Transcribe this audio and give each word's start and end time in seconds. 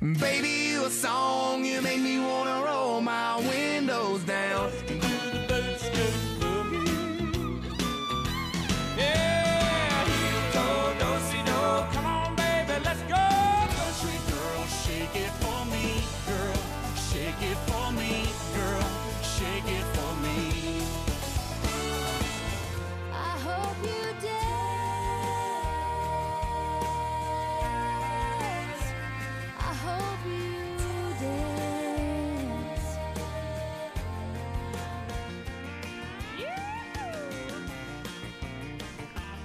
Baby, 0.00 0.48
you 0.48 0.84
a 0.86 0.90
song, 0.90 1.64
you 1.64 1.80
make 1.80 2.00
me 2.00 2.18
wanna 2.18 2.62
roll 2.64 3.00
my 3.00 3.36
windows 3.38 4.22
down. 4.24 5.03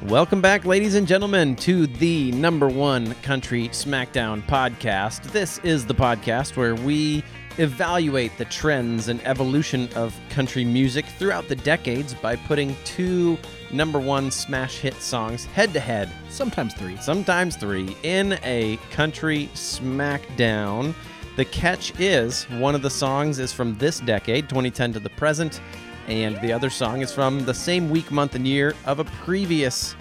Welcome 0.10 0.42
back, 0.42 0.66
ladies 0.66 0.96
and 0.96 1.06
gentlemen, 1.06 1.56
to 1.58 1.86
the 1.86 2.32
number 2.32 2.68
one 2.68 3.14
country 3.22 3.70
SmackDown 3.70 4.42
podcast. 4.48 5.22
This 5.32 5.60
is 5.60 5.86
the 5.86 5.94
podcast 5.94 6.58
where 6.58 6.74
we 6.74 7.24
evaluate 7.60 8.36
the 8.40 8.46
trends 8.46 9.08
and 9.10 9.24
evolution 9.28 9.88
of 9.96 10.20
country 10.32 10.66
music 10.66 11.06
throughout 11.06 11.48
the 11.48 11.58
decades 11.58 12.16
by 12.16 12.36
putting 12.36 12.76
two 12.86 13.38
number 13.72 14.00
one 14.00 14.32
smash 14.32 14.80
hit 14.80 14.96
songs 14.96 15.46
head 15.46 15.74
to 15.74 15.80
head, 15.80 16.10
Sometimes 16.30 16.74
three. 16.74 16.98
sometimes 16.98 17.56
three, 17.56 17.96
in 18.02 18.40
a 18.44 18.80
country 18.90 19.48
SmackDown. 19.54 20.96
The 21.36 21.46
catch 21.46 21.98
is 22.00 22.46
one 22.46 22.74
of 22.74 22.82
the 22.82 22.90
songs 22.90 23.38
is 23.38 23.54
from 23.54 23.78
this 23.78 24.00
decade, 24.00 24.50
2010 24.50 24.94
to 24.94 25.00
the 25.00 25.12
present, 25.12 25.62
and 26.10 26.42
the 26.42 26.52
other 26.52 26.72
song 26.72 27.02
is 27.02 27.12
from 27.14 27.46
the 27.46 27.54
same 27.54 27.90
week, 27.90 28.12
month, 28.12 28.34
and 28.34 28.48
year 28.48 28.74
of 28.86 28.98
a 28.98 29.04
previous 29.04 29.96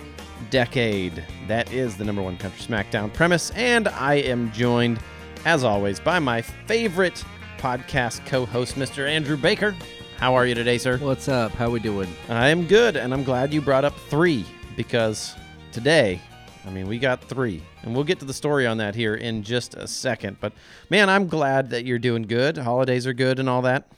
decade. 0.48 1.22
That 1.46 1.70
is 1.70 1.98
the 1.98 2.04
number 2.04 2.22
one 2.22 2.38
country 2.38 2.60
SmackDown 2.60 3.12
premise, 3.12 3.50
and 3.50 3.88
I 3.88 4.14
am 4.14 4.50
joined, 4.52 5.00
as 5.44 5.64
always, 5.64 6.00
by 6.00 6.18
my 6.18 6.40
favorite 6.40 7.22
podcast 7.58 8.24
co-host, 8.24 8.76
Mr. 8.76 9.06
Andrew 9.06 9.36
Baker. 9.36 9.76
How 10.16 10.34
are 10.34 10.46
you 10.46 10.54
today, 10.54 10.78
sir? 10.78 10.96
What's 10.96 11.28
up? 11.28 11.52
How 11.52 11.68
we 11.68 11.78
doing? 11.78 12.08
I 12.30 12.48
am 12.48 12.66
good, 12.66 12.96
and 12.96 13.12
I'm 13.12 13.22
glad 13.22 13.52
you 13.52 13.60
brought 13.60 13.84
up 13.84 13.94
three 14.08 14.46
because 14.76 15.34
today, 15.72 16.22
I 16.66 16.70
mean, 16.70 16.88
we 16.88 16.98
got 16.98 17.22
three, 17.22 17.62
and 17.82 17.94
we'll 17.94 18.04
get 18.04 18.18
to 18.20 18.24
the 18.24 18.32
story 18.32 18.66
on 18.66 18.78
that 18.78 18.94
here 18.94 19.14
in 19.14 19.42
just 19.42 19.74
a 19.74 19.86
second. 19.86 20.38
But 20.40 20.54
man, 20.88 21.10
I'm 21.10 21.28
glad 21.28 21.68
that 21.70 21.84
you're 21.84 21.98
doing 21.98 22.22
good. 22.22 22.56
Holidays 22.56 23.06
are 23.06 23.12
good 23.12 23.38
and 23.38 23.48
all 23.48 23.60
that. 23.62 23.90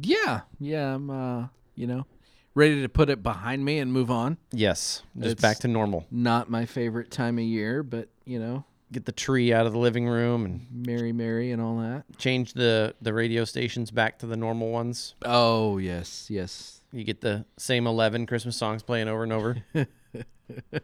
Yeah, 0.00 0.42
yeah. 0.58 0.94
I'm, 0.94 1.10
uh, 1.10 1.46
you 1.74 1.86
know, 1.86 2.06
ready 2.54 2.82
to 2.82 2.88
put 2.88 3.10
it 3.10 3.22
behind 3.22 3.64
me 3.64 3.78
and 3.78 3.92
move 3.92 4.10
on. 4.10 4.38
Yes, 4.52 5.02
just 5.18 5.32
It's- 5.32 5.42
back 5.42 5.58
to 5.60 5.68
normal. 5.68 6.06
Not 6.10 6.50
my 6.50 6.66
favorite 6.66 7.10
time 7.10 7.38
of 7.38 7.44
year, 7.44 7.82
but 7.82 8.08
you 8.24 8.38
know, 8.38 8.64
Get 8.92 9.04
the 9.04 9.10
tree 9.12 9.52
out 9.52 9.66
of 9.66 9.72
the 9.72 9.80
living 9.80 10.06
room 10.06 10.44
and 10.44 10.66
Mary, 10.70 11.10
Mary, 11.12 11.50
and 11.50 11.60
all 11.60 11.78
that. 11.80 12.04
change 12.18 12.52
the 12.52 12.94
the 13.02 13.12
radio 13.12 13.44
stations 13.44 13.90
back 13.90 14.20
to 14.20 14.26
the 14.26 14.36
normal 14.36 14.70
ones. 14.70 15.16
Oh 15.24 15.78
yes, 15.78 16.30
yes. 16.30 16.82
You 16.92 17.02
get 17.02 17.20
the 17.20 17.44
same 17.58 17.86
11 17.88 18.26
Christmas 18.26 18.56
songs 18.56 18.84
playing 18.84 19.08
over 19.08 19.24
and 19.24 19.32
over. 19.32 19.56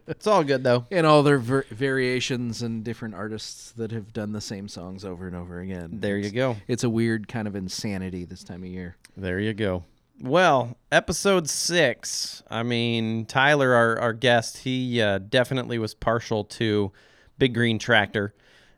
it's 0.09 0.27
all 0.27 0.43
good 0.45 0.65
though. 0.65 0.87
And 0.91 1.07
all 1.07 1.23
their 1.23 1.39
ver- 1.39 1.67
variations 1.71 2.63
and 2.63 2.83
different 2.85 3.15
artists 3.15 3.73
that 3.73 3.93
have 3.93 4.13
done 4.13 4.33
the 4.33 4.41
same 4.41 4.69
songs 4.69 5.05
over 5.05 5.27
and 5.27 5.37
over 5.37 5.61
again. 5.61 5.91
There 6.01 6.19
you 6.19 6.31
go. 6.31 6.57
It's 6.69 6.85
a 6.85 6.91
weird 6.91 7.29
kind 7.29 7.47
of 7.47 7.55
insanity 7.57 8.25
this 8.25 8.43
time 8.45 8.63
of 8.63 8.69
year. 8.69 8.97
There 9.17 9.39
you 9.39 9.55
go. 9.55 9.85
Well, 10.21 10.77
episode 10.93 11.49
six. 11.49 12.42
I 12.48 12.63
mean, 12.63 13.27
Tyler, 13.27 13.73
our, 13.73 13.98
our 13.98 14.13
guest, 14.13 14.59
he 14.59 15.01
uh, 15.01 15.19
definitely 15.19 15.79
was 15.79 15.95
partial 15.95 16.45
to 16.45 16.92
Big 17.39 17.55
Green 17.55 17.79
Tractor, 17.79 18.35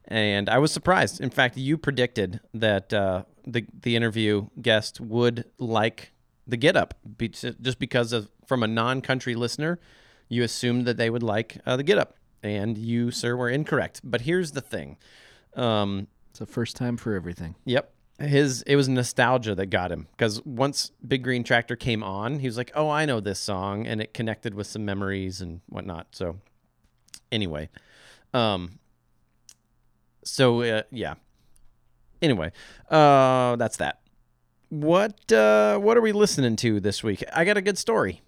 and 0.06 0.48
I 0.48 0.58
was 0.58 0.72
surprised. 0.72 1.20
In 1.20 1.28
fact, 1.30 1.56
you 1.58 1.76
predicted 1.76 2.40
that 2.54 2.94
uh, 2.94 3.24
the 3.46 3.66
the 3.82 3.94
interview 3.94 4.46
guest 4.62 5.00
would 5.00 5.44
like 5.58 6.12
the 6.46 6.56
Get 6.56 6.76
Up, 6.76 6.94
be- 7.18 7.28
just 7.28 7.78
because 7.78 8.12
of 8.12 8.30
from 8.46 8.62
a 8.62 8.66
non-country 8.66 9.34
listener, 9.34 9.78
you 10.34 10.42
assumed 10.42 10.84
that 10.86 10.96
they 10.96 11.08
would 11.10 11.22
like 11.22 11.58
uh, 11.64 11.76
the 11.76 11.82
Get 11.82 11.98
Up, 11.98 12.16
and 12.42 12.76
you, 12.76 13.10
sir, 13.10 13.36
were 13.36 13.48
incorrect. 13.48 14.00
But 14.02 14.22
here's 14.22 14.50
the 14.52 14.60
thing. 14.60 14.96
Um, 15.54 16.08
It's 16.30 16.40
a 16.40 16.46
first 16.46 16.76
time 16.76 16.96
for 16.96 17.14
everything. 17.14 17.54
Yep. 17.64 17.90
His 18.18 18.62
it 18.62 18.76
was 18.76 18.88
nostalgia 18.88 19.54
that 19.56 19.66
got 19.66 19.90
him 19.90 20.06
because 20.12 20.40
once 20.44 20.92
Big 21.06 21.24
Green 21.24 21.42
Tractor 21.42 21.74
came 21.74 22.02
on, 22.04 22.38
he 22.38 22.46
was 22.46 22.56
like, 22.56 22.70
"Oh, 22.74 22.88
I 22.88 23.06
know 23.06 23.18
this 23.18 23.40
song," 23.40 23.88
and 23.88 24.00
it 24.00 24.14
connected 24.14 24.54
with 24.54 24.68
some 24.68 24.84
memories 24.84 25.40
and 25.40 25.60
whatnot. 25.68 26.06
So, 26.12 26.36
anyway, 27.32 27.70
um, 28.32 28.78
so 30.24 30.62
uh, 30.62 30.82
yeah. 30.92 31.14
Anyway, 32.22 32.52
uh, 32.88 33.56
that's 33.56 33.78
that. 33.78 34.00
What 34.68 35.32
uh, 35.32 35.78
what 35.78 35.96
are 35.96 36.00
we 36.00 36.12
listening 36.12 36.54
to 36.56 36.78
this 36.78 37.02
week? 37.02 37.24
I 37.32 37.44
got 37.44 37.56
a 37.56 37.62
good 37.62 37.78
story. 37.78 38.22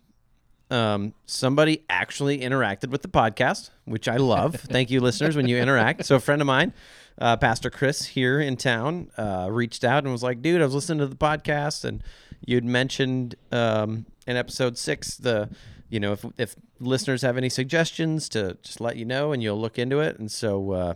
Um, 0.70 1.14
somebody 1.26 1.84
actually 1.88 2.40
interacted 2.40 2.90
with 2.90 3.02
the 3.02 3.08
podcast, 3.08 3.70
which 3.84 4.08
I 4.08 4.16
love. 4.16 4.54
Thank 4.60 4.90
you, 4.90 5.00
listeners, 5.00 5.36
when 5.36 5.46
you 5.46 5.58
interact. 5.58 6.04
So, 6.04 6.16
a 6.16 6.20
friend 6.20 6.42
of 6.42 6.46
mine, 6.46 6.72
uh, 7.18 7.36
Pastor 7.36 7.70
Chris 7.70 8.04
here 8.06 8.40
in 8.40 8.56
town, 8.56 9.10
uh, 9.16 9.48
reached 9.50 9.84
out 9.84 10.02
and 10.02 10.12
was 10.12 10.22
like, 10.22 10.42
"Dude, 10.42 10.60
I 10.60 10.64
was 10.64 10.74
listening 10.74 10.98
to 10.98 11.06
the 11.06 11.16
podcast, 11.16 11.84
and 11.84 12.02
you'd 12.44 12.64
mentioned 12.64 13.36
um, 13.52 14.06
in 14.26 14.36
episode 14.36 14.76
six 14.76 15.16
the, 15.16 15.48
you 15.88 16.00
know, 16.00 16.12
if 16.12 16.24
if 16.36 16.56
listeners 16.80 17.22
have 17.22 17.36
any 17.36 17.48
suggestions, 17.48 18.28
to 18.30 18.58
just 18.62 18.80
let 18.80 18.96
you 18.96 19.04
know, 19.04 19.32
and 19.32 19.42
you'll 19.42 19.60
look 19.60 19.78
into 19.78 20.00
it." 20.00 20.18
And 20.18 20.30
so, 20.30 20.72
uh, 20.72 20.94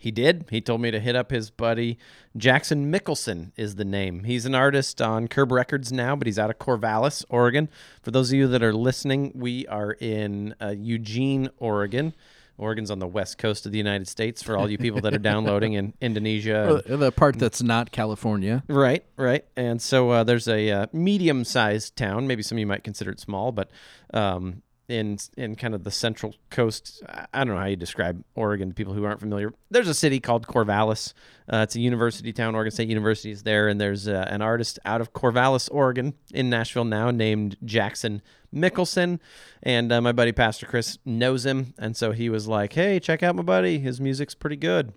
he 0.00 0.10
did. 0.10 0.46
He 0.50 0.60
told 0.60 0.80
me 0.80 0.90
to 0.90 0.98
hit 1.00 1.14
up 1.14 1.30
his 1.30 1.50
buddy 1.50 1.98
Jackson 2.36 2.90
Michelson 2.90 3.52
is 3.56 3.74
the 3.74 3.84
name. 3.84 4.24
He's 4.24 4.46
an 4.46 4.54
artist 4.54 5.02
on 5.02 5.26
Curb 5.26 5.50
Records 5.50 5.92
now, 5.92 6.14
but 6.14 6.26
he's 6.26 6.38
out 6.38 6.48
of 6.50 6.58
Corvallis, 6.58 7.24
Oregon. 7.28 7.68
For 8.02 8.12
those 8.12 8.30
of 8.30 8.38
you 8.38 8.46
that 8.48 8.62
are 8.62 8.72
listening, 8.72 9.32
we 9.34 9.66
are 9.66 9.92
in 9.92 10.54
uh, 10.60 10.68
Eugene, 10.68 11.50
Oregon. 11.58 12.14
Oregon's 12.56 12.90
on 12.90 12.98
the 12.98 13.06
west 13.06 13.38
coast 13.38 13.66
of 13.66 13.72
the 13.72 13.78
United 13.78 14.06
States. 14.06 14.42
For 14.42 14.56
all 14.56 14.70
you 14.70 14.78
people 14.78 15.00
that 15.00 15.14
are 15.14 15.18
downloading 15.18 15.72
in 15.72 15.94
Indonesia, 16.00 16.82
the 16.86 17.10
part 17.10 17.38
that's 17.38 17.62
not 17.62 17.90
California. 17.90 18.62
Right, 18.68 19.04
right. 19.16 19.44
And 19.56 19.80
so 19.80 20.10
uh, 20.10 20.24
there's 20.24 20.46
a 20.46 20.70
uh, 20.70 20.86
medium-sized 20.92 21.96
town. 21.96 22.26
Maybe 22.26 22.42
some 22.42 22.56
of 22.56 22.60
you 22.60 22.66
might 22.66 22.84
consider 22.84 23.10
it 23.10 23.18
small, 23.18 23.50
but 23.50 23.70
um, 24.12 24.62
in 24.90 25.18
in 25.36 25.54
kind 25.56 25.74
of 25.74 25.84
the 25.84 25.90
central 25.90 26.34
coast, 26.50 27.02
I- 27.08 27.44
don't 27.44 27.54
know 27.54 27.60
how 27.60 27.66
you 27.66 27.76
describe 27.76 28.24
Oregon 28.34 28.68
to 28.68 28.74
people 28.74 28.92
who 28.94 29.04
aren't 29.04 29.20
familiar. 29.20 29.52
There's 29.70 29.88
a 29.88 29.94
city 29.94 30.20
called 30.20 30.46
Corvallis. 30.46 31.12
Uh, 31.52 31.58
it's 31.58 31.76
a 31.76 31.80
university 31.80 32.32
town. 32.32 32.54
Oregon 32.54 32.70
State 32.70 32.88
University 32.88 33.30
is 33.30 33.42
there, 33.42 33.68
and 33.68 33.80
there's 33.80 34.06
uh, 34.08 34.26
an 34.28 34.42
artist 34.42 34.78
out 34.84 35.00
of 35.00 35.12
Corvallis, 35.12 35.68
Oregon, 35.72 36.14
in 36.32 36.50
Nashville 36.50 36.84
now, 36.84 37.10
named 37.10 37.56
Jackson 37.64 38.22
Michelson. 38.52 39.20
And 39.62 39.90
uh, 39.92 40.00
my 40.00 40.12
buddy 40.12 40.32
Pastor 40.32 40.66
Chris 40.66 40.98
knows 41.04 41.46
him, 41.46 41.74
and 41.78 41.96
so 41.96 42.12
he 42.12 42.28
was 42.28 42.46
like, 42.48 42.72
"Hey, 42.72 43.00
check 43.00 43.22
out 43.22 43.36
my 43.36 43.42
buddy. 43.42 43.78
His 43.78 44.00
music's 44.00 44.34
pretty 44.34 44.56
good." 44.56 44.92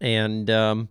And 0.00 0.48
um, 0.50 0.88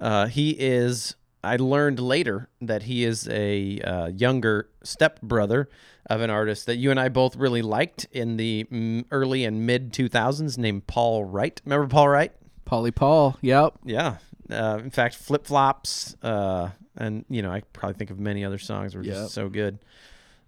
uh, 0.00 0.26
he 0.26 0.50
is. 0.50 1.16
I 1.44 1.56
learned 1.56 1.98
later 1.98 2.48
that 2.60 2.84
he 2.84 3.04
is 3.04 3.28
a 3.28 3.80
uh, 3.80 4.06
younger 4.08 4.68
stepbrother 4.84 5.68
of 6.06 6.20
an 6.20 6.30
artist 6.30 6.66
that 6.66 6.76
you 6.76 6.90
and 6.90 7.00
I 7.00 7.08
both 7.08 7.36
really 7.36 7.62
liked 7.62 8.06
in 8.12 8.36
the 8.36 8.64
mm, 8.70 9.04
early 9.10 9.44
and 9.44 9.66
mid 9.66 9.92
2000s, 9.92 10.56
named 10.58 10.86
Paul 10.86 11.24
Wright. 11.24 11.60
Remember 11.64 11.86
Paul 11.88 12.08
Wright? 12.08 12.32
Polly 12.64 12.90
Paul. 12.90 13.36
Yep. 13.40 13.74
Yeah. 13.84 14.16
Uh, 14.50 14.78
in 14.82 14.90
fact, 14.90 15.14
Flip 15.16 15.46
Flops, 15.46 16.16
uh, 16.22 16.70
and 16.96 17.24
you 17.28 17.42
know, 17.42 17.50
I 17.50 17.62
probably 17.72 17.94
think 17.94 18.10
of 18.10 18.18
many 18.20 18.44
other 18.44 18.58
songs 18.58 18.94
were 18.94 19.02
Yep. 19.02 19.14
just 19.14 19.34
so 19.34 19.48
good. 19.48 19.78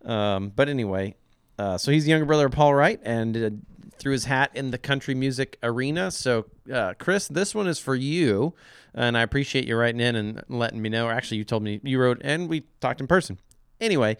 Um, 0.04 0.52
but 0.54 0.68
anyway, 0.68 1.14
uh, 1.58 1.78
so 1.78 1.90
he's 1.90 2.04
the 2.04 2.10
younger 2.10 2.26
brother 2.26 2.46
of 2.46 2.52
Paul 2.52 2.74
Wright, 2.74 3.00
and 3.04 3.36
uh, 3.36 3.50
threw 3.98 4.12
his 4.12 4.24
hat 4.26 4.50
in 4.54 4.70
the 4.70 4.78
country 4.78 5.14
music 5.14 5.58
arena. 5.62 6.10
So, 6.10 6.46
uh, 6.72 6.94
Chris, 6.98 7.28
this 7.28 7.54
one 7.54 7.66
is 7.66 7.78
for 7.78 7.94
you, 7.94 8.54
and 8.94 9.16
I 9.16 9.22
appreciate 9.22 9.66
you 9.66 9.76
writing 9.76 10.00
in 10.00 10.16
and 10.16 10.42
letting 10.48 10.80
me 10.80 10.88
know. 10.88 11.06
Or 11.06 11.12
actually, 11.12 11.38
you 11.38 11.44
told 11.44 11.62
me 11.62 11.80
you 11.82 11.98
wrote, 12.00 12.20
and 12.22 12.48
we 12.48 12.64
talked 12.80 13.00
in 13.00 13.06
person. 13.06 13.38
Anyway, 13.80 14.16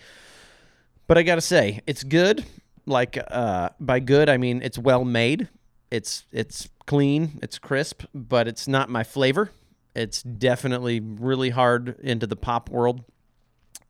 but 1.06 1.18
I 1.18 1.22
gotta 1.22 1.40
say, 1.40 1.80
it's 1.86 2.02
good. 2.02 2.44
Like 2.86 3.18
uh, 3.30 3.70
by 3.80 4.00
good, 4.00 4.28
I 4.28 4.36
mean 4.36 4.60
it's 4.62 4.78
well 4.78 5.04
made. 5.04 5.48
It's 5.90 6.24
it's 6.32 6.68
clean. 6.86 7.38
It's 7.42 7.58
crisp, 7.58 8.02
but 8.14 8.48
it's 8.48 8.68
not 8.68 8.90
my 8.90 9.04
flavor. 9.04 9.50
It's 9.94 10.22
definitely 10.22 11.00
really 11.00 11.50
hard 11.50 12.00
into 12.00 12.26
the 12.26 12.36
pop 12.36 12.68
world. 12.68 13.04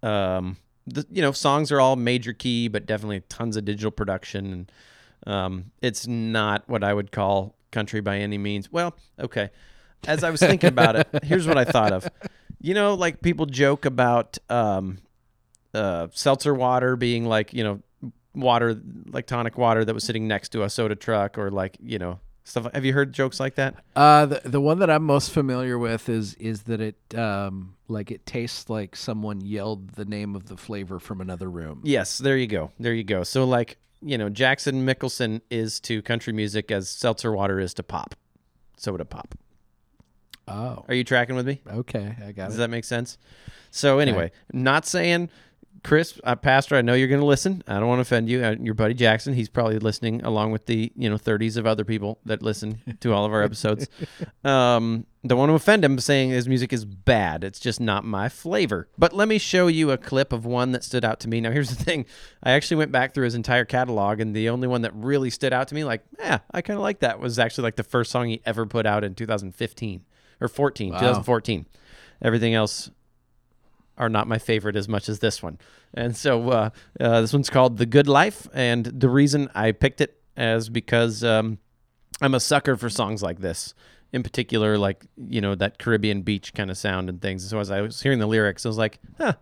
Um, 0.03 0.59
the, 0.87 1.07
you 1.11 1.23
know, 1.23 1.33
songs 1.33 1.73
are 1.73 1.81
all 1.81 1.97
major 1.97 2.35
key, 2.35 2.69
but 2.69 2.85
definitely 2.85 3.21
tons 3.29 3.57
of 3.57 3.65
digital 3.65 3.91
production. 3.91 4.53
And 4.53 4.73
um, 5.27 5.71
it's 5.81 6.07
not 6.07 6.69
what 6.69 6.85
I 6.85 6.93
would 6.93 7.11
call 7.11 7.57
country 7.71 8.01
by 8.01 8.19
any 8.19 8.37
means. 8.37 8.71
Well, 8.71 8.95
okay. 9.19 9.51
As 10.07 10.25
I 10.25 10.31
was 10.31 10.41
thinking 10.41 10.69
about 10.69 10.97
it, 10.97 11.09
here's 11.23 11.47
what 11.47 11.59
I 11.59 11.65
thought 11.65 11.93
of. 11.93 12.09
You 12.61 12.75
know, 12.75 12.95
like 12.95 13.21
people 13.21 13.47
joke 13.47 13.85
about 13.85 14.39
um, 14.49 14.99
uh, 15.75 16.09
seltzer 16.13 16.55
water 16.55 16.97
being 16.97 17.27
like, 17.27 17.53
you 17.53 17.65
know, 17.65 17.81
water, 18.35 18.81
like 19.07 19.27
tonic 19.27 19.59
water 19.59 19.85
that 19.85 19.95
was 19.95 20.05
sitting 20.05 20.27
next 20.27 20.51
to 20.51 20.63
a 20.63 20.71
soda 20.71 20.95
truck 20.95 21.39
or 21.39 21.51
like, 21.51 21.77
you 21.83 21.99
know, 21.99 22.21
stuff. 22.45 22.73
Have 22.73 22.85
you 22.85 22.93
heard 22.93 23.13
jokes 23.13 23.41
like 23.41 23.57
that? 23.57 23.75
Uh, 23.97 24.27
the 24.27 24.41
the 24.45 24.61
one 24.61 24.79
that 24.79 24.91
I'm 24.91 25.05
most 25.05 25.31
familiar 25.33 25.79
with 25.79 26.09
is 26.09 26.35
is 26.35 26.63
that 26.65 26.81
it 26.81 26.97
um 27.19 27.77
like 27.89 28.11
it 28.11 28.25
tastes 28.27 28.71
like 28.71 28.97
someone 28.97 29.41
yelled 29.41 29.91
the 29.91 30.05
name 30.05 30.35
of 30.37 30.47
the 30.47 30.57
flavor 30.57 30.99
from 30.99 31.21
another 31.21 31.51
room. 31.51 31.81
Yes, 31.85 32.19
there 32.19 32.37
you 32.37 32.47
go. 32.47 32.71
There 32.79 32.95
you 32.95 33.05
go. 33.05 33.25
So, 33.25 33.45
like, 33.45 33.77
you 34.01 34.17
know, 34.19 34.29
Jackson 34.29 34.85
Michelson 34.85 35.43
is 35.51 35.81
to 35.81 36.03
country 36.03 36.33
music 36.33 36.71
as 36.71 36.89
seltzer 36.89 37.33
water 37.33 37.59
is 37.61 37.75
to 37.75 37.83
pop, 37.83 38.15
soda 38.77 39.05
pop. 39.05 39.35
Oh, 40.47 40.85
Are 40.89 40.95
you 40.95 41.05
tracking 41.05 41.37
with 41.37 41.47
me? 41.47 41.61
okay, 41.67 42.17
I 42.25 42.33
got 42.33 42.47
Does 42.47 42.57
it. 42.57 42.59
that 42.59 42.71
make 42.71 42.85
sense? 42.85 43.19
So 43.71 43.99
anyway, 43.99 44.31
not 44.53 44.87
saying, 44.87 45.31
Chris, 45.83 46.19
uh, 46.25 46.35
Pastor, 46.35 46.77
I 46.77 46.83
know 46.83 46.95
you're 46.95 47.09
going 47.09 47.21
to 47.21 47.27
listen. 47.27 47.63
I 47.69 47.75
don't 47.75 47.89
want 47.89 47.99
to 47.99 48.03
offend 48.03 48.29
you. 48.29 48.43
Uh, 48.43 48.57
your 48.59 48.73
buddy 48.73 48.95
Jackson, 48.95 49.35
he's 49.35 49.51
probably 49.51 49.79
listening 49.79 50.23
along 50.23 50.51
with 50.53 50.65
the 50.65 50.91
you 50.97 51.11
know 51.11 51.17
30s 51.17 51.59
of 51.59 51.67
other 51.67 51.85
people 51.85 52.19
that 52.25 52.43
listen 52.43 52.81
to 53.01 53.13
all 53.13 53.27
of 53.27 53.33
our 53.33 53.43
episodes. 53.43 53.87
um, 54.45 55.07
don't 55.27 55.39
want 55.39 55.51
to 55.51 55.55
offend 55.55 55.85
him, 55.85 55.99
saying 55.99 56.31
his 56.31 56.49
music 56.49 56.73
is 56.73 56.85
bad. 56.85 57.45
It's 57.45 57.59
just 57.61 57.81
not 57.81 58.05
my 58.05 58.31
flavor. 58.31 58.89
But 58.97 59.13
let 59.13 59.29
me 59.29 59.37
show 59.39 59.67
you 59.67 59.91
a 59.91 59.99
clip 59.99 60.33
of 60.33 60.47
one 60.47 60.73
that 60.73 60.85
stood 60.85 61.05
out 61.05 61.21
to 61.21 61.29
me. 61.29 61.41
Now, 61.41 61.51
here's 61.51 61.75
the 61.75 61.85
thing: 61.85 62.07
I 62.43 62.53
actually 62.53 62.79
went 62.79 62.93
back 62.93 63.13
through 63.13 63.25
his 63.25 63.35
entire 63.35 63.67
catalog, 63.67 64.21
and 64.21 64.35
the 64.35 64.49
only 64.49 64.69
one 64.69 64.83
that 64.83 64.93
really 64.95 65.31
stood 65.31 65.53
out 65.53 65.69
to 65.69 65.75
me, 65.75 65.85
like, 65.85 66.03
yeah, 66.19 66.39
I 66.53 66.63
kind 66.63 66.79
of 66.79 66.83
like 66.83 67.01
that, 67.01 67.21
was 67.21 67.39
actually 67.39 67.65
like 67.65 67.77
the 67.77 67.83
first 67.83 68.11
song 68.11 68.29
he 68.29 68.41
ever 68.47 68.65
put 68.65 68.87
out 68.87 69.05
in 69.05 69.15
2015 69.15 70.05
or 70.45 70.49
14, 70.49 70.93
2014. 70.93 71.67
Everything 72.23 72.55
else 72.55 72.91
are 73.97 74.09
not 74.09 74.27
my 74.27 74.39
favorite 74.39 74.77
as 74.77 74.89
much 74.89 75.09
as 75.09 75.19
this 75.21 75.43
one. 75.43 75.59
And 75.95 76.17
so 76.17 76.51
uh, 76.51 76.71
uh, 77.01 77.21
this 77.21 77.33
one's 77.33 77.51
called 77.51 77.77
The 77.79 77.87
Good 77.87 78.09
Life. 78.09 78.49
And 78.53 78.85
the 78.87 79.09
reason 79.09 79.49
I 79.55 79.73
picked 79.73 80.01
it 80.01 80.21
is 80.37 80.69
because 80.69 81.23
um, 81.23 81.59
I'm 82.21 82.35
a 82.35 82.41
sucker 82.41 82.77
for 82.77 82.89
songs 82.91 83.23
like 83.23 83.41
this. 83.41 83.75
In 84.13 84.23
particular, 84.23 84.79
like, 84.79 85.05
you 85.17 85.41
know, 85.41 85.57
that 85.57 85.79
Caribbean 85.79 86.23
beach 86.23 86.55
kind 86.55 86.71
of 86.71 86.79
sound 86.79 87.09
and 87.09 87.21
things. 87.21 87.49
So 87.49 87.59
as 87.59 87.71
I 87.73 87.81
was 87.81 88.01
hearing 88.01 88.21
the 88.21 88.27
lyrics, 88.27 88.65
I 88.65 88.69
was 88.69 88.79
like, 88.79 89.01
huh, 89.19 89.33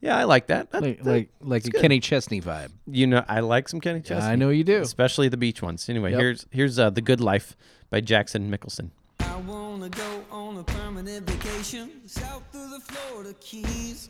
yeah, 0.00 0.16
I 0.16 0.24
like 0.24 0.46
that. 0.46 0.70
That- 0.70 0.82
Like 0.82 1.02
that- 1.02 1.10
like 1.10 1.28
like 1.42 1.64
a 1.66 1.70
good. 1.70 1.80
Kenny 1.82 2.00
Chesney 2.00 2.40
vibe. 2.40 2.70
you 2.86 3.06
know, 3.06 3.22
I 3.28 3.40
like 3.40 3.68
some 3.68 3.80
Kenny 3.80 4.00
Chesney. 4.00 4.26
I 4.30 4.36
know 4.36 4.48
you 4.48 4.64
do. 4.64 4.80
Especially 4.80 5.28
the 5.28 5.36
beach 5.36 5.60
ones. 5.60 5.88
Anyway, 5.90 6.10
Yep. 6.12 6.20
here's 6.20 6.46
here's 6.50 6.78
uh, 6.78 6.88
The 6.88 7.02
Good 7.02 7.20
Life 7.20 7.54
by 7.90 8.00
Jackson 8.00 8.48
Michelson. 8.50 8.92
I 9.34 9.38
wanna 9.38 9.88
go 9.88 10.24
on 10.30 10.58
a 10.58 10.62
permanent 10.62 11.28
vacation 11.28 11.90
south 12.06 12.44
through 12.52 12.68
the 12.68 12.78
Florida 12.78 13.34
Keys. 13.40 14.08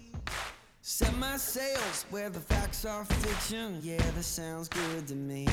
Set 0.83 1.17
my 1.17 1.39
sails 1.39 2.05
where 2.11 2.29
the 2.29 2.41
facts 2.41 2.85
are 2.85 3.07
fiction. 3.07 3.81
Yeah, 3.83 3.97
that 3.97 4.23
sounds 4.23 4.69
good 4.69 5.07
to 5.09 5.15
me. 5.15 5.49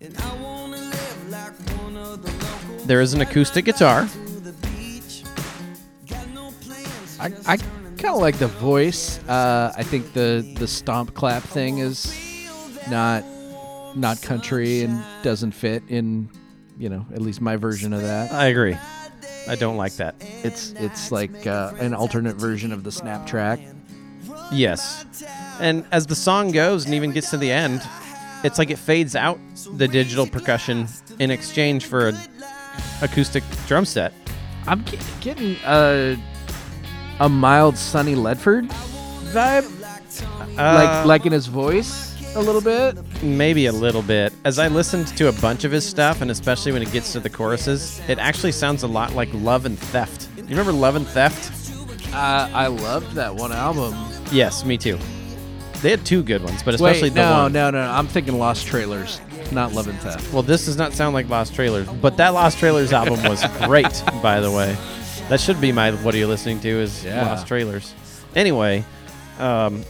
And 0.00 0.16
I 0.16 0.34
wanna 0.36 0.78
live 0.78 1.28
like 1.28 1.52
one 1.82 1.98
of 1.98 2.22
the 2.22 2.32
locals. 2.32 2.86
There 2.86 3.02
is 3.02 3.12
an 3.12 3.20
acoustic 3.20 3.66
guitar. 3.66 4.06
To 4.06 4.18
the 4.40 4.54
beach. 4.66 5.24
Got 6.08 6.26
no 6.30 6.50
I, 7.20 7.26
I 7.46 7.56
kind 7.58 8.14
of 8.14 8.20
like 8.22 8.38
the 8.38 8.46
voice. 8.46 9.18
Uh, 9.28 9.74
I 9.76 9.82
think 9.82 10.14
the 10.14 10.54
the 10.58 10.66
stomp 10.66 11.12
clap 11.12 11.42
thing 11.42 11.80
is 11.80 12.10
not 12.88 13.24
not 13.94 14.22
country 14.22 14.84
and 14.84 15.04
doesn't 15.22 15.52
fit 15.52 15.82
in 15.88 16.30
you 16.78 16.88
know 16.88 17.04
at 17.12 17.20
least 17.20 17.40
my 17.40 17.56
version 17.56 17.92
of 17.92 18.02
that. 18.02 18.32
I 18.32 18.46
agree. 18.46 18.76
I 19.48 19.54
don't 19.56 19.76
like 19.76 19.94
that. 19.96 20.14
It's 20.44 20.72
it's 20.72 21.10
like 21.10 21.46
uh, 21.46 21.72
an 21.78 21.94
alternate 21.94 22.36
version 22.36 22.72
of 22.72 22.84
the 22.84 22.92
snap 22.92 23.26
track. 23.26 23.60
Yes. 24.52 25.04
And 25.60 25.84
as 25.90 26.06
the 26.06 26.14
song 26.14 26.50
goes 26.52 26.84
and 26.84 26.94
even 26.94 27.12
gets 27.12 27.30
to 27.30 27.36
the 27.36 27.50
end, 27.50 27.82
it's 28.44 28.58
like 28.58 28.70
it 28.70 28.78
fades 28.78 29.16
out 29.16 29.38
the 29.74 29.88
digital 29.88 30.26
percussion 30.26 30.86
in 31.18 31.30
exchange 31.30 31.86
for 31.86 32.08
an 32.08 32.16
acoustic 33.02 33.42
drum 33.66 33.84
set. 33.84 34.12
I'm 34.66 34.84
ge- 34.84 34.98
getting 35.20 35.56
a 35.66 36.16
a 37.20 37.28
mild 37.28 37.76
Sonny 37.76 38.14
Ledford 38.14 38.68
vibe, 39.32 39.66
Uh, 40.58 40.74
like 40.74 41.06
like 41.06 41.26
in 41.26 41.32
his 41.32 41.46
voice 41.46 42.14
a 42.34 42.40
little 42.40 42.60
bit. 42.60 42.96
maybe 43.22 43.66
a 43.66 43.72
little 43.72 44.02
bit. 44.02 44.32
As 44.44 44.58
I 44.58 44.68
listened 44.68 45.08
to 45.16 45.28
a 45.28 45.32
bunch 45.32 45.64
of 45.64 45.72
his 45.72 45.84
stuff, 45.84 46.20
and 46.20 46.30
especially 46.30 46.72
when 46.72 46.82
it 46.82 46.92
gets 46.92 47.12
to 47.12 47.20
the 47.20 47.30
choruses, 47.30 48.00
it 48.08 48.18
actually 48.18 48.52
sounds 48.52 48.82
a 48.82 48.86
lot 48.86 49.12
like 49.14 49.28
Love 49.32 49.66
and 49.66 49.78
Theft. 49.78 50.28
You 50.36 50.44
remember 50.44 50.72
Love 50.72 50.96
and 50.96 51.06
Theft? 51.06 51.54
Uh, 52.14 52.48
I 52.52 52.68
loved 52.68 53.12
that 53.14 53.34
one 53.34 53.52
album. 53.52 53.94
Yes, 54.32 54.64
me 54.64 54.78
too. 54.78 54.98
They 55.82 55.90
had 55.90 56.04
two 56.04 56.22
good 56.22 56.42
ones, 56.42 56.62
but 56.62 56.72
Wait, 56.80 56.90
especially 56.90 57.08
the 57.10 57.20
no, 57.22 57.42
one. 57.44 57.52
no, 57.52 57.70
no. 57.70 57.80
I'm 57.80 58.06
thinking 58.06 58.38
Lost 58.38 58.66
Trailers, 58.66 59.20
not 59.52 59.72
Love 59.74 59.86
and 59.88 59.98
Theft. 60.00 60.32
Well, 60.32 60.42
this 60.42 60.64
does 60.64 60.76
not 60.76 60.92
sound 60.92 61.14
like 61.14 61.28
Lost 61.28 61.54
Trailers, 61.54 61.88
but 62.00 62.16
that 62.16 62.30
Lost 62.30 62.58
Trailers 62.58 62.92
album 62.92 63.22
was 63.24 63.44
great, 63.64 64.02
by 64.22 64.40
the 64.40 64.50
way. 64.50 64.76
That 65.28 65.40
should 65.40 65.60
be 65.60 65.70
my 65.72 65.92
what 66.02 66.14
are 66.14 66.18
you 66.18 66.26
listening 66.26 66.60
to 66.60 66.68
is 66.68 67.04
Yeah. 67.04 67.26
Lost 67.26 67.46
Trailers. 67.46 67.94
Anyway, 68.34 68.84
um, 69.38 69.84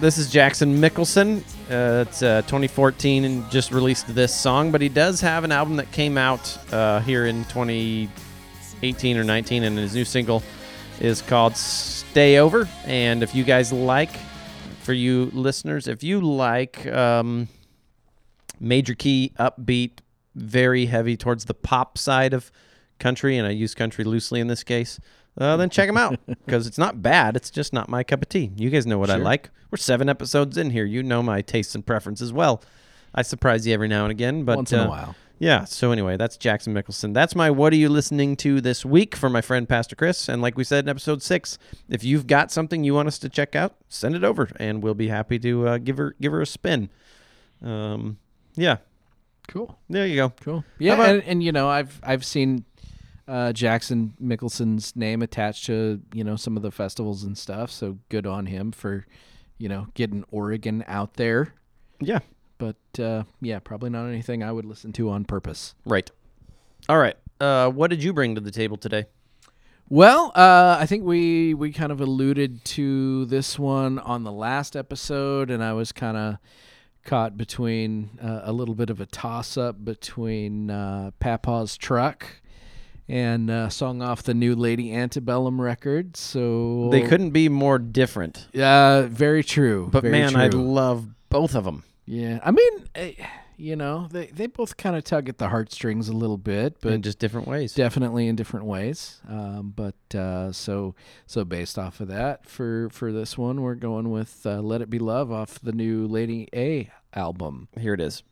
this 0.00 0.16
is 0.16 0.30
Jackson 0.30 0.80
Michelson. 0.80 1.44
Uh, 1.70 2.04
it's 2.08 2.22
uh, 2.22 2.40
2014 2.42 3.24
and 3.24 3.50
just 3.50 3.70
released 3.70 4.12
this 4.14 4.34
song, 4.34 4.72
but 4.72 4.80
he 4.80 4.88
does 4.88 5.20
have 5.20 5.44
an 5.44 5.52
album 5.52 5.76
that 5.76 5.92
came 5.92 6.16
out 6.16 6.58
uh, 6.72 7.00
here 7.00 7.26
in 7.26 7.44
2018 7.44 9.16
or 9.18 9.24
19, 9.24 9.62
and 9.64 9.76
his 9.76 9.94
new 9.94 10.04
single 10.04 10.42
is 11.00 11.20
called 11.20 11.54
"Stay 11.56 12.38
Over." 12.38 12.68
And 12.86 13.22
if 13.22 13.34
you 13.34 13.44
guys 13.44 13.72
like, 13.72 14.10
for 14.82 14.94
you 14.94 15.30
listeners, 15.34 15.86
if 15.86 16.02
you 16.02 16.20
like. 16.20 16.86
Um, 16.86 17.48
major 18.60 18.94
key, 18.94 19.32
upbeat, 19.38 20.00
very 20.34 20.86
heavy 20.86 21.16
towards 21.16 21.46
the 21.46 21.54
pop 21.54 21.96
side 21.98 22.34
of 22.34 22.52
country, 22.98 23.36
and 23.38 23.46
I 23.46 23.50
use 23.50 23.74
country 23.74 24.04
loosely 24.04 24.40
in 24.40 24.46
this 24.46 24.62
case, 24.62 25.00
uh, 25.40 25.56
then 25.56 25.70
check 25.70 25.88
them 25.88 25.96
out 25.96 26.20
because 26.46 26.66
it's 26.66 26.78
not 26.78 27.02
bad. 27.02 27.34
It's 27.34 27.50
just 27.50 27.72
not 27.72 27.88
my 27.88 28.04
cup 28.04 28.22
of 28.22 28.28
tea. 28.28 28.52
You 28.56 28.70
guys 28.70 28.86
know 28.86 28.98
what 28.98 29.10
I 29.10 29.16
like. 29.16 29.50
We're 29.70 29.78
seven 29.78 30.08
episodes 30.08 30.56
in 30.56 30.70
here. 30.70 30.84
You 30.84 31.02
know 31.02 31.22
my 31.22 31.40
tastes 31.40 31.74
and 31.74 31.84
preferences 31.84 32.32
well. 32.32 32.62
I 33.14 33.22
surprise 33.22 33.66
you 33.66 33.74
every 33.74 33.88
now 33.88 34.04
and 34.04 34.10
again, 34.12 34.44
but 34.44 34.56
Once 34.56 34.72
in 34.72 34.80
a 34.80 34.84
uh, 34.84 34.88
while. 34.88 35.16
Yeah. 35.40 35.64
So 35.64 35.90
anyway, 35.90 36.18
that's 36.18 36.36
Jackson 36.36 36.74
Michelson. 36.74 37.14
That's 37.14 37.34
my 37.34 37.50
what 37.50 37.72
are 37.72 37.76
you 37.76 37.88
listening 37.88 38.36
to 38.36 38.60
this 38.60 38.84
week 38.84 39.16
for 39.16 39.30
my 39.30 39.40
friend 39.40 39.66
Pastor 39.66 39.96
Chris. 39.96 40.28
And 40.28 40.42
like 40.42 40.58
we 40.58 40.64
said 40.64 40.84
in 40.84 40.88
episode 40.90 41.22
six, 41.22 41.56
if 41.88 42.04
you've 42.04 42.26
got 42.26 42.52
something 42.52 42.84
you 42.84 42.92
want 42.92 43.08
us 43.08 43.18
to 43.20 43.30
check 43.30 43.56
out, 43.56 43.74
send 43.88 44.14
it 44.14 44.22
over, 44.22 44.50
and 44.56 44.82
we'll 44.82 44.94
be 44.94 45.08
happy 45.08 45.38
to 45.38 45.66
uh, 45.66 45.78
give 45.78 45.96
her 45.96 46.14
give 46.20 46.32
her 46.32 46.42
a 46.42 46.46
spin. 46.46 46.90
Um, 47.62 48.18
yeah. 48.54 48.76
Cool. 49.48 49.78
There 49.88 50.06
you 50.06 50.16
go. 50.16 50.32
Cool. 50.42 50.64
Yeah, 50.78 50.94
about- 50.94 51.08
and, 51.08 51.22
and 51.24 51.42
you 51.42 51.52
know, 51.52 51.68
I've 51.68 51.98
I've 52.02 52.24
seen 52.24 52.64
uh, 53.30 53.52
Jackson 53.52 54.12
Michelson's 54.20 54.96
name 54.96 55.22
attached 55.22 55.66
to 55.66 56.00
you 56.12 56.24
know 56.24 56.34
some 56.34 56.56
of 56.56 56.62
the 56.62 56.72
festivals 56.72 57.22
and 57.22 57.38
stuff. 57.38 57.70
So 57.70 57.98
good 58.08 58.26
on 58.26 58.46
him 58.46 58.72
for 58.72 59.06
you 59.56 59.68
know 59.68 59.86
getting 59.94 60.24
Oregon 60.30 60.84
out 60.88 61.14
there. 61.14 61.54
Yeah. 62.00 62.18
But 62.58 63.00
uh, 63.00 63.22
yeah, 63.40 63.60
probably 63.60 63.88
not 63.88 64.06
anything 64.06 64.42
I 64.42 64.52
would 64.52 64.64
listen 64.66 64.92
to 64.94 65.10
on 65.10 65.24
purpose. 65.24 65.74
Right. 65.86 66.10
All 66.88 66.98
right. 66.98 67.16
Uh, 67.40 67.70
what 67.70 67.88
did 67.88 68.02
you 68.02 68.12
bring 68.12 68.34
to 68.34 68.40
the 68.40 68.50
table 68.50 68.76
today? 68.76 69.06
Well, 69.88 70.32
uh, 70.34 70.76
I 70.78 70.86
think 70.86 71.04
we 71.04 71.54
we 71.54 71.72
kind 71.72 71.92
of 71.92 72.00
alluded 72.00 72.64
to 72.64 73.26
this 73.26 73.58
one 73.58 74.00
on 74.00 74.24
the 74.24 74.32
last 74.32 74.74
episode, 74.74 75.50
and 75.50 75.62
I 75.62 75.72
was 75.72 75.92
kind 75.92 76.16
of 76.16 76.36
caught 77.04 77.36
between 77.36 78.18
uh, 78.20 78.40
a 78.42 78.52
little 78.52 78.74
bit 78.74 78.90
of 78.90 79.00
a 79.00 79.06
toss 79.06 79.56
up 79.56 79.84
between 79.84 80.70
uh, 80.70 81.12
Papa's 81.18 81.78
truck 81.78 82.39
and 83.10 83.50
uh, 83.50 83.68
song 83.68 84.02
off 84.02 84.22
the 84.22 84.34
new 84.34 84.54
Lady 84.54 84.94
Antebellum 84.94 85.60
record. 85.60 86.16
So 86.16 86.88
They 86.90 87.02
couldn't 87.02 87.30
be 87.30 87.48
more 87.48 87.78
different. 87.78 88.46
Uh, 88.56 89.02
very 89.10 89.42
true. 89.42 89.88
But 89.92 90.02
very 90.02 90.12
man, 90.12 90.36
I 90.36 90.48
love 90.48 91.08
both 91.28 91.54
of 91.54 91.64
them. 91.64 91.82
yeah. 92.06 92.38
I 92.44 92.50
mean, 92.52 92.88
eh, 92.94 93.12
you 93.56 93.76
know, 93.76 94.08
they 94.10 94.26
they 94.26 94.46
both 94.46 94.76
kind 94.78 94.96
of 94.96 95.04
tug 95.04 95.28
at 95.28 95.36
the 95.36 95.48
heartstrings 95.48 96.08
a 96.08 96.14
little 96.14 96.38
bit, 96.38 96.76
but 96.80 96.92
in 96.94 97.02
just 97.02 97.18
different 97.18 97.46
ways. 97.46 97.74
definitely 97.74 98.26
in 98.26 98.34
different 98.36 98.64
ways. 98.64 99.20
Um, 99.28 99.74
but 99.76 100.14
uh, 100.18 100.50
so 100.52 100.94
so 101.26 101.44
based 101.44 101.78
off 101.78 102.00
of 102.00 102.08
that, 102.08 102.46
for 102.46 102.88
for 102.90 103.12
this 103.12 103.36
one, 103.36 103.60
we're 103.60 103.74
going 103.74 104.10
with 104.10 104.46
uh, 104.46 104.60
"Let 104.60 104.80
It 104.80 104.88
Be 104.88 104.98
Love" 104.98 105.30
off 105.30 105.60
the 105.60 105.72
new 105.72 106.06
Lady 106.06 106.48
A 106.54 106.90
album. 107.14 107.68
Here 107.78 107.92
it 107.92 108.00
is. 108.00 108.22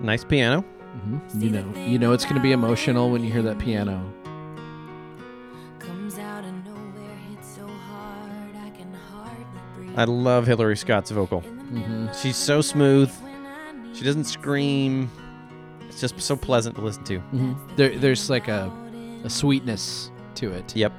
Nice 0.00 0.24
piano. 0.24 0.62
hmm 0.62 1.18
You 1.40 1.50
know, 1.50 1.72
you 1.86 1.98
know 1.98 2.12
it's 2.12 2.24
going 2.24 2.36
to 2.36 2.40
be 2.42 2.52
emotional 2.52 3.10
when 3.10 3.22
you 3.24 3.32
hear 3.32 3.42
that 3.42 3.58
piano. 3.58 4.00
Comes 5.78 6.18
out 6.18 6.44
of 6.44 6.52
nowhere, 6.64 7.16
hits 7.30 7.54
so 7.56 7.66
hard 7.66 8.56
I 8.56 8.70
can 8.70 8.92
hardly 8.92 9.44
breathe. 9.76 9.98
I 9.98 10.04
love 10.04 10.46
Hillary 10.46 10.76
Scott's 10.76 11.10
vocal. 11.10 11.42
She's 12.20 12.36
so 12.36 12.60
smooth. 12.60 13.10
She 13.94 14.04
doesn't 14.04 14.24
scream. 14.24 15.10
It's 15.88 16.00
just 16.00 16.20
so 16.20 16.36
pleasant 16.36 16.76
to 16.76 16.82
listen 16.82 17.04
to. 17.04 17.56
There, 17.76 17.98
there's 17.98 18.30
like 18.30 18.48
a, 18.48 18.70
a 19.24 19.30
sweetness 19.30 20.10
to 20.36 20.52
it. 20.52 20.74
Yep. 20.76 20.92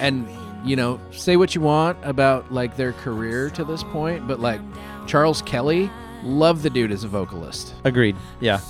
and 0.00 0.26
you 0.64 0.76
know 0.76 1.00
say 1.10 1.36
what 1.36 1.54
you 1.54 1.60
want 1.60 1.98
about 2.02 2.52
like 2.52 2.76
their 2.76 2.92
career 2.92 3.50
to 3.50 3.64
this 3.64 3.82
point 3.84 4.26
but 4.28 4.38
like 4.40 4.60
charles 5.06 5.42
kelley 5.42 5.90
love 6.22 6.62
the 6.62 6.70
dude 6.70 6.92
as 6.92 7.04
a 7.04 7.08
vocalist 7.08 7.74
Agreed. 7.84 8.16
Yeah. 8.40 8.60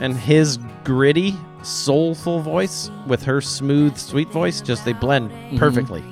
And 0.00 0.16
his 0.16 0.58
gritty, 0.84 1.34
soulful 1.62 2.40
voice 2.40 2.88
with 3.08 3.24
her 3.24 3.40
smooth, 3.40 3.96
sweet 3.96 4.28
voice 4.28 4.60
just 4.60 4.84
they 4.84 4.92
blend 4.92 5.30
mm-hmm. 5.30 5.58
perfectly. 5.58 6.04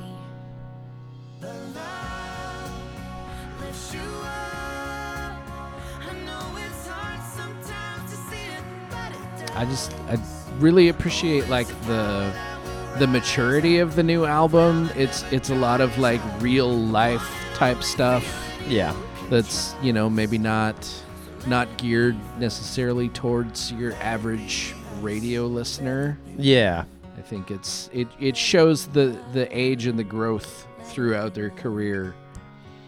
i 9.57 9.65
just 9.65 9.95
i 10.09 10.19
really 10.59 10.89
appreciate 10.89 11.49
like 11.49 11.67
the 11.87 12.31
the 12.99 13.07
maturity 13.07 13.79
of 13.79 13.97
the 13.97 14.03
new 14.03 14.25
album 14.27 14.91
it's 14.95 15.23
it's 15.33 15.49
a 15.51 15.55
lot 15.55 15.81
of 15.81 15.97
like 15.99 16.21
real 16.41 16.71
life 16.71 17.27
type 17.55 17.83
stuff 17.83 18.25
Yeah. 18.69 18.95
That's 19.31 19.75
you 19.83 19.93
know 19.93 20.09
maybe 20.09 20.39
not 20.39 20.77
not 21.47 21.77
geared 21.79 22.17
necessarily 22.39 23.09
towards 23.11 23.73
your 23.73 23.93
average 23.95 24.75
radio 25.01 25.47
listener 25.47 26.19
Yeah. 26.39 26.85
I 27.17 27.23
think 27.23 27.51
it's 27.51 27.89
it, 27.93 28.09
it 28.21 28.37
shows 28.37 28.87
the 28.89 29.17
the 29.33 29.49
age 29.57 29.87
and 29.87 29.99
the 29.99 30.05
growth 30.05 30.67
throughout 30.85 31.35
their 31.35 31.51
career. 31.51 32.15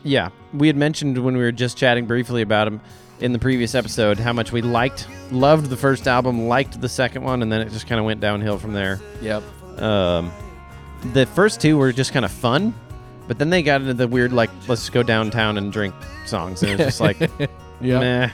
Yeah. 0.02 0.30
We 0.52 0.66
had 0.66 0.76
mentioned 0.76 1.16
when 1.18 1.36
we 1.36 1.42
were 1.42 1.52
just 1.52 1.76
chatting 1.76 2.06
briefly 2.06 2.42
about 2.42 2.68
him 2.68 2.80
in 3.20 3.32
the 3.32 3.38
previous 3.38 3.74
episode 3.74 4.18
how 4.18 4.32
much 4.32 4.52
we 4.52 4.62
liked, 4.62 5.08
loved 5.32 5.70
the 5.70 5.76
first 5.76 6.06
album, 6.06 6.46
liked 6.46 6.80
the 6.80 6.88
second 6.88 7.24
one, 7.24 7.42
and 7.42 7.50
then 7.50 7.60
it 7.62 7.70
just 7.70 7.86
kind 7.86 7.98
of 7.98 8.04
went 8.04 8.20
downhill 8.20 8.58
from 8.58 8.72
there. 8.74 9.00
Yep. 9.22 9.42
Um, 9.80 10.30
the 11.12 11.26
first 11.26 11.60
two 11.60 11.76
were 11.78 11.92
just 11.92 12.12
kind 12.12 12.24
of 12.24 12.30
fun, 12.30 12.74
but 13.28 13.38
then 13.38 13.50
they 13.50 13.62
got 13.62 13.80
into 13.82 13.94
the 13.94 14.08
weird, 14.08 14.32
like, 14.32 14.50
let's 14.66 14.88
go 14.90 15.02
downtown 15.04 15.56
and 15.58 15.72
drink 15.72 15.94
songs. 16.26 16.62
And 16.62 16.72
it 16.72 16.78
was 16.78 16.86
just 16.86 17.00
like, 17.00 17.18
Yeah. 17.80 18.00
meh, 18.00 18.30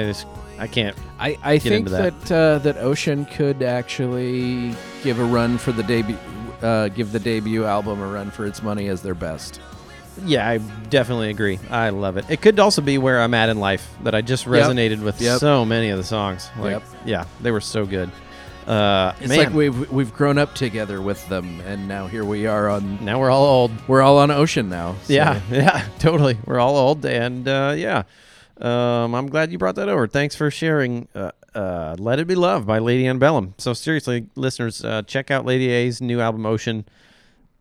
I, 0.00 0.02
just, 0.06 0.26
I 0.58 0.66
can't. 0.66 0.96
I, 1.20 1.38
I 1.42 1.58
think 1.60 1.88
that. 1.90 2.20
that 2.22 2.32
uh, 2.32 2.58
that 2.60 2.78
Ocean 2.78 3.24
could 3.26 3.62
actually 3.62 4.74
give 5.04 5.20
a 5.20 5.24
run 5.24 5.56
for 5.58 5.70
the 5.72 5.82
debut 5.84 6.16
uh, 6.62 6.88
give 6.88 7.12
the 7.12 7.20
debut 7.20 7.64
album 7.64 8.00
a 8.00 8.06
run 8.08 8.32
for 8.32 8.44
its 8.44 8.60
money 8.64 8.88
as 8.88 9.00
their 9.02 9.14
best. 9.14 9.60
Yeah, 10.24 10.48
I 10.48 10.58
definitely 10.90 11.30
agree. 11.30 11.60
I 11.70 11.90
love 11.90 12.16
it. 12.16 12.24
It 12.28 12.40
could 12.42 12.58
also 12.58 12.82
be 12.82 12.98
where 12.98 13.20
I'm 13.22 13.34
at 13.34 13.48
in 13.50 13.60
life 13.60 13.88
that 14.02 14.16
I 14.16 14.20
just 14.22 14.46
resonated 14.46 15.00
with 15.00 15.20
Yep. 15.20 15.38
so 15.38 15.64
many 15.64 15.90
of 15.90 15.98
the 15.98 16.02
songs. 16.02 16.50
Like, 16.58 16.72
Yep. 16.72 16.82
yeah, 17.04 17.24
they 17.40 17.52
were 17.52 17.60
so 17.60 17.86
good. 17.86 18.10
Uh, 18.68 19.14
It's 19.20 19.28
man, 19.30 19.38
like 19.38 19.52
we've 19.54 19.90
we've 19.90 20.12
grown 20.12 20.36
up 20.36 20.54
together 20.54 21.00
with 21.00 21.26
them, 21.28 21.60
and 21.60 21.88
now 21.88 22.06
here 22.06 22.24
we 22.24 22.46
are 22.46 22.68
on 22.68 23.02
now 23.04 23.18
we're 23.18 23.30
all 23.30 23.46
old. 23.46 23.70
we're 23.88 24.02
all 24.02 24.18
on 24.18 24.30
Ocean 24.30 24.68
now. 24.68 24.94
so- 25.04 25.12
Yeah, 25.14 25.40
yeah, 25.50 25.86
totally. 25.98 26.36
We're 26.44 26.58
all 26.60 26.76
old, 26.76 27.04
and 27.06 27.48
uh, 27.48 27.74
yeah, 27.76 28.02
um, 28.60 29.14
I'm 29.14 29.28
glad 29.28 29.50
you 29.52 29.58
brought 29.58 29.76
that 29.76 29.88
over. 29.88 30.06
Thanks 30.06 30.34
for 30.36 30.50
sharing. 30.50 31.08
Uh, 31.14 31.30
uh, 31.54 31.96
Let 31.98 32.18
It 32.20 32.26
Be 32.26 32.34
Love 32.34 32.66
by 32.66 32.78
Lady 32.78 33.06
Antebellum. 33.06 33.54
So 33.56 33.72
seriously, 33.72 34.26
listeners, 34.36 34.84
uh, 34.84 35.02
check 35.02 35.30
out 35.30 35.46
Lady 35.46 35.70
A's 35.70 36.00
new 36.02 36.20
album 36.20 36.44
Ocean. 36.44 36.84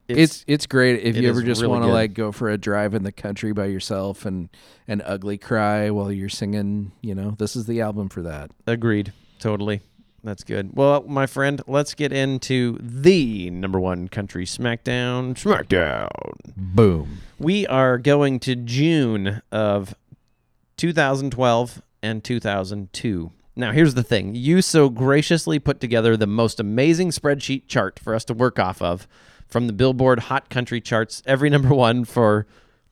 It's 0.09 0.43
it's 0.47 0.65
great 0.67 1.01
if 1.03 1.15
it 1.15 1.23
you 1.23 1.29
ever 1.29 1.41
just 1.41 1.61
really 1.61 1.71
want 1.71 1.83
to 1.85 1.91
like 1.91 2.13
go 2.13 2.31
for 2.31 2.49
a 2.49 2.57
drive 2.57 2.93
in 2.93 3.03
the 3.03 3.11
country 3.11 3.53
by 3.53 3.65
yourself 3.65 4.25
and 4.25 4.49
and 4.87 5.01
ugly 5.05 5.37
cry 5.37 5.89
while 5.89 6.11
you're 6.11 6.29
singing. 6.29 6.91
You 7.01 7.15
know, 7.15 7.31
this 7.39 7.55
is 7.55 7.65
the 7.65 7.81
album 7.81 8.09
for 8.09 8.21
that. 8.23 8.51
Agreed. 8.67 9.13
Totally. 9.39 9.81
That's 10.27 10.43
good. 10.43 10.71
Well, 10.73 11.05
my 11.07 11.25
friend, 11.25 11.61
let's 11.67 11.93
get 11.93 12.11
into 12.11 12.77
the 12.81 13.49
number 13.49 13.79
one 13.79 14.09
country 14.09 14.43
SmackDown. 14.43 15.35
SmackDown. 15.35 16.09
Boom. 16.57 17.19
We 17.39 17.65
are 17.67 17.97
going 17.97 18.41
to 18.41 18.53
June 18.57 19.41
of 19.53 19.95
2012 20.75 21.81
and 22.03 22.21
2002. 22.25 23.31
Now, 23.55 23.71
here's 23.71 23.93
the 23.93 24.03
thing. 24.03 24.35
You 24.35 24.61
so 24.61 24.89
graciously 24.89 25.59
put 25.59 25.79
together 25.79 26.17
the 26.17 26.27
most 26.27 26.59
amazing 26.59 27.11
spreadsheet 27.11 27.67
chart 27.67 27.97
for 27.97 28.13
us 28.13 28.25
to 28.25 28.33
work 28.33 28.59
off 28.59 28.81
of 28.81 29.07
from 29.47 29.67
the 29.67 29.73
Billboard 29.73 30.19
Hot 30.19 30.49
Country 30.49 30.81
charts, 30.81 31.23
every 31.25 31.49
number 31.49 31.73
one 31.73 32.03
for 32.03 32.45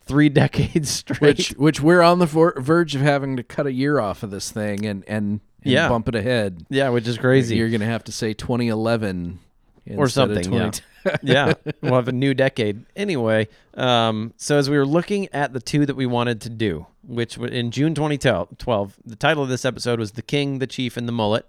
three 0.06 0.30
decades 0.30 0.90
straight. 0.90 1.20
Which 1.20 1.50
which 1.50 1.82
we're 1.82 2.02
on 2.02 2.20
the 2.20 2.28
ver- 2.28 2.60
verge 2.62 2.96
of 2.96 3.02
having 3.02 3.36
to 3.36 3.44
cut 3.44 3.68
a 3.68 3.74
year 3.74 4.00
off 4.00 4.24
of 4.24 4.32
this 4.32 4.52
thing 4.52 4.86
and 4.86 5.04
and, 5.06 5.42
and 5.66 5.74
Yeah. 5.74 5.90
bump 5.90 6.08
it 6.08 6.16
ahead. 6.16 6.66
yeah, 6.70 6.90
which 6.90 7.08
is 7.08 7.18
crazy. 7.18 7.56
You're 7.58 7.70
gonna 7.70 7.86
have 7.86 8.04
to 8.06 8.12
say 8.12 8.34
2011 8.34 9.40
or 9.98 10.08
something. 10.08 10.52
Yeah. 10.54 10.72
yeah, 11.22 11.54
we'll 11.82 11.94
have 11.96 12.08
a 12.08 12.12
new 12.12 12.34
decade. 12.34 12.86
Anyway, 12.96 13.48
um, 13.76 14.34
so 14.38 14.58
as 14.58 14.70
we 14.70 14.78
were 14.78 14.86
looking 14.88 15.28
at 15.34 15.54
the 15.54 15.60
two 15.60 15.86
that 15.86 15.96
we 15.96 16.06
wanted 16.08 16.42
to 16.42 16.50
do, 16.50 16.88
which 17.04 17.38
in 17.38 17.70
June 17.72 17.94
2012, 17.94 18.96
the 19.06 19.16
title 19.16 19.44
of 19.44 19.50
this 19.50 19.66
episode 19.66 20.00
was 20.00 20.14
"The 20.14 20.22
King, 20.24 20.60
the 20.60 20.68
Chief, 20.68 20.98
and 20.98 21.08
the 21.08 21.12
Mullet." 21.12 21.46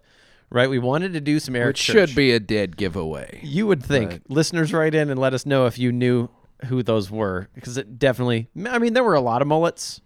Right? 0.50 0.70
We 0.70 0.78
wanted 0.78 1.12
to 1.14 1.20
do 1.20 1.40
some 1.40 1.56
Eric 1.56 1.70
Which 1.74 1.80
Church. 1.82 2.10
should 2.10 2.16
be 2.16 2.30
a 2.30 2.38
dead 2.38 2.76
giveaway. 2.76 3.40
You 3.42 3.66
would 3.66 3.82
think 3.82 4.10
Right. 4.12 4.22
listeners 4.30 4.72
write 4.72 4.94
in 4.94 5.10
and 5.10 5.18
let 5.18 5.34
us 5.34 5.44
know 5.44 5.66
if 5.66 5.76
you 5.76 5.90
knew 5.90 6.28
who 6.66 6.84
those 6.84 7.10
were, 7.10 7.48
because 7.54 7.76
it 7.76 7.98
definitely. 7.98 8.48
I 8.64 8.78
mean, 8.78 8.92
there 8.92 9.02
were 9.02 9.14
a 9.14 9.20
lot 9.20 9.42
of 9.42 9.48
mullets, 9.48 10.00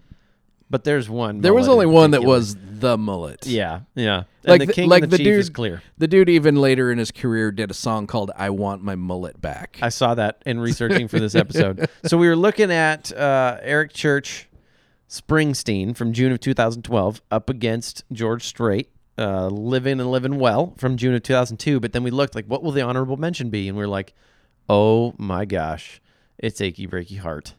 but 0.71 0.85
there's 0.85 1.11
one. 1.11 1.41
There 1.41 1.53
was 1.53 1.69
only 1.69 1.87
one 1.87 2.13
that 2.13 2.23
was 2.23 2.57
the 2.57 2.97
mullet. 2.97 3.45
Yeah, 3.47 3.81
yeah. 3.95 4.25
Like 4.45 4.61
and 4.61 4.61
the 4.63 4.67
the- 4.67 4.73
king 4.73 4.89
like 4.89 5.03
the, 5.03 5.09
the 5.09 5.19
chief 5.19 5.27
is 5.27 5.51
clear. 5.51 5.83
The 5.99 6.07
dude 6.09 6.29
even 6.31 6.57
later 6.57 6.91
in 6.91 6.99
his 6.99 7.11
career 7.11 7.51
did 7.53 7.71
a 7.71 7.75
song 7.75 8.07
called 8.07 8.31
"I 8.37 8.51
Want 8.51 8.83
My 8.83 8.95
Mullet 8.95 9.41
Back." 9.41 9.79
I 9.83 9.89
saw 9.91 10.15
that 10.15 10.43
in 10.47 10.61
researching 10.69 11.09
for 11.09 11.19
this 11.19 11.35
episode. 11.35 11.89
so 12.07 12.17
we 12.17 12.29
were 12.29 12.37
looking 12.37 12.71
at 12.71 13.13
uh, 13.13 13.59
Eric 13.61 13.93
Church 13.93 14.49
Springsteen 15.09 15.97
from 15.97 16.13
June 16.13 16.33
of 16.33 16.41
2012 16.41 17.21
up 17.31 17.51
against 17.51 18.05
George 18.13 18.45
Strait, 18.45 18.89
uh, 19.19 19.49
Living 19.49 20.01
and 20.01 20.11
Living 20.11 20.39
Well 20.39 20.75
from 20.79 20.97
June 20.97 21.15
of 21.15 21.23
2002. 21.25 21.81
But 21.81 21.93
then 21.93 22.05
we 22.05 22.11
looked 22.13 22.35
like, 22.37 22.47
what 22.47 22.63
will 22.63 22.73
the 22.73 22.83
honorable 22.83 23.17
mention 23.17 23.51
be? 23.51 23.69
And 23.69 23.77
we 23.77 23.83
are 23.83 23.89
like, 23.89 24.15
oh 24.69 25.15
my 25.19 25.45
gosh, 25.45 26.01
it's 26.39 26.61
Achy 26.61 26.87
Breaky 26.87 27.19
Heart. 27.19 27.55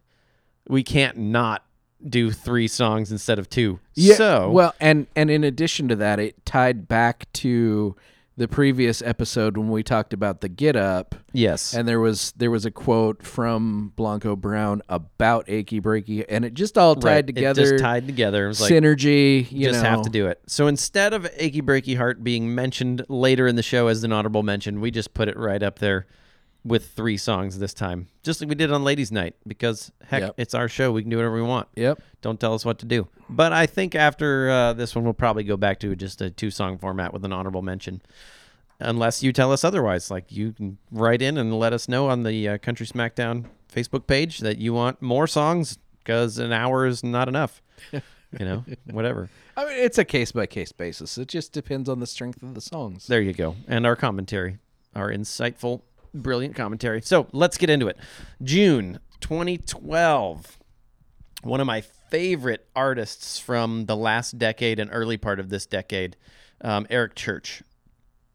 We 0.67 0.81
can't 0.81 1.17
not 1.17 1.65
do 2.07 2.31
three 2.31 2.67
songs 2.67 3.11
instead 3.11 3.39
of 3.39 3.49
two. 3.49 3.79
Yeah. 3.93 4.15
so 4.15 4.51
well, 4.51 4.73
and 4.79 5.07
and 5.15 5.29
in 5.29 5.43
addition 5.43 5.87
to 5.89 5.95
that, 5.97 6.19
it 6.19 6.45
tied 6.45 6.87
back 6.87 7.31
to 7.33 7.95
the 8.37 8.47
previous 8.47 9.01
episode 9.01 9.57
when 9.57 9.69
we 9.69 9.83
talked 9.83 10.13
about 10.13 10.41
the 10.41 10.49
Get 10.49 10.75
Up, 10.75 11.15
yes, 11.33 11.73
and 11.73 11.87
there 11.87 11.99
was 11.99 12.31
there 12.37 12.49
was 12.49 12.65
a 12.65 12.71
quote 12.71 13.23
from 13.23 13.93
Blanco 13.95 14.35
Brown 14.35 14.81
about 14.89 15.45
achy 15.47 15.81
breaky, 15.81 16.25
and 16.27 16.45
it 16.45 16.53
just 16.53 16.77
all 16.77 16.95
tied 16.95 17.09
right. 17.09 17.27
together. 17.27 17.61
It 17.61 17.69
just 17.71 17.83
tied 17.83 18.07
together. 18.07 18.45
It 18.45 18.49
was 18.49 18.61
like 18.61 18.71
synergy. 18.71 19.51
You 19.51 19.69
just 19.69 19.83
know, 19.83 19.89
have 19.89 20.01
to 20.03 20.09
do 20.09 20.27
it. 20.27 20.41
So 20.47 20.67
instead 20.67 21.13
of 21.13 21.29
Achy 21.37 21.61
Breaky 21.61 21.97
Heart 21.97 22.23
being 22.23 22.55
mentioned 22.55 23.05
later 23.09 23.47
in 23.47 23.55
the 23.55 23.63
show 23.63 23.87
as 23.87 24.03
an 24.03 24.11
honorable 24.11 24.43
mention, 24.43 24.81
we 24.81 24.91
just 24.91 25.13
put 25.13 25.27
it 25.27 25.37
right 25.37 25.61
up 25.61 25.79
there 25.79 26.07
with 26.63 26.89
three 26.91 27.17
songs 27.17 27.57
this 27.59 27.73
time, 27.73 28.07
just 28.23 28.39
like 28.39 28.49
we 28.49 28.55
did 28.55 28.71
on 28.71 28.83
Ladies' 28.83 29.11
Night, 29.11 29.35
because 29.47 29.91
heck, 30.07 30.21
Yep. 30.21 30.35
it's 30.37 30.53
our 30.53 30.67
show. 30.69 30.91
We 30.91 31.01
can 31.01 31.09
do 31.09 31.17
whatever 31.17 31.35
we 31.35 31.41
want. 31.41 31.67
Yep. 31.75 32.01
Don't 32.21 32.39
tell 32.39 32.53
us 32.53 32.63
what 32.63 32.77
to 32.79 32.85
do. 32.85 33.07
But 33.29 33.51
I 33.51 33.65
think 33.65 33.95
after 33.95 34.49
uh, 34.49 34.73
this 34.73 34.93
one, 34.93 35.03
we'll 35.03 35.13
probably 35.13 35.43
go 35.43 35.57
back 35.57 35.79
to 35.79 35.95
just 35.95 36.21
a 36.21 36.29
two 36.29 36.51
song 36.51 36.77
format 36.77 37.13
with 37.13 37.25
an 37.25 37.33
honorable 37.33 37.61
mention. 37.63 38.01
Unless 38.79 39.21
you 39.23 39.31
tell 39.31 39.51
us 39.51 39.63
otherwise, 39.63 40.09
like 40.11 40.31
you 40.31 40.53
can 40.53 40.77
write 40.91 41.21
in 41.21 41.37
and 41.37 41.57
let 41.57 41.71
us 41.73 41.87
know 41.87 42.07
on 42.09 42.23
the 42.23 42.47
uh, 42.49 42.57
Country 42.57 42.85
Smackdown 42.85 43.45
Facebook 43.73 44.07
page 44.07 44.39
that 44.39 44.57
you 44.57 44.73
want 44.73 45.01
more 45.01 45.27
songs 45.27 45.77
because 46.03 46.37
an 46.39 46.51
hour 46.51 46.85
is 46.85 47.03
not 47.03 47.27
enough. 47.27 47.61
you 47.91 47.99
know, 48.39 48.63
whatever. 48.89 49.29
I 49.57 49.65
mean, 49.65 49.73
it's 49.77 49.97
a 49.97 50.05
case 50.05 50.31
by 50.31 50.45
case 50.47 50.71
basis. 50.71 51.17
It 51.17 51.27
just 51.27 51.53
depends 51.53 51.89
on 51.89 51.99
the 51.99 52.07
strength 52.07 52.41
of 52.41 52.53
the 52.55 52.61
songs. 52.61 53.05
There 53.07 53.21
you 53.21 53.33
go. 53.33 53.55
And 53.67 53.85
our 53.85 53.95
commentary, 53.95 54.57
our 54.95 55.11
insightful, 55.11 55.81
brilliant 56.13 56.55
commentary. 56.55 57.01
So 57.01 57.27
let's 57.31 57.57
get 57.57 57.69
into 57.69 57.87
it. 57.87 57.97
June 58.43 58.99
2012. 59.19 60.57
One 61.43 61.59
of 61.59 61.67
my 61.67 61.81
favorite 61.81 62.67
artists 62.75 63.39
from 63.39 63.85
the 63.85 63.95
last 63.95 64.37
decade 64.37 64.79
and 64.79 64.89
early 64.93 65.17
part 65.17 65.39
of 65.39 65.49
this 65.49 65.65
decade, 65.65 66.17
um, 66.61 66.85
Eric 66.89 67.15
Church. 67.15 67.63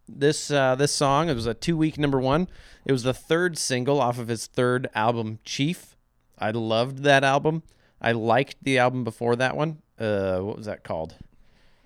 This 0.09 0.51
uh, 0.51 0.77
this 0.77 0.93
song 0.93 1.29
it 1.29 1.35
was 1.35 1.47
a 1.47 1.55
two 1.55 1.77
week 1.77 1.99
number 1.99 2.21
one. 2.21 2.49
It 2.85 2.93
was 2.93 3.03
the 3.03 3.15
third 3.15 3.59
single 3.59 4.01
off 4.01 4.19
of 4.19 4.29
his 4.29 4.47
third 4.47 4.89
album, 4.95 5.41
Chief. 5.45 5.97
I 6.39 6.51
loved 6.53 7.03
that 7.03 7.25
album. 7.25 7.63
I 8.01 8.13
liked 8.13 8.57
the 8.63 8.79
album 8.79 9.05
before 9.05 9.37
that 9.37 9.57
one. 9.57 9.83
Uh, 9.99 10.39
what 10.39 10.57
was 10.57 10.67
that 10.67 10.85
called? 10.85 11.17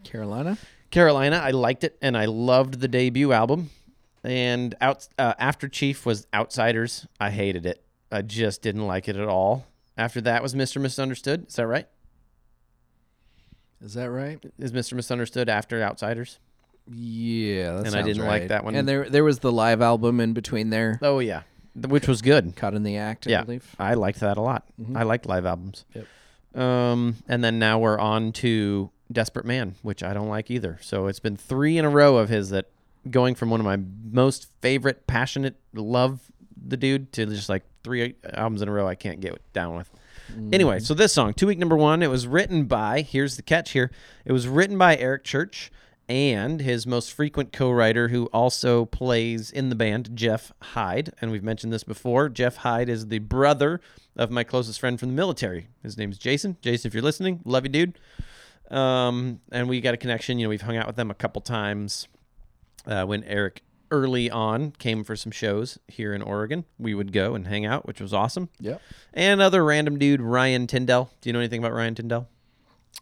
Carolina. 0.04 0.58
Carolina, 0.90 1.40
I 1.42 1.50
liked 1.52 1.84
it 1.84 1.96
and 2.02 2.16
I 2.16 2.24
loved 2.26 2.80
the 2.80 2.88
debut 2.88 3.32
album. 3.32 3.70
And 4.22 4.74
out 4.80 5.08
uh, 5.18 5.34
after 5.38 5.68
Chief 5.68 6.04
was 6.04 6.26
Outsiders, 6.34 7.06
I 7.18 7.30
hated 7.30 7.64
it. 7.66 7.82
I 8.12 8.22
just 8.22 8.60
didn't 8.62 8.86
like 8.86 9.08
it 9.08 9.16
at 9.16 9.28
all. 9.28 9.66
After 9.96 10.20
that 10.22 10.42
was 10.42 10.54
Mr. 10.54 10.80
Misunderstood. 10.80 11.46
Is 11.48 11.56
that 11.56 11.66
right? 11.66 11.86
Is 13.82 13.94
that 13.94 14.10
right? 14.10 14.38
Is 14.58 14.72
Mr. 14.72 14.92
Misunderstood 14.94 15.48
after 15.48 15.82
Outsiders? 15.82 16.38
Yeah, 16.92 17.78
And 17.78 17.94
I 17.94 18.02
didn't 18.02 18.26
like 18.26 18.48
that 18.48 18.64
one. 18.64 18.74
And 18.74 18.86
there 18.88 19.08
there 19.08 19.22
was 19.24 19.38
the 19.38 19.52
live 19.52 19.80
album 19.80 20.18
in 20.20 20.32
between 20.32 20.70
there, 20.70 20.98
Oh 21.02 21.20
yeah, 21.20 21.42
which 21.74 22.08
was 22.08 22.20
good. 22.20 22.56
caught 22.56 22.74
in 22.74 22.82
the 22.82 22.96
act. 22.96 23.26
I 23.26 23.30
yeah, 23.30 23.42
believe. 23.44 23.74
I 23.78 23.94
liked 23.94 24.20
that 24.20 24.36
a 24.36 24.40
lot. 24.40 24.66
I 24.94 25.04
liked 25.04 25.26
live 25.26 25.46
albums. 25.46 25.84
Yep. 25.94 26.60
Um, 26.60 27.16
and 27.28 27.44
then 27.44 27.58
now 27.60 27.78
we're 27.78 27.98
on 27.98 28.32
to 28.32 28.90
Desperate 29.12 29.44
Man, 29.46 29.76
which 29.82 30.02
I 30.02 30.12
don't 30.12 30.28
like 30.28 30.50
either. 30.50 30.78
So 30.82 31.06
it's 31.06 31.20
been 31.20 31.36
three 31.36 31.78
in 31.78 31.84
a 31.84 31.90
row 31.90 32.16
of 32.16 32.28
his 32.28 32.50
that 32.50 32.66
going 33.08 33.34
from 33.34 33.50
one 33.50 33.60
of 33.60 33.66
my 33.66 33.78
most 34.10 34.48
favorite, 34.60 35.06
passionate, 35.06 35.56
love 35.74 36.20
the 36.66 36.76
dude 36.76 37.12
to 37.12 37.26
just 37.26 37.48
like 37.48 37.62
three 37.82 38.14
albums 38.34 38.62
in 38.62 38.68
a 38.68 38.72
row 38.72 38.86
I 38.86 38.94
can't 38.94 39.20
get 39.20 39.40
down 39.52 39.76
with. 39.76 39.90
Anyway, 40.52 40.78
so 40.78 40.94
this 40.94 41.12
song, 41.12 41.34
two 41.34 41.46
week 41.46 41.58
number 41.58 41.76
one, 41.76 42.02
it 42.02 42.10
was 42.10 42.26
written 42.26 42.64
by, 42.64 43.02
here's 43.02 43.36
the 43.36 43.42
catch 43.42 43.70
here, 43.72 43.90
it 44.24 44.32
was 44.32 44.46
written 44.46 44.78
by 44.78 44.96
Eric 44.96 45.24
Church 45.24 45.72
and 46.08 46.60
his 46.60 46.86
most 46.86 47.12
frequent 47.12 47.52
co 47.52 47.70
writer, 47.70 48.08
who 48.08 48.26
also 48.26 48.84
plays 48.84 49.50
in 49.50 49.68
the 49.68 49.76
band, 49.76 50.10
Jeff 50.14 50.52
Hyde. 50.60 51.12
And 51.20 51.30
we've 51.30 51.42
mentioned 51.42 51.72
this 51.72 51.84
before. 51.84 52.28
Jeff 52.28 52.56
Hyde 52.56 52.88
is 52.88 53.06
the 53.06 53.20
brother 53.20 53.80
of 54.16 54.30
my 54.30 54.42
closest 54.42 54.80
friend 54.80 54.98
from 54.98 55.10
the 55.10 55.14
military. 55.14 55.68
His 55.82 55.96
name's 55.96 56.18
Jason. 56.18 56.56
Jason, 56.62 56.88
if 56.88 56.94
you're 56.94 57.02
listening, 57.02 57.40
love 57.44 57.64
you, 57.64 57.70
dude. 57.70 57.98
Um, 58.70 59.40
and 59.52 59.68
we 59.68 59.80
got 59.80 59.94
a 59.94 59.96
connection. 59.96 60.38
You 60.38 60.46
know, 60.46 60.50
we've 60.50 60.62
hung 60.62 60.76
out 60.76 60.88
with 60.88 60.96
them 60.96 61.10
a 61.12 61.14
couple 61.14 61.42
times. 61.42 62.08
Uh, 62.86 63.04
when 63.04 63.22
Eric 63.24 63.62
early 63.90 64.30
on 64.30 64.70
came 64.72 65.02
for 65.04 65.16
some 65.16 65.32
shows 65.32 65.78
here 65.88 66.14
in 66.14 66.22
Oregon, 66.22 66.64
we 66.78 66.94
would 66.94 67.12
go 67.12 67.34
and 67.34 67.46
hang 67.48 67.66
out, 67.66 67.86
which 67.86 68.00
was 68.00 68.14
awesome. 68.14 68.48
Yeah. 68.60 68.78
And 69.12 69.40
other 69.40 69.64
random 69.64 69.98
dude, 69.98 70.20
Ryan 70.20 70.66
Tyndell. 70.66 71.10
Do 71.20 71.28
you 71.28 71.32
know 71.32 71.40
anything 71.40 71.58
about 71.58 71.72
Ryan 71.72 71.94
Tyndell? 71.94 72.26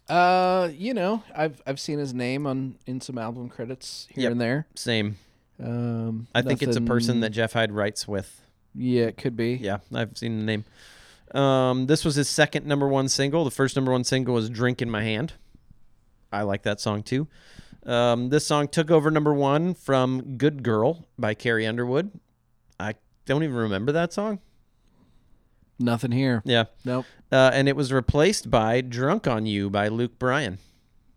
Uh, 0.07 0.69
you 0.73 0.93
know, 0.93 1.23
I've 1.35 1.61
I've 1.67 1.79
seen 1.79 1.99
his 1.99 2.13
name 2.13 2.45
on 2.47 2.75
in 2.85 2.99
some 3.01 3.17
album 3.17 3.49
credits 3.49 4.07
here 4.11 4.23
Yep. 4.23 4.31
and 4.33 4.41
there. 4.41 4.67
Same. 4.75 5.17
Um, 5.61 6.27
I 6.33 6.41
think 6.41 6.63
it's 6.63 6.77
a 6.77 6.81
person 6.81 7.19
that 7.19 7.29
Jeff 7.31 7.53
Hyde 7.53 7.71
writes 7.71 8.07
with. 8.07 8.41
Yeah, 8.73 9.03
it 9.05 9.17
could 9.17 9.35
be. 9.35 9.53
Yeah, 9.55 9.79
I've 9.93 10.17
seen 10.17 10.39
the 10.39 10.45
name. 10.45 10.65
Um, 11.39 11.85
this 11.87 12.03
was 12.05 12.15
his 12.15 12.29
second 12.29 12.65
number 12.65 12.87
one 12.87 13.07
single. 13.09 13.43
The 13.43 13.51
first 13.51 13.75
number 13.75 13.91
one 13.91 14.03
single 14.03 14.33
was 14.33 14.49
"Drink 14.49 14.81
in 14.81 14.89
My 14.89 15.03
Hand." 15.03 15.33
I 16.31 16.41
like 16.43 16.63
that 16.63 16.79
song 16.79 17.03
too. 17.03 17.27
Um, 17.89 18.29
this 18.29 18.45
song 18.45 18.67
took 18.67 18.91
over 18.91 19.09
number 19.09 19.33
one 19.33 19.73
from 19.73 20.37
"Good 20.37 20.61
Girl" 20.61 21.07
by 21.17 21.33
Carrie 21.33 21.65
Underwood. 21.65 22.11
I 22.79 22.93
don't 23.25 23.43
even 23.43 23.55
remember 23.55 23.91
that 23.91 24.13
song. 24.13 24.39
Nothing 25.79 26.11
here. 26.11 26.43
Yeah, 26.45 26.65
Nope. 26.85 27.05
uh, 27.31 27.49
and 27.53 27.67
it 27.67 27.75
was 27.75 27.91
replaced 27.91 28.51
by 28.51 28.81
"Drunk 28.81 29.27
on 29.27 29.45
You" 29.47 29.69
by 29.71 29.87
Luke 29.87 30.19
Bryan. 30.19 30.59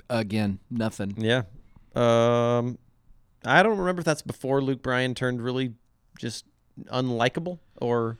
Again, 0.08 0.60
nothing. 0.70 1.14
Yeah, 1.18 1.42
um, 1.94 2.78
I 3.44 3.62
don't 3.62 3.76
remember 3.76 4.00
if 4.00 4.04
that's 4.06 4.22
before 4.22 4.62
Luke 4.62 4.82
Bryan 4.82 5.14
turned 5.14 5.42
really 5.42 5.74
just 6.18 6.46
unlikable 6.86 7.58
or. 7.80 8.18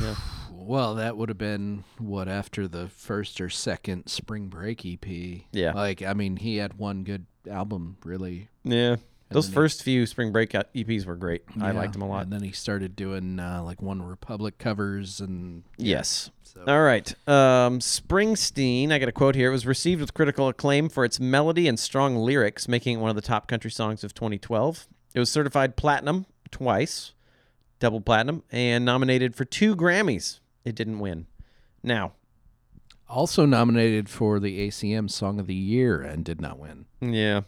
Yeah. 0.00 0.14
Well, 0.60 0.94
that 0.96 1.16
would 1.16 1.28
have 1.30 1.38
been 1.38 1.84
what 1.98 2.28
after 2.28 2.68
the 2.68 2.88
first 2.88 3.40
or 3.40 3.48
second 3.48 4.08
Spring 4.08 4.48
Break 4.48 4.84
EP. 4.84 5.42
Yeah. 5.52 5.72
Like, 5.72 6.02
I 6.02 6.12
mean, 6.14 6.36
he 6.36 6.56
had 6.56 6.74
one 6.78 7.02
good 7.02 7.26
album, 7.50 7.96
really. 8.04 8.48
Yeah. 8.64 8.96
Those 9.30 9.46
then 9.46 9.52
he- 9.52 9.54
first 9.54 9.82
few 9.82 10.06
Spring 10.06 10.32
Break 10.32 10.50
EPs 10.50 11.06
were 11.06 11.16
great. 11.16 11.42
I 11.60 11.70
liked 11.70 11.92
them 11.94 12.02
a 12.02 12.08
lot. 12.08 12.24
And 12.24 12.32
then 12.32 12.42
he 12.42 12.52
started 12.52 12.96
doing 12.96 13.38
uh, 13.38 13.62
like 13.64 13.80
One 13.80 14.02
Republic 14.02 14.58
covers 14.58 15.20
and 15.20 15.62
Yes. 15.76 16.30
So- 16.42 16.64
All 16.66 16.82
right. 16.82 17.08
Um, 17.28 17.78
Springsteen, 17.78 18.90
I 18.92 18.98
got 18.98 19.08
a 19.08 19.12
quote 19.12 19.36
here. 19.36 19.48
It 19.48 19.52
was 19.52 19.66
received 19.66 20.00
with 20.00 20.14
critical 20.14 20.48
acclaim 20.48 20.88
for 20.88 21.04
its 21.04 21.20
melody 21.20 21.68
and 21.68 21.78
strong 21.78 22.16
lyrics, 22.16 22.66
making 22.68 22.98
it 22.98 23.00
one 23.00 23.10
of 23.10 23.16
the 23.16 23.22
top 23.22 23.46
country 23.48 23.70
songs 23.70 24.02
of 24.04 24.14
2012. 24.14 24.86
It 25.14 25.18
was 25.20 25.30
certified 25.30 25.76
platinum 25.76 26.26
twice, 26.50 27.12
double 27.78 28.00
platinum, 28.00 28.42
and 28.50 28.84
nominated 28.84 29.34
for 29.36 29.44
two 29.44 29.74
Grammys. 29.76 30.40
It 30.64 30.74
didn't 30.74 30.98
win. 30.98 31.26
Now, 31.82 32.12
also 33.08 33.44
nominated 33.46 34.08
for 34.08 34.38
the 34.38 34.68
ACM 34.68 35.10
Song 35.10 35.40
of 35.40 35.46
the 35.46 35.54
Year 35.54 36.00
and 36.00 36.24
did 36.24 36.40
not 36.40 36.58
win. 36.58 36.86
yeah. 37.00 37.42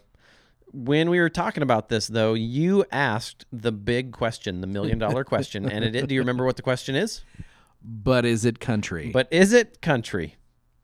When 0.75 1.11
we 1.11 1.19
were 1.19 1.29
talking 1.29 1.61
about 1.61 1.89
this, 1.89 2.07
though, 2.07 2.33
you 2.33 2.83
asked 2.91 3.45
the 3.53 3.71
big 3.71 4.11
question, 4.11 4.59
the 4.61 4.65
million 4.65 4.97
dollar 4.97 5.23
question, 5.33 5.69
and 5.69 5.85
it. 5.85 6.07
Do 6.07 6.15
you 6.15 6.21
remember 6.21 6.45
what 6.45 6.55
the 6.55 6.63
question 6.63 6.95
is? 6.95 7.21
But 7.83 8.25
is 8.25 8.43
it 8.43 8.59
country? 8.59 9.11
But 9.13 9.27
is 9.31 9.53
it 9.53 9.83
country? 9.83 10.35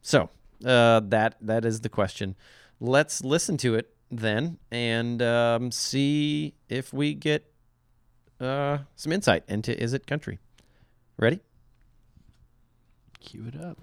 So 0.04 0.30
uh, 0.64 1.00
that 1.06 1.38
that 1.42 1.66
is 1.66 1.82
the 1.82 1.90
question. 1.90 2.36
Let's 2.80 3.24
listen 3.24 3.58
to 3.58 3.74
it 3.74 3.92
then 4.12 4.60
and 4.72 5.22
um, 5.24 5.72
see 5.72 6.54
if 6.68 6.94
we 6.94 7.16
get 7.16 7.52
uh, 8.40 8.80
some 8.96 9.12
insight 9.12 9.44
into 9.48 9.76
is 9.82 9.94
it 9.94 10.06
country. 10.06 10.38
Ready? 11.18 11.40
Cue 13.20 13.46
it 13.48 13.60
up. 13.62 13.78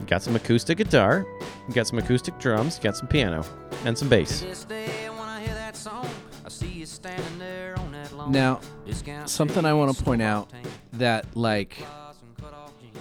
You 0.00 0.06
got 0.06 0.22
some 0.22 0.36
acoustic 0.36 0.78
guitar. 0.78 1.26
You 1.68 1.74
got 1.74 1.86
some 1.86 1.98
acoustic 1.98 2.38
drums. 2.38 2.76
You 2.76 2.84
got 2.84 2.96
some 2.96 3.08
piano 3.08 3.44
and 3.84 3.96
some 3.96 4.08
bass. 4.08 4.40
This 4.40 4.64
day 4.64 5.08
when 5.08 5.28
I 5.28 5.40
hear 5.40 5.54
that 5.54 5.76
song, 5.76 6.08
I 6.44 6.48
see 6.50 6.68
you 6.68 6.86
standing 6.86 7.38
there 7.38 7.78
on 7.78 7.92
that 7.92 8.12
lawn. 8.12 8.30
Now, 8.30 8.60
something 9.24 9.64
I 9.64 9.72
want 9.72 9.96
to 9.96 10.04
point 10.04 10.20
out 10.20 10.52
that 10.94 11.34
like 11.36 11.78
cars 11.78 12.16
and 12.22 12.36
cut-off 12.36 12.72
jeans. 12.80 12.98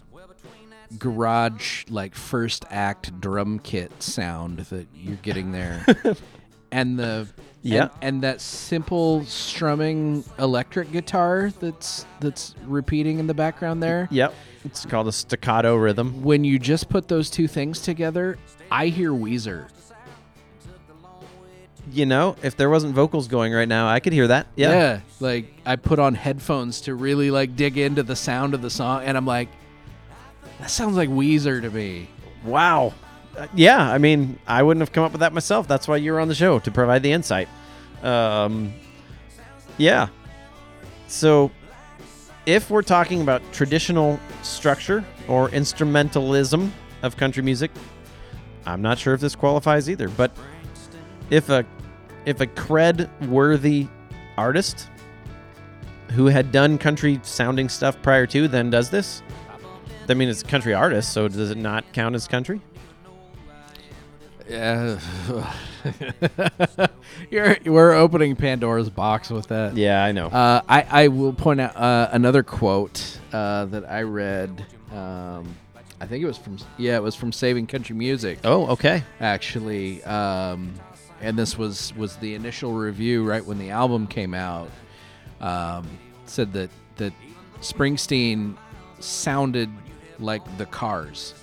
Somewhere 0.00 0.26
between 0.28 0.70
that 0.70 0.98
garage 0.98 1.84
like 1.88 2.14
first 2.14 2.64
act 2.70 3.20
drum 3.20 3.58
kit 3.58 3.90
sound 4.00 4.58
that 4.60 4.86
you're 4.94 5.16
getting 5.16 5.50
there 5.50 5.84
and 6.70 6.98
the 6.98 7.28
Yeah. 7.62 7.82
and, 7.82 7.90
and 8.02 8.22
that 8.22 8.40
simple 8.40 9.24
strumming 9.24 10.24
electric 10.38 10.92
guitar 10.92 11.50
that's 11.60 12.06
that's 12.20 12.54
repeating 12.64 13.18
in 13.18 13.26
the 13.26 13.34
background 13.34 13.82
there 13.82 14.08
Yep. 14.10 14.34
It's 14.64 14.84
called 14.86 15.08
a 15.08 15.12
staccato 15.12 15.76
rhythm. 15.76 16.22
when 16.22 16.44
you 16.44 16.58
just 16.58 16.88
put 16.88 17.08
those 17.08 17.30
two 17.30 17.48
things 17.48 17.80
together 17.80 18.38
i 18.70 18.86
hear 18.86 19.10
weezer 19.12 19.68
You 21.90 22.04
know, 22.04 22.36
if 22.42 22.54
there 22.54 22.68
wasn't 22.68 22.94
vocals 22.94 23.28
going 23.28 23.50
right 23.54 23.66
now, 23.68 23.88
I 23.88 23.98
could 24.00 24.12
hear 24.12 24.26
that. 24.28 24.46
Yeah. 24.56 25.00
like 25.20 25.46
i 25.64 25.76
put 25.76 25.98
on 25.98 26.14
headphones 26.14 26.82
to 26.82 26.94
really 26.94 27.30
like 27.30 27.56
dig 27.56 27.78
into 27.78 28.02
the 28.02 28.16
sound 28.16 28.52
of 28.54 28.60
the 28.62 28.70
song 28.70 29.02
and 29.04 29.16
i'm 29.16 29.26
like 29.26 29.48
that 30.60 30.70
sounds 30.70 30.96
like 30.96 31.08
weezer 31.08 31.60
to 31.62 31.70
me 31.70 32.08
Wow. 32.44 32.94
Uh, 33.38 33.46
yeah, 33.54 33.88
I 33.88 33.98
mean, 33.98 34.36
I 34.48 34.64
wouldn't 34.64 34.80
have 34.80 34.90
come 34.90 35.04
up 35.04 35.12
with 35.12 35.20
that 35.20 35.32
myself. 35.32 35.68
That's 35.68 35.86
why 35.86 35.96
you're 35.98 36.18
on 36.18 36.26
the 36.26 36.34
show 36.34 36.58
to 36.58 36.70
provide 36.72 37.04
the 37.04 37.12
insight. 37.12 37.48
Um, 38.02 38.72
yeah. 39.76 40.08
So, 41.06 41.52
if 42.46 42.68
we're 42.68 42.82
talking 42.82 43.22
about 43.22 43.40
traditional 43.52 44.18
structure 44.42 45.04
or 45.28 45.50
instrumentalism 45.50 46.70
of 47.02 47.16
country 47.16 47.44
music, 47.44 47.70
I'm 48.66 48.82
not 48.82 48.98
sure 48.98 49.14
if 49.14 49.20
this 49.20 49.36
qualifies 49.36 49.88
either. 49.88 50.08
But 50.08 50.36
if 51.30 51.48
a 51.48 51.64
if 52.26 52.40
a 52.40 52.46
cred 52.46 53.08
worthy 53.28 53.86
artist 54.36 54.90
who 56.10 56.26
had 56.26 56.50
done 56.50 56.76
country 56.76 57.20
sounding 57.22 57.68
stuff 57.68 58.00
prior 58.02 58.26
to 58.26 58.48
then 58.48 58.70
does 58.70 58.90
this, 58.90 59.22
I 60.08 60.14
mean, 60.14 60.28
it's 60.28 60.42
a 60.42 60.46
country 60.46 60.74
artist, 60.74 61.12
so 61.12 61.28
does 61.28 61.50
it 61.50 61.58
not 61.58 61.84
count 61.92 62.16
as 62.16 62.26
country? 62.26 62.60
Yeah. 64.48 64.98
You're, 67.30 67.56
we're 67.66 67.92
opening 67.92 68.36
Pandora's 68.36 68.90
box 68.90 69.30
with 69.30 69.48
that. 69.48 69.76
Yeah, 69.76 70.02
I 70.02 70.12
know. 70.12 70.28
Uh, 70.28 70.62
I, 70.68 70.86
I 70.90 71.08
will 71.08 71.32
point 71.32 71.60
out 71.60 71.76
uh, 71.76 72.08
another 72.12 72.42
quote 72.42 73.18
uh, 73.32 73.66
that 73.66 73.90
I 73.90 74.02
read. 74.02 74.64
Um, 74.92 75.54
I 76.00 76.06
think 76.06 76.22
it 76.22 76.26
was 76.26 76.38
from 76.38 76.58
yeah, 76.76 76.96
it 76.96 77.02
was 77.02 77.14
from 77.14 77.32
Saving 77.32 77.66
Country 77.66 77.94
Music 77.94 78.38
oh, 78.44 78.68
okay. 78.68 79.02
actually. 79.20 80.02
Um, 80.04 80.74
and 81.20 81.36
this 81.36 81.58
was 81.58 81.92
was 81.96 82.16
the 82.16 82.34
initial 82.34 82.72
review 82.72 83.24
right 83.24 83.44
when 83.44 83.58
the 83.58 83.70
album 83.70 84.06
came 84.06 84.32
out. 84.34 84.70
Um, 85.40 85.86
said 86.26 86.52
that 86.52 86.70
that 86.96 87.12
Springsteen 87.60 88.56
sounded 89.00 89.70
like 90.18 90.42
the 90.58 90.66
Cars, 90.66 91.34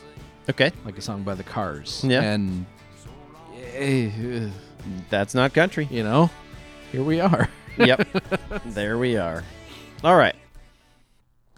Okay. 0.49 0.71
like 0.85 0.97
a 0.97 1.01
song 1.01 1.23
by 1.23 1.35
the 1.35 1.43
Cars. 1.43 2.03
Yeah. 2.05 2.21
and 2.21 2.65
eh, 3.75 4.49
That's 5.09 5.33
not 5.35 5.53
country. 5.53 5.88
you 5.91 6.03
know, 6.03 6.29
here 6.91 7.03
we 7.03 7.19
are. 7.19 7.49
yep. 7.77 8.07
There 8.65 8.97
we 8.97 9.17
are. 9.17 9.43
All 10.03 10.15
right. 10.15 10.35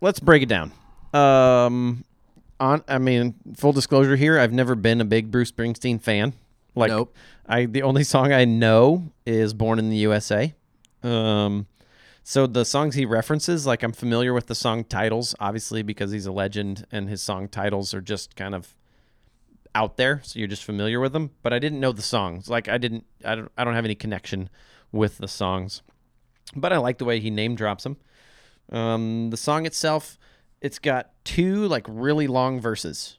Let's 0.02 0.20
break 0.20 0.44
it 0.44 0.50
down. 0.50 0.72
Um 1.14 2.04
on 2.60 2.84
I 2.88 2.98
mean, 2.98 3.36
full 3.56 3.72
disclosure 3.74 4.16
here, 4.16 4.40
I've 4.40 4.54
never 4.54 4.76
been 4.76 5.00
a 5.02 5.06
big 5.06 5.30
Bruce 5.32 5.52
Springsteen 5.52 6.02
fan. 6.02 6.34
Like 6.76 6.90
Nope. 6.90 7.16
I 7.48 7.66
the 7.66 7.84
only 7.84 8.04
song 8.04 8.34
I 8.34 8.46
know 8.46 9.12
is 9.26 9.54
Born 9.54 9.80
in 9.80 9.90
the 9.90 9.98
USA. 9.98 10.54
Um 11.04 11.68
So 12.24 12.48
the 12.48 12.66
songs 12.66 12.96
he 12.96 13.06
references, 13.06 13.66
like 13.66 13.84
I'm 13.84 13.92
familiar 13.94 14.34
with 14.34 14.48
the 14.48 14.56
song 14.56 14.84
titles, 14.84 15.36
obviously 15.40 15.82
because 15.84 16.12
he's 16.12 16.26
a 16.26 16.32
legend 16.32 16.86
and 16.92 17.10
his 17.10 17.22
song 17.22 17.48
titles 17.48 17.94
are 17.94 18.02
just 18.02 18.36
kind 18.36 18.54
of 18.56 18.76
out 19.76 19.98
there, 19.98 20.22
so 20.24 20.40
you're 20.40 20.48
just 20.48 20.64
familiar 20.64 21.00
with 21.00 21.14
them. 21.14 21.32
But 21.44 21.54
I 21.54 21.60
didn't 21.60 21.80
know 21.80 21.92
the 21.92 22.02
songs. 22.02 22.50
Like 22.50 22.68
I 22.68 22.78
didn't, 22.78 23.06
I 23.24 23.36
don't, 23.36 23.52
I 23.58 23.64
don't 23.64 23.76
have 23.76 23.86
any 23.86 23.96
connection 23.96 24.50
with 24.92 25.18
the 25.18 25.28
songs. 25.28 25.82
But 26.56 26.74
I 26.74 26.78
like 26.78 26.98
the 26.98 27.06
way 27.06 27.20
he 27.20 27.30
name 27.30 27.56
drops 27.56 27.84
them. 27.84 27.98
Um, 28.72 29.30
the 29.30 29.38
song 29.38 29.66
itself, 29.66 30.18
it's 30.62 30.80
got 30.80 31.12
two 31.24 31.68
like 31.68 31.86
really 31.88 32.28
long 32.28 32.60
verses 32.60 33.18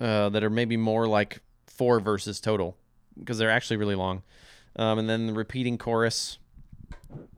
uh, 0.00 0.28
that 0.30 0.44
are 0.44 0.50
maybe 0.50 0.76
more 0.76 1.06
like 1.06 1.40
four 1.66 2.00
verses 2.00 2.40
total 2.40 2.76
because 3.18 3.38
they're 3.38 3.50
actually 3.50 3.76
really 3.76 3.94
long. 3.94 4.22
Um, 4.76 4.98
and 4.98 5.08
then 5.08 5.26
the 5.26 5.32
repeating 5.32 5.78
chorus. 5.78 6.38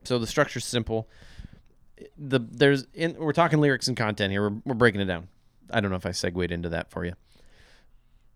So 0.03 0.19
the 0.19 0.27
structure's 0.27 0.65
simple. 0.65 1.07
The 2.17 2.39
there's 2.39 2.85
in 2.93 3.15
we're 3.17 3.33
talking 3.33 3.59
lyrics 3.59 3.87
and 3.87 3.95
content 3.95 4.31
here. 4.31 4.49
We're, 4.49 4.61
we're 4.65 4.75
breaking 4.75 5.01
it 5.01 5.05
down. 5.05 5.27
I 5.71 5.81
don't 5.81 5.91
know 5.91 5.97
if 5.97 6.05
I 6.05 6.11
segued 6.11 6.51
into 6.51 6.69
that 6.69 6.89
for 6.91 7.05
you. 7.05 7.13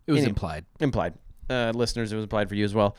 It 0.08 0.12
was 0.12 0.22
Any- 0.22 0.30
implied. 0.30 0.66
Implied. 0.80 1.14
Uh, 1.50 1.72
listeners, 1.76 2.12
it 2.12 2.16
was 2.16 2.24
implied 2.24 2.50
for 2.50 2.56
you 2.56 2.66
as 2.66 2.74
well. 2.74 2.96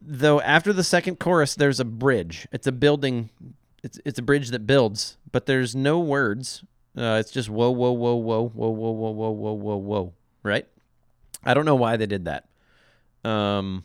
Though 0.00 0.40
after 0.40 0.72
the 0.72 0.84
second 0.84 1.18
chorus, 1.18 1.54
there's 1.54 1.78
a 1.78 1.84
bridge. 1.84 2.46
It's 2.52 2.66
a 2.66 2.72
building. 2.72 3.30
It's 3.82 4.00
it's 4.04 4.18
a 4.18 4.22
bridge 4.22 4.48
that 4.50 4.66
builds, 4.66 5.18
but 5.30 5.44
there's 5.46 5.76
no 5.76 6.00
words. 6.00 6.64
Uh, 6.96 7.18
it's 7.20 7.30
just 7.30 7.50
whoa, 7.50 7.70
whoa, 7.70 7.92
whoa, 7.92 8.14
whoa, 8.14 8.42
whoa, 8.48 8.70
whoa, 8.70 8.90
whoa, 8.90 9.10
whoa, 9.10 9.30
whoa, 9.30 9.52
whoa, 9.52 9.76
whoa. 9.76 10.12
Right? 10.42 10.66
I 11.44 11.52
don't 11.52 11.66
know 11.66 11.74
why 11.74 11.96
they 11.98 12.06
did 12.06 12.24
that. 12.24 12.48
Um, 13.28 13.84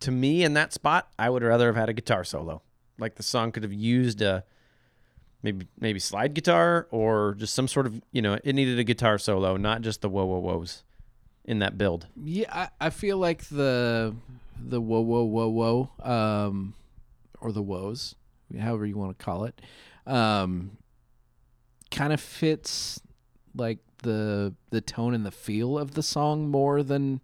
to 0.00 0.10
me, 0.10 0.42
in 0.42 0.54
that 0.54 0.72
spot, 0.72 1.10
I 1.18 1.28
would 1.28 1.42
rather 1.42 1.66
have 1.66 1.76
had 1.76 1.88
a 1.90 1.92
guitar 1.92 2.24
solo. 2.24 2.62
Like 2.98 3.16
the 3.16 3.22
song 3.22 3.52
could 3.52 3.62
have 3.62 3.72
used 3.72 4.22
a 4.22 4.44
maybe 5.42 5.66
maybe 5.78 5.98
slide 5.98 6.32
guitar 6.32 6.86
or 6.90 7.34
just 7.36 7.52
some 7.52 7.68
sort 7.68 7.84
of 7.86 8.00
you 8.10 8.22
know 8.22 8.38
it 8.42 8.54
needed 8.54 8.78
a 8.78 8.84
guitar 8.84 9.18
solo, 9.18 9.58
not 9.58 9.82
just 9.82 10.00
the 10.00 10.08
whoa, 10.08 10.24
whoa, 10.24 10.40
whoas 10.40 10.82
in 11.44 11.58
that 11.60 11.76
build. 11.78 12.06
Yeah, 12.22 12.48
I, 12.52 12.86
I 12.86 12.90
feel 12.90 13.18
like 13.18 13.44
the 13.48 14.14
the 14.62 14.80
whoa 14.80 15.00
whoa 15.00 15.24
whoa 15.24 15.48
whoa 15.48 15.90
um 16.02 16.74
or 17.40 17.52
the 17.52 17.62
woes, 17.62 18.14
however 18.58 18.86
you 18.86 18.96
want 18.96 19.18
to 19.18 19.24
call 19.24 19.44
it, 19.44 19.60
um 20.06 20.78
kind 21.90 22.12
of 22.12 22.20
fits 22.20 23.00
like 23.54 23.78
the 24.02 24.54
the 24.70 24.80
tone 24.80 25.14
and 25.14 25.24
the 25.24 25.30
feel 25.30 25.78
of 25.78 25.94
the 25.94 26.02
song 26.02 26.48
more 26.50 26.82
than 26.82 27.20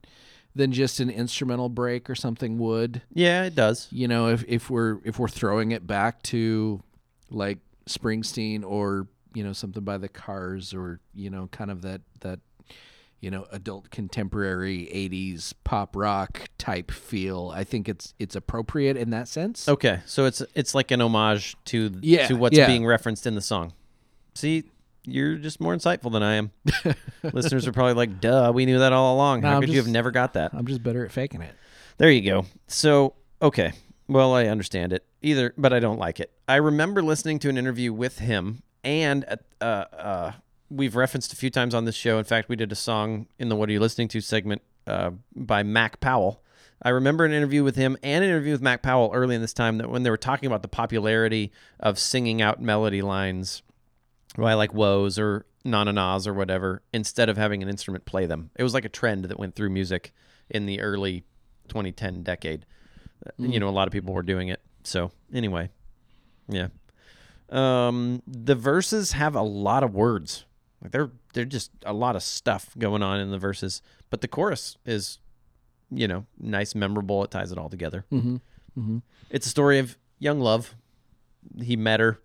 than 0.54 0.72
just 0.72 0.98
an 1.00 1.10
instrumental 1.10 1.68
break 1.68 2.10
or 2.10 2.14
something 2.14 2.58
would. 2.58 3.02
Yeah, 3.12 3.44
it 3.44 3.54
does. 3.54 3.88
You 3.90 4.08
know, 4.08 4.28
if 4.28 4.44
if 4.48 4.68
we're 4.68 4.98
if 5.04 5.18
we're 5.18 5.28
throwing 5.28 5.72
it 5.72 5.86
back 5.86 6.22
to 6.24 6.82
like 7.30 7.58
Springsteen 7.86 8.64
or 8.64 9.06
you 9.34 9.44
know 9.44 9.52
something 9.52 9.84
by 9.84 9.98
the 9.98 10.08
Cars 10.08 10.74
or 10.74 11.00
you 11.14 11.30
know 11.30 11.48
kind 11.52 11.70
of 11.70 11.82
that 11.82 12.00
that 12.20 12.40
you 13.20 13.30
know 13.30 13.46
adult 13.52 13.90
contemporary 13.90 14.88
80s 14.92 15.52
pop 15.64 15.94
rock 15.94 16.48
type 16.58 16.90
feel 16.90 17.52
i 17.54 17.64
think 17.64 17.88
it's 17.88 18.14
it's 18.18 18.34
appropriate 18.34 18.96
in 18.96 19.10
that 19.10 19.28
sense 19.28 19.68
Okay, 19.68 20.00
so 20.06 20.24
it's 20.24 20.42
it's 20.54 20.74
like 20.74 20.90
an 20.90 21.00
homage 21.00 21.56
to 21.66 21.92
Yeah, 22.00 22.26
to 22.28 22.34
what's 22.34 22.56
yeah. 22.56 22.66
being 22.66 22.86
referenced 22.86 23.26
in 23.26 23.34
the 23.34 23.40
song. 23.42 23.72
See, 24.34 24.64
you're 25.04 25.36
just 25.36 25.60
more 25.60 25.74
insightful 25.74 26.12
than 26.12 26.22
I 26.22 26.34
am. 26.34 26.50
Listeners 27.22 27.66
are 27.66 27.72
probably 27.72 27.94
like, 27.94 28.20
"Duh, 28.20 28.52
we 28.54 28.64
knew 28.66 28.78
that 28.78 28.92
all 28.92 29.14
along. 29.16 29.40
No, 29.40 29.48
How 29.48 29.54
I'm 29.56 29.60
could 29.62 29.70
you 29.70 29.78
have 29.78 29.88
never 29.88 30.10
got 30.10 30.34
that?" 30.34 30.52
i'm 30.54 30.66
just 30.66 30.82
better 30.82 31.04
at 31.04 31.10
faking 31.12 31.42
it 31.42 31.54
There 31.98 32.10
you 32.10 32.22
go. 32.22 32.46
So, 32.68 33.14
okay. 33.42 33.72
Well, 34.08 34.34
I 34.34 34.46
understand 34.46 34.92
it 34.92 35.04
either, 35.22 35.52
but 35.56 35.72
I 35.72 35.78
don't 35.80 35.98
like 35.98 36.20
it. 36.20 36.32
I 36.48 36.56
remember 36.56 37.02
listening 37.02 37.38
to 37.40 37.48
an 37.48 37.56
interview 37.58 37.92
with 37.92 38.18
him, 38.18 38.62
and 38.84 39.24
uh, 39.60 39.64
uh, 39.64 40.32
we've 40.70 40.96
referenced 40.96 41.32
a 41.32 41.36
few 41.36 41.50
times 41.50 41.74
on 41.74 41.84
this 41.84 41.94
show. 41.96 42.18
In 42.18 42.24
fact, 42.24 42.48
we 42.48 42.56
did 42.56 42.72
a 42.72 42.76
song 42.76 43.26
in 43.38 43.48
the 43.48 43.56
"What 43.56 43.68
Are 43.68 43.72
You 43.72 43.80
Listening 43.80 44.08
To" 44.08 44.20
segment 44.20 44.62
uh, 44.86 45.10
by 45.34 45.62
Mac 45.62 46.00
Powell. 46.00 46.42
I 46.82 46.88
remember 46.90 47.26
an 47.26 47.32
interview 47.32 47.62
with 47.62 47.76
him 47.76 47.98
and 48.02 48.24
an 48.24 48.30
interview 48.30 48.52
with 48.52 48.62
Mac 48.62 48.82
Powell 48.82 49.10
early 49.12 49.34
in 49.34 49.42
this 49.42 49.52
time 49.52 49.76
that 49.78 49.90
when 49.90 50.02
they 50.02 50.08
were 50.10 50.16
talking 50.16 50.46
about 50.46 50.62
the 50.62 50.68
popularity 50.68 51.52
of 51.78 51.98
singing 51.98 52.40
out 52.40 52.62
melody 52.62 53.02
lines 53.02 53.62
by 54.38 54.54
like 54.54 54.72
woes 54.72 55.18
or 55.18 55.44
na-na-nas 55.62 56.26
or 56.26 56.32
whatever 56.32 56.80
instead 56.94 57.28
of 57.28 57.36
having 57.36 57.62
an 57.62 57.68
instrument 57.68 58.06
play 58.06 58.24
them. 58.24 58.50
It 58.56 58.62
was 58.62 58.72
like 58.72 58.86
a 58.86 58.88
trend 58.88 59.26
that 59.26 59.38
went 59.38 59.54
through 59.54 59.68
music 59.68 60.14
in 60.48 60.64
the 60.64 60.80
early 60.80 61.24
2010 61.68 62.22
decade. 62.22 62.64
Uh, 63.26 63.30
You 63.36 63.60
know, 63.60 63.68
a 63.68 63.70
lot 63.70 63.86
of 63.86 63.92
people 63.92 64.14
were 64.14 64.22
doing 64.22 64.48
it. 64.48 64.62
So 64.82 65.10
anyway, 65.34 65.68
yeah. 66.48 66.68
Um, 67.50 68.22
the 68.26 68.54
verses 68.54 69.12
have 69.12 69.34
a 69.34 69.42
lot 69.42 69.82
of 69.82 69.94
words. 69.94 70.46
Like 70.82 70.92
they're 70.92 71.10
they're 71.34 71.44
just 71.44 71.70
a 71.84 71.92
lot 71.92 72.16
of 72.16 72.22
stuff 72.22 72.74
going 72.78 73.02
on 73.02 73.20
in 73.20 73.30
the 73.30 73.38
verses, 73.38 73.82
but 74.08 74.20
the 74.20 74.28
chorus 74.28 74.76
is, 74.86 75.18
you 75.90 76.08
know, 76.08 76.26
nice, 76.38 76.74
memorable. 76.74 77.22
It 77.24 77.30
ties 77.30 77.52
it 77.52 77.58
all 77.58 77.68
together. 77.68 78.04
mm-hmm. 78.10 78.36
Mm-hmm. 78.78 78.98
It's 79.30 79.46
a 79.46 79.50
story 79.50 79.78
of 79.78 79.98
young 80.18 80.40
love. 80.40 80.74
He 81.60 81.76
met 81.76 82.00
her. 82.00 82.20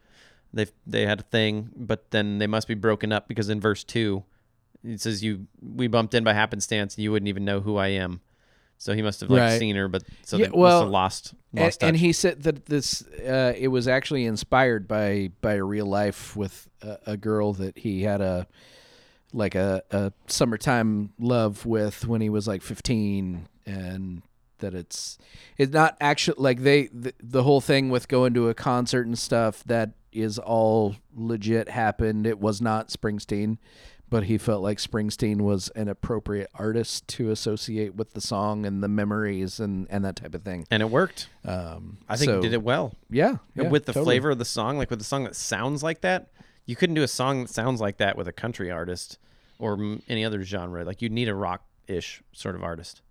They 0.53 0.67
they 0.87 1.05
had 1.05 1.19
a 1.19 1.23
thing, 1.23 1.71
but 1.75 2.11
then 2.11 2.37
they 2.37 2.47
must 2.47 2.67
be 2.67 2.75
broken 2.75 3.11
up 3.11 3.27
because 3.27 3.49
in 3.49 3.59
verse 3.59 3.83
two, 3.83 4.23
it 4.83 5.01
says 5.01 5.23
you 5.23 5.47
we 5.61 5.87
bumped 5.87 6.13
in 6.13 6.23
by 6.23 6.33
happenstance 6.33 6.95
and 6.95 7.03
you 7.03 7.11
wouldn't 7.11 7.27
even 7.27 7.43
know 7.43 7.59
who 7.61 7.75
I 7.77 7.87
am. 7.87 8.21
So 8.77 8.93
he 8.93 9.01
must 9.01 9.21
have 9.21 9.29
like 9.29 9.39
Right. 9.39 9.59
seen 9.59 9.75
her, 9.75 9.87
but 9.87 10.03
so 10.23 10.37
Yeah, 10.37 10.45
they 10.47 10.57
must 10.57 10.81
have 10.81 10.89
lost 10.89 11.33
lost 11.53 11.81
and 11.83 11.95
touch. 11.95 12.01
he 12.01 12.11
said 12.13 12.43
that 12.43 12.65
this 12.65 13.01
uh, 13.19 13.53
it 13.57 13.69
was 13.69 13.87
actually 13.87 14.25
inspired 14.25 14.87
by 14.87 15.31
by 15.41 15.53
a 15.55 15.63
real 15.63 15.85
life 15.85 16.35
with 16.35 16.67
a, 16.81 16.97
a 17.07 17.17
girl 17.17 17.53
that 17.53 17.77
he 17.77 18.03
had 18.03 18.21
a 18.21 18.47
like 19.33 19.55
a, 19.55 19.81
a 19.91 20.11
summertime 20.27 21.11
love 21.19 21.65
with 21.65 22.07
when 22.07 22.21
he 22.21 22.29
was 22.29 22.47
like 22.47 22.61
15 22.61 23.47
and 23.65 24.21
that 24.59 24.73
it's 24.73 25.17
it's 25.57 25.73
not 25.73 25.97
actually 25.99 26.35
like 26.37 26.61
they 26.61 26.87
the, 26.87 27.13
the 27.21 27.43
whole 27.43 27.59
thing 27.61 27.89
with 27.89 28.07
going 28.07 28.33
to 28.33 28.47
a 28.49 28.53
concert 28.53 29.05
and 29.05 29.17
stuff 29.19 29.63
that 29.65 29.91
is 30.13 30.37
all 30.39 30.95
legit 31.13 31.67
happened 31.69 32.25
it 32.27 32.39
was 32.39 32.61
not 32.61 32.87
Springsteen 32.89 33.57
but 34.09 34.23
he 34.25 34.37
felt 34.37 34.61
like 34.61 34.77
Springsteen 34.77 35.41
was 35.41 35.69
an 35.69 35.87
appropriate 35.87 36.49
artist 36.55 37.07
to 37.09 37.31
associate 37.31 37.95
with 37.95 38.13
the 38.13 38.21
song 38.21 38.65
and 38.65 38.83
the 38.83 38.87
memories 38.87 39.59
and 39.59 39.87
and 39.89 40.03
that 40.05 40.15
type 40.15 40.33
of 40.35 40.43
thing 40.43 40.65
and 40.71 40.81
it 40.83 40.89
worked. 40.89 41.27
um 41.45 41.97
I 42.07 42.15
think 42.17 42.29
so- 42.29 42.35
he 42.37 42.41
did 42.41 42.53
it 42.53 42.63
well. 42.63 42.93
yeah, 43.09 43.37
yeah, 43.55 43.69
with 43.69 43.85
the 43.85 43.93
totally. 43.93 44.05
flavor 44.15 44.31
of 44.31 44.37
the 44.39 44.45
song, 44.45 44.77
like 44.77 44.89
with 44.89 44.99
the 44.99 45.05
song 45.05 45.23
that 45.23 45.35
sounds 45.35 45.81
like 45.83 46.01
that. 46.01 46.29
You 46.65 46.75
couldn't 46.75 46.95
do 46.95 47.03
a 47.03 47.07
song 47.07 47.43
that 47.43 47.49
sounds 47.49 47.79
like 47.81 47.97
that 47.97 48.17
with 48.17 48.27
a 48.27 48.33
country 48.33 48.71
artist 48.71 49.17
or 49.59 49.73
m- 49.73 50.01
any 50.09 50.25
other 50.25 50.43
genre. 50.43 50.83
Like 50.83 51.01
you'd 51.01 51.11
need 51.11 51.29
a 51.29 51.35
rock-ish 51.35 52.21
sort 52.31 52.55
of 52.55 52.63
artist. 52.63 53.01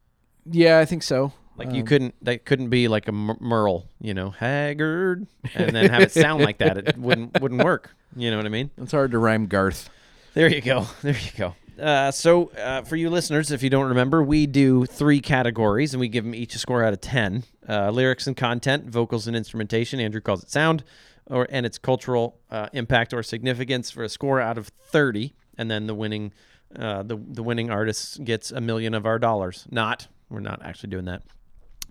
yeah 0.45 0.79
i 0.79 0.85
think 0.85 1.03
so 1.03 1.33
Like 1.57 1.71
you 1.73 1.83
Um, 1.83 1.87
couldn't, 1.87 2.15
that 2.25 2.45
couldn't 2.45 2.69
be 2.71 2.89
like 2.89 3.07
a 3.07 3.13
M- 3.15 3.37
Merle, 3.41 3.89
you 4.01 4.13
know, 4.13 4.31
Haggard, 4.31 5.29
and 5.55 5.71
then 5.75 5.89
have 5.89 6.03
it 6.03 6.11
sound 6.25 6.43
like 6.43 6.59
that. 6.59 6.77
It 6.77 6.99
wouldn't 6.99 7.41
wouldn't 7.41 7.63
work. 7.63 7.95
You 8.17 8.31
know 8.33 8.37
what 8.39 8.47
I 8.47 8.49
mean? 8.49 8.71
it's 8.77 8.91
hard 8.93 9.13
to 9.13 9.19
rhyme 9.19 9.47
garth 9.47 9.89
There 10.35 10.49
you 10.49 10.61
go. 10.61 10.87
There 11.03 11.17
you 11.17 11.31
go. 11.37 11.55
Uh, 11.81 12.11
so, 12.11 12.51
uh, 12.51 12.83
for 12.83 12.97
you 12.97 13.11
listeners, 13.11 13.51
if 13.51 13.63
you 13.63 13.71
don't 13.71 13.89
remember, 13.89 14.23
we 14.23 14.47
do 14.47 14.85
three 14.85 15.21
categories 15.21 15.93
and 15.95 16.01
we 16.01 16.09
give 16.09 16.25
them 16.25 16.35
each 16.35 16.55
a 16.55 16.59
score 16.59 16.85
out 16.85 16.93
of 16.93 17.01
10 17.01 17.45
uh, 17.69 17.91
lyrics 17.91 18.27
and 18.27 18.37
content, 18.37 18.89
vocals 18.89 19.27
and 19.27 19.37
instrumentation. 19.37 19.99
Andrew 19.99 20.21
calls 20.21 20.43
it 20.43 20.51
sound, 20.51 20.85
or 21.27 21.47
and 21.51 21.65
its 21.65 21.79
cultural 21.79 22.39
uh, 22.51 22.69
impact 22.73 23.13
or 23.13 23.23
significance 23.23 23.91
for 23.91 24.05
a 24.05 24.09
score 24.09 24.41
out 24.41 24.59
of 24.59 24.69
30. 24.69 25.35
And 25.57 25.71
then 25.71 25.87
the 25.87 25.95
winning. 25.95 26.33
Uh, 26.77 27.05
the 27.05 27.17
the 27.17 27.43
winning 27.43 27.71
artist 27.71 28.25
gets 28.25 28.51
a 28.51 28.61
million 28.61 28.95
of 28.95 29.07
our 29.07 29.21
dollars. 29.21 29.65
Not 29.71 30.09
we're 30.29 30.41
not 30.41 30.61
actually 30.65 30.91
doing 30.91 31.05
that. 31.05 31.23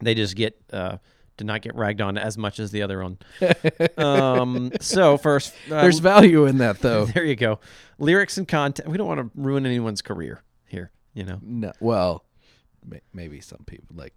They 0.02 0.14
just 0.14 0.36
get 0.36 0.60
to 1.38 1.44
not 1.44 1.62
get 1.62 1.76
ragged 1.76 2.02
on 2.02 2.18
as 2.18 2.38
much 2.38 2.60
as 2.60 2.72
the 2.72 2.82
other 2.82 3.02
one. 3.02 3.18
um, 3.98 4.72
so 4.80 5.18
first, 5.18 5.54
uh, 5.72 5.82
there's 5.82 6.00
value 6.00 6.46
in 6.46 6.60
that 6.60 6.80
though 6.80 7.06
there 7.14 7.26
you 7.26 7.36
go. 7.36 7.60
Lyrics 8.00 8.38
and 8.38 8.48
content. 8.48 8.90
We 8.90 8.98
don't 8.98 9.08
want 9.08 9.20
to 9.20 9.30
ruin 9.36 9.66
anyone's 9.66 10.02
career 10.02 10.44
here, 10.66 10.92
you 11.14 11.24
know. 11.24 11.40
no 11.42 11.72
well 11.80 12.24
may, 12.86 13.02
maybe 13.14 13.40
some 13.40 13.64
people 13.66 13.96
like 13.96 14.14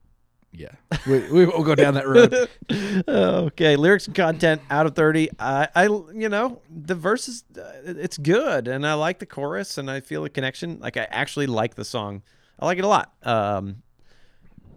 yeah 0.53 0.71
we, 1.07 1.19
we 1.31 1.45
will 1.45 1.63
go 1.63 1.75
down 1.75 1.95
that 1.95 2.09
road 2.09 2.49
okay, 3.09 3.77
lyrics 3.77 4.07
and 4.07 4.17
content 4.17 4.63
out 4.71 4.87
of 4.87 4.95
30. 4.95 5.31
I 5.39 5.69
I 5.75 5.85
you 5.85 6.29
know, 6.29 6.63
the 6.71 6.95
verses 6.95 7.45
uh, 7.59 7.73
it's 7.85 8.17
good 8.17 8.69
and 8.69 8.87
I 8.87 8.95
like 8.95 9.19
the 9.19 9.27
chorus 9.27 9.79
and 9.79 9.91
I 9.91 10.01
feel 10.01 10.25
a 10.25 10.31
connection. 10.31 10.79
Like 10.81 10.97
I 10.97 11.07
actually 11.11 11.47
like 11.47 11.75
the 11.75 11.85
song. 11.85 12.23
I 12.59 12.67
like 12.67 12.79
it 12.79 12.85
a 12.85 12.89
lot. 12.89 13.13
Um 13.23 13.83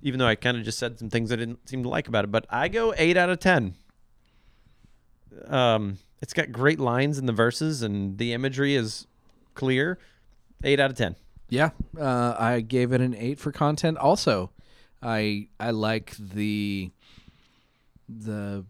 even 0.01 0.19
though 0.19 0.27
I 0.27 0.35
kind 0.35 0.57
of 0.57 0.63
just 0.63 0.77
said 0.79 0.99
some 0.99 1.09
things 1.09 1.31
I 1.31 1.35
didn't 1.35 1.67
seem 1.69 1.83
to 1.83 1.89
like 1.89 2.07
about 2.07 2.23
it, 2.25 2.31
but 2.31 2.45
I 2.49 2.67
go 2.67 2.93
8 2.97 3.17
out 3.17 3.29
of 3.29 3.39
10. 3.39 3.75
Um 5.47 5.97
it's 6.21 6.33
got 6.33 6.51
great 6.51 6.79
lines 6.79 7.17
in 7.17 7.25
the 7.27 7.33
verses 7.33 7.81
and 7.81 8.17
the 8.17 8.33
imagery 8.33 8.75
is 8.75 9.07
clear. 9.53 9.97
8 10.63 10.79
out 10.79 10.91
of 10.91 10.97
10. 10.97 11.15
yeah 11.49 11.69
uh, 11.99 12.35
i 12.37 12.59
gave 12.59 12.91
it 12.91 12.99
an 13.01 13.15
eight 13.15 13.39
for 13.39 13.51
content 13.51 13.97
also 13.97 14.51
i 15.01 15.47
i 15.59 15.71
like 15.71 16.13
the 16.17 16.91
the 18.09 18.65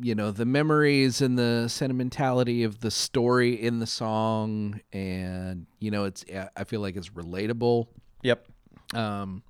you 0.00 0.14
know 0.14 0.30
the 0.30 0.44
memories 0.44 1.20
and 1.22 1.38
the 1.38 1.68
sentimentality 1.68 2.64
of 2.64 2.80
the 2.80 2.90
story 2.90 3.54
in 3.60 3.78
the 3.78 3.86
song, 3.86 4.80
and 4.92 5.66
you 5.80 5.90
know 5.90 6.04
it's 6.04 6.24
I 6.56 6.64
feel 6.64 6.80
like 6.80 6.96
it's 6.96 7.10
relatable. 7.10 7.88
Yep. 8.22 8.46
Um, 8.94 9.42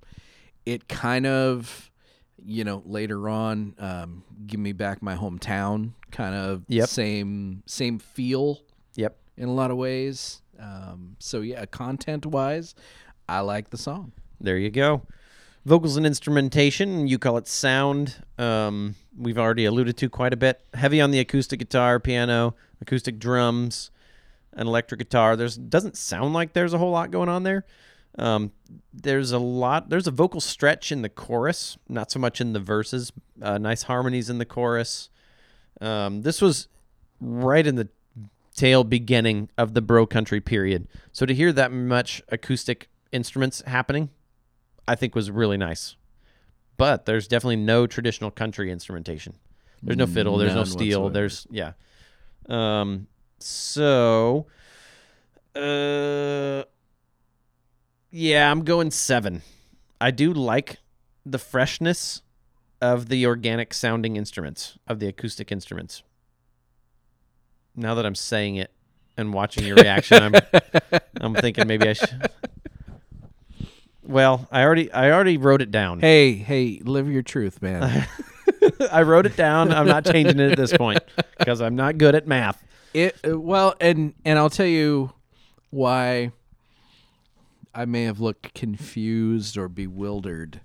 it 0.65 0.87
kind 0.87 1.25
of, 1.25 1.91
you 2.45 2.63
know, 2.63 2.81
later 2.85 3.29
on, 3.29 3.75
um, 3.79 4.23
give 4.47 4.59
me 4.59 4.71
back 4.73 5.01
my 5.01 5.15
hometown, 5.15 5.91
kind 6.11 6.35
of 6.35 6.63
Yep. 6.67 6.89
same 6.89 7.63
same 7.65 7.99
feel 7.99 8.61
Yep. 8.95 9.17
in 9.37 9.47
a 9.49 9.53
lot 9.53 9.71
of 9.71 9.77
ways. 9.77 10.41
Um, 10.59 11.15
so 11.19 11.41
yeah, 11.41 11.65
content 11.65 12.25
wise, 12.25 12.75
I 13.27 13.39
like 13.41 13.69
the 13.71 13.77
song. 13.77 14.11
There 14.39 14.57
you 14.57 14.69
go. 14.69 15.03
Vocals 15.65 15.95
and 15.95 16.05
instrumentation, 16.05 17.07
you 17.07 17.17
call 17.17 17.37
it 17.37 17.47
sound. 17.47 18.15
Um, 18.37 18.95
we've 19.17 19.37
already 19.37 19.63
alluded 19.65 19.95
to 19.97 20.09
quite 20.09 20.33
a 20.33 20.37
bit. 20.37 20.61
Heavy 20.73 20.99
on 20.99 21.11
the 21.11 21.19
acoustic 21.19 21.59
guitar, 21.59 21.99
piano, 22.01 22.55
acoustic 22.81 23.17
drums, 23.17 23.89
an 24.51 24.67
electric 24.67 24.99
guitar. 24.99 25.35
There's 25.37 25.55
doesn't 25.57 25.95
sound 25.97 26.33
like 26.33 26.51
there's 26.53 26.73
a 26.73 26.77
whole 26.77 26.91
lot 26.91 27.11
going 27.11 27.29
on 27.29 27.43
there. 27.43 27.65
Um, 28.17 28.51
there's 28.93 29.31
a 29.31 29.39
lot. 29.39 29.89
There's 29.89 30.07
a 30.07 30.11
vocal 30.11 30.39
stretch 30.41 30.91
in 30.91 31.01
the 31.01 31.09
chorus, 31.09 31.77
not 31.89 32.11
so 32.11 32.19
much 32.19 32.39
in 32.39 32.53
the 32.53 32.59
verses. 32.59 33.11
Uh, 33.41 33.57
nice 33.57 33.83
harmonies 33.83 34.29
in 34.29 34.37
the 34.37 34.45
chorus. 34.45 35.09
Um, 35.81 36.21
this 36.21 36.41
was 36.41 36.67
right 37.19 37.65
in 37.65 37.75
the 37.75 37.89
tail 38.55 38.83
beginning 38.83 39.49
of 39.57 39.73
the 39.73 39.81
bro 39.81 40.05
country 40.05 40.39
period. 40.39 40.87
So 41.11 41.25
to 41.25 41.33
hear 41.33 41.51
that 41.53 41.71
much 41.71 42.21
acoustic 42.29 42.89
instruments 43.11 43.63
happening, 43.65 44.09
I 44.87 44.95
think 44.95 45.15
was 45.15 45.31
really 45.31 45.57
nice. 45.57 45.95
But 46.77 47.05
there's 47.05 47.27
definitely 47.27 47.57
no 47.57 47.87
traditional 47.87 48.31
country 48.31 48.71
instrumentation. 48.71 49.35
There's 49.81 49.97
no 49.97 50.07
fiddle, 50.07 50.37
there's 50.37 50.55
no 50.55 50.63
steel, 50.63 51.03
whatsoever. 51.03 51.13
there's 51.13 51.47
yeah. 51.49 51.73
Um 52.47 53.07
so 53.39 54.45
uh 55.55 56.63
yeah, 58.13 58.51
I'm 58.51 58.63
going 58.63 58.91
7. 58.91 59.41
I 59.99 60.11
do 60.11 60.31
like 60.33 60.77
the 61.25 61.39
freshness 61.39 62.21
of 62.79 63.09
the 63.09 63.25
organic 63.25 63.73
sounding 63.73 64.17
instruments, 64.17 64.77
of 64.87 64.99
the 64.99 65.07
acoustic 65.07 65.51
instruments. 65.51 66.03
Now 67.75 67.95
that 67.95 68.05
I'm 68.05 68.13
saying 68.13 68.57
it 68.57 68.71
and 69.17 69.33
watching 69.33 69.65
your 69.65 69.77
reaction, 69.77 70.21
I'm 70.21 70.35
I'm 71.21 71.33
thinking 71.33 71.65
maybe 71.65 71.89
I 71.89 71.93
should. 71.93 72.29
Well, 74.03 74.47
I 74.51 74.61
already 74.61 74.91
I 74.91 75.09
already 75.09 75.37
wrote 75.37 75.63
it 75.63 75.71
down. 75.71 75.99
Hey, 75.99 76.33
hey, 76.33 76.81
live 76.83 77.09
your 77.09 77.23
truth, 77.23 77.63
man. 77.63 78.07
I 78.91 79.01
wrote 79.01 79.25
it 79.25 79.35
down. 79.35 79.71
I'm 79.71 79.87
not 79.87 80.05
changing 80.05 80.39
it 80.39 80.51
at 80.51 80.57
this 80.57 80.75
point 80.75 80.99
because 81.39 81.61
I'm 81.61 81.75
not 81.75 81.97
good 81.97 82.13
at 82.13 82.27
math. 82.27 82.63
it 82.93 83.15
well, 83.23 83.73
and 83.81 84.13
and 84.23 84.37
I'll 84.37 84.51
tell 84.51 84.67
you 84.67 85.11
why 85.71 86.31
I 87.75 87.85
may 87.85 88.03
have 88.03 88.19
looked 88.19 88.53
confused 88.53 89.57
or 89.57 89.67
bewildered. 89.67 90.61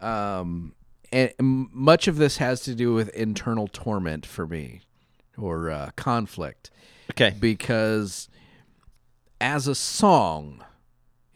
Um, 0.00 0.74
and 1.12 1.32
much 1.38 2.08
of 2.08 2.16
this 2.16 2.36
has 2.38 2.60
to 2.62 2.74
do 2.74 2.94
with 2.94 3.08
internal 3.10 3.68
torment 3.68 4.26
for 4.26 4.46
me, 4.46 4.82
or 5.38 5.70
uh, 5.70 5.90
conflict. 5.96 6.70
Okay. 7.12 7.34
because 7.38 8.28
as 9.40 9.68
a 9.68 9.74
song, 9.74 10.64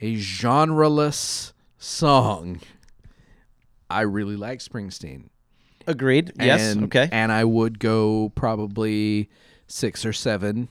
a 0.01 0.17
genreless 0.17 1.53
song, 1.79 2.61
I 3.89 4.03
really 4.03 4.37
like 4.37 4.59
Springsteen. 4.59 5.29
Agreed. 5.87 6.33
Yes. 6.39 6.77
Okay. 6.77 7.09
And 7.11 7.31
I 7.33 7.45
would 7.45 7.79
go 7.79 8.33
probably 8.35 9.31
six 9.67 10.05
or 10.05 10.13
seven 10.13 10.69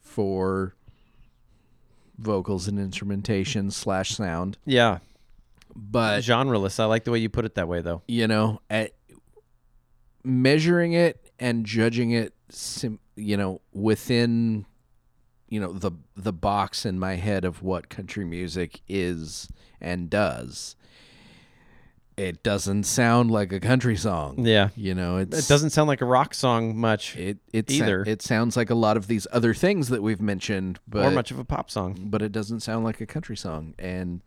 for 0.00 0.75
vocals 2.18 2.68
and 2.68 2.78
instrumentation 2.78 3.70
slash 3.70 4.10
sound. 4.10 4.58
yeah. 4.64 4.98
But 5.78 6.20
Genreless. 6.20 6.80
I 6.80 6.86
like 6.86 7.04
the 7.04 7.10
way 7.10 7.18
you 7.18 7.28
put 7.28 7.44
it 7.44 7.56
that 7.56 7.68
way, 7.68 7.82
though. 7.82 8.00
you 8.08 8.26
know, 8.26 8.60
at 8.70 8.92
measuring 10.24 10.94
it 10.94 11.30
and 11.38 11.66
judging 11.66 12.12
it, 12.12 12.32
sim, 12.48 12.98
you 13.14 13.36
know, 13.36 13.60
within, 13.74 14.64
you 15.50 15.60
know, 15.60 15.72
the 15.72 15.92
the 16.16 16.32
box 16.32 16.86
in 16.86 16.98
my 16.98 17.16
head 17.16 17.44
of 17.44 17.62
what 17.62 17.90
country 17.90 18.24
music 18.24 18.80
is 18.88 19.48
and 19.78 20.08
does. 20.08 20.76
It 22.16 22.42
doesn't 22.42 22.84
sound 22.84 23.30
like 23.30 23.52
a 23.52 23.60
country 23.60 23.94
song. 23.96 24.46
Yeah. 24.46 24.70
You 24.74 24.94
know, 24.94 25.18
it's 25.18 25.38
It 25.38 25.48
doesn't 25.52 25.70
sound 25.70 25.86
like 25.88 26.00
a 26.00 26.06
rock 26.06 26.32
song 26.32 26.76
much, 26.76 27.14
it 27.16 27.38
it 27.52 27.70
either. 27.70 28.02
it 28.06 28.22
sounds 28.22 28.56
like 28.56 28.70
a 28.70 28.74
lot 28.74 28.96
of 28.96 29.06
these 29.06 29.26
other 29.32 29.52
things 29.52 29.88
that 29.90 30.02
we've 30.02 30.20
mentioned, 30.20 30.78
but 30.88 31.04
or 31.04 31.10
much 31.10 31.30
of 31.30 31.38
a 31.38 31.44
pop 31.44 31.70
song. 31.70 31.96
but 32.10 32.22
it 32.22 32.32
doesn't 32.32 32.60
sound 32.60 32.84
like 32.84 33.00
a 33.02 33.06
country 33.06 33.36
song. 33.36 33.74
And 33.78 34.22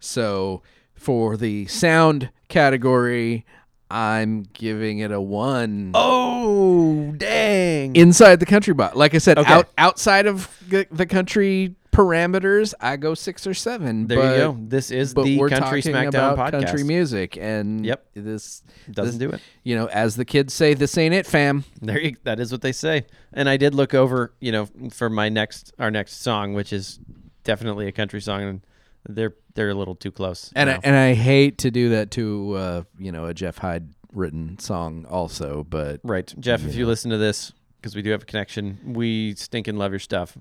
so 0.00 0.62
for 0.94 1.36
the 1.36 1.66
sound 1.66 2.30
category, 2.48 3.44
I'm 3.90 4.44
giving 4.54 4.98
it 5.00 5.10
a 5.12 5.20
one. 5.20 5.90
Oh, 5.94 7.12
dang. 7.16 7.94
Inside 7.94 8.40
the 8.40 8.46
country 8.46 8.72
box, 8.74 8.96
like 8.96 9.14
I 9.14 9.18
said, 9.18 9.38
Okay. 9.38 9.52
out 9.52 9.68
outside 9.76 10.26
of 10.26 10.48
the, 10.68 10.86
the 10.90 11.06
country 11.06 11.74
parameters, 11.98 12.74
I 12.80 12.96
go 12.96 13.14
six 13.14 13.46
or 13.46 13.54
seven. 13.54 14.06
there 14.06 14.18
but, 14.18 14.32
you 14.32 14.38
go. 14.38 14.56
This 14.60 14.90
is 14.90 15.14
the 15.14 15.38
Country 15.48 15.82
Smackdown 15.82 16.36
podcast. 16.36 16.66
country 16.66 16.84
music, 16.84 17.36
and 17.36 17.84
Yep. 17.84 18.06
this 18.14 18.62
Doesn't 18.90 19.18
this- 19.18 19.28
do 19.30 19.34
it. 19.34 19.40
You 19.64 19.74
know, 19.76 19.86
as 19.86 20.14
the 20.14 20.24
kids 20.24 20.54
say, 20.54 20.74
this 20.74 20.96
ain't 20.96 21.12
it, 21.14 21.26
fam. 21.26 21.64
There 21.82 22.00
you, 22.00 22.16
that 22.22 22.38
is 22.38 22.52
what 22.52 22.62
they 22.62 22.72
say. 22.72 23.06
And 23.32 23.48
I 23.48 23.56
did 23.56 23.74
look 23.74 23.94
over, 23.94 24.32
you 24.40 24.52
know, 24.52 24.68
for 24.90 25.10
my 25.10 25.28
next 25.28 25.72
our 25.78 25.90
next 25.90 26.22
song, 26.22 26.54
which 26.54 26.72
is 26.72 27.00
definitely 27.42 27.88
a 27.88 27.92
country 27.92 28.20
song, 28.20 28.42
and 28.42 28.60
they're 29.08 29.34
they're 29.54 29.70
a 29.70 29.74
little 29.74 29.96
too 29.96 30.12
close. 30.12 30.52
And 30.54 30.68
now. 30.70 30.76
I, 30.76 30.80
and 30.84 30.94
I 30.96 31.14
hate 31.14 31.58
to 31.58 31.70
do 31.70 31.88
that 31.90 32.10
to 32.12 32.54
uh, 32.54 32.82
you 32.98 33.10
know 33.10 33.26
a 33.26 33.34
Jeff 33.34 33.58
Hyde 33.58 33.88
written 34.12 34.58
song 34.58 35.04
also, 35.08 35.66
but 35.68 36.00
right, 36.04 36.32
Jeff, 36.38 36.64
if 36.64 36.74
you 36.76 36.86
listen 36.86 37.10
to 37.10 37.18
this, 37.18 37.52
because 37.80 37.96
we 37.96 38.02
do 38.02 38.10
have 38.10 38.22
a 38.22 38.26
connection, 38.26 38.78
we 38.84 39.34
stinking 39.34 39.76
love 39.76 39.90
your 39.92 39.98
stuff. 39.98 40.36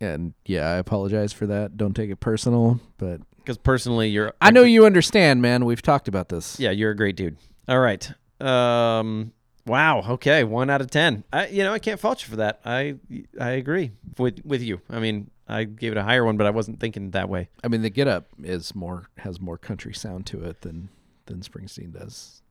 And 0.00 0.34
yeah, 0.46 0.68
I 0.68 0.76
apologize 0.76 1.32
for 1.32 1.46
that. 1.46 1.76
Don't 1.76 1.94
take 1.94 2.10
it 2.10 2.16
personal, 2.16 2.80
but 2.98 3.20
Because 3.36 3.58
personally, 3.58 4.08
you're 4.08 4.32
I 4.40 4.50
know 4.50 4.62
you 4.62 4.86
understand, 4.86 5.42
man. 5.42 5.64
We've 5.64 5.82
talked 5.82 6.08
about 6.08 6.28
this. 6.28 6.58
Yeah, 6.58 6.70
you're 6.70 6.90
a 6.90 6.96
great 6.96 7.16
dude. 7.16 7.36
All 7.68 7.78
right. 7.80 8.10
Um. 8.40 9.32
Wow. 9.66 10.02
Okay. 10.12 10.42
One 10.42 10.70
out 10.70 10.80
of 10.80 10.90
ten. 10.90 11.22
I, 11.32 11.48
you 11.48 11.62
know, 11.62 11.72
I 11.72 11.78
can't 11.78 12.00
fault 12.00 12.22
you 12.22 12.30
for 12.30 12.36
that. 12.36 12.60
I, 12.64 12.96
I 13.38 13.50
agree 13.50 13.92
with 14.18 14.40
with 14.44 14.62
you. 14.62 14.80
I 14.88 14.98
mean, 15.00 15.30
I 15.46 15.64
gave 15.64 15.92
it 15.92 15.98
a 15.98 16.02
higher 16.02 16.24
one, 16.24 16.36
but 16.38 16.46
I 16.46 16.50
wasn't 16.50 16.80
thinking 16.80 17.10
that 17.10 17.28
way. 17.28 17.50
I 17.62 17.68
mean, 17.68 17.82
the 17.82 17.90
Get 17.90 18.08
Up 18.08 18.26
is 18.42 18.74
more 18.74 19.08
has 19.18 19.40
more 19.40 19.58
country 19.58 19.92
sound 19.92 20.26
to 20.26 20.42
it 20.44 20.62
than 20.62 20.88
than 21.26 21.40
Springsteen 21.40 21.92
does. 21.92 22.42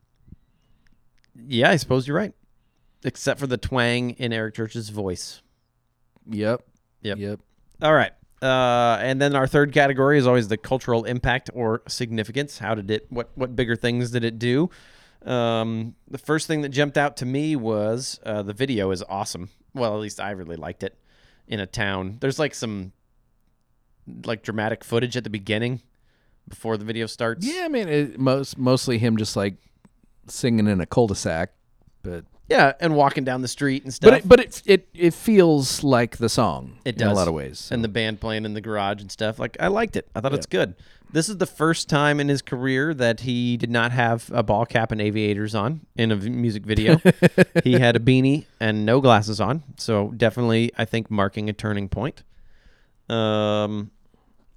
Yeah, 1.36 1.72
I 1.72 1.78
suppose 1.78 2.08
you're 2.08 2.18
right. 2.18 2.34
Except 3.04 3.40
for 3.40 3.48
the 3.48 3.58
twang 3.58 4.12
in 4.12 4.32
Eric 4.32 4.56
Church's 4.56 4.90
voice. 4.90 5.42
Yep. 6.30 6.62
Yep. 7.02 7.18
Yep. 7.18 7.40
All 7.82 7.94
right. 7.94 8.12
Uh, 8.42 8.98
and 9.02 9.22
then 9.22 9.36
our 9.36 9.48
third 9.48 9.74
category 9.74 10.18
is 10.18 10.26
always 10.26 10.48
the 10.48 10.58
cultural 10.58 11.04
impact 11.04 11.50
or 11.54 11.82
significance. 11.88 12.58
How 12.58 12.76
did 12.76 12.90
it? 12.90 13.08
What 13.10 13.30
what 13.36 13.56
bigger 13.56 13.76
things 13.76 14.12
did 14.12 14.24
it 14.24 14.40
do? 14.40 14.70
Um, 15.26 15.96
the 16.10 16.18
first 16.18 16.48
thing 16.48 16.62
that 16.62 16.70
jumped 16.70 16.98
out 16.98 17.18
to 17.18 17.26
me 17.26 17.56
was 17.58 18.20
uh, 18.26 18.44
the 18.44 18.54
video 18.54 18.92
is 18.92 19.04
awesome. 19.10 19.50
Well, 19.74 19.94
at 19.94 20.00
least 20.00 20.20
I 20.20 20.32
really 20.32 20.56
liked 20.56 20.84
it. 20.84 20.98
In 21.48 21.60
a 21.60 21.66
town, 21.66 22.18
there's 22.22 22.38
like 22.38 22.54
some 22.54 22.94
like 24.24 24.44
dramatic 24.44 24.84
footage 24.84 25.18
at 25.18 25.24
the 25.24 25.30
beginning 25.30 25.82
before 26.48 26.78
the 26.78 26.86
video 26.86 27.08
starts. 27.08 27.46
Yeah, 27.46 27.64
I 27.66 27.68
mean, 27.68 27.88
it, 27.90 28.20
most 28.20 28.58
mostly 28.58 29.00
him 29.00 29.18
just 29.18 29.36
like 29.36 29.56
singing 30.28 30.68
in 30.68 30.80
a 30.80 30.86
cul-de-sac, 30.86 31.52
but 32.04 32.26
yeah, 32.50 32.74
and 32.80 32.96
walking 32.96 33.24
down 33.24 33.42
the 33.42 33.48
street 33.48 33.84
and 33.84 33.94
stuff. 33.94 34.10
but 34.12 34.20
it, 34.20 34.28
but 34.28 34.40
it 34.40 34.62
it 34.66 34.88
it 34.94 35.14
feels 35.14 35.84
like 35.84 36.18
the 36.18 36.30
song. 36.30 36.80
It 36.84 36.98
does 36.98 37.08
in 37.08 37.12
a 37.12 37.16
lot 37.16 37.28
of 37.28 37.34
ways. 37.34 37.70
and 37.72 37.84
the 37.84 37.88
band 37.88 38.20
playing 38.20 38.46
in 38.46 38.54
the 38.54 38.62
garage 38.62 39.02
and 39.02 39.12
stuff. 39.12 39.40
Like 39.40 39.56
I 39.60 39.68
liked 39.68 39.96
it. 39.96 40.08
I 40.16 40.22
thought 40.22 40.34
it's 40.34 40.48
good. 40.48 40.76
This 41.12 41.28
is 41.28 41.38
the 41.38 41.46
first 41.48 41.90
time 41.90 42.20
in 42.20 42.28
his 42.28 42.42
career 42.42 42.94
that 42.94 43.22
he 43.22 43.58
did 43.58 43.72
not 43.72 43.92
have 43.92 44.30
a 44.34 44.44
ball 44.44 44.66
cap 44.66 44.92
and 44.92 45.02
aviators 45.02 45.56
on 45.56 45.82
in 45.96 46.12
a 46.12 46.16
v- 46.16 46.30
music 46.30 46.64
video. 46.64 46.98
he 47.64 47.74
had 47.74 47.96
a 47.96 48.00
beanie 48.00 48.46
and 48.60 48.86
no 48.86 49.02
glasses 49.02 49.42
on. 49.42 49.64
So 49.78 50.10
definitely, 50.16 50.72
I 50.78 50.86
think 50.86 51.10
marking 51.10 51.50
a 51.50 51.54
turning 51.54 51.90
point. 51.90 52.24
Um, 53.10 53.90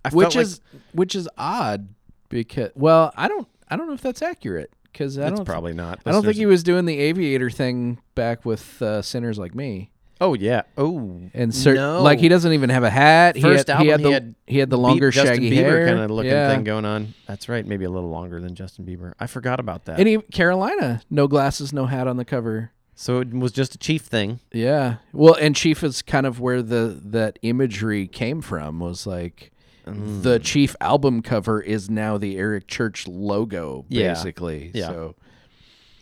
I 0.05 0.11
which 0.11 0.25
felt 0.25 0.35
like 0.35 0.43
is 0.43 0.61
which 0.93 1.15
is 1.15 1.29
odd 1.39 1.89
because 2.29 2.71
well, 2.75 3.13
I 3.17 3.29
don't 3.29 3.49
I 3.69 3.77
don't 3.77 3.87
know 3.87 3.95
if 3.95 4.03
that's 4.03 4.23
accurate 4.23 4.71
because 4.93 5.19
I 5.19 5.29
it's 5.29 5.37
don't 5.39 5.47
probably 5.47 5.73
not. 5.73 6.01
I 6.07 6.13
don't 6.13 6.23
think 6.25 6.37
he 6.37 6.47
was 6.47 6.63
doing 6.63 6.85
the 6.85 6.99
aviator 6.99 7.51
thing 7.51 7.99
back 8.15 8.45
with 8.45 8.81
uh, 8.83 9.03
sinners 9.03 9.39
like 9.39 9.55
me. 9.55 9.91
Oh 10.21 10.35
yeah. 10.35 10.63
Oh, 10.79 11.21
And 11.35 11.53
cer- 11.53 11.75
no. 11.75 12.01
like 12.01 12.21
he 12.21 12.29
doesn't 12.29 12.53
even 12.53 12.71
have 12.71 12.85
a 12.85 12.91
hat. 12.91 13.37
First 13.41 13.67
he 13.67 13.73
had, 13.73 13.83
he 13.83 13.89
had 13.89 14.01
album, 14.01 14.03
the 14.03 14.09
he 14.09 14.13
had 14.15 14.35
he 14.47 14.59
had 14.59 14.71
the 14.71 14.77
Be- 14.77 14.83
longer 14.83 15.11
Justin 15.11 15.35
shaggy 15.35 15.51
Bieber 15.51 15.55
hair 15.55 15.87
kind 15.87 15.99
of 15.99 16.11
looking 16.13 16.31
yeah. 16.31 16.49
thing 16.55 16.63
going 16.63 16.85
on. 16.85 17.15
That's 17.27 17.49
right. 17.49 17.67
Maybe 17.67 17.85
a 17.85 17.91
little 17.91 18.11
longer 18.11 18.41
than 18.41 18.55
Justin 18.55 18.85
Bieber. 18.85 19.15
I 19.19 19.27
forgot 19.27 19.59
about 19.59 19.87
that. 19.87 19.99
And 19.99 20.07
he, 20.07 20.19
Carolina, 20.19 21.03
no 21.11 21.27
glasses, 21.27 21.73
no 21.73 21.87
hat 21.87 22.07
on 22.07 22.19
the 22.19 22.25
cover. 22.25 22.71
So 22.95 23.19
it 23.21 23.31
was 23.31 23.51
just 23.53 23.75
a 23.75 23.79
Chief 23.79 24.03
thing. 24.03 24.39
Yeah. 24.53 24.97
Well, 25.13 25.35
and 25.35 25.57
Chief 25.57 25.83
is 25.83 26.03
kind 26.03 26.27
of 26.27 26.39
where 26.39 26.63
the 26.63 27.01
that 27.05 27.39
imagery 27.43 28.07
came 28.07 28.43
from. 28.43 28.79
Was 28.79 29.07
like 29.07 29.51
the 29.85 30.39
Mm. 30.39 30.45
Chief 30.45 30.77
album 30.81 31.23
cover 31.23 31.61
is 31.61 31.91
now 31.91 32.17
the 32.19 32.37
Eric 32.39 32.67
Church 32.69 33.07
logo, 33.09 33.85
Yeah. 33.89 34.13
basically. 34.15 34.71
Yeah. 34.75 34.87
So, 34.89 35.15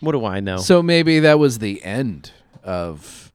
What 0.01 0.13
do 0.13 0.25
I 0.25 0.41
know? 0.41 0.59
so 0.59 0.83
maybe 0.83 1.21
that 1.21 1.39
was 1.39 1.59
the 1.59 1.83
end 1.85 2.33
of 2.63 3.33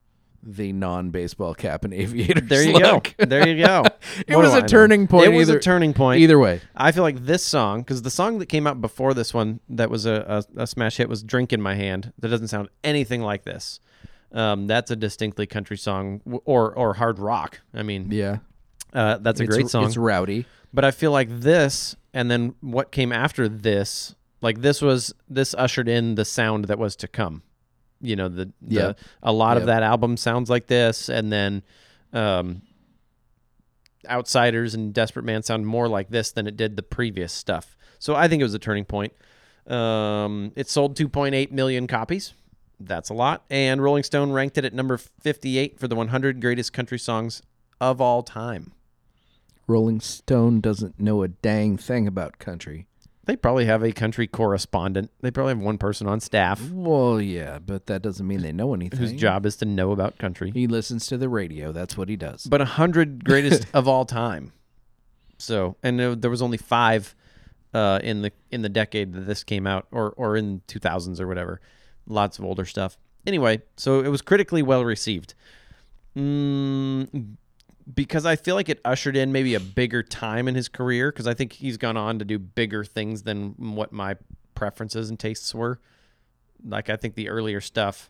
the 0.48 0.72
non-baseball 0.74 1.56
cap 1.56 1.84
and 1.84 1.92
aviator. 2.04 2.40
there 2.42 2.64
you 2.64 2.74
look. 2.74 3.16
go. 3.18 3.26
There 3.26 3.48
you 3.48 3.66
go. 3.66 3.84
It 4.28 4.36
What 4.36 4.44
was 4.44 4.54
a 4.54 4.58
I 4.58 4.60
know? 4.62 4.68
turning 4.68 5.08
point 5.08 5.34
It 5.34 5.36
was 5.36 5.50
a 5.50 5.60
turning 5.60 5.94
point. 5.94 6.22
Either 6.22 6.38
way, 6.38 6.62
I 6.76 6.92
feel 6.92 7.02
like 7.02 7.26
this 7.26 7.44
song, 7.44 7.82
because 7.82 8.04
the 8.04 8.12
song 8.12 8.38
that 8.38 8.46
came 8.46 8.68
out 8.68 8.80
before 8.82 9.16
this 9.16 9.34
one, 9.34 9.60
that 9.70 9.90
was 9.90 10.06
a, 10.06 10.44
a, 10.56 10.62
a 10.62 10.68
smash 10.68 10.98
hit, 10.98 11.10
was 11.10 11.24
"Drink 11.24 11.52
in 11.52 11.62
My 11.62 11.74
Hand." 11.74 12.14
That 12.20 12.28
doesn't 12.30 12.50
sound 12.50 12.70
anything 12.84 13.22
like 13.22 13.44
this. 13.44 13.80
Um, 14.32 14.68
that's 14.68 14.92
a 14.92 14.96
distinctly 14.96 15.48
country 15.48 15.78
song, 15.78 16.22
or 16.46 16.72
or 16.74 16.94
hard 16.94 17.18
rock. 17.18 17.62
I 17.74 17.82
mean, 17.82 18.10
yeah, 18.12 18.38
uh, 18.96 19.18
that's 19.20 19.40
a 19.40 19.44
It's- 19.44 19.56
great 19.56 19.70
song. 19.70 19.86
It's 19.86 19.98
rowdy. 19.98 20.46
But 20.74 20.84
I 20.84 20.92
feel 20.92 21.12
like 21.12 21.30
this, 21.30 21.96
and 22.14 22.30
then 22.32 22.56
what 22.62 22.92
came 22.92 23.12
after 23.12 23.48
this, 23.48 24.16
like 24.42 24.62
this 24.62 24.82
was 24.82 25.14
this 25.30 25.54
ushered 25.54 25.88
in 25.88 26.16
the 26.16 26.26
sound 26.26 26.66
that 26.66 26.80
was 26.80 26.96
to 26.98 27.08
come. 27.08 27.44
You 28.02 28.16
know, 28.16 28.28
the, 28.28 28.46
the 28.62 28.76
Yeah. 28.76 28.94
a 29.24 29.32
lot 29.32 29.56
of 29.58 29.68
that 29.68 29.84
album 29.84 30.18
sounds 30.18 30.50
like 30.50 30.68
this, 30.68 31.08
and 31.10 31.32
then 31.32 31.64
um, 32.14 32.62
Outsiders 34.10 34.74
and 34.76 34.94
Desperate 34.94 35.26
Man 35.26 35.42
sound 35.44 35.66
more 35.66 35.88
like 35.88 36.10
this 36.10 36.32
than 36.32 36.46
it 36.48 36.56
did 36.58 36.76
the 36.76 36.84
previous 36.84 37.34
stuff. 37.34 37.76
So 37.98 38.14
I 38.16 38.28
think 38.28 38.42
it 38.42 38.44
was 38.44 38.54
a 38.54 38.60
turning 38.60 38.86
point. 38.86 39.14
Um, 39.68 40.52
it 40.56 40.70
sold 40.70 40.96
2.8 40.96 41.52
million 41.52 41.88
copies. 41.88 42.34
That's 42.80 43.10
a 43.10 43.14
lot. 43.14 43.46
And 43.50 43.82
Rolling 43.82 44.04
Stone 44.04 44.32
ranked 44.32 44.58
it 44.58 44.66
at 44.66 44.74
number 44.74 44.98
58 44.98 45.80
for 45.80 45.88
the 45.88 45.96
100 45.96 46.40
greatest 46.42 46.72
country 46.74 47.00
songs 47.00 47.42
of 47.82 48.00
all 48.00 48.22
time. 48.22 48.74
Rolling 49.68 50.00
Stone 50.00 50.62
doesn't 50.62 51.00
know 51.00 51.24
a 51.24 51.28
dang 51.28 51.78
thing 51.78 52.08
about 52.08 52.38
country. 52.40 52.88
They 53.26 53.36
probably 53.36 53.66
have 53.66 53.84
a 53.84 53.92
country 53.92 54.28
correspondent. 54.28 55.10
They 55.22 55.32
probably 55.32 55.54
have 55.56 55.60
one 55.64 55.80
person 55.80 56.06
on 56.06 56.20
staff 56.20 56.70
Well, 56.72 57.20
yeah, 57.20 57.58
but 57.58 57.88
that 57.88 58.04
doesn't 58.04 58.28
mean 58.28 58.42
they 58.44 58.52
know 58.52 58.76
anything. 58.76 59.00
whose 59.00 59.14
job 59.14 59.48
is 59.48 59.56
to 59.58 59.66
know 59.66 59.92
about 59.92 60.20
country. 60.20 60.52
He 60.52 60.68
listens 60.68 61.08
to 61.08 61.18
the 61.18 61.28
radio. 61.28 61.72
That's 61.72 61.98
what 61.98 62.08
he 62.08 62.16
does. 62.16 62.46
But 62.46 62.62
a 62.62 62.66
hundred 62.66 63.24
greatest 63.26 63.66
of 63.74 63.88
all 63.88 64.06
time. 64.06 64.52
So, 65.40 65.76
and 65.82 66.00
there 66.00 66.16
there 66.16 66.30
was 66.30 66.44
only 66.44 66.58
five 66.58 67.16
uh, 67.74 68.00
in 68.04 68.22
the 68.22 68.32
in 68.52 68.62
the 68.62 68.70
decade 68.70 69.14
that 69.14 69.22
this 69.22 69.44
came 69.44 69.66
out, 69.66 69.88
or 69.92 70.12
or 70.12 70.38
in 70.38 70.62
two 70.68 70.80
thousands 70.80 71.20
or 71.20 71.28
whatever. 71.28 71.60
Lots 72.08 72.38
of 72.38 72.46
older 72.46 72.66
stuff. 72.66 72.96
Anyway, 73.26 73.64
so 73.76 74.02
it 74.02 74.10
was 74.10 74.22
critically 74.22 74.62
well 74.62 74.86
received. 74.86 75.34
Mm, 76.16 77.36
because 77.94 78.26
I 78.26 78.36
feel 78.36 78.56
like 78.56 78.70
it 78.70 78.80
ushered 78.84 79.16
in 79.16 79.32
maybe 79.32 79.56
a 79.56 79.60
bigger 79.60 80.02
time 80.04 80.48
in 80.48 80.56
his 80.56 80.68
career. 80.68 81.12
Because 81.12 81.28
I 81.28 81.34
think 81.34 81.54
he's 81.54 81.78
gone 81.78 81.98
on 81.98 82.20
to 82.20 82.26
do 82.26 82.40
bigger 82.40 82.84
things 82.84 83.24
than 83.24 83.76
what 83.76 83.92
my 83.92 84.16
preferences 84.56 85.10
and 85.10 85.20
tastes 85.20 85.54
were. 85.54 85.80
Like 86.64 86.90
I 86.90 86.96
think 86.96 87.16
the 87.16 87.30
earlier 87.30 87.62
stuff 87.62 88.10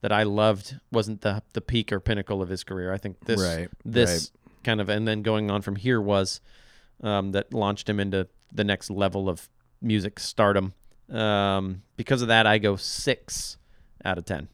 that 0.00 0.12
I 0.12 0.22
loved 0.22 0.78
wasn't 0.92 1.22
the 1.22 1.42
the 1.52 1.60
peak 1.60 1.92
or 1.92 2.00
pinnacle 2.00 2.40
of 2.40 2.48
his 2.48 2.64
career. 2.64 2.92
I 2.92 2.98
think 2.98 3.24
this 3.24 3.40
Right, 3.40 3.68
this 3.84 4.30
kind 4.62 4.80
of 4.80 4.88
and 4.88 5.06
then 5.06 5.22
going 5.22 5.50
on 5.50 5.62
from 5.62 5.76
here 5.76 6.00
was 6.00 6.40
um, 7.02 7.32
that 7.32 7.52
launched 7.52 7.88
him 7.88 8.00
into 8.00 8.28
the 8.52 8.64
next 8.64 8.90
level 8.90 9.28
of 9.28 9.48
music 9.82 10.18
stardom. 10.18 10.74
Um, 11.10 11.82
because 11.96 12.22
of 12.22 12.28
that, 12.28 12.46
I 12.46 12.58
go 12.58 12.76
six 12.76 13.58
out 14.04 14.16
of 14.16 14.24
ten. 14.24 14.48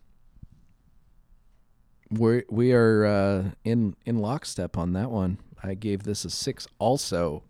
We're 2.11 2.45
we 2.51 2.73
are 2.73 3.05
uh, 3.07 3.45
in 3.65 3.95
in 4.05 4.19
lockstep 4.19 4.77
on 4.77 4.93
that 4.95 5.11
one. 5.11 5.39
I 5.63 5.75
gave 5.75 6.03
this 6.03 6.25
a 6.25 6.31
six 6.31 6.67
also, 6.79 7.43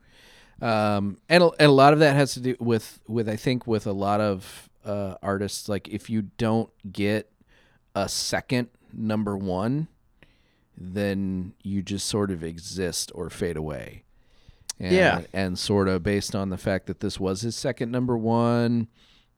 um, 0.60 1.16
and 1.28 1.42
a, 1.44 1.50
and 1.58 1.68
a 1.68 1.72
lot 1.72 1.92
of 1.92 1.98
that 2.00 2.14
has 2.16 2.34
to 2.34 2.40
do 2.40 2.56
with 2.60 3.00
with 3.08 3.28
I 3.28 3.36
think 3.36 3.66
with 3.66 3.86
a 3.86 3.92
lot 3.92 4.20
of 4.20 4.68
uh, 4.84 5.14
artists. 5.22 5.68
Like 5.68 5.88
if 5.88 6.10
you 6.10 6.22
don't 6.22 6.70
get 6.92 7.30
a 7.94 8.08
second 8.08 8.68
number 8.92 9.36
one, 9.36 9.88
then 10.76 11.54
you 11.62 11.82
just 11.82 12.06
sort 12.06 12.30
of 12.30 12.42
exist 12.44 13.10
or 13.14 13.30
fade 13.30 13.56
away. 13.56 14.04
And, 14.78 14.92
Yeah. 14.92 15.20
and 15.32 15.58
sort 15.58 15.88
of 15.88 16.02
based 16.02 16.34
on 16.34 16.48
the 16.48 16.56
fact 16.56 16.86
that 16.86 17.00
this 17.00 17.20
was 17.20 17.42
his 17.42 17.54
second 17.54 17.90
number 17.90 18.16
one, 18.16 18.88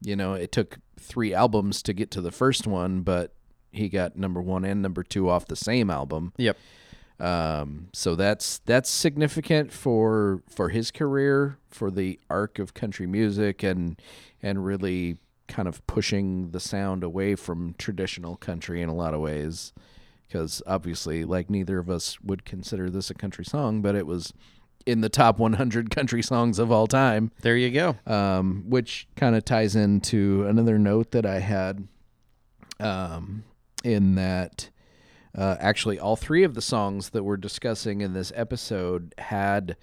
you 0.01 0.15
know, 0.15 0.33
it 0.33 0.51
took 0.51 0.79
three 0.99 1.33
albums 1.33 1.81
to 1.83 1.93
get 1.93 2.11
to 2.11 2.21
the 2.21 2.31
first 2.31 2.65
one, 2.65 3.01
but 3.01 3.33
he 3.73 3.89
got 3.89 4.15
number 4.15 4.41
one 4.41 4.63
and 4.63 4.81
number 4.81 5.03
two 5.03 5.29
off 5.29 5.47
the 5.47 5.55
same 5.55 5.89
album. 5.89 6.31
Yep. 6.37 6.57
Um, 7.19 7.87
so 7.93 8.15
that's 8.15 8.59
that's 8.65 8.89
significant 8.89 9.71
for 9.71 10.41
for 10.49 10.69
his 10.69 10.91
career, 10.91 11.57
for 11.69 11.91
the 11.91 12.19
arc 12.29 12.59
of 12.59 12.73
country 12.73 13.07
music, 13.07 13.63
and 13.63 14.01
and 14.41 14.65
really 14.65 15.17
kind 15.47 15.67
of 15.67 15.85
pushing 15.87 16.51
the 16.51 16.59
sound 16.59 17.03
away 17.03 17.35
from 17.35 17.75
traditional 17.77 18.35
country 18.35 18.81
in 18.81 18.89
a 18.89 18.95
lot 18.95 19.13
of 19.13 19.21
ways. 19.21 19.73
Because 20.27 20.63
obviously, 20.65 21.23
like 21.25 21.49
neither 21.49 21.77
of 21.77 21.89
us 21.89 22.19
would 22.21 22.43
consider 22.45 22.89
this 22.89 23.09
a 23.11 23.13
country 23.13 23.45
song, 23.45 23.81
but 23.81 23.93
it 23.95 24.07
was 24.07 24.33
in 24.85 24.99
the 25.01 25.07
top 25.09 25.37
100 25.39 25.89
country 25.91 26.21
songs 26.21 26.59
of 26.59 26.69
all 26.71 26.87
time 26.87 27.31
There 27.41 27.55
you 27.55 27.69
go. 27.71 27.95
um, 28.05 28.65
which 28.67 29.07
kind 29.15 29.33
of 29.33 29.45
ties 29.45 29.77
into 29.77 30.45
another 30.45 30.77
note 30.77 31.11
that 31.11 31.25
I 31.25 31.39
had 31.39 31.87
um, 32.81 33.43
in 33.83 34.15
that 34.15 34.69
uh, 35.35 35.55
actually 35.59 35.99
all 35.99 36.15
three 36.15 36.43
of 36.43 36.53
the 36.53 36.61
songs 36.61 37.09
that 37.09 37.23
we're 37.23 37.37
discussing 37.37 38.01
in 38.01 38.13
this 38.13 38.31
episode 38.35 39.13
had 39.17 39.75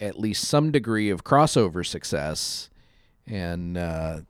at 0.00 0.18
least 0.18 0.44
some 0.46 0.70
degree 0.70 1.10
of 1.10 1.24
crossover 1.24 1.84
success. 1.86 2.68
And 3.26 3.76
uh, 3.78 4.20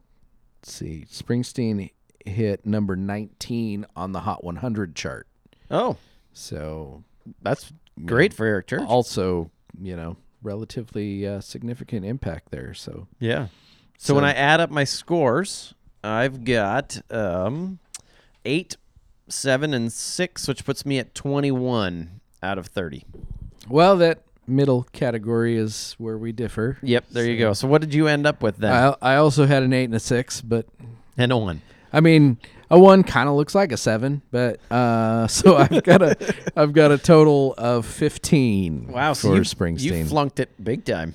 let's 0.61 0.73
see, 0.73 1.07
Springsteen 1.11 1.91
hit 2.25 2.65
number 2.67 2.97
19 2.97 3.87
on 3.97 4.13
the 4.13 4.21
Hot 4.21 4.45
100 4.45 4.95
chart. 4.95 5.27
Oh, 5.71 5.97
So 6.33 7.03
that's 7.43 7.73
great 8.05 8.33
for 8.33 8.47
Eric 8.47 8.69
Church. 8.69 8.83
also, 8.87 9.51
you 9.81 9.97
know, 9.97 10.17
relatively 10.43 11.27
uh, 11.27 11.41
significant 11.41 12.05
impact 12.05 12.51
there. 12.51 12.75
So 12.75 13.09
Yeah. 13.19 13.49
So, 13.99 14.15
when 14.15 14.25
I 14.25 14.35
add 14.35 14.61
up 14.61 14.71
my 14.71 14.85
scores, 14.85 15.73
I've 16.05 16.45
got 16.45 17.01
um, 17.11 17.79
eight, 18.45 18.77
seven, 19.29 19.75
and 19.75 19.93
six, 19.93 20.47
which 20.49 20.65
puts 20.65 20.85
me 20.87 20.99
at 20.99 21.15
twenty-one 21.15 22.21
out 22.43 22.59
of 22.59 22.67
thirty. 22.67 23.05
Well, 23.69 23.97
that 23.99 24.21
middle 24.47 24.85
category 24.93 25.57
is 25.57 25.95
where 25.99 26.17
we 26.17 26.33
differ. 26.33 26.79
Yep, 26.83 27.07
there 27.11 27.25
you 27.29 27.37
go. 27.39 27.53
So 27.53 27.67
what 27.69 27.81
did 27.81 27.93
you 27.95 28.07
end 28.07 28.27
up 28.27 28.43
with 28.43 28.59
then? 28.59 28.73
I, 28.73 29.15
I 29.15 29.17
also 29.17 29.47
had 29.47 29.63
an 29.63 29.73
eight 29.73 29.85
and 29.85 29.95
a 29.95 30.01
six, 30.01 30.41
but 30.41 30.67
and 31.19 31.33
a 31.33 31.37
one. 31.37 31.63
I 31.93 32.01
mean, 32.01 32.39
a 32.71 32.79
one 32.79 33.03
kind 33.05 33.29
of 33.29 33.35
looks 33.37 33.55
like 33.55 33.73
a 33.73 33.77
seven, 33.77 34.23
but 34.31 34.61
uh, 34.71 35.27
so 35.29 35.57
I've 35.57 35.83
got 35.83 36.03
a 36.03 36.35
I've 36.57 36.73
got 36.73 36.93
a 36.93 36.99
total 36.99 37.55
of 37.59 37.87
fifteen. 37.87 38.89
Wow, 38.89 39.15
for 39.15 39.21
so 39.21 39.35
you, 39.35 39.41
Springsteen. 39.43 39.81
you 39.81 40.05
flunked 40.05 40.39
it 40.41 40.51
big 40.63 40.85
time. 40.85 41.15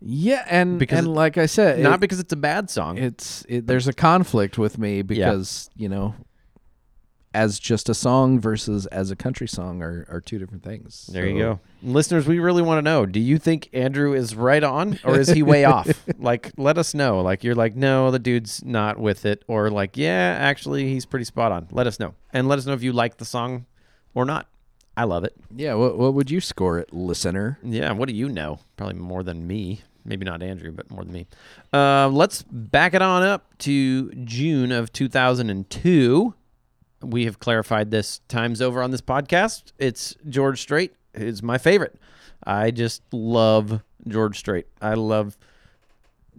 yeah, 0.00 0.44
and 0.48 0.78
Because 0.78 0.98
and 1.00 1.14
like 1.14 1.38
I 1.38 1.46
said, 1.46 1.80
Not 1.80 1.94
it- 1.94 2.00
because 2.00 2.20
it's 2.20 2.32
a 2.32 2.36
bad 2.36 2.70
song. 2.70 2.98
it's 2.98 3.44
it, 3.48 3.66
there's 3.66 3.88
a 3.88 3.92
conflict 3.92 4.58
with 4.58 4.78
me 4.78 5.02
because 5.02 5.70
you 5.76 5.88
know, 5.88 6.14
as 7.34 7.58
just 7.58 7.88
a 7.88 7.94
song 7.94 8.38
versus 8.40 8.86
as 8.86 9.10
a 9.10 9.16
country 9.16 9.48
song 9.48 9.82
are, 9.82 10.06
are 10.10 10.20
two 10.20 10.38
different 10.38 10.62
things. 10.62 11.08
there 11.12 11.26
you 11.26 11.38
go. 11.38 11.60
Listeners, 11.82 12.26
we 12.26 12.38
really 12.38 12.62
want 12.62 12.78
to 12.78 12.82
know. 12.82 13.06
Do 13.06 13.20
you 13.20 13.38
think 13.38 13.68
Andrew 13.72 14.12
is 14.14 14.34
right 14.36 14.62
on 14.62 14.98
or 15.04 15.18
is 15.18 15.28
he 15.28 15.42
way 15.42 15.64
off? 15.76 15.88
Like 16.18 16.52
let 16.56 16.76
us 16.78 16.94
know. 16.94 17.20
Like 17.20 17.42
you're 17.42 17.54
like, 17.54 17.74
no, 17.74 18.10
the 18.10 18.18
dude's 18.18 18.62
not 18.64 18.98
with 18.98 19.24
it, 19.24 19.44
or 19.48 19.70
like, 19.70 19.96
yeah, 19.96 20.36
actually 20.38 20.88
he's 20.92 21.06
pretty 21.06 21.24
spot 21.24 21.52
on. 21.52 21.68
Let 21.70 21.86
us 21.86 21.98
know. 21.98 22.14
And 22.32 22.48
let 22.48 22.58
us 22.58 22.66
know 22.66 22.74
if 22.74 22.82
you 22.82 22.92
like 22.92 23.16
the 23.16 23.24
song 23.24 23.66
or 24.14 24.24
not. 24.24 24.46
I 24.96 25.04
love 25.04 25.24
it. 25.24 25.34
Yeah, 25.54 25.74
what 25.74 25.96
what 25.96 26.12
would 26.14 26.30
you 26.30 26.40
score 26.40 26.78
it, 26.78 26.92
listener? 26.92 27.58
Yeah, 27.62 27.92
what 27.92 28.08
do 28.08 28.14
you 28.14 28.28
know? 28.28 28.60
Probably 28.76 28.96
more 28.98 29.22
than 29.22 29.46
me. 29.46 29.80
Maybe 30.04 30.24
not 30.24 30.42
Andrew, 30.42 30.72
but 30.72 30.90
more 30.90 31.04
than 31.04 31.12
me. 31.12 31.26
Uh, 31.72 32.08
let's 32.08 32.42
back 32.42 32.92
it 32.92 33.00
on 33.02 33.22
up 33.22 33.56
to 33.58 34.10
June 34.24 34.72
of 34.72 34.92
2002. 34.92 36.34
We 37.02 37.24
have 37.24 37.38
clarified 37.38 37.90
this 37.90 38.20
times 38.28 38.62
over 38.62 38.82
on 38.82 38.90
this 38.90 39.00
podcast. 39.00 39.72
It's 39.78 40.14
George 40.28 40.60
Strait 40.60 40.94
is 41.14 41.42
my 41.42 41.58
favorite. 41.58 41.96
I 42.44 42.70
just 42.70 43.02
love 43.12 43.82
George 44.06 44.38
Strait. 44.38 44.66
I 44.80 44.94
love, 44.94 45.36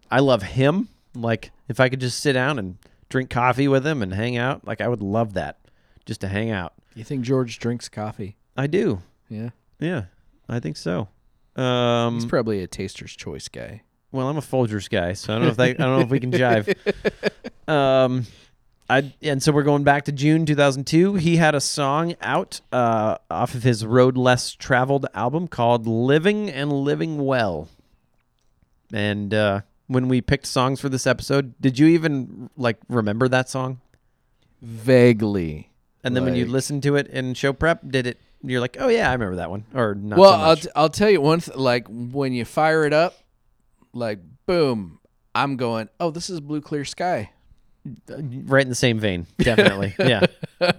I 0.10 0.20
love 0.20 0.42
him. 0.44 0.90
Like 1.16 1.52
if 1.68 1.80
I 1.80 1.90
could 1.90 2.00
just 2.00 2.20
sit 2.20 2.34
down 2.34 2.58
and 2.60 2.78
drink 3.10 3.30
coffee 3.30 3.68
with 3.68 3.86
him 3.86 4.02
and 4.02 4.14
hang 4.14 4.38
out, 4.38 4.66
like 4.66 4.82
I 4.82 4.88
would 4.88 5.02
love 5.02 5.34
that, 5.34 5.60
just 6.06 6.22
to 6.22 6.28
hang 6.28 6.50
out. 6.50 6.74
You 6.96 7.04
think 7.04 7.22
George 7.24 7.60
drinks 7.60 7.90
coffee? 7.90 8.38
I 8.56 8.68
do. 8.68 9.02
Yeah, 9.30 9.50
Yeah, 9.80 10.06
I 10.48 10.60
think 10.60 10.78
so. 10.78 11.08
Um, 11.56 12.16
he's 12.16 12.26
probably 12.26 12.62
a 12.62 12.68
taster's 12.68 13.16
choice 13.16 13.48
guy. 13.48 13.82
Well, 14.12 14.28
I'm 14.28 14.38
a 14.38 14.42
Folgers 14.42 14.90
guy, 14.90 15.14
so 15.14 15.34
I 15.34 15.36
don't 15.38 15.46
know 15.46 15.52
if 15.52 15.58
they, 15.58 15.72
I 15.72 15.74
don't 15.74 15.98
know 15.98 16.02
if 16.02 16.10
we 16.10 16.20
can 16.20 16.32
jive. 16.32 16.76
Um, 17.66 18.26
I 18.94 19.14
and 19.24 19.42
so 19.42 19.52
we're 19.52 19.64
going 19.64 19.84
back 19.84 20.06
to 20.06 20.12
June 20.12 20.46
2002. 20.46 21.16
He 21.16 21.38
had 21.38 21.56
a 21.56 21.60
song 21.60 22.16
out 22.22 22.62
uh, 22.72 23.18
off 23.30 23.56
of 23.56 23.64
his 23.64 23.84
Road 23.84 24.18
Less 24.18 24.52
Traveled 24.54 25.08
album 25.16 25.48
called 25.48 25.88
"Living 25.88 26.50
and 26.52 26.72
Living 26.72 27.26
Well." 27.26 27.70
And 28.94 29.34
uh, 29.34 29.62
when 29.88 30.10
we 30.10 30.22
picked 30.22 30.46
songs 30.46 30.80
for 30.80 30.90
this 30.90 31.08
episode, 31.08 31.60
did 31.60 31.80
you 31.80 31.88
even 31.88 32.52
like 32.56 32.78
remember 32.88 33.28
that 33.30 33.50
song? 33.50 33.82
Vaguely. 34.62 35.72
And 36.04 36.16
then 36.16 36.26
when 36.26 36.36
you 36.36 36.46
listened 36.46 36.84
to 36.84 36.96
it 36.96 37.08
in 37.08 37.34
show 37.34 37.52
prep, 37.54 37.80
did 37.88 38.06
it? 38.06 38.20
You're 38.44 38.62
like, 38.62 38.78
oh 38.80 38.90
yeah, 38.90 39.10
I 39.10 39.14
remember 39.14 39.38
that 39.38 39.50
one, 39.50 39.66
or 39.74 39.96
not? 39.96 40.20
well, 40.20 40.34
so 40.34 40.38
I'll, 40.38 40.56
t- 40.58 40.70
I'll 40.76 40.90
tell 40.90 41.10
you 41.10 41.22
one 41.22 41.40
th- 41.40 41.58
like 41.58 41.88
when 41.90 42.34
you 42.34 42.46
fire 42.46 42.86
it 42.86 42.94
up, 42.94 43.18
like 43.94 44.20
boom, 44.46 45.00
I'm 45.34 45.56
going, 45.56 45.90
oh, 46.00 46.12
this 46.12 46.30
is 46.30 46.42
Blue 46.42 46.62
Clear 46.62 46.86
Sky. 46.86 47.32
Right 48.46 48.62
in 48.64 48.70
the 48.70 48.76
same 48.76 49.00
vein, 49.00 49.28
definitely. 49.38 49.96
yeah, 50.00 50.26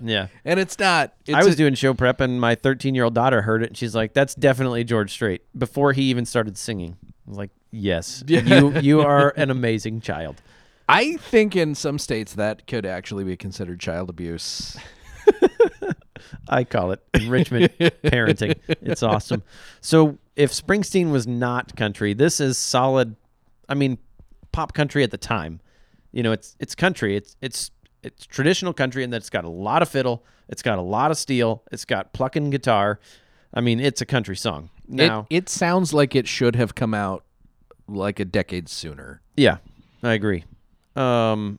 yeah. 0.03 0.29
And 0.45 0.59
it's 0.59 0.79
not. 0.79 1.15
It's 1.27 1.35
I 1.35 1.45
was 1.45 1.55
a- 1.55 1.57
doing 1.57 1.75
show 1.75 1.95
prep, 1.95 2.21
and 2.21 2.41
my 2.41 2.55
13 2.55 2.95
year 2.95 3.05
old 3.05 3.15
daughter 3.15 3.43
heard 3.43 3.63
it, 3.63 3.69
and 3.69 3.77
she's 3.77 3.95
like, 3.95 4.15
"That's 4.15 4.35
definitely 4.35 4.85
George 4.85 5.13
Strait." 5.13 5.43
Before 5.57 5.93
he 5.93 6.03
even 6.05 6.25
started 6.25 6.57
singing, 6.57 6.97
I 7.03 7.29
was 7.31 7.39
like, 7.39 7.51
"Yes, 7.71 8.25
you 8.29 8.79
you 8.79 9.01
are 9.01 9.31
an 9.37 9.51
amazing 9.51 10.01
child." 10.01 10.41
I 10.89 11.17
think 11.17 11.57
in 11.57 11.75
some 11.75 11.99
states 11.99 12.35
that 12.35 12.67
could 12.67 12.85
actually 12.85 13.25
be 13.25 13.37
considered 13.37 13.81
child 13.81 14.11
abuse. 14.11 14.77
I 16.49 16.65
call 16.65 16.93
it 16.93 17.01
enrichment 17.15 17.77
parenting. 17.79 18.59
It's 18.69 19.03
awesome. 19.03 19.43
So 19.81 20.19
if 20.37 20.53
Springsteen 20.53 21.11
was 21.11 21.27
not 21.27 21.75
country, 21.77 22.13
this 22.13 22.41
is 22.41 22.59
solid. 22.59 23.17
I 23.69 23.75
mean, 23.75 23.99
pop 24.53 24.75
country 24.75 25.03
at 25.03 25.11
the 25.11 25.19
time. 25.19 25.61
You 26.15 26.23
know, 26.23 26.31
it's 26.31 26.55
it's 26.61 26.77
country. 26.77 27.17
It's 27.17 27.37
it's 27.43 27.73
it's 28.05 28.25
traditional 28.25 28.73
country 28.73 29.03
in 29.03 29.11
that 29.11 29.17
it's 29.17 29.31
got 29.31 29.45
a 29.45 29.49
lot 29.49 29.83
of 29.83 29.89
fiddle. 29.89 30.25
It's 30.49 30.63
got 30.63 30.79
a 30.79 30.83
lot 30.83 31.11
of 31.11 31.19
steel. 31.19 31.65
It's 31.73 31.85
got 31.85 32.13
plucking 32.13 32.51
guitar. 32.51 33.01
I 33.53 33.61
mean, 33.61 33.81
it's 33.81 34.01
a 34.01 34.07
country 34.07 34.37
song. 34.37 34.71
Now, 34.87 35.27
it, 35.29 35.37
it 35.37 35.49
sounds 35.49 35.93
like 35.93 36.15
it 36.15 36.29
should 36.29 36.55
have 36.55 36.77
come 36.77 36.95
out 36.95 37.25
like 37.89 38.21
a 38.21 38.25
decade 38.25 38.69
sooner. 38.69 39.23
Yeah, 39.37 39.57
I 40.05 40.13
agree. 40.13 40.45
Um, 40.95 41.59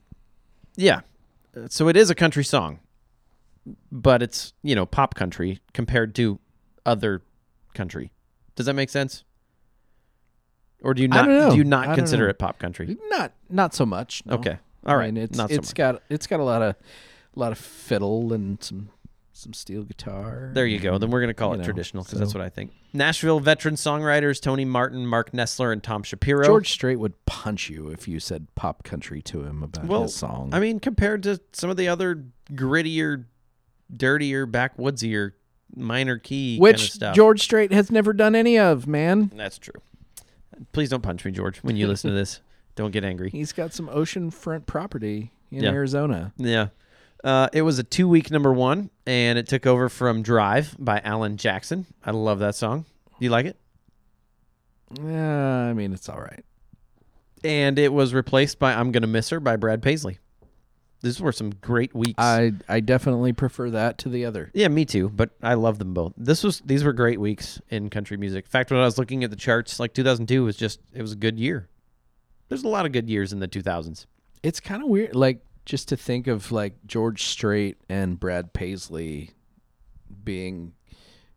yeah, 0.78 1.02
so 1.68 1.90
it 1.90 1.98
is 1.98 2.10
a 2.10 2.16
country 2.16 2.46
song, 2.46 2.80
but 3.92 4.24
it's 4.24 4.54
you 4.64 4.74
know 4.74 4.86
pop 4.86 5.16
country 5.16 5.60
compared 5.74 6.16
to 6.16 6.40
other 6.86 7.22
country. 7.74 8.14
Does 8.56 8.68
that 8.68 8.74
make 8.74 8.90
sense? 8.90 9.26
Or 10.82 10.94
do 10.94 11.02
you 11.02 11.08
not? 11.08 11.52
Do 11.52 11.58
you 11.58 11.64
not 11.64 11.96
consider 11.96 12.26
know. 12.26 12.30
it 12.30 12.40
pop 12.40 12.60
country? 12.60 12.98
Not 13.10 13.34
not 13.50 13.74
so 13.74 13.86
much. 13.86 14.24
no. 14.26 14.36
Okay, 14.36 14.58
all 14.86 14.98
right. 14.98 15.08
I 15.08 15.12
mean, 15.12 15.24
it's 15.24 15.38
not 15.38 15.50
so 15.50 15.56
it's 15.56 15.70
much. 15.70 15.76
got 15.76 16.04
it's 16.10 16.28
got 16.28 16.40
a 16.40 16.44
lot 16.44 16.62
of 16.62 16.76
a 17.36 17.40
lot 17.40 17.52
of 17.52 17.58
fiddle 17.58 18.34
and 18.34 18.62
some 18.64 18.90
some 19.34 19.54
steel 19.54 19.84
guitar. 19.84 20.52
There 20.54 20.66
you 20.66 20.80
go. 20.80 20.98
Then 20.98 21.10
we're 21.10 21.22
gonna 21.22 21.34
call 21.34 21.54
it 21.54 21.58
know, 21.58 21.64
traditional 21.64 22.04
because 22.04 22.20
that's 22.20 22.34
what 22.34 22.44
I 22.44 22.50
think. 22.50 22.72
Nashville 22.94 23.40
veteran 23.40 23.76
songwriters 23.76 24.42
Tony 24.42 24.64
Martin, 24.64 25.06
Mark 25.06 25.32
Nesler, 25.32 25.74
and 25.74 25.84
Tom 25.84 26.04
Shapiro. 26.04 26.46
George 26.46 26.72
Strait 26.72 27.00
would 27.00 27.26
punch 27.26 27.70
you 27.70 27.90
if 27.90 28.08
you 28.08 28.20
said 28.20 28.48
pop 28.56 28.84
country 28.84 29.22
to 29.24 29.44
him 29.44 29.64
about 29.64 29.86
well, 29.86 30.04
his 30.04 30.16
song. 30.16 30.52
I 30.54 30.60
mean, 30.60 30.80
compared 30.80 31.24
to 31.24 31.42
some 31.52 31.70
of 31.70 31.78
the 31.78 31.90
other 31.90 32.26
grittier, 32.52 33.26
dirtier, 33.96 34.48
backwoodzier, 34.48 35.34
minor 35.76 36.18
key 36.18 36.58
which 36.58 36.78
kind 36.78 36.88
of 36.88 36.94
stuff. 36.94 37.16
George 37.16 37.42
Strait 37.42 37.74
has 37.74 37.92
never 37.92 38.14
done 38.14 38.36
any 38.36 38.58
of, 38.58 38.88
man. 38.88 39.32
That's 39.36 39.58
true. 39.58 39.82
Please 40.72 40.90
don't 40.90 41.02
punch 41.04 41.26
me, 41.26 41.32
George, 41.32 41.58
when 41.60 41.76
you 41.76 41.88
listen 41.88 42.12
to 42.12 42.16
this. 42.16 42.42
Don't 42.76 42.92
get 42.92 43.06
angry. 43.06 43.30
He's 43.30 43.54
got 43.54 43.74
some 43.74 43.88
oceanfront 43.88 44.66
property 44.66 45.32
in 45.50 45.64
Yeah. 45.64 45.70
Arizona. 45.72 46.34
Yeah. 46.36 46.68
Uh, 47.24 47.48
it 47.54 47.62
was 47.62 47.80
a 47.80 47.84
two 47.84 48.08
week 48.10 48.30
number 48.30 48.52
one, 48.52 48.90
and 49.08 49.40
it 49.40 49.48
took 49.48 49.66
over 49.66 49.88
from 49.88 50.22
Drive 50.24 50.76
by 50.78 51.00
Alan 51.00 51.38
Jackson. 51.38 51.86
I 52.04 52.12
love 52.12 52.40
that 52.40 52.54
song. 52.54 52.84
You 53.18 53.30
like 53.30 53.46
it? 53.46 53.58
Yeah, 55.02 55.70
I 55.70 55.74
mean 55.74 55.94
it's 55.94 56.10
all 56.10 56.20
right. 56.20 56.44
And 57.44 57.80
it 57.80 57.94
was 57.94 58.14
replaced 58.14 58.60
by 58.60 58.74
I'm 58.74 58.92
Gonna 58.92 59.08
Miss 59.08 59.30
Her 59.30 59.40
by 59.40 59.56
Brad 59.56 59.82
Paisley. 59.82 60.20
These 61.02 61.22
were 61.22 61.32
some 61.32 61.52
great 61.52 61.94
weeks. 61.94 62.16
I 62.18 62.54
I 62.68 62.80
definitely 62.80 63.34
prefer 63.34 63.70
that 63.72 63.98
to 64.00 64.10
the 64.10 64.26
other. 64.26 64.50
yeah, 64.54 64.68
me 64.70 64.86
too, 64.86 65.10
but 65.10 65.32
I 65.44 65.54
love 65.54 65.78
them 65.80 65.94
both. 65.94 66.14
This 66.18 66.44
was 66.44 66.62
these 66.66 66.84
were 66.84 66.94
great 66.94 67.20
weeks 67.20 67.62
in 67.70 67.90
country 67.90 68.18
music. 68.18 68.46
In 68.46 68.50
fact, 68.52 68.72
when 68.72 68.80
I 68.80 68.86
was 68.86 68.98
looking 68.98 69.24
at 69.24 69.30
the 69.30 69.36
charts, 69.36 69.80
like 69.80 69.94
2002 69.94 70.44
was 70.44 70.56
just 70.58 70.80
it 70.94 71.02
was 71.02 71.12
a 71.12 71.16
good 71.18 71.40
year. 71.40 71.70
There's 72.50 72.64
a 72.64 72.68
lot 72.70 72.86
of 72.86 72.92
good 72.92 73.10
years 73.10 73.34
in 73.34 73.40
the 73.40 73.48
2000s. 73.48 74.06
It's 74.44 74.60
kind 74.60 74.82
of 74.84 74.90
weird, 74.90 75.16
like 75.16 75.42
just 75.66 75.88
to 75.90 75.98
think 75.98 76.28
of 76.28 76.52
like 76.52 76.74
George 76.86 77.24
Strait 77.24 77.78
and 77.90 78.20
Brad 78.20 78.54
Paisley 78.54 79.32
being, 80.24 80.74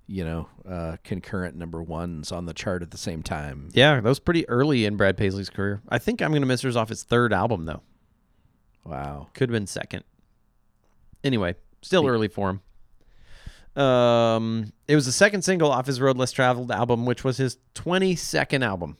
you 0.06 0.24
know, 0.24 0.48
uh, 0.68 0.96
concurrent 1.04 1.56
number 1.56 1.82
ones 1.82 2.30
on 2.32 2.44
the 2.46 2.52
chart 2.54 2.82
at 2.82 2.90
the 2.90 2.98
same 2.98 3.22
time. 3.22 3.70
Yeah, 3.72 3.94
that 4.00 4.04
was 4.08 4.18
pretty 4.18 4.48
early 4.48 4.84
in 4.84 4.96
Brad 4.96 5.16
Paisley's 5.16 5.50
career. 5.50 5.80
I 5.88 5.98
think 5.98 6.20
I'm 6.22 6.32
Gonna 6.32 6.46
Miss 6.46 6.62
Her's 6.62 6.76
off 6.76 6.88
his 6.90 7.02
third 7.02 7.32
album 7.32 7.64
though. 7.64 7.82
Wow. 8.88 9.28
Could 9.34 9.50
have 9.50 9.54
been 9.54 9.66
second. 9.66 10.04
Anyway, 11.22 11.56
still 11.82 12.06
early 12.06 12.28
for 12.28 12.50
him. 12.50 13.82
Um, 13.82 14.72
it 14.88 14.94
was 14.94 15.06
the 15.06 15.12
second 15.12 15.42
single 15.42 15.70
off 15.70 15.86
his 15.86 16.00
Road 16.00 16.16
Less 16.16 16.32
Traveled 16.32 16.72
album, 16.72 17.04
which 17.04 17.22
was 17.22 17.36
his 17.36 17.58
22nd 17.74 18.64
album. 18.64 18.96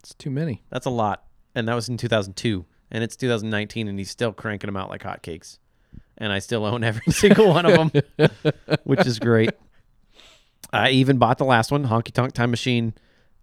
It's 0.00 0.14
too 0.14 0.30
many. 0.30 0.62
That's 0.70 0.86
a 0.86 0.90
lot, 0.90 1.24
and 1.54 1.66
that 1.66 1.74
was 1.74 1.88
in 1.88 1.96
2002, 1.96 2.64
and 2.90 3.02
it's 3.02 3.16
2019, 3.16 3.88
and 3.88 3.98
he's 3.98 4.10
still 4.10 4.32
cranking 4.32 4.68
them 4.68 4.76
out 4.76 4.88
like 4.88 5.02
hotcakes. 5.02 5.58
And 6.16 6.32
I 6.32 6.38
still 6.38 6.64
own 6.64 6.84
every 6.84 7.02
single 7.12 7.48
one 7.48 7.66
of 7.66 7.90
them, 7.90 8.30
which 8.84 9.04
is 9.06 9.18
great. 9.18 9.50
I 10.72 10.90
even 10.90 11.18
bought 11.18 11.38
the 11.38 11.44
last 11.44 11.72
one, 11.72 11.86
Honky 11.86 12.12
Tonk 12.12 12.32
Time 12.32 12.50
Machine. 12.50 12.94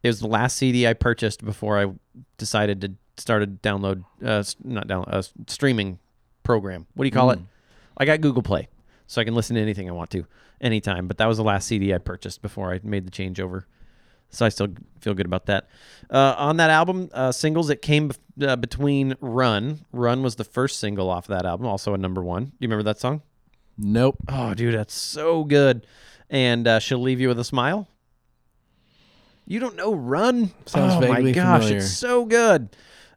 It 0.03 0.07
was 0.07 0.19
the 0.19 0.27
last 0.27 0.57
CD 0.57 0.87
I 0.87 0.93
purchased 0.93 1.43
before 1.43 1.79
I 1.79 1.91
decided 2.37 2.81
to 2.81 2.93
start 3.21 3.43
a 3.43 3.47
download, 3.47 4.03
uh, 4.23 4.43
not 4.63 4.87
download, 4.87 5.13
uh, 5.13 5.21
streaming 5.47 5.99
program. 6.43 6.87
What 6.95 7.03
do 7.03 7.07
you 7.07 7.11
call 7.11 7.31
it? 7.31 7.39
I 7.97 8.05
got 8.05 8.21
Google 8.21 8.43
Play, 8.43 8.67
so 9.07 9.21
I 9.21 9.23
can 9.23 9.35
listen 9.35 9.55
to 9.55 9.61
anything 9.61 9.87
I 9.89 9.93
want 9.93 10.09
to, 10.11 10.25
anytime. 10.59 11.07
But 11.07 11.17
that 11.17 11.27
was 11.27 11.37
the 11.37 11.43
last 11.43 11.67
CD 11.67 11.93
I 11.93 11.97
purchased 11.97 12.41
before 12.41 12.73
I 12.73 12.79
made 12.83 13.05
the 13.05 13.11
changeover. 13.11 13.63
So 14.31 14.45
I 14.45 14.49
still 14.49 14.69
feel 15.01 15.13
good 15.13 15.25
about 15.25 15.47
that. 15.47 15.67
Uh, 16.09 16.35
on 16.37 16.57
that 16.57 16.69
album, 16.69 17.09
uh, 17.13 17.33
singles 17.33 17.69
it 17.69 17.81
came 17.81 18.11
uh, 18.41 18.55
between 18.55 19.15
"Run." 19.19 19.85
"Run" 19.91 20.23
was 20.23 20.35
the 20.35 20.45
first 20.45 20.79
single 20.79 21.09
off 21.09 21.29
of 21.29 21.37
that 21.37 21.45
album, 21.45 21.67
also 21.67 21.93
a 21.93 21.97
number 21.97 22.23
one. 22.23 22.45
Do 22.45 22.51
you 22.59 22.67
remember 22.67 22.83
that 22.83 22.99
song? 22.99 23.21
Nope. 23.77 24.17
Oh, 24.29 24.53
dude, 24.53 24.73
that's 24.73 24.93
so 24.93 25.43
good. 25.43 25.85
And 26.29 26.65
uh, 26.67 26.79
she'll 26.79 27.01
leave 27.01 27.19
you 27.19 27.27
with 27.27 27.39
a 27.39 27.43
smile. 27.43 27.87
You 29.45 29.59
don't 29.59 29.75
know 29.75 29.93
"Run"? 29.93 30.51
Sounds 30.65 30.93
oh 31.03 31.07
my 31.07 31.31
gosh, 31.31 31.63
familiar. 31.63 31.77
it's 31.79 31.91
so 31.97 32.23
good. 32.23 32.69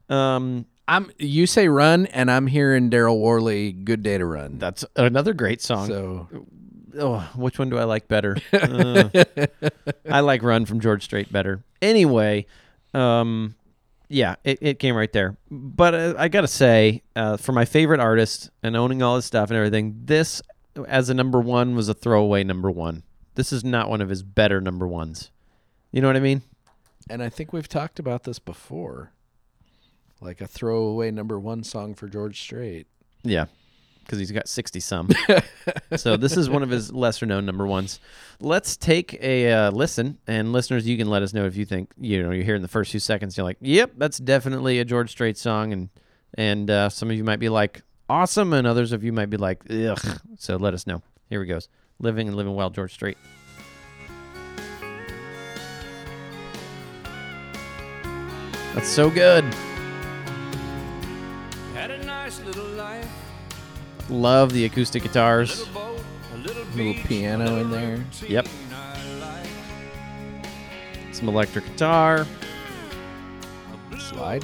Um, 0.09 0.65
I'm 0.87 1.11
you 1.17 1.47
say 1.47 1.67
run 1.67 2.05
and 2.07 2.29
I'm 2.29 2.47
hearing 2.47 2.89
Darryl 2.89 3.19
Worley 3.19 3.71
good 3.71 4.03
day 4.03 4.17
to 4.17 4.25
run. 4.25 4.59
that's 4.59 4.85
another 4.95 5.33
great 5.33 5.61
song. 5.61 5.87
So 5.87 6.27
oh, 6.97 7.29
which 7.35 7.57
one 7.57 7.69
do 7.69 7.77
I 7.77 7.83
like 7.85 8.07
better? 8.07 8.37
Uh, 8.53 9.09
I 10.09 10.19
like 10.21 10.43
Run 10.43 10.65
from 10.65 10.79
George 10.79 11.03
Strait 11.03 11.31
better. 11.31 11.63
Anyway, 11.81 12.45
um, 12.93 13.55
yeah, 14.07 14.35
it, 14.43 14.59
it 14.61 14.79
came 14.79 14.95
right 14.95 15.11
there. 15.11 15.37
But 15.49 15.93
uh, 15.95 16.13
I 16.17 16.27
got 16.27 16.41
to 16.41 16.47
say, 16.47 17.01
uh, 17.15 17.37
for 17.37 17.51
my 17.51 17.65
favorite 17.65 17.99
artist 17.99 18.49
and 18.63 18.75
owning 18.77 19.01
all 19.01 19.15
his 19.15 19.25
stuff 19.25 19.49
and 19.49 19.57
everything, 19.57 20.01
this 20.05 20.41
as 20.87 21.09
a 21.09 21.13
number 21.13 21.39
one 21.39 21.75
was 21.75 21.89
a 21.89 21.93
throwaway 21.93 22.43
number 22.43 22.69
one. 22.69 23.03
This 23.35 23.51
is 23.51 23.63
not 23.63 23.89
one 23.89 24.01
of 24.01 24.09
his 24.09 24.23
better 24.23 24.61
number 24.61 24.87
ones. 24.87 25.31
You 25.91 26.01
know 26.01 26.07
what 26.07 26.17
I 26.17 26.21
mean? 26.21 26.43
and 27.09 27.21
I 27.21 27.29
think 27.29 27.53
we've 27.53 27.69
talked 27.69 27.99
about 27.99 28.23
this 28.23 28.39
before. 28.39 29.11
Like 30.25 30.41
a 30.41 30.47
throwaway 30.47 31.11
number 31.11 31.39
one 31.39 31.63
song 31.63 31.93
for 31.93 32.07
George 32.07 32.41
Strait. 32.41 32.87
Yeah, 33.21 33.45
because 34.03 34.17
he's 34.17 34.31
got 34.31 34.47
60 34.47 34.79
some. 34.79 35.09
so 35.97 36.17
this 36.17 36.35
is 36.35 36.49
one 36.49 36.63
of 36.63 36.71
his 36.71 36.91
lesser 36.91 37.27
known 37.27 37.45
number 37.45 37.67
ones. 37.67 37.99
Let's 38.39 38.75
take 38.75 39.13
a 39.21 39.51
uh, 39.51 39.69
listen. 39.71 40.17
And 40.25 40.51
listeners, 40.51 40.87
you 40.87 40.97
can 40.97 41.11
let 41.11 41.21
us 41.21 41.31
know 41.31 41.45
if 41.45 41.55
you 41.55 41.63
think, 41.63 41.91
you 41.95 42.23
know, 42.23 42.31
you're 42.31 42.43
hearing 42.43 42.63
the 42.63 42.67
first 42.67 42.89
few 42.89 42.99
seconds, 42.99 43.37
you're 43.37 43.43
like, 43.43 43.57
yep, 43.61 43.91
that's 43.97 44.17
definitely 44.17 44.79
a 44.79 44.85
George 44.85 45.11
Strait 45.11 45.37
song. 45.37 45.71
And, 45.71 45.89
and 46.33 46.71
uh, 46.71 46.89
some 46.89 47.11
of 47.11 47.15
you 47.15 47.23
might 47.23 47.39
be 47.39 47.49
like, 47.49 47.83
awesome. 48.09 48.51
And 48.51 48.65
others 48.65 48.93
of 48.93 49.03
you 49.03 49.13
might 49.13 49.29
be 49.29 49.37
like, 49.37 49.61
ugh. 49.69 50.19
So 50.39 50.55
let 50.55 50.73
us 50.73 50.87
know. 50.87 51.03
Here 51.29 51.39
we 51.39 51.45
goes. 51.45 51.69
Living 51.99 52.27
and 52.27 52.35
Living 52.35 52.55
Well, 52.55 52.71
George 52.71 52.93
Strait. 52.93 53.17
That's 58.73 58.89
so 58.89 59.11
good. 59.11 59.45
Love 64.09 64.51
the 64.53 64.65
acoustic 64.65 65.03
guitars. 65.03 65.67
A 66.33 66.37
little 66.37 66.93
piano 67.05 67.57
in 67.57 67.71
there. 67.71 68.05
Yep. 68.27 68.47
Some 71.11 71.29
electric 71.29 71.65
guitar. 71.65 72.27
Slide. 73.97 74.43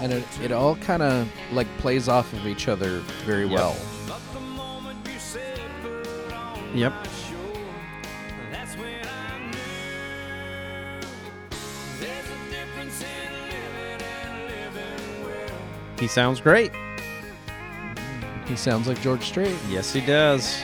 And 0.00 0.14
it, 0.14 0.24
it 0.40 0.50
all 0.50 0.76
kind 0.76 1.02
of 1.02 1.28
like 1.52 1.66
plays 1.78 2.08
off 2.08 2.32
of 2.32 2.46
each 2.46 2.68
other 2.68 3.00
very 3.26 3.44
yep. 3.44 3.52
well. 3.52 3.76
Yep. 6.74 6.94
He 16.00 16.08
sounds 16.08 16.40
great. 16.40 16.72
He 18.46 18.56
sounds 18.56 18.88
like 18.88 19.00
George 19.02 19.22
Strait. 19.22 19.54
Yes, 19.68 19.92
he 19.92 20.00
does. 20.00 20.62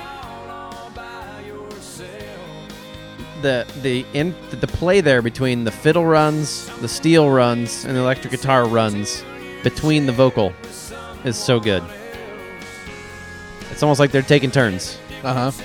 All 0.00 0.90
by 0.94 1.42
yourself. 1.44 2.08
The 3.42 3.66
the 3.82 4.06
in 4.14 4.34
the 4.50 4.68
play 4.68 5.00
there 5.00 5.20
between 5.20 5.64
the 5.64 5.72
fiddle 5.72 6.06
runs, 6.06 6.68
the 6.78 6.88
steel 6.88 7.28
runs, 7.28 7.84
and 7.84 7.96
the 7.96 8.00
electric 8.00 8.30
guitar 8.30 8.66
runs 8.66 9.24
between 9.64 10.06
the 10.06 10.12
vocal 10.12 10.54
is 11.24 11.36
so 11.36 11.58
good. 11.58 11.82
It's 13.72 13.82
almost 13.82 13.98
like 13.98 14.12
they're 14.12 14.22
taking 14.22 14.52
turns. 14.52 14.96
Uh 15.24 15.50
huh. 15.50 15.64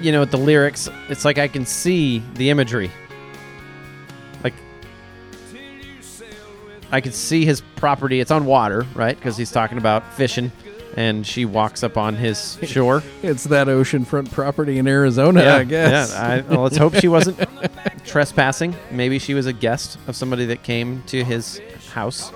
You 0.00 0.12
know, 0.12 0.20
with 0.20 0.30
the 0.30 0.38
lyrics, 0.38 0.88
it's 1.10 1.26
like 1.26 1.36
I 1.36 1.46
can 1.46 1.66
see 1.66 2.22
the 2.34 2.48
imagery. 2.48 2.90
I 6.92 7.00
can 7.00 7.12
see 7.12 7.44
his 7.44 7.60
property. 7.76 8.20
It's 8.20 8.30
on 8.30 8.46
water, 8.46 8.86
right? 8.94 9.16
Because 9.16 9.36
he's 9.36 9.52
talking 9.52 9.78
about 9.78 10.12
fishing, 10.14 10.50
and 10.96 11.26
she 11.26 11.44
walks 11.44 11.82
up 11.82 11.96
on 11.96 12.16
his 12.16 12.58
shore. 12.62 13.02
It's 13.22 13.44
that 13.44 13.68
oceanfront 13.68 14.32
property 14.32 14.78
in 14.78 14.88
Arizona, 14.88 15.44
I 15.54 15.64
guess. 15.64 16.12
Yeah, 16.12 16.22
I, 16.22 16.40
well, 16.40 16.62
let's 16.62 16.76
hope 16.76 16.94
she 16.94 17.08
wasn't 17.16 17.38
trespassing. 18.04 18.74
Maybe 18.90 19.18
she 19.18 19.34
was 19.34 19.46
a 19.46 19.52
guest 19.52 19.98
of 20.06 20.16
somebody 20.16 20.46
that 20.46 20.62
came 20.62 21.02
to 21.04 21.22
his 21.22 21.60
house 21.92 22.32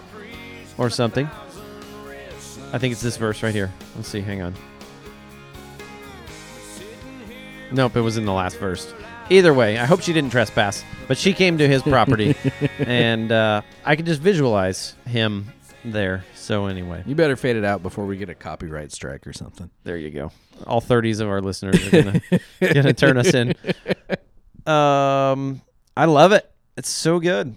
or 0.78 0.90
something. 0.90 1.28
I 2.72 2.78
think 2.78 2.92
it's 2.92 3.02
this 3.02 3.16
verse 3.16 3.42
right 3.42 3.54
here. 3.54 3.72
Let's 3.96 4.08
see. 4.08 4.20
Hang 4.20 4.42
on. 4.42 4.54
Nope, 7.72 7.96
it 7.96 8.00
was 8.02 8.16
in 8.16 8.24
the 8.24 8.32
last 8.32 8.58
verse. 8.58 8.92
Either 9.30 9.54
way, 9.54 9.78
I 9.78 9.86
hope 9.86 10.02
she 10.02 10.12
didn't 10.12 10.30
trespass, 10.30 10.84
but 11.08 11.16
she 11.16 11.32
came 11.32 11.56
to 11.58 11.66
his 11.66 11.82
property, 11.82 12.34
and 12.78 13.32
uh, 13.32 13.62
I 13.84 13.96
could 13.96 14.06
just 14.06 14.20
visualize 14.20 14.94
him 15.06 15.46
there. 15.84 16.24
So 16.34 16.66
anyway, 16.66 17.02
you 17.06 17.14
better 17.14 17.36
fade 17.36 17.56
it 17.56 17.64
out 17.64 17.82
before 17.82 18.04
we 18.04 18.16
get 18.18 18.28
a 18.28 18.34
copyright 18.34 18.92
strike 18.92 19.26
or 19.26 19.32
something. 19.32 19.70
there 19.82 19.96
you 19.96 20.10
go. 20.10 20.30
All 20.66 20.80
30s 20.82 21.20
of 21.20 21.28
our 21.28 21.40
listeners 21.40 21.86
are 21.86 22.02
gonna 22.02 22.20
gonna 22.74 22.92
turn 22.92 23.16
us 23.16 23.32
in. 23.32 23.54
Um, 24.66 25.62
I 25.96 26.04
love 26.04 26.32
it. 26.32 26.50
It's 26.76 26.90
so 26.90 27.18
good. 27.18 27.54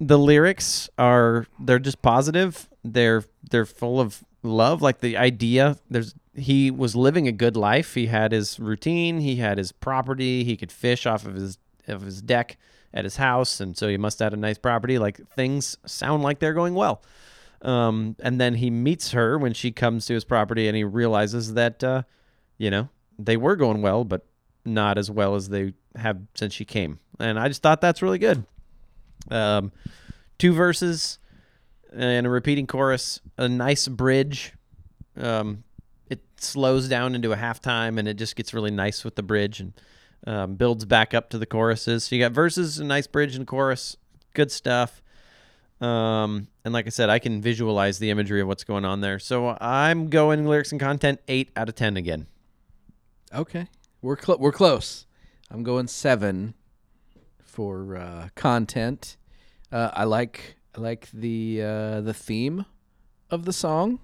The 0.00 0.18
lyrics 0.18 0.88
are 0.98 1.46
they're 1.60 1.78
just 1.78 2.00
positive. 2.02 2.68
They're 2.84 3.24
they're 3.50 3.66
full 3.66 4.00
of 4.00 4.24
love. 4.42 4.82
Like 4.82 5.00
the 5.00 5.16
idea. 5.18 5.76
There's 5.90 6.14
he 6.34 6.70
was 6.70 6.96
living 6.96 7.28
a 7.28 7.32
good 7.32 7.56
life. 7.56 7.94
He 7.94 8.06
had 8.06 8.32
his 8.32 8.58
routine. 8.58 9.20
He 9.20 9.36
had 9.36 9.58
his 9.58 9.72
property. 9.72 10.44
He 10.44 10.56
could 10.56 10.72
fish 10.72 11.06
off 11.06 11.26
of 11.26 11.34
his 11.34 11.58
of 11.88 12.02
his 12.02 12.22
deck 12.22 12.58
at 12.94 13.04
his 13.04 13.16
house, 13.16 13.60
and 13.60 13.76
so 13.76 13.88
he 13.88 13.96
must 13.96 14.18
have 14.18 14.26
had 14.26 14.38
a 14.38 14.40
nice 14.40 14.58
property. 14.58 14.98
Like 14.98 15.26
things 15.30 15.76
sound 15.86 16.22
like 16.22 16.38
they're 16.38 16.54
going 16.54 16.74
well. 16.74 17.02
Um, 17.62 18.16
and 18.20 18.40
then 18.40 18.54
he 18.54 18.70
meets 18.70 19.12
her 19.12 19.38
when 19.38 19.52
she 19.52 19.70
comes 19.70 20.06
to 20.06 20.14
his 20.14 20.24
property, 20.24 20.68
and 20.68 20.76
he 20.76 20.84
realizes 20.84 21.54
that, 21.54 21.82
uh, 21.84 22.02
you 22.58 22.70
know, 22.70 22.88
they 23.18 23.36
were 23.36 23.56
going 23.56 23.82
well, 23.82 24.04
but 24.04 24.26
not 24.64 24.98
as 24.98 25.10
well 25.10 25.34
as 25.34 25.48
they 25.48 25.74
have 25.96 26.20
since 26.34 26.54
she 26.54 26.64
came. 26.64 26.98
And 27.20 27.38
I 27.38 27.48
just 27.48 27.62
thought 27.62 27.80
that's 27.80 28.02
really 28.02 28.18
good. 28.18 28.44
Um, 29.30 29.70
two 30.38 30.52
verses 30.52 31.18
and 31.92 32.26
a 32.26 32.30
repeating 32.30 32.66
chorus, 32.66 33.20
a 33.38 33.48
nice 33.48 33.86
bridge. 33.86 34.54
Um, 35.16 35.62
it 36.12 36.20
slows 36.36 36.88
down 36.88 37.14
into 37.14 37.32
a 37.32 37.36
halftime, 37.36 37.98
and 37.98 38.06
it 38.06 38.14
just 38.14 38.36
gets 38.36 38.52
really 38.52 38.70
nice 38.70 39.02
with 39.04 39.16
the 39.16 39.22
bridge 39.22 39.60
and 39.60 39.72
um, 40.26 40.54
builds 40.56 40.84
back 40.84 41.14
up 41.14 41.30
to 41.30 41.38
the 41.38 41.46
choruses. 41.46 42.04
So 42.04 42.14
you 42.14 42.22
got 42.22 42.32
verses, 42.32 42.78
a 42.78 42.84
nice 42.84 43.06
bridge, 43.06 43.34
and 43.34 43.46
chorus. 43.46 43.96
Good 44.34 44.52
stuff. 44.52 45.02
Um, 45.80 46.48
and 46.64 46.72
like 46.72 46.86
I 46.86 46.90
said, 46.90 47.08
I 47.10 47.18
can 47.18 47.40
visualize 47.40 47.98
the 47.98 48.10
imagery 48.10 48.40
of 48.40 48.46
what's 48.46 48.62
going 48.62 48.84
on 48.84 49.00
there. 49.00 49.18
So 49.18 49.56
I'm 49.60 50.10
going 50.10 50.46
lyrics 50.46 50.70
and 50.70 50.80
content 50.80 51.20
eight 51.28 51.50
out 51.56 51.68
of 51.68 51.74
ten 51.74 51.96
again. 51.96 52.26
Okay, 53.34 53.66
we're 54.02 54.20
cl- 54.20 54.38
we're 54.38 54.52
close. 54.52 55.06
I'm 55.50 55.62
going 55.62 55.88
seven 55.88 56.54
for 57.42 57.96
uh, 57.96 58.28
content. 58.34 59.16
Uh, 59.72 59.90
I 59.94 60.04
like 60.04 60.56
I 60.76 60.80
like 60.80 61.08
the 61.12 61.62
uh, 61.62 62.00
the 62.02 62.14
theme 62.14 62.66
of 63.30 63.44
the 63.46 63.52
song. 63.52 63.98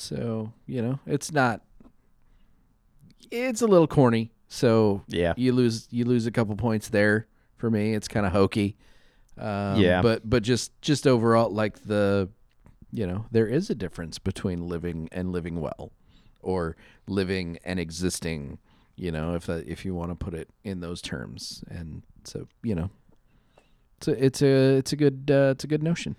So 0.00 0.52
you 0.66 0.80
know, 0.80 1.00
it's 1.06 1.32
not. 1.32 1.60
It's 3.32 3.60
a 3.62 3.66
little 3.66 3.88
corny. 3.88 4.30
So 4.46 5.02
Yeah. 5.08 5.34
you 5.36 5.52
lose 5.52 5.88
you 5.90 6.04
lose 6.04 6.24
a 6.26 6.30
couple 6.30 6.54
points 6.54 6.88
there 6.88 7.26
for 7.56 7.68
me. 7.68 7.94
It's 7.94 8.06
kind 8.06 8.24
of 8.24 8.30
hokey. 8.32 8.76
Um, 9.36 9.80
Yeah. 9.80 10.00
but 10.00 10.28
but 10.28 10.44
just 10.44 10.70
just 10.82 11.04
overall, 11.06 11.50
like 11.50 11.82
the, 11.84 12.28
you 12.92 13.06
know, 13.08 13.26
there 13.32 13.48
is 13.48 13.70
a 13.70 13.74
difference 13.74 14.18
between 14.20 14.68
living 14.68 15.08
and 15.10 15.32
living 15.32 15.60
well, 15.60 15.90
or 16.42 16.76
living 17.08 17.58
and 17.64 17.80
existing. 17.80 18.58
You 18.94 19.10
know, 19.10 19.34
if 19.34 19.46
that, 19.46 19.66
if 19.68 19.84
you 19.84 19.94
want 19.94 20.10
to 20.12 20.14
put 20.14 20.32
it 20.32 20.48
in 20.62 20.78
those 20.80 21.02
terms, 21.02 21.62
and 21.68 22.02
so 22.24 22.46
you 22.62 22.74
know, 22.76 22.90
it's 23.98 24.08
a 24.08 24.24
it's 24.24 24.42
a 24.42 24.76
it's 24.76 24.92
a 24.92 24.96
good 24.96 25.28
uh, 25.30 25.50
it's 25.52 25.64
a 25.64 25.68
good 25.68 25.82
notion. 25.82 26.14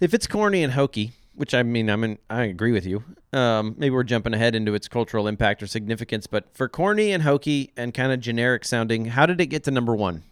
If 0.00 0.14
it's 0.14 0.26
corny 0.28 0.62
and 0.62 0.72
hokey, 0.72 1.12
which 1.40 1.54
I 1.54 1.62
mean, 1.62 1.88
I'm 1.88 2.04
in, 2.04 2.18
I 2.28 2.42
agree 2.44 2.70
with 2.70 2.84
you. 2.84 3.02
Um, 3.32 3.74
maybe 3.78 3.94
we're 3.94 4.02
jumping 4.02 4.34
ahead 4.34 4.54
into 4.54 4.74
its 4.74 4.88
cultural 4.88 5.26
impact 5.26 5.62
or 5.62 5.66
significance, 5.66 6.26
but 6.26 6.54
for 6.54 6.68
corny 6.68 7.12
and 7.12 7.22
hokey 7.22 7.72
and 7.78 7.94
kind 7.94 8.12
of 8.12 8.20
generic 8.20 8.62
sounding, 8.66 9.06
how 9.06 9.24
did 9.24 9.40
it 9.40 9.46
get 9.46 9.64
to 9.64 9.70
number 9.70 9.96
one? 9.96 10.22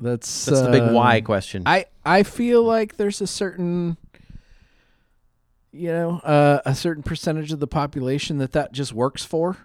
That's 0.00 0.44
That's 0.44 0.60
the 0.62 0.68
big 0.70 0.84
why 0.84 1.20
question. 1.20 1.64
I 1.66 1.86
I 2.04 2.22
feel 2.22 2.62
like 2.62 2.96
there's 2.96 3.20
a 3.20 3.26
certain 3.26 3.96
you 5.72 5.88
know 5.88 6.18
uh, 6.20 6.60
a 6.64 6.74
certain 6.76 7.02
percentage 7.02 7.50
of 7.50 7.58
the 7.58 7.66
population 7.66 8.38
that 8.38 8.52
that 8.52 8.70
just 8.72 8.92
works 8.92 9.24
for. 9.24 9.56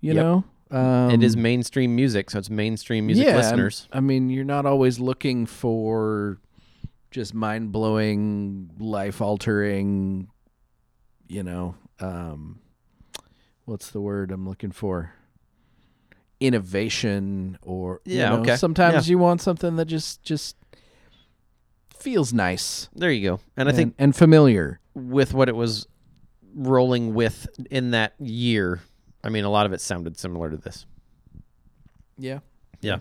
You 0.00 0.14
Yep. 0.14 0.24
know, 0.24 0.44
um, 0.72 1.10
it 1.12 1.22
is 1.22 1.36
mainstream 1.36 1.94
music, 1.94 2.30
so 2.30 2.38
it's 2.40 2.50
mainstream 2.50 3.06
music 3.06 3.26
yeah, 3.28 3.36
listeners. 3.36 3.88
I 3.92 4.00
mean, 4.00 4.30
you're 4.30 4.44
not 4.44 4.66
always 4.66 4.98
looking 4.98 5.46
for 5.46 6.38
just 7.16 7.32
mind 7.32 7.72
blowing, 7.72 8.70
life 8.78 9.22
altering. 9.22 10.28
You 11.28 11.42
know, 11.42 11.74
um, 11.98 12.60
what's 13.64 13.90
the 13.90 14.02
word 14.02 14.30
I'm 14.30 14.46
looking 14.46 14.70
for? 14.70 15.12
Innovation, 16.40 17.58
or 17.62 18.02
you 18.04 18.18
Yeah, 18.18 18.28
know, 18.28 18.40
okay. 18.42 18.56
Sometimes 18.56 19.08
Yeah. 19.08 19.12
you 19.12 19.18
want 19.18 19.40
something 19.40 19.76
that 19.76 19.86
just 19.86 20.22
just 20.22 20.56
feels 21.96 22.32
nice 22.34 22.88
There 22.94 23.10
you 23.10 23.30
go. 23.30 23.40
And 23.56 23.68
I 23.68 23.70
and, 23.70 23.76
think 23.76 23.94
and 23.98 24.14
familiar. 24.14 24.78
with 24.94 25.32
what 25.32 25.48
it 25.48 25.56
was 25.56 25.88
rolling 26.54 27.14
with 27.14 27.48
in 27.70 27.92
that 27.92 28.12
year, 28.20 28.82
I 29.24 29.30
mean, 29.30 29.44
a 29.44 29.48
lot 29.50 29.64
of 29.64 29.72
it 29.72 29.80
sounded 29.80 30.18
similar 30.18 30.50
to 30.50 30.58
this. 30.58 30.84
Yeah. 32.18 32.40
Yeah. 32.82 32.98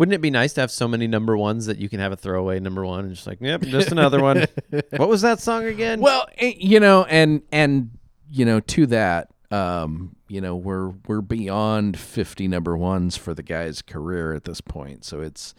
Wouldn't 0.00 0.14
it 0.14 0.22
be 0.22 0.30
nice 0.30 0.54
to 0.54 0.62
have 0.62 0.70
so 0.70 0.88
many 0.88 1.06
number 1.06 1.36
ones 1.36 1.66
that 1.66 1.76
you 1.76 1.90
can 1.90 2.00
have 2.00 2.10
a 2.10 2.16
throwaway 2.16 2.58
number 2.58 2.86
one 2.86 3.04
and 3.04 3.14
just 3.14 3.26
like, 3.26 3.36
yep, 3.42 3.60
just 3.60 3.92
another 3.92 4.22
one. 4.22 4.46
what 4.96 5.10
was 5.10 5.20
that 5.20 5.40
song 5.40 5.66
again? 5.66 6.00
Well, 6.00 6.26
eh, 6.38 6.54
you 6.56 6.80
know, 6.80 7.04
and 7.04 7.42
and 7.52 7.90
you 8.30 8.46
know, 8.46 8.60
to 8.60 8.86
that, 8.86 9.28
um, 9.50 10.16
you 10.26 10.40
know, 10.40 10.56
we're 10.56 10.88
we're 11.06 11.20
beyond 11.20 11.98
fifty 11.98 12.48
number 12.48 12.78
ones 12.78 13.18
for 13.18 13.34
the 13.34 13.42
guy's 13.42 13.82
career 13.82 14.32
at 14.32 14.44
this 14.44 14.62
point. 14.62 15.04
So 15.04 15.20
it's, 15.20 15.54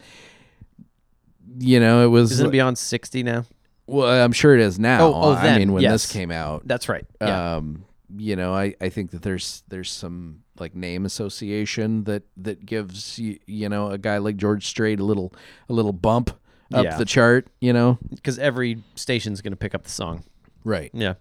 you 1.60 1.78
know, 1.78 2.04
it 2.04 2.08
was. 2.08 2.32
Isn't 2.32 2.48
it 2.48 2.50
beyond 2.50 2.78
60 2.78 3.22
now? 3.22 3.44
well, 3.86 4.24
I'm 4.24 4.32
sure 4.32 4.56
it 4.56 4.60
is 4.60 4.76
now. 4.76 5.06
Oh, 5.06 5.14
oh, 5.14 5.32
I 5.34 5.42
then, 5.44 5.58
mean, 5.60 5.72
when 5.72 5.84
yes. 5.84 5.92
this 5.92 6.12
came 6.12 6.32
out, 6.32 6.66
That's 6.66 6.88
right. 6.88 7.06
Yeah. 7.20 7.58
um, 7.58 7.84
you 8.16 8.34
know, 8.34 8.52
I, 8.52 8.74
I 8.80 8.88
think 8.88 9.12
that 9.12 9.22
there's 9.22 9.62
there's 9.68 9.92
some 9.92 10.42
like 10.62 10.74
name 10.74 11.04
association 11.04 12.04
that 12.04 12.22
that 12.36 12.64
gives 12.64 13.18
you 13.18 13.38
you 13.46 13.68
know 13.68 13.90
a 13.90 13.98
guy 13.98 14.16
like 14.18 14.36
George 14.36 14.66
Strait 14.66 14.98
a 15.00 15.04
little 15.04 15.32
a 15.68 15.72
little 15.72 15.92
bump 15.92 16.30
up 16.72 16.84
Yeah. 16.84 16.96
the 16.96 17.04
chart. 17.04 17.48
You 17.60 17.72
know, 17.74 17.98
Because 18.14 18.38
every 18.38 18.82
station's 18.94 19.42
going 19.42 19.52
to 19.52 19.56
pick 19.58 19.74
up 19.74 19.82
the 19.84 19.90
song. 19.90 20.24
right? 20.64 20.90
Yeah. 20.94 21.14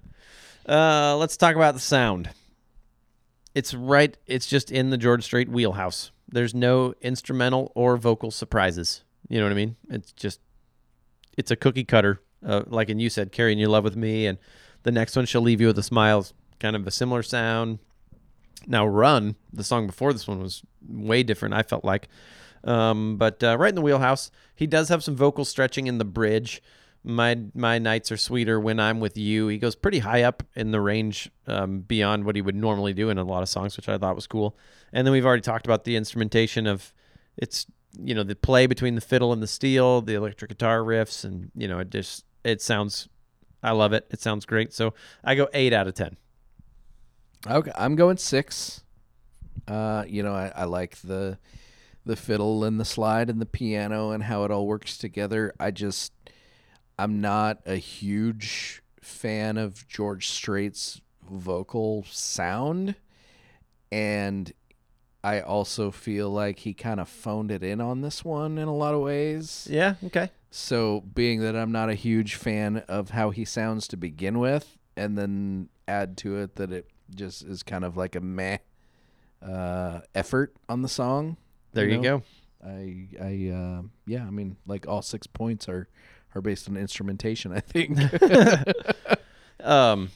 Uh, 0.68 1.18
let's 1.18 1.36
talk 1.36 1.56
about 1.56 1.74
the 1.74 1.80
sound. 1.82 2.30
It's 3.54 3.74
right. 3.74 4.16
It's 4.28 4.46
just 4.48 4.72
in 4.72 4.92
the 4.92 4.98
George 4.98 5.24
Strait 5.24 5.50
wheelhouse. 5.50 6.12
There's 6.30 6.54
no 6.56 6.94
instrumental 7.02 7.72
or 7.76 7.98
vocal 7.98 8.32
surprises. 8.32 9.04
You 9.28 9.40
know 9.40 9.46
what 9.46 9.52
I 9.52 9.56
mean? 9.56 9.76
It's 9.90 10.12
just, 10.14 10.40
it's 11.38 11.52
a 11.52 11.56
cookie 11.58 11.84
cutter. 11.84 12.22
Uh, 12.46 12.64
like 12.68 12.90
and 12.90 13.02
you 13.02 13.10
said, 13.10 13.32
carrying 13.34 13.60
your 13.60 13.68
love 13.70 13.84
with 13.84 13.96
me, 13.98 14.26
and 14.26 14.38
the 14.84 14.92
next 14.92 15.16
one 15.16 15.26
she'll 15.26 15.42
leave 15.42 15.60
you 15.62 15.68
with 15.68 15.78
a 15.80 15.84
smile. 15.84 16.20
is 16.20 16.34
Kind 16.60 16.76
of 16.76 16.86
a 16.88 16.92
similar 16.92 17.24
sound. 17.24 17.80
Now, 18.68 18.86
Run, 18.86 19.36
the 19.52 19.64
song 19.64 19.88
before 19.88 20.14
this 20.14 20.28
one, 20.28 20.42
was 20.42 20.62
way 20.88 21.24
different, 21.24 21.54
I 21.54 21.64
felt 21.64 21.84
like. 21.84 22.08
Um, 22.64 23.18
but 23.18 23.44
uh, 23.44 23.58
right 23.58 23.70
in 23.70 23.76
the 23.76 23.82
wheelhouse. 23.82 24.32
He 24.56 24.68
does 24.68 24.90
have 24.90 25.04
some 25.04 25.16
vocal 25.16 25.46
stretching 25.46 25.88
in 25.88 25.98
the 25.98 26.06
bridge. 26.06 26.62
My 27.04 27.40
my 27.56 27.80
nights 27.80 28.12
are 28.12 28.18
sweeter 28.18 28.60
when 28.60 28.80
I'm 28.80 29.00
with 29.00 29.18
you. 29.18 29.48
He 29.48 29.58
goes 29.58 29.74
pretty 29.74 30.00
high 30.00 30.22
up 30.22 30.44
in 30.56 30.70
the 30.70 30.80
range 30.80 31.32
um, 31.48 31.80
beyond 31.80 32.26
what 32.26 32.36
he 32.36 32.44
would 32.44 32.56
normally 32.56 32.94
do 32.94 33.10
in 33.10 33.18
a 33.18 33.24
lot 33.24 33.42
of 33.42 33.50
songs, 33.50 33.76
which 33.76 33.90
I 33.90 33.98
thought 33.98 34.16
was 34.16 34.28
cool. 34.28 34.56
And 34.94 35.08
then 35.08 35.12
we've 35.12 35.26
already 35.26 35.42
talked 35.42 35.66
about 35.66 35.84
the 35.84 35.96
instrumentation 35.96 36.68
of 36.68 36.94
it's 37.38 37.66
you 38.00 38.14
know 38.14 38.22
the 38.22 38.36
play 38.36 38.68
between 38.68 38.94
the 38.94 39.02
fiddle 39.02 39.34
and 39.34 39.42
the 39.42 39.48
steel, 39.48 40.02
the 40.02 40.14
electric 40.14 40.50
guitar 40.50 40.82
riffs, 40.82 41.26
and 41.26 41.50
you 41.56 41.68
know 41.68 41.80
it 41.80 41.90
just 41.90 42.24
it 42.44 42.62
sounds. 42.62 43.10
I 43.64 43.72
love 43.72 43.94
it. 43.94 44.08
It 44.12 44.22
sounds 44.22 44.46
great. 44.46 44.72
So 44.74 44.94
I 45.24 45.34
go 45.34 45.48
eight 45.54 45.74
out 45.74 45.88
of 45.88 45.96
ten. 45.96 46.18
Okay, 47.48 47.72
I'm 47.76 47.96
going 47.96 48.18
six. 48.18 48.84
Uh, 49.68 50.04
you 50.08 50.24
know, 50.24 50.34
I, 50.34 50.52
I 50.56 50.64
like 50.66 50.98
the 51.02 51.38
the 52.06 52.16
fiddle 52.16 52.64
and 52.64 52.80
the 52.80 52.86
slide 52.86 53.30
and 53.30 53.40
the 53.40 53.46
piano 53.46 54.10
and 54.12 54.24
how 54.24 54.44
it 54.44 54.52
all 54.52 54.66
works 54.66 54.98
together. 54.98 55.54
I 55.60 55.72
just 55.72 56.14
I'm 56.98 57.22
not 57.22 57.60
a 57.66 57.76
huge 57.76 58.82
fan 59.02 59.58
of 59.58 59.88
George 59.88 60.28
Strait's 60.30 61.02
vocal 61.30 62.04
sound 62.10 62.96
and 63.92 64.52
I 65.24 65.42
also 65.42 65.92
feel 65.92 66.30
like 66.30 66.60
he 66.60 66.74
kind 66.74 67.00
of 67.00 67.08
phoned 67.08 67.52
it 67.52 67.64
in 67.64 67.80
on 67.80 68.02
this 68.02 68.26
one 68.26 68.58
in 68.58 68.68
a 68.68 68.76
lot 68.76 68.94
of 68.94 69.02
ways. 69.02 69.68
Yeah. 69.70 69.96
Okay. 70.06 70.32
So, 70.50 71.02
being 71.02 71.42
that 71.42 71.56
I'm 71.56 71.72
not 71.72 71.90
a 71.90 71.94
huge 71.94 72.36
fan 72.36 72.78
of 72.88 73.12
how 73.12 73.30
he 73.30 73.46
sounds 73.46 73.88
to 73.90 73.98
begin 73.98 74.40
with, 74.40 74.78
and 74.98 75.18
then 75.18 75.70
add 75.88 76.18
to 76.18 76.38
it 76.38 76.56
that 76.56 76.72
it 76.72 76.91
just 77.16 77.44
is 77.44 77.64
kind 77.64 77.84
of 77.84 77.98
like 77.98 78.16
a 78.16 78.22
meh 78.22 78.58
uh, 79.42 80.02
effort 80.14 80.54
on 80.70 80.82
the 80.82 80.90
song. 80.90 81.38
There 81.74 81.88
you, 81.88 81.98
know? 81.98 82.20
go. 82.20 82.24
I, 82.64 83.08
I, 83.20 83.50
uh, 83.54 83.82
yeah, 84.06 84.26
I 84.26 84.30
mean, 84.30 84.58
like 84.68 84.88
all 84.88 85.02
six 85.02 85.28
points 85.28 85.68
are 85.68 85.88
are 86.36 86.42
based 86.42 86.70
on 86.70 86.78
instrumentation. 86.78 87.52
I 87.56 87.60
think. 87.60 87.98
um, 89.64 90.12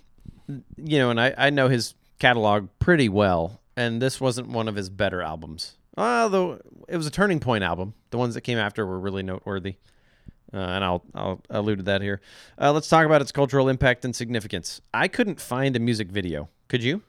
you 0.77 0.99
know, 0.99 1.09
and 1.09 1.19
I, 1.19 1.33
I 1.37 1.49
know 1.49 1.69
his 1.69 1.95
catalog 2.19 2.69
pretty 2.79 3.09
well, 3.09 3.61
and 3.75 4.01
this 4.01 4.21
wasn't 4.21 4.49
one 4.49 4.67
of 4.67 4.75
his 4.75 4.89
better 4.89 5.21
albums. 5.21 5.77
Although 5.97 6.59
it 6.87 6.97
was 6.97 7.07
a 7.07 7.11
turning 7.11 7.39
point 7.39 7.63
album. 7.63 7.93
The 8.11 8.17
ones 8.17 8.35
that 8.35 8.41
came 8.41 8.57
after 8.57 8.85
were 8.85 8.99
really 8.99 9.23
noteworthy. 9.23 9.75
Uh, 10.53 10.57
and 10.57 10.83
I'll 10.83 11.03
I'll 11.13 11.41
allude 11.49 11.79
to 11.79 11.83
that 11.85 12.01
here. 12.01 12.21
Uh, 12.59 12.71
let's 12.71 12.87
talk 12.87 13.05
about 13.05 13.21
its 13.21 13.31
cultural 13.31 13.67
impact 13.67 14.05
and 14.05 14.15
significance. 14.15 14.81
I 14.93 15.07
couldn't 15.07 15.41
find 15.41 15.75
a 15.75 15.79
music 15.79 16.09
video. 16.09 16.49
Could 16.67 16.83
you? 16.83 17.01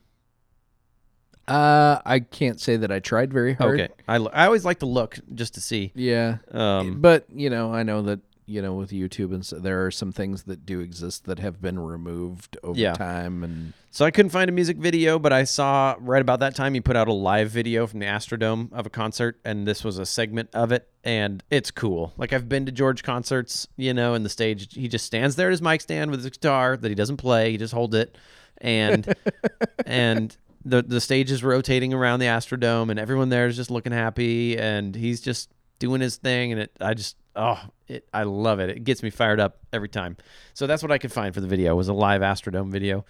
uh, 1.49 2.01
I 2.05 2.21
can't 2.21 2.61
say 2.61 2.77
that 2.77 2.91
I 2.91 2.99
tried 2.99 3.33
very 3.33 3.55
hard. 3.55 3.81
Okay. 3.81 3.93
I, 4.09 4.17
l- 4.17 4.31
I 4.33 4.47
always 4.47 4.65
like 4.65 4.81
to 4.81 4.87
look 4.87 5.19
just 5.35 5.55
to 5.55 5.61
see. 5.61 5.93
Yeah. 5.95 6.39
Um, 6.51 7.01
but 7.01 7.27
you 7.33 7.51
know, 7.51 7.73
I 7.73 7.85
know 7.85 8.03
that 8.03 8.19
you 8.47 8.61
know 8.63 8.75
with 8.75 8.91
YouTube 8.91 9.33
and 9.33 9.45
so, 9.47 9.59
there 9.61 9.87
are 9.87 9.91
some 9.93 10.11
things 10.13 10.45
that 10.45 10.67
do 10.67 10.81
exist 10.81 11.25
that 11.27 11.39
have 11.39 11.61
been 11.63 11.79
removed 11.79 12.57
over 12.65 12.79
Yeah. 12.79 12.95
time, 12.95 13.45
and 13.45 13.73
So 13.93 14.05
I 14.05 14.11
couldn't 14.11 14.31
find 14.31 14.49
a 14.49 14.53
music 14.53 14.77
video, 14.77 15.21
but 15.21 15.33
I 15.33 15.45
saw 15.45 15.95
right 16.01 16.21
about 16.21 16.41
that 16.41 16.57
time 16.57 16.75
he 16.75 16.81
put 16.81 16.97
out 16.97 17.07
a 17.07 17.13
live 17.13 17.51
video 17.51 17.87
from 17.87 18.01
the 18.01 18.07
Astrodome 18.07 18.73
of 18.73 18.85
a 18.87 18.91
concert, 18.91 19.39
and 19.45 19.67
this 19.69 19.85
was 19.85 19.99
a 19.99 20.07
segment 20.07 20.49
of 20.53 20.73
it, 20.73 20.89
and 21.05 21.45
it's 21.49 21.71
cool. 21.71 22.13
Like 22.17 22.33
I've 22.33 22.49
been 22.49 22.67
to 22.67 22.73
George 22.73 23.05
concerts, 23.05 23.69
you 23.77 23.95
know, 23.95 24.15
and 24.15 24.25
the 24.25 24.29
stage 24.31 24.75
he 24.75 24.89
just 24.89 25.05
stands 25.07 25.37
there 25.37 25.47
at 25.49 25.53
his 25.53 25.63
mic 25.63 25.81
stand 25.81 26.11
with 26.11 26.25
his 26.25 26.31
guitar 26.31 26.77
that 26.77 26.89
he 26.89 26.95
doesn't 26.97 27.19
play, 27.19 27.53
he 27.53 27.57
just 27.57 27.73
holds 27.75 27.95
it, 27.97 28.17
and 28.61 29.15
and 29.87 30.37
the 30.65 30.83
the 30.83 31.01
stage 31.01 31.31
is 31.31 31.43
rotating 31.45 31.95
around 31.95 32.21
the 32.21 32.27
Astrodome, 32.27 32.91
and 32.91 32.99
everyone 32.99 33.29
there 33.29 33.47
is 33.47 33.57
just 33.57 33.71
looking 33.71 33.93
happy, 33.93 34.59
and 34.59 34.95
he's 34.95 35.21
just 35.21 35.51
doing 35.79 36.01
his 36.01 36.17
thing, 36.17 36.53
and 36.53 36.61
it 36.63 36.73
I 36.81 36.95
just 36.95 37.17
oh 37.37 37.61
it 37.89 38.09
I 38.13 38.25
love 38.25 38.59
it. 38.61 38.71
It 38.71 38.85
gets 38.85 39.03
me 39.03 39.11
fired 39.11 39.39
up 39.41 39.59
every 39.73 39.89
time. 39.89 40.17
So 40.55 40.67
that's 40.67 40.83
what 40.83 40.91
I 40.93 40.99
could 40.99 41.13
find 41.13 41.35
for 41.35 41.41
the 41.41 41.47
video 41.47 41.75
was 41.77 41.89
a 41.89 41.93
live 41.93 42.21
Astrodome 42.23 42.71
video. 42.71 43.05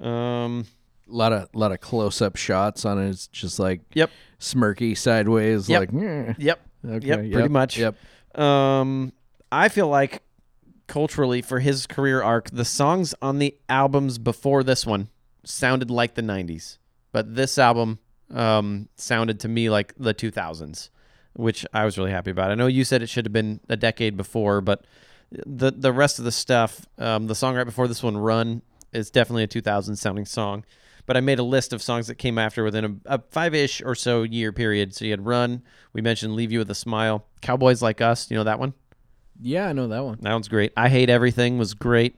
Um, 0.00 0.66
a 1.10 1.14
lot 1.14 1.32
of 1.32 1.48
lot 1.54 1.72
of 1.72 1.80
close 1.80 2.20
up 2.22 2.36
shots 2.36 2.84
on 2.84 2.98
it. 2.98 3.10
It's 3.10 3.26
just 3.28 3.58
like 3.58 3.80
Yep. 3.94 4.10
smirky 4.40 4.96
sideways, 4.96 5.68
Yep. 5.68 5.80
like. 5.92 6.36
Yep. 6.38 6.60
okay, 6.84 7.06
Yep. 7.06 7.32
Pretty 7.32 7.48
much. 7.48 7.78
Yep. 7.78 7.94
Um, 8.38 9.12
I 9.50 9.68
feel 9.68 9.88
like 9.88 10.22
culturally 10.86 11.42
for 11.42 11.60
his 11.60 11.86
career 11.86 12.22
arc, 12.22 12.50
the 12.50 12.64
songs 12.64 13.14
on 13.20 13.38
the 13.38 13.56
albums 13.68 14.18
before 14.18 14.62
this 14.62 14.86
one 14.86 15.08
sounded 15.44 15.90
like 15.90 16.14
the 16.14 16.22
'90s, 16.22 16.78
but 17.12 17.34
this 17.34 17.58
album 17.58 17.98
um, 18.32 18.88
sounded 18.96 19.40
to 19.40 19.48
me 19.48 19.70
like 19.70 19.94
the 19.96 20.14
2000s, 20.14 20.90
which 21.34 21.66
I 21.72 21.84
was 21.84 21.96
really 21.98 22.10
happy 22.10 22.30
about. 22.30 22.50
I 22.50 22.54
know 22.54 22.66
you 22.66 22.84
said 22.84 23.02
it 23.02 23.08
should 23.08 23.26
have 23.26 23.32
been 23.32 23.60
a 23.68 23.76
decade 23.76 24.16
before, 24.16 24.60
but 24.60 24.84
the 25.30 25.70
the 25.70 25.92
rest 25.92 26.18
of 26.18 26.24
the 26.24 26.32
stuff, 26.32 26.86
um, 26.98 27.26
the 27.26 27.34
song 27.34 27.56
right 27.56 27.64
before 27.64 27.88
this 27.88 28.02
one, 28.02 28.16
"Run," 28.16 28.62
is 28.92 29.10
definitely 29.10 29.42
a 29.44 29.48
2000 29.48 29.96
sounding 29.96 30.24
song. 30.24 30.64
But 31.04 31.16
I 31.16 31.20
made 31.20 31.38
a 31.38 31.44
list 31.44 31.72
of 31.72 31.82
songs 31.82 32.08
that 32.08 32.16
came 32.16 32.36
after 32.36 32.64
within 32.64 33.00
a, 33.06 33.14
a 33.16 33.22
five-ish 33.30 33.80
or 33.80 33.94
so 33.94 34.24
year 34.24 34.52
period. 34.52 34.92
So 34.94 35.04
you 35.04 35.12
had 35.12 35.24
"Run," 35.24 35.62
we 35.92 36.00
mentioned 36.00 36.34
"Leave 36.34 36.52
You 36.52 36.60
with 36.60 36.70
a 36.70 36.74
Smile," 36.74 37.24
"Cowboys 37.40 37.82
Like 37.82 38.00
Us," 38.00 38.30
you 38.30 38.36
know 38.36 38.44
that 38.44 38.58
one. 38.58 38.74
Yeah, 39.40 39.68
I 39.68 39.72
know 39.72 39.88
that 39.88 40.04
one. 40.04 40.18
That 40.20 40.32
one's 40.32 40.48
great. 40.48 40.72
I 40.76 40.88
Hate 40.88 41.10
Everything 41.10 41.58
was 41.58 41.74
great. 41.74 42.16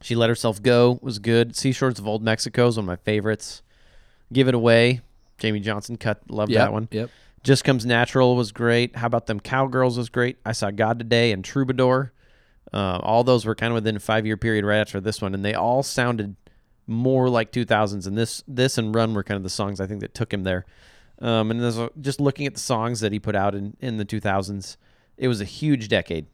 She 0.00 0.14
Let 0.14 0.28
Herself 0.28 0.62
Go 0.62 0.98
was 1.02 1.18
good. 1.18 1.56
Seashores 1.56 1.98
of 1.98 2.06
Old 2.06 2.22
Mexico 2.22 2.66
is 2.66 2.76
one 2.76 2.84
of 2.84 2.86
my 2.88 2.96
favorites. 2.96 3.62
Give 4.32 4.48
It 4.48 4.54
Away, 4.54 5.00
Jamey 5.38 5.62
Johnson 5.62 5.96
cut. 5.96 6.20
Love 6.28 6.50
Yep, 6.50 6.58
that 6.58 6.72
one. 6.72 6.88
Yep. 6.90 7.10
Just 7.42 7.64
Comes 7.64 7.84
Natural 7.84 8.36
was 8.36 8.52
great. 8.52 8.96
How 8.96 9.06
about 9.06 9.26
them 9.26 9.40
Cowgirls 9.40 9.98
was 9.98 10.08
great. 10.08 10.38
I 10.44 10.52
Saw 10.52 10.70
God 10.70 10.98
Today 10.98 11.32
and 11.32 11.44
Troubadour. 11.44 12.12
Uh, 12.72 12.98
all 13.02 13.24
those 13.24 13.44
were 13.44 13.54
kind 13.54 13.72
of 13.72 13.74
within 13.74 13.96
a 13.96 14.00
five 14.00 14.24
year 14.26 14.36
period 14.36 14.64
right 14.64 14.78
after 14.78 15.00
this 15.00 15.20
one, 15.20 15.34
and 15.34 15.44
they 15.44 15.54
all 15.54 15.82
sounded 15.82 16.36
more 16.86 17.28
like 17.28 17.52
2000s. 17.52 18.06
And 18.06 18.16
this 18.16 18.42
this 18.48 18.78
and 18.78 18.94
Run 18.94 19.14
were 19.14 19.22
kind 19.22 19.36
of 19.36 19.42
the 19.42 19.50
songs 19.50 19.80
I 19.80 19.86
think 19.86 20.00
that 20.00 20.14
took 20.14 20.32
him 20.32 20.44
there. 20.44 20.64
Um, 21.20 21.50
and 21.50 21.60
there's 21.60 21.78
a, 21.78 21.90
just 22.00 22.20
looking 22.20 22.46
at 22.46 22.54
the 22.54 22.60
songs 22.60 23.00
that 23.00 23.12
he 23.12 23.18
put 23.18 23.36
out 23.36 23.54
in, 23.54 23.76
in 23.80 23.96
the 23.96 24.04
2000s, 24.04 24.76
it 25.16 25.28
was 25.28 25.40
a 25.40 25.44
huge 25.44 25.86
decade 25.88 26.26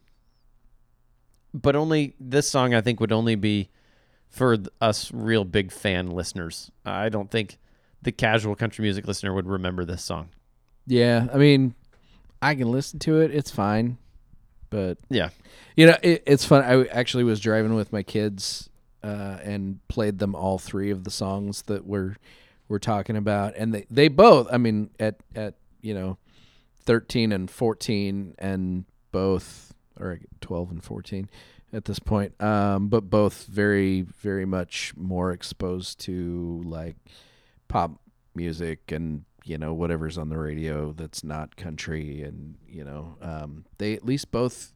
but 1.54 1.74
only 1.76 2.14
this 2.20 2.48
song 2.50 2.74
I 2.74 2.80
think 2.80 3.00
would 3.00 3.12
only 3.12 3.34
be 3.34 3.68
for 4.28 4.56
us 4.80 5.10
real 5.12 5.44
big 5.44 5.72
fan 5.72 6.10
listeners. 6.10 6.70
I 6.84 7.08
don't 7.08 7.30
think 7.30 7.58
the 8.02 8.12
casual 8.12 8.54
country 8.54 8.82
music 8.82 9.06
listener 9.06 9.32
would 9.34 9.46
remember 9.46 9.84
this 9.84 10.04
song. 10.04 10.28
Yeah, 10.86 11.26
I 11.32 11.36
mean, 11.38 11.74
I 12.40 12.54
can 12.54 12.70
listen 12.70 12.98
to 13.00 13.20
it. 13.20 13.34
It's 13.34 13.50
fine, 13.50 13.98
but 14.70 14.98
Yeah. 15.10 15.30
you 15.76 15.86
know, 15.86 15.96
it, 16.02 16.22
it's 16.26 16.44
fun. 16.44 16.62
I 16.64 16.86
actually 16.88 17.24
was 17.24 17.40
driving 17.40 17.74
with 17.74 17.92
my 17.92 18.02
kids 18.02 18.68
uh, 19.02 19.38
and 19.42 19.80
played 19.88 20.18
them 20.18 20.34
all 20.34 20.58
three 20.58 20.90
of 20.90 21.04
the 21.04 21.10
songs 21.10 21.62
that 21.62 21.86
we're 21.86 22.16
we're 22.68 22.78
talking 22.78 23.16
about, 23.16 23.54
and 23.56 23.74
they 23.74 23.86
they 23.90 24.08
both. 24.08 24.46
I 24.52 24.58
mean, 24.58 24.90
at 25.00 25.16
at 25.34 25.54
you 25.80 25.94
know, 25.94 26.18
thirteen 26.84 27.32
and 27.32 27.50
fourteen, 27.50 28.34
and 28.38 28.84
both 29.10 29.67
or 30.00 30.20
twelve 30.40 30.70
and 30.70 30.82
fourteen 30.82 31.28
at 31.72 31.84
this 31.84 31.98
point. 31.98 32.40
Um, 32.42 32.88
but 32.88 33.10
both 33.10 33.44
very 33.46 34.02
very 34.02 34.44
much 34.46 34.94
more 34.96 35.32
exposed 35.32 36.00
to 36.00 36.62
like 36.64 36.96
pop 37.68 38.00
music 38.34 38.92
and 38.92 39.24
you 39.44 39.58
know 39.58 39.72
whatever's 39.74 40.16
on 40.18 40.28
the 40.28 40.38
radio 40.38 40.92
that's 40.92 41.24
not 41.24 41.56
country 41.56 42.22
and 42.22 42.56
you 42.68 42.84
know 42.84 43.16
um, 43.22 43.64
they 43.78 43.94
at 43.94 44.04
least 44.04 44.30
both 44.30 44.72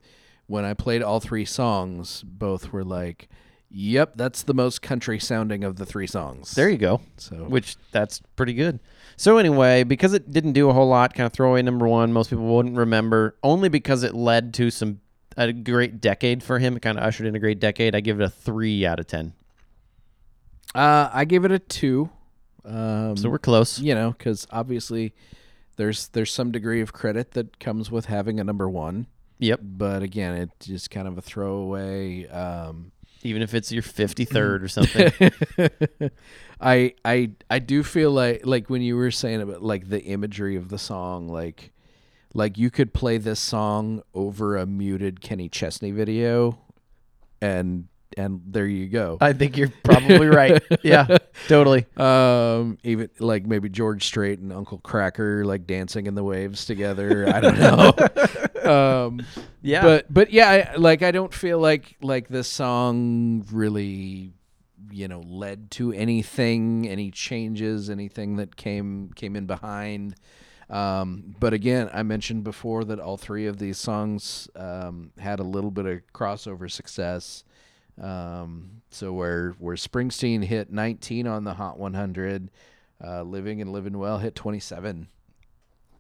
when 0.47 0.65
i 0.65 0.75
played 0.75 1.03
all 1.03 1.21
three 1.21 1.45
songs 1.45 2.23
both 2.27 2.73
were 2.73 2.83
like 2.85 3.29
yep 3.71 4.13
that's 4.17 4.43
the 4.43 4.55
most 4.55 4.83
country 4.83 5.19
sounding 5.19 5.63
of 5.63 5.77
the 5.77 5.87
three 5.87 6.07
songs 6.07 6.53
There 6.53 6.69
you 6.69 6.79
go. 6.79 7.01
so 7.19 7.37
Which 7.37 7.77
that's 7.93 8.21
pretty 8.35 8.55
good. 8.55 8.81
So 9.17 9.37
anyway, 9.39 9.85
because 9.85 10.15
it 10.15 10.33
didn't 10.33 10.53
do 10.53 10.69
a 10.69 10.73
whole 10.73 10.89
lot, 10.89 11.15
kind 11.15 11.27
of 11.27 11.33
throwaway 11.33 11.63
number 11.63 11.87
one, 11.87 12.13
most 12.13 12.31
people 12.31 12.45
wouldn't 12.57 12.77
remember. 12.77 13.37
Only 13.43 13.69
because 13.69 14.03
it 14.03 14.15
led 14.15 14.53
to 14.55 14.71
some 14.71 15.01
a 15.37 15.53
great 15.53 16.01
decade 16.01 16.43
for 16.43 16.59
him. 16.59 16.77
It 16.77 16.83
kind 16.83 16.99
of 16.99 17.05
ushered 17.05 17.27
in 17.27 17.35
a 17.35 17.39
great 17.39 17.61
decade. 17.61 17.95
I 17.95 18.01
give 18.01 18.21
it 18.21 18.25
a 18.25 18.31
three 18.31 18.85
out 18.87 19.01
of 19.01 19.07
ten. 19.07 19.33
uh, 20.75 21.11
i 21.13 21.25
give 21.25 21.45
it 21.45 21.53
a 21.53 21.59
two 21.59 22.11
um, 22.65 23.17
So 23.17 23.29
we're 23.29 23.39
close. 23.39 23.79
you 23.79 23.95
know 23.95 24.13
because 24.13 24.47
obviously 24.51 25.13
there's 25.77 26.09
there's 26.09 26.33
some 26.33 26.51
degree 26.53 26.81
of 26.81 26.93
credit 26.93 27.33
that 27.33 27.59
comes 27.59 27.91
with 27.91 28.07
having 28.07 28.39
a 28.41 28.45
number 28.45 28.69
one 28.69 29.07
Yep. 29.39 29.61
but 29.63 30.03
again 30.03 30.35
it's 30.37 30.67
just 30.67 30.91
kind 30.91 31.09
of 31.09 31.19
a 31.19 31.23
throwaway 31.23 32.27
um, 32.29 32.93
Even 33.25 33.43
if 33.43 33.55
it's 33.55 33.73
your 33.73 33.83
fifty 33.83 34.25
third 34.25 34.63
or 34.63 34.69
something. 34.69 35.11
I 36.61 36.95
I 37.05 37.31
I 37.51 37.59
do 37.59 37.83
feel 37.83 38.13
like 38.13 38.47
like 38.47 38.71
when 38.71 38.83
you 38.83 38.97
were 38.97 39.11
saying 39.11 39.41
about 39.43 39.63
like 39.63 39.89
the 39.89 40.01
imagery 40.03 40.57
of 40.57 40.69
the 40.69 40.79
song, 40.79 41.29
like 41.29 41.73
like 42.35 42.59
you 42.59 42.71
could 42.71 42.93
play 42.95 43.19
this 43.19 43.41
song 43.41 44.03
over 44.15 44.57
a 44.57 44.67
muted 44.67 45.21
Kenny 45.21 45.49
Chesney 45.49 45.91
video, 45.91 46.59
and 47.41 47.89
and 48.17 48.43
there 48.47 48.67
you 48.67 48.89
go. 48.89 49.17
I 49.21 49.33
think 49.33 49.57
you're 49.57 49.73
probably 49.85 50.27
right. 50.27 50.63
Yeah, 50.83 51.17
totally. 51.49 51.87
Um, 51.97 52.77
even 52.83 53.09
like 53.19 53.47
maybe 53.47 53.69
George 53.69 54.05
Strait 54.05 54.39
and 54.39 54.53
Uncle 54.53 54.79
Kracker 54.81 55.45
like 55.45 55.67
dancing 55.67 56.07
in 56.07 56.15
the 56.15 56.25
waves 56.25 56.67
together. 56.67 57.27
I 57.33 57.41
don't 57.41 57.59
know. 57.59 57.93
um, 59.07 59.21
Yeah. 59.63 59.83
but 59.83 60.13
but 60.13 60.31
yeah, 60.33 60.73
I, 60.73 60.77
like 60.77 61.03
I 61.03 61.11
don't 61.11 61.33
feel 61.33 61.59
like 61.59 61.97
like 62.03 62.29
this 62.29 62.49
song 62.49 63.47
really, 63.51 64.33
you 64.91 65.09
know, 65.09 65.21
led 65.21 65.71
to 65.73 65.93
anything, 65.93 66.89
any 66.89 67.11
changes, 67.11 67.89
anything 67.89 68.37
that 68.37 68.57
came 68.57 69.11
came 69.15 69.37
in 69.37 69.47
behind. 69.47 70.17
Um, 70.73 71.35
but 71.39 71.53
again, 71.53 71.91
I 71.93 72.03
mentioned 72.03 72.45
before 72.45 72.83
that 72.87 72.99
all 72.99 73.17
three 73.19 73.47
of 73.47 73.59
these 73.59 73.77
songs 73.79 74.49
um, 74.57 75.13
had 75.19 75.39
a 75.39 75.45
little 75.45 75.71
bit 75.71 75.85
of 75.87 76.01
crossover 76.15 76.71
success. 76.71 77.45
Um, 78.01 78.81
so 78.91 79.13
where 79.13 79.51
where 79.59 79.77
Springsteen 79.77 80.45
hit 80.45 80.73
19 80.73 81.27
on 81.27 81.45
the 81.45 81.55
Hot 81.55 81.79
100, 81.79 82.51
uh, 83.05 83.23
Living 83.23 83.61
and 83.61 83.71
Living 83.71 83.99
Well 83.99 84.19
hit 84.19 84.35
27. 84.35 85.09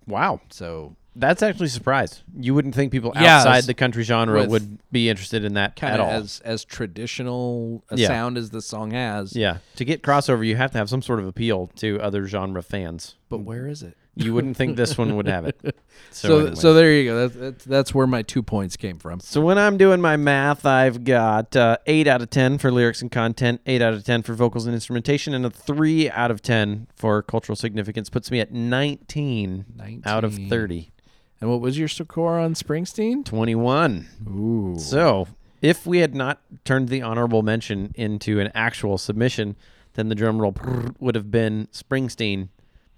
Wow. 0.06 0.40
So 0.48 0.96
That's 1.14 1.42
actually 1.42 1.68
surprised. 1.68 2.22
You 2.34 2.54
wouldn't 2.54 2.74
think 2.74 2.92
people 2.92 3.12
Yeah, 3.14 3.36
outside 3.40 3.64
the 3.64 3.74
country 3.74 4.02
genre 4.04 4.46
would 4.46 4.78
be 4.90 5.10
interested 5.10 5.44
in 5.44 5.52
that 5.54 5.76
kind 5.76 5.92
at 5.92 6.00
of 6.00 6.06
all. 6.06 6.12
as 6.12 6.40
as 6.46 6.64
traditional 6.64 7.84
a 7.90 7.98
Yeah. 7.98 8.08
sound 8.08 8.38
as 8.38 8.48
the 8.50 8.62
song 8.62 8.92
has. 8.92 9.36
yeah. 9.36 9.58
To 9.76 9.84
get 9.84 10.02
crossover, 10.02 10.46
you 10.46 10.56
have 10.56 10.70
to 10.72 10.78
have 10.78 10.88
some 10.88 11.02
sort 11.02 11.20
of 11.20 11.26
appeal 11.26 11.70
to 11.76 12.00
other 12.00 12.26
genre 12.26 12.62
fans. 12.62 13.16
But 13.28 13.40
where 13.40 13.66
is 13.68 13.82
it? 13.82 13.96
You 14.14 14.34
wouldn't 14.34 14.56
think 14.58 14.76
this 14.76 14.98
one 14.98 15.16
would 15.16 15.26
have 15.26 15.46
it. 15.46 15.58
So, 16.10 16.28
So 16.28 16.38
anyway. 16.40 16.54
so 16.56 16.74
there 16.74 16.92
you 16.92 17.04
go. 17.10 17.16
That's, 17.20 17.34
that's 17.40 17.64
that's 17.64 17.94
where 17.94 18.06
my 18.06 18.20
two 18.20 18.42
points 18.42 18.76
came 18.76 18.98
from. 18.98 19.20
So 19.20 19.40
when 19.40 19.56
I'm 19.56 19.78
doing 19.78 19.98
my 20.00 20.18
math, 20.18 20.66
I've 20.66 21.04
got 21.04 21.56
uh, 21.56 21.78
eight 21.86 22.06
out 22.06 22.20
of 22.20 22.28
ten 22.28 22.58
for 22.58 22.70
lyrics 22.70 23.00
and 23.00 23.10
content, 23.10 23.62
eight 23.64 23.80
out 23.80 23.94
of 23.94 24.04
ten 24.04 24.22
for 24.22 24.34
vocals 24.34 24.66
and 24.66 24.74
instrumentation, 24.74 25.32
and 25.32 25.46
a 25.46 25.50
three 25.50 26.10
out 26.10 26.30
of 26.30 26.42
ten 26.42 26.86
for 26.94 27.22
cultural 27.22 27.56
significance. 27.56 28.10
Puts 28.10 28.30
me 28.30 28.40
at 28.40 28.52
19, 28.52 30.02
out 30.04 30.24
of 30.24 30.34
30. 30.34 30.92
And 31.40 31.48
what 31.48 31.60
was 31.62 31.78
your 31.78 31.88
score 31.88 32.38
on 32.38 32.52
Springsteen? 32.54 33.24
21. 33.24 34.08
Ooh. 34.28 34.78
So 34.78 35.28
if 35.62 35.86
we 35.86 35.98
had 35.98 36.14
not 36.14 36.42
turned 36.64 36.88
the 36.90 37.00
honorable 37.00 37.42
mention 37.42 37.92
into 37.94 38.38
an 38.38 38.50
actual 38.54 38.98
submission, 38.98 39.56
then 39.94 40.08
the 40.08 40.14
drum 40.14 40.40
roll 40.42 40.54
would 41.00 41.14
have 41.14 41.30
been 41.30 41.68
Springsteen 41.72 42.48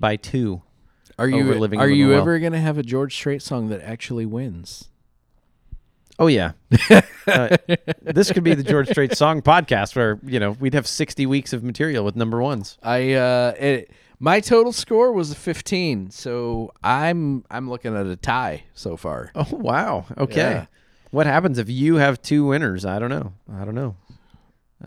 by 0.00 0.16
two. 0.16 0.62
Are 1.18 1.28
you 1.28 1.40
over 1.40 1.54
Living 1.58 1.80
are 1.80 1.88
you 1.88 2.08
Well. 2.10 2.20
ever 2.20 2.38
gonna 2.38 2.60
have 2.60 2.78
a 2.78 2.82
George 2.82 3.14
Strait 3.14 3.42
song 3.42 3.68
that 3.68 3.80
actually 3.82 4.26
wins? 4.26 4.88
Oh 6.18 6.28
yeah, 6.28 6.52
uh, 7.26 7.56
this 8.02 8.30
could 8.30 8.44
be 8.44 8.54
the 8.54 8.62
George 8.62 8.88
Strait 8.88 9.16
song 9.16 9.42
podcast 9.42 9.96
where 9.96 10.18
you 10.24 10.38
know 10.38 10.52
we'd 10.52 10.74
have 10.74 10.86
sixty 10.86 11.26
weeks 11.26 11.52
of 11.52 11.64
material 11.64 12.04
with 12.04 12.14
number 12.14 12.40
ones. 12.40 12.78
I 12.82 13.12
uh 13.14 13.54
it, 13.58 13.90
my 14.20 14.38
total 14.40 14.72
score 14.72 15.12
was 15.12 15.32
a 15.32 15.34
15, 15.34 16.10
so 16.10 16.72
I'm 16.84 17.44
I'm 17.50 17.68
looking 17.68 17.96
at 17.96 18.06
a 18.06 18.16
tie 18.16 18.64
so 18.74 18.96
far. 18.96 19.32
Oh 19.34 19.46
wow, 19.50 20.06
okay. 20.16 20.36
Yeah. 20.40 20.66
What 21.10 21.26
happens 21.26 21.58
if 21.58 21.68
you 21.68 21.96
have 21.96 22.22
two 22.22 22.46
winners? 22.46 22.84
I 22.84 22.98
don't 22.98 23.10
know. 23.10 23.32
I 23.52 23.64
don't 23.64 23.74
know. 23.74 23.96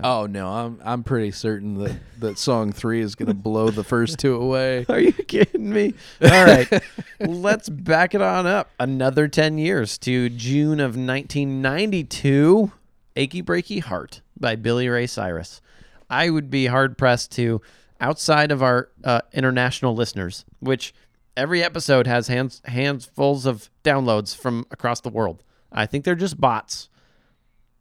Oh 0.03 0.25
no, 0.25 0.47
I'm 0.47 0.79
I'm 0.83 1.03
pretty 1.03 1.31
certain 1.31 1.75
that 1.75 1.95
that 2.19 2.37
song 2.37 2.71
3 2.71 3.01
is 3.01 3.15
going 3.15 3.27
to 3.27 3.33
blow 3.33 3.69
the 3.69 3.83
first 3.83 4.19
two 4.19 4.35
away. 4.35 4.85
Are 4.89 4.99
you 4.99 5.11
kidding 5.11 5.71
me? 5.71 5.93
All 6.21 6.45
right, 6.45 6.83
let's 7.19 7.69
back 7.69 8.13
it 8.13 8.21
on 8.21 8.45
up 8.45 8.69
another 8.79 9.27
ten 9.27 9.57
years 9.57 9.97
to 9.99 10.29
June 10.29 10.79
of 10.79 10.95
1992. 10.95 12.71
"Achy 13.15 13.41
Breaky 13.41 13.81
Heart" 13.81 14.21
by 14.39 14.55
Billy 14.55 14.87
Ray 14.87 15.07
Cyrus. 15.07 15.61
I 16.09 16.29
would 16.29 16.49
be 16.49 16.67
hard 16.67 16.97
pressed 16.97 17.31
to, 17.33 17.61
outside 17.99 18.51
of 18.51 18.63
our 18.63 18.89
uh, 19.03 19.21
international 19.33 19.95
listeners, 19.95 20.45
which 20.59 20.93
every 21.35 21.63
episode 21.63 22.07
has 22.07 22.27
hands 22.27 22.61
handfuls 22.65 23.45
of 23.45 23.69
downloads 23.83 24.35
from 24.35 24.65
across 24.71 25.01
the 25.01 25.09
world. 25.09 25.43
I 25.71 25.85
think 25.85 26.05
they're 26.05 26.15
just 26.15 26.39
bots 26.39 26.89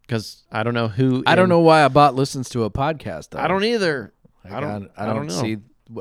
because 0.07 0.45
I 0.53 0.63
don't 0.63 0.75
know 0.75 0.89
who. 0.89 1.23
I 1.27 1.35
don't 1.35 1.45
in- 1.45 1.49
know 1.51 1.61
why 1.61 1.81
a 1.83 1.91
bot 1.91 2.15
listens 2.15 2.49
to 2.51 2.65
a 2.65 2.71
podcast 2.71 3.31
though. 3.31 3.39
I 3.41 3.49
don't 3.49 3.65
either. 3.65 4.13
I 4.45 4.57
I 4.57 4.61
don't. 4.61 4.71
don't, 4.71 4.91
I 4.97 5.07
don't, 5.07 5.27
know. 5.27 5.35
see 5.43 5.59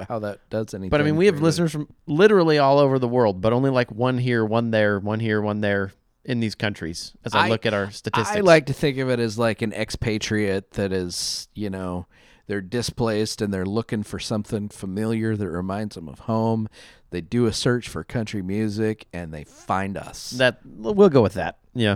how 0.08 0.20
that 0.20 0.47
does 0.49 0.74
anything. 0.74 0.89
But 0.89 1.01
I 1.01 1.03
mean, 1.03 1.16
we 1.16 1.26
have 1.28 1.41
listeners 1.41 1.72
from 1.72 1.88
literally 2.06 2.58
all 2.60 2.80
over 2.80 2.99
the 2.99 3.08
world, 3.08 3.41
but 3.41 3.53
only 3.53 3.70
like 3.72 3.91
one 3.91 4.18
here, 4.18 4.45
one 4.45 4.72
there, 4.72 4.99
one 4.99 5.20
here, 5.20 5.41
one 5.41 5.62
there 5.62 5.91
in 6.24 6.39
these 6.39 6.56
countries. 6.56 7.14
As 7.24 7.34
I, 7.36 7.45
I- 7.45 7.49
look 7.49 7.66
at 7.66 7.74
our 7.74 7.89
statistics, 7.91 8.36
I 8.38 8.41
like 8.41 8.68
to 8.68 8.74
think 8.74 8.97
of 8.99 9.10
it 9.10 9.20
as 9.20 9.38
like 9.39 9.62
an 9.62 9.74
expatriate 9.74 10.72
that 10.72 10.91
is, 10.91 11.47
you 11.56 11.70
know, 11.72 12.06
they're 12.47 12.62
displaced 12.62 13.41
and 13.41 13.51
they're 13.53 13.66
looking 13.66 14.03
for 14.03 14.20
something 14.20 14.70
familiar 14.70 15.36
that 15.36 15.49
reminds 15.49 15.95
them 15.95 16.08
of 16.08 16.20
home. 16.20 16.68
They 17.10 17.22
do 17.22 17.45
a 17.47 17.53
search 17.53 17.88
for 17.89 18.03
country 18.03 18.41
music 18.43 19.08
and 19.14 19.34
they 19.34 19.43
find 19.43 19.97
us. 19.97 20.32
that. 20.32 20.60
We'll 20.66 21.10
go 21.10 21.22
with 21.24 21.34
that. 21.34 21.58
Yeah, 21.74 21.95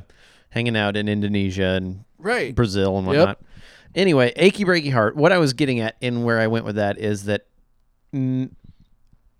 hanging 0.50 0.76
out 0.78 0.95
in 0.97 1.08
Indonesia 1.08 1.70
and 1.76 2.04
right. 2.18 2.54
Brazil 2.56 2.97
and 2.97 3.08
Yep. 3.08 3.16
whatnot. 3.16 3.39
Anyway, 3.95 4.32
achy 4.36 4.66
breaky 4.66 4.91
heart. 4.91 5.16
What 5.16 5.32
I 5.32 5.38
was 5.39 5.54
getting 5.54 5.80
at 5.80 5.95
and 6.02 6.24
where 6.24 6.39
I 6.39 6.47
went 6.47 6.66
with 6.66 6.76
that 6.76 6.97
is 7.00 7.26
that 7.26 7.45
mm, 8.14 8.50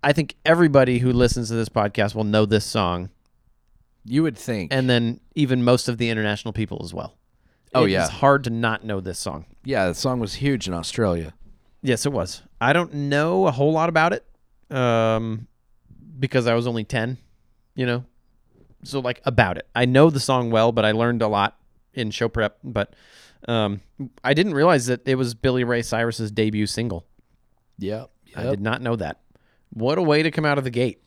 I 0.02 0.12
think 0.12 0.34
everybody 0.44 0.98
who 0.98 1.12
listens 1.12 1.48
to 1.48 1.54
this 1.54 1.68
podcast 1.68 2.14
will 2.14 2.24
know 2.24 2.46
this 2.46 2.64
song, 2.64 3.10
You 4.04 4.22
would 4.22 4.36
think. 4.36 4.72
and 4.72 4.88
then 4.90 5.20
even 5.34 5.62
most 5.62 5.88
of 5.88 5.98
the 5.98 6.08
international 6.10 6.52
people 6.52 6.80
as 6.82 6.92
well. 6.94 7.16
Oh, 7.74 7.84
It 7.84 7.90
yeah. 7.92 8.04
it's 8.06 8.14
hard 8.14 8.42
to 8.44 8.50
not 8.50 8.84
know 8.84 9.00
this 9.00 9.18
song. 9.18 9.46
yeah, 9.64 9.86
the 9.88 9.94
song 9.94 10.18
was 10.20 10.34
huge 10.34 10.66
in 10.66 10.74
Australia. 10.74 11.34
Yes, 11.82 12.04
it 12.04 12.12
was. 12.12 12.42
I 12.60 12.72
don't 12.72 12.92
know 12.92 13.46
a 13.46 13.50
whole 13.52 13.72
lot 13.72 13.88
about 13.88 14.12
it, 14.12 14.24
um, 14.74 15.46
because 16.18 16.46
I 16.46 16.54
was 16.54 16.66
only 16.66 16.84
ten, 16.84 17.18
you 17.74 17.86
know. 17.86 18.04
So 18.82 19.00
like 19.00 19.20
about 19.24 19.58
it, 19.58 19.68
I 19.74 19.84
know 19.84 20.10
the 20.10 20.20
song 20.20 20.50
well, 20.50 20.72
but 20.72 20.84
I 20.84 20.92
learned 20.92 21.22
a 21.22 21.28
lot 21.28 21.58
in 21.94 22.10
show 22.10 22.28
prep. 22.28 22.58
But 22.64 22.94
um, 23.48 23.80
I 24.24 24.34
didn't 24.34 24.54
realize 24.54 24.86
that 24.86 25.06
it 25.06 25.16
was 25.16 25.34
Billy 25.34 25.64
Ray 25.64 25.82
Cyrus's 25.82 26.30
debut 26.30 26.66
single. 26.66 27.06
Yep. 27.78 28.10
I 28.36 28.42
did 28.44 28.60
not 28.60 28.80
know 28.80 28.96
that. 28.96 29.20
What 29.70 29.98
a 29.98 30.02
way 30.02 30.22
to 30.22 30.30
come 30.30 30.44
out 30.44 30.58
of 30.58 30.64
the 30.64 30.70
gate 30.70 31.02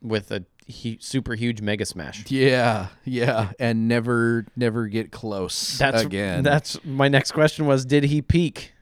with 0.00 0.30
a 0.30 0.44
hu- 0.82 0.98
super 1.00 1.34
huge 1.34 1.60
mega 1.60 1.84
smash. 1.84 2.30
Yeah, 2.30 2.88
yeah, 3.04 3.52
and 3.58 3.88
never, 3.88 4.46
never 4.56 4.86
get 4.86 5.12
close 5.12 5.78
That's 5.78 6.02
again. 6.02 6.42
That's 6.42 6.82
my 6.84 7.08
next 7.08 7.32
question 7.32 7.66
was: 7.66 7.84
Did 7.84 8.04
he 8.04 8.22
peak 8.22 8.72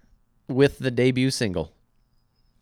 with 0.48 0.78
the 0.78 0.90
debut 0.90 1.30
single? 1.30 1.72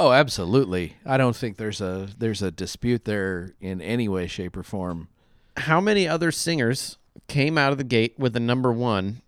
oh, 0.00 0.12
absolutely. 0.12 0.96
I 1.04 1.16
don't 1.16 1.36
think 1.36 1.56
there's 1.56 1.80
a 1.80 2.08
there's 2.16 2.42
a 2.42 2.50
dispute 2.50 3.04
there 3.04 3.54
in 3.60 3.80
any 3.80 4.08
way, 4.08 4.26
shape, 4.26 4.56
or 4.56 4.62
form. 4.62 5.08
How 5.60 5.80
many 5.80 6.08
other 6.08 6.30
singers 6.32 6.98
came 7.26 7.58
out 7.58 7.72
of 7.72 7.78
the 7.78 7.84
gate 7.84 8.14
with 8.18 8.34
a 8.36 8.40
number 8.40 8.72
one 8.72 9.22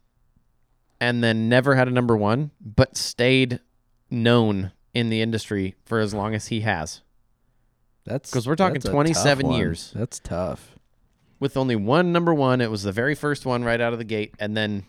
and 1.00 1.22
then 1.22 1.48
never 1.48 1.74
had 1.74 1.88
a 1.88 1.90
number 1.90 2.16
one, 2.16 2.50
but 2.60 2.96
stayed 2.96 3.60
known 4.10 4.72
in 4.92 5.08
the 5.10 5.22
industry 5.22 5.74
for 5.84 5.98
as 5.98 6.12
long 6.14 6.34
as 6.34 6.48
he 6.48 6.60
has? 6.60 7.02
That's 8.04 8.30
because 8.30 8.46
we're 8.46 8.56
talking 8.56 8.74
that's 8.74 8.86
a 8.86 8.88
tough 8.88 8.94
27 8.94 9.52
years. 9.52 9.92
That's 9.94 10.18
tough. 10.18 10.76
With 11.38 11.56
only 11.56 11.76
one 11.76 12.12
number 12.12 12.34
one, 12.34 12.60
it 12.60 12.70
was 12.70 12.82
the 12.82 12.92
very 12.92 13.14
first 13.14 13.46
one 13.46 13.64
right 13.64 13.80
out 13.80 13.92
of 13.92 13.98
the 13.98 14.04
gate, 14.04 14.34
and 14.38 14.56
then 14.56 14.84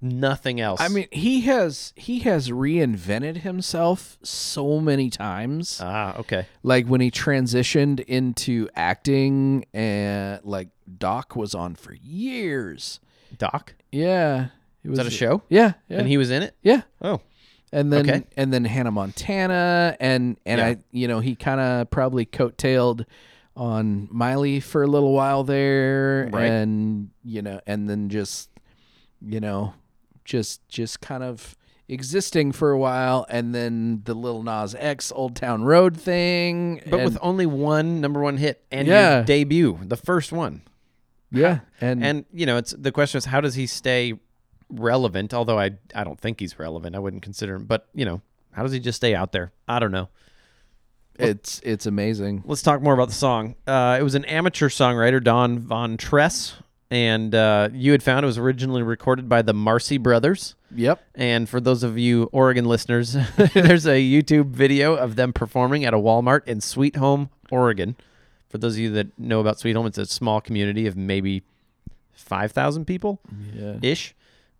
nothing 0.00 0.60
else. 0.60 0.80
I 0.80 0.88
mean, 0.88 1.06
he 1.10 1.42
has 1.42 1.92
he 1.96 2.20
has 2.20 2.50
reinvented 2.50 3.38
himself 3.38 4.18
so 4.22 4.80
many 4.80 5.10
times. 5.10 5.78
ah, 5.82 6.16
okay. 6.18 6.46
like 6.62 6.86
when 6.86 7.00
he 7.00 7.10
transitioned 7.10 8.00
into 8.00 8.68
acting, 8.74 9.64
and 9.74 10.40
like 10.44 10.68
Doc 10.98 11.36
was 11.36 11.54
on 11.54 11.74
for 11.74 11.94
years. 11.94 13.00
Doc, 13.36 13.74
Yeah, 13.90 14.48
it 14.84 14.88
was 14.90 14.98
that 14.98 15.06
a 15.06 15.10
show? 15.10 15.42
Yeah, 15.48 15.72
yeah, 15.88 15.98
and 15.98 16.08
he 16.08 16.16
was 16.16 16.30
in 16.30 16.42
it. 16.42 16.54
yeah. 16.62 16.82
Oh, 17.02 17.20
and 17.72 17.92
then 17.92 18.08
Okay. 18.08 18.24
and 18.36 18.52
then 18.52 18.64
Hannah 18.64 18.92
Montana 18.92 19.96
and 19.98 20.36
and 20.46 20.58
Yeah. 20.60 20.66
I 20.66 20.76
you 20.92 21.08
know 21.08 21.20
he 21.20 21.34
kind 21.34 21.60
of 21.60 21.90
probably 21.90 22.26
coattailed 22.26 23.04
on 23.56 24.08
Miley 24.10 24.58
for 24.60 24.82
a 24.82 24.86
little 24.86 25.12
while 25.12 25.44
there 25.44 26.28
Right. 26.32 26.44
and 26.50 27.10
you 27.24 27.42
know 27.42 27.60
and 27.66 27.88
then 27.88 28.08
just 28.08 28.50
you 29.26 29.40
know 29.40 29.74
just 30.24 30.66
just 30.68 31.00
kind 31.00 31.22
of 31.22 31.56
existing 31.88 32.50
for 32.52 32.70
a 32.70 32.78
while 32.78 33.26
and 33.28 33.54
then 33.54 34.00
the 34.04 34.14
Little 34.14 34.42
Nas 34.42 34.74
X 34.78 35.12
Old 35.14 35.36
Town 35.36 35.64
Road 35.64 35.96
thing 36.00 36.80
but 36.88 37.00
and, 37.00 37.04
with 37.04 37.18
only 37.20 37.44
one 37.46 38.00
number 38.00 38.20
one 38.20 38.38
hit 38.38 38.64
and 38.70 38.88
Yeah. 38.88 39.16
your 39.16 39.24
debut, 39.24 39.78
the 39.82 39.96
first 39.96 40.32
one. 40.32 40.62
yeah 41.30 41.60
and 41.80 42.02
and 42.04 42.24
you 42.32 42.46
know 42.46 42.56
it's 42.56 42.70
the 42.72 42.92
question 42.92 43.18
is 43.18 43.26
how 43.26 43.40
does 43.40 43.54
he 43.54 43.66
stay 43.66 44.14
relevant? 44.70 45.34
Although 45.34 45.58
i 45.58 45.72
i 45.94 46.04
don't 46.04 46.18
think 46.20 46.40
he's 46.40 46.58
relevant. 46.58 46.96
I 46.96 47.00
wouldn't 47.00 47.22
consider 47.22 47.56
him 47.56 47.64
but 47.66 47.86
you 47.94 48.04
know 48.06 48.22
how 48.52 48.62
does 48.62 48.72
he 48.72 48.80
just 48.80 48.96
stay 48.96 49.14
out 49.14 49.32
there? 49.32 49.52
I 49.68 49.78
don't 49.78 49.90
know. 49.92 50.08
It's 51.16 51.60
it's 51.64 51.86
amazing. 51.86 52.42
let's 52.44 52.62
talk 52.62 52.82
more 52.82 52.94
about 52.94 53.08
the 53.08 53.14
song. 53.14 53.54
Uh, 53.68 53.96
it 54.00 54.02
was 54.02 54.14
an 54.16 54.24
amateur 54.24 54.68
songwriter 54.68 55.22
don 55.22 55.58
von 55.60 55.96
tress 55.96 56.54
and 56.94 57.34
uh, 57.34 57.70
you 57.72 57.90
had 57.90 58.04
found 58.04 58.22
it 58.22 58.26
was 58.26 58.38
originally 58.38 58.82
recorded 58.82 59.28
by 59.28 59.42
the 59.42 59.52
Marcy 59.52 59.98
Brothers. 59.98 60.54
Yep. 60.72 61.02
And 61.16 61.48
for 61.48 61.60
those 61.60 61.82
of 61.82 61.98
you 61.98 62.28
Oregon 62.32 62.64
listeners, 62.66 63.12
there's 63.54 63.84
a 63.86 64.00
YouTube 64.00 64.50
video 64.50 64.94
of 64.94 65.16
them 65.16 65.32
performing 65.32 65.84
at 65.84 65.92
a 65.92 65.98
Walmart 65.98 66.46
in 66.46 66.60
Sweet 66.60 66.94
Home, 66.96 67.30
Oregon. 67.50 67.96
For 68.48 68.58
those 68.58 68.74
of 68.74 68.78
you 68.78 68.90
that 68.92 69.18
know 69.18 69.40
about 69.40 69.58
Sweet 69.58 69.74
Home, 69.74 69.86
it's 69.86 69.98
a 69.98 70.06
small 70.06 70.40
community 70.40 70.86
of 70.86 70.96
maybe 70.96 71.42
5,000 72.12 72.84
people 72.86 73.18
Yeah. 73.52 73.74
ish. 73.82 74.14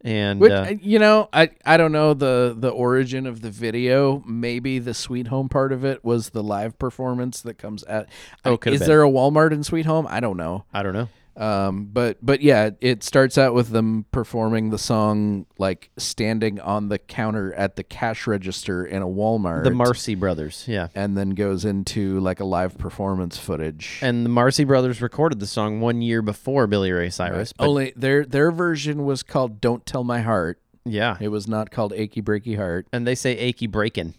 And 0.07 0.39
Which, 0.41 0.51
uh, 0.53 0.67
uh, 0.69 0.75
you 0.83 0.99
know, 0.99 1.31
I 1.33 1.49
I 1.65 1.79
don't 1.79 1.93
know 1.93 2.13
the 2.13 2.55
the 2.59 2.69
origin 2.69 3.27
of 3.27 3.41
the 3.41 3.49
video. 3.51 4.23
Maybe 4.27 4.79
the 4.79 4.93
Sweet 4.93 5.29
Home 5.29 5.49
part 5.49 5.73
of 5.73 5.83
it 5.83 6.05
was 6.05 6.31
the 6.31 6.43
live 6.43 6.79
performance 6.79 7.41
that 7.41 7.57
comes 7.57 7.85
at. 7.85 8.09
Oh, 8.45 8.59
I- 8.67 8.69
is 8.71 8.81
been. 8.81 8.89
there 8.89 9.03
a 9.03 9.09
Walmart 9.09 9.53
in 9.53 9.63
Sweet 9.65 9.87
Home? 9.87 10.07
I 10.11 10.21
don't 10.21 10.37
know. 10.37 10.65
I 10.75 10.83
don't 10.83 10.93
know. 10.93 11.09
Um, 11.37 11.87
but 11.93 12.19
but 12.23 12.43
yeah, 12.43 12.71
it 12.81 13.03
starts 13.03 13.37
out 13.37 13.55
with 13.55 13.71
them 13.71 14.07
performing 14.13 14.71
the 14.71 14.79
song 14.79 15.47
like 15.59 15.91
standing 15.97 16.61
on 16.61 16.89
the 16.89 16.99
counter 16.99 17.53
at 17.55 17.77
the 17.77 17.83
cash 17.83 18.27
register 18.27 18.85
in 18.85 19.03
a 19.03 19.07
Walmart. 19.07 19.65
The 19.65 19.71
Marcy 19.71 20.15
Brothers, 20.15 20.65
yeah. 20.69 20.89
and 20.95 21.17
then 21.17 21.31
goes 21.31 21.65
into 21.65 22.21
like 22.21 22.41
a 22.41 22.45
live 22.45 22.79
performance 22.79 23.37
footage. 23.37 23.99
And 24.01 24.25
the 24.25 24.31
Marcy 24.31 24.65
Brothers 24.65 25.03
recorded 25.03 25.41
the 25.41 25.47
song 25.47 25.81
one 25.81 26.03
year 26.03 26.23
before 26.23 26.67
Billy 26.67 26.93
Ray 26.93 27.11
Cyrus. 27.11 27.53
But 27.53 27.67
Only 27.67 27.93
their 27.97 28.25
their 28.25 28.53
version 28.53 29.05
was 29.05 29.23
called 29.23 29.61
"Don't 29.61 29.85
Tell 29.85 30.05
My 30.05 30.21
Heart." 30.21 30.61
yeah. 30.85 31.17
It 31.21 31.29
was 31.29 31.49
not 31.49 31.71
called 31.71 31.93
"Achy 31.95 32.23
Breaky 32.23 32.57
Heart." 32.57 32.87
And 32.93 33.07
they 33.07 33.15
say 33.15 33.37
achy 33.37 33.67
breakin' 33.67 34.15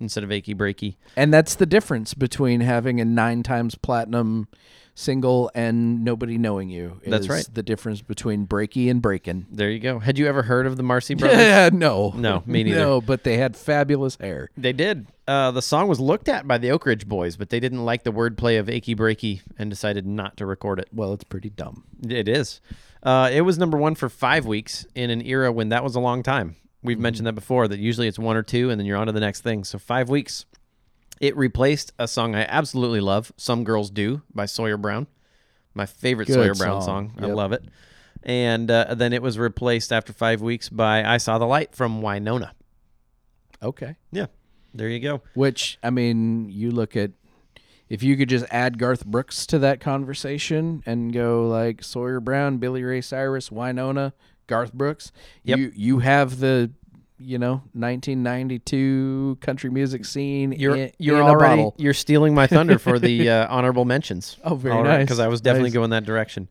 instead 0.00 0.24
of 0.24 0.32
achy 0.32 0.54
breaky. 0.54 0.96
And 1.16 1.32
that's 1.32 1.54
the 1.54 1.66
difference 1.66 2.12
between 2.12 2.60
having 2.60 3.00
a 3.00 3.04
nine 3.04 3.42
times 3.42 3.74
platinum 3.74 4.48
single 4.94 5.50
and 5.54 6.04
nobody 6.04 6.38
knowing 6.38 6.68
you. 6.68 7.00
That's 7.06 7.28
right. 7.28 7.46
The 7.52 7.62
difference 7.62 8.02
between 8.02 8.46
breaky 8.46 8.90
and 8.90 9.00
breaking. 9.00 9.46
There 9.50 9.70
you 9.70 9.78
go. 9.78 9.98
Had 9.98 10.18
you 10.18 10.26
ever 10.26 10.42
heard 10.42 10.66
of 10.66 10.76
the 10.76 10.82
Marcy 10.82 11.14
Brothers? 11.16 11.38
Yeah, 11.38 11.70
no, 11.72 12.12
No, 12.14 12.42
me 12.46 12.62
neither. 12.64 12.78
No, 12.78 13.00
but 13.00 13.24
they 13.24 13.36
had 13.38 13.56
fabulous 13.56 14.16
hair. 14.16 14.50
They 14.56 14.72
did. 14.72 15.06
Uh, 15.26 15.50
the 15.50 15.62
song 15.62 15.88
was 15.88 16.00
looked 16.00 16.28
at 16.28 16.46
by 16.46 16.58
the 16.58 16.70
Oak 16.70 16.84
Ridge 16.86 17.08
Boys, 17.08 17.36
but 17.36 17.48
they 17.50 17.60
didn't 17.60 17.84
like 17.84 18.02
the 18.02 18.12
wordplay 18.12 18.58
of 18.58 18.68
achy 18.68 18.94
breaky 18.94 19.40
and 19.58 19.70
decided 19.70 20.06
not 20.06 20.36
to 20.38 20.46
record 20.46 20.78
it. 20.80 20.88
Well, 20.92 21.12
it's 21.12 21.24
pretty 21.24 21.50
dumb. 21.50 21.84
It 22.06 22.28
is. 22.28 22.60
Uh, 23.02 23.30
it 23.32 23.42
was 23.42 23.58
number 23.58 23.78
one 23.78 23.94
for 23.94 24.08
five 24.08 24.46
weeks 24.46 24.86
in 24.94 25.10
an 25.10 25.22
era 25.22 25.50
when 25.52 25.70
that 25.70 25.82
was 25.82 25.94
a 25.94 26.00
long 26.00 26.22
time. 26.22 26.56
We've 26.84 26.98
mentioned 26.98 27.26
that 27.28 27.34
before, 27.34 27.68
that 27.68 27.78
usually 27.78 28.08
it's 28.08 28.18
one 28.18 28.36
or 28.36 28.42
two 28.42 28.70
and 28.70 28.78
then 28.78 28.86
you're 28.86 28.96
on 28.96 29.06
to 29.06 29.12
the 29.12 29.20
next 29.20 29.42
thing. 29.42 29.62
So 29.64 29.78
five 29.78 30.08
weeks. 30.08 30.44
It 31.20 31.36
replaced 31.36 31.92
a 31.98 32.08
song 32.08 32.34
I 32.34 32.44
absolutely 32.48 33.00
love, 33.00 33.32
Some 33.36 33.64
Girls 33.64 33.90
Do 33.90 34.22
by 34.34 34.46
Sawyer 34.46 34.76
Brown. 34.76 35.06
My 35.74 35.86
favorite 35.86 36.26
Good 36.26 36.34
Sawyer 36.34 36.54
Brown 36.54 36.82
song. 36.82 37.12
song. 37.16 37.24
I 37.24 37.32
love 37.32 37.52
it. 37.52 37.64
And 38.24 38.70
uh, 38.70 38.94
then 38.94 39.12
it 39.12 39.22
was 39.22 39.38
replaced 39.38 39.92
after 39.92 40.12
five 40.12 40.40
weeks 40.42 40.68
by 40.68 41.04
I 41.04 41.16
Saw 41.16 41.38
the 41.38 41.46
Light 41.46 41.74
from 41.74 42.02
Wynonna. 42.02 42.50
Okay. 43.62 43.96
Yeah. 44.10 44.26
There 44.74 44.88
you 44.88 45.00
go. 45.00 45.22
Which 45.34 45.78
I 45.82 45.90
mean, 45.90 46.48
you 46.48 46.70
look 46.70 46.96
at 46.96 47.12
if 47.88 48.02
you 48.02 48.16
could 48.16 48.28
just 48.28 48.46
add 48.50 48.78
Garth 48.78 49.04
Brooks 49.04 49.44
to 49.46 49.58
that 49.58 49.80
conversation 49.80 50.82
and 50.86 51.12
go 51.12 51.46
like 51.46 51.82
Sawyer 51.84 52.20
Brown, 52.20 52.56
Billy 52.56 52.82
Ray 52.82 53.02
Cyrus, 53.02 53.50
Wynonna, 53.50 54.12
Garth 54.46 54.72
Brooks. 54.72 55.12
Yep. 55.44 55.58
You 55.58 55.72
you 55.74 55.98
have 55.98 56.40
the 56.40 56.70
you 57.22 57.38
know 57.38 57.62
1992 57.74 59.38
country 59.40 59.70
music 59.70 60.04
scene. 60.04 60.52
You're 60.52 60.76
in, 60.76 60.92
you're 60.98 61.20
in 61.20 61.26
already 61.26 61.70
you're 61.76 61.94
stealing 61.94 62.34
my 62.34 62.46
thunder 62.46 62.78
for 62.78 62.98
the 62.98 63.28
uh, 63.30 63.46
honorable 63.54 63.84
mentions. 63.84 64.36
Oh, 64.44 64.54
very 64.54 64.82
nice. 64.82 65.04
Because 65.04 65.18
I 65.20 65.28
was 65.28 65.40
definitely 65.40 65.70
Nice. 65.70 65.74
going 65.74 65.90
that 65.90 66.04
direction. 66.04 66.48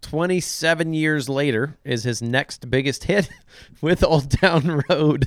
Twenty 0.00 0.40
seven 0.40 0.92
years 0.94 1.28
later 1.28 1.76
is 1.84 2.04
his 2.04 2.22
next 2.22 2.70
biggest 2.70 3.04
hit 3.04 3.28
with 3.80 4.04
Old 4.04 4.30
Town 4.30 4.82
Road. 4.88 5.26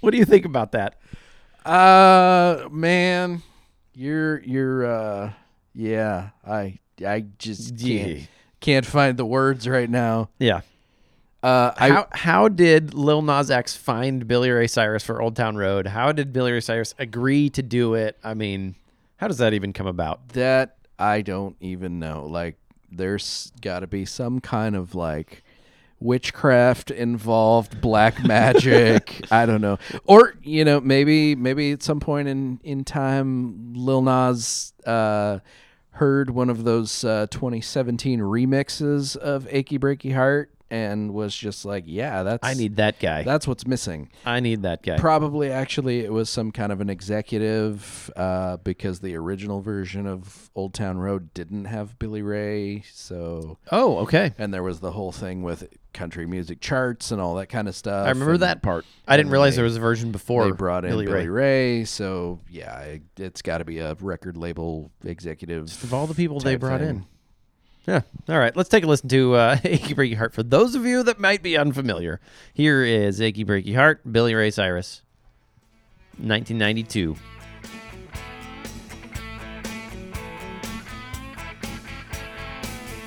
What 0.00 0.10
do 0.12 0.18
you 0.18 0.24
think 0.24 0.44
about 0.44 0.72
that? 0.72 0.98
Uh 1.64 2.68
man, 2.70 3.42
you're 3.94 4.40
you're 4.42 4.86
uh 4.86 5.32
yeah, 5.74 6.30
I 6.46 6.78
I 7.04 7.24
just 7.38 7.76
can't 7.78 7.80
Yeah. 8.18 8.24
can't 8.60 8.86
find 8.86 9.16
the 9.18 9.26
words 9.26 9.66
right 9.68 9.90
now. 9.90 10.30
Yeah. 10.38 10.60
Uh 11.42 11.72
I 11.76 11.88
how 11.90 12.06
how 12.12 12.48
did 12.48 12.94
Lil 12.94 13.22
Nas 13.22 13.50
X 13.50 13.76
find 13.76 14.26
Billy 14.26 14.50
Ray 14.50 14.66
Cyrus 14.66 15.04
for 15.04 15.20
Old 15.20 15.36
Town 15.36 15.56
Road? 15.56 15.86
How 15.86 16.12
did 16.12 16.32
Billy 16.32 16.52
Ray 16.52 16.60
Cyrus 16.60 16.94
agree 16.98 17.50
to 17.50 17.62
do 17.62 17.94
it? 17.94 18.18
I 18.24 18.34
mean, 18.34 18.74
how 19.16 19.28
does 19.28 19.38
that 19.38 19.52
even 19.52 19.72
come 19.72 19.86
about? 19.86 20.30
that 20.30 20.76
I 20.98 21.22
don't 21.22 21.56
even 21.60 21.98
know. 21.98 22.26
Like 22.26 22.56
there's 22.90 23.52
got 23.60 23.80
to 23.80 23.86
be 23.86 24.04
some 24.04 24.40
kind 24.40 24.74
of 24.74 24.94
like 24.94 25.42
witchcraft 26.00 26.90
involved, 26.90 27.80
black 27.80 28.22
magic, 28.24 29.20
I 29.30 29.46
don't 29.46 29.60
know. 29.60 29.78
Or, 30.04 30.34
you 30.42 30.64
know, 30.64 30.80
maybe 30.80 31.34
maybe 31.34 31.72
at 31.72 31.82
some 31.82 32.00
point 32.00 32.28
in 32.28 32.60
in 32.64 32.84
time 32.84 33.74
Lil 33.74 34.02
Nas 34.02 34.72
uh 34.84 35.40
heard 35.90 36.30
one 36.30 36.50
of 36.50 36.64
those 36.64 37.04
uh 37.04 37.26
2017 37.30 38.20
remixes 38.20 39.16
of 39.16 39.46
Achy 39.50 39.78
Breaky 39.78 40.14
Heart 40.14 40.50
and 40.70 41.14
was 41.14 41.34
just 41.34 41.64
like, 41.64 41.84
yeah, 41.86 42.22
that's 42.22 42.46
I 42.46 42.54
need 42.54 42.76
that 42.76 42.98
guy. 42.98 43.22
that's 43.22 43.46
what's 43.46 43.66
missing. 43.66 44.10
I 44.24 44.40
need 44.40 44.62
that 44.62 44.82
guy. 44.82 44.98
Probably, 44.98 45.50
actually, 45.50 46.00
it 46.00 46.12
was 46.12 46.28
some 46.28 46.50
kind 46.52 46.72
of 46.72 46.80
an 46.80 46.90
executive 46.90 48.10
uh, 48.16 48.56
because 48.58 49.00
the 49.00 49.16
original 49.16 49.60
version 49.60 50.06
of 50.06 50.50
Old 50.54 50.74
Town 50.74 50.98
Road 50.98 51.32
didn't 51.34 51.66
have 51.66 51.98
Billy 51.98 52.22
Ray. 52.22 52.82
So, 52.92 53.58
oh, 53.70 53.98
okay. 53.98 54.32
and 54.38 54.52
there 54.52 54.62
was 54.62 54.80
the 54.80 54.92
whole 54.92 55.12
thing 55.12 55.42
with 55.42 55.68
country 55.92 56.26
music 56.26 56.60
charts 56.60 57.10
and 57.10 57.20
all 57.20 57.36
that 57.36 57.46
kind 57.46 57.68
of 57.68 57.74
stuff. 57.74 58.06
I 58.06 58.10
remember 58.10 58.34
and 58.34 58.42
that 58.42 58.62
part. 58.62 58.84
I 59.08 59.16
didn't 59.16 59.32
realize 59.32 59.54
they- 59.54 59.56
there 59.56 59.64
was 59.64 59.76
a 59.76 59.80
version 59.80 60.12
before 60.12 60.44
They 60.44 60.50
brought 60.52 60.84
in 60.84 60.90
Billy, 60.90 61.06
Billy, 61.06 61.26
Ray. 61.28 61.78
Ray. 61.78 61.84
So, 61.84 62.40
yeah, 62.50 62.78
it, 62.80 63.02
it's 63.16 63.40
got 63.42 63.58
to 63.58 63.64
be 63.64 63.78
a 63.78 63.94
record 64.00 64.36
label 64.36 64.90
executive. 65.04 65.64
Of 65.84 65.94
all 65.94 66.06
the 66.06 66.14
people 66.14 66.38
they 66.40 66.56
brought 66.56 66.80
thing. 66.80 66.88
in. 66.88 67.06
Yeah. 67.86 68.00
All 68.28 68.38
right. 68.38 68.54
Let's 68.56 68.68
take 68.68 68.82
a 68.82 68.86
listen 68.86 69.08
to 69.10 69.34
uh, 69.34 69.58
Achy 69.64 69.94
Breaky 69.94 70.16
Heart. 70.16 70.34
For 70.34 70.42
those 70.42 70.74
of 70.74 70.84
you 70.84 71.02
that 71.04 71.20
might 71.20 71.42
be 71.42 71.56
unfamiliar, 71.56 72.20
here 72.52 72.82
is 72.82 73.20
Achy 73.20 73.44
Breaky 73.44 73.76
Heart, 73.76 74.10
Billy 74.10 74.34
Ray 74.34 74.50
Cyrus, 74.50 75.02
1992. 76.18 77.16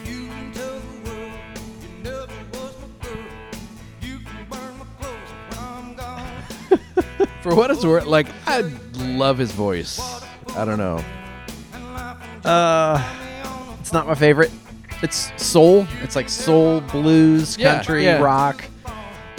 You 0.05 0.27
can 0.27 0.53
tell 0.53 0.79
the 0.79 1.09
world 1.09 1.31
you 1.81 2.03
never 2.03 2.33
was 2.53 2.75
my 2.79 2.87
girl. 3.05 3.17
You 4.01 4.19
can 4.19 4.45
burn 4.49 4.77
my 4.77 4.85
clothes 4.97 5.31
when 5.49 5.59
I'm 5.59 5.95
gone. 5.95 7.27
For 7.41 7.53
what 7.53 7.69
it's 7.69 7.83
worth, 7.83 8.05
like, 8.05 8.27
I 8.47 8.61
love 8.93 9.37
his 9.37 9.51
voice. 9.51 9.99
I 10.55 10.63
don't 10.63 10.77
know. 10.77 11.03
Uh, 12.45 13.03
it's 13.81 13.91
not 13.91 14.07
my 14.07 14.15
favorite. 14.15 14.51
It's 15.01 15.31
soul. 15.41 15.87
It's 16.01 16.15
like 16.15 16.27
soul, 16.29 16.81
blues, 16.81 17.57
Yeah, 17.57 17.75
country, 17.75 18.03
yeah. 18.05 18.21
rock. 18.21 18.63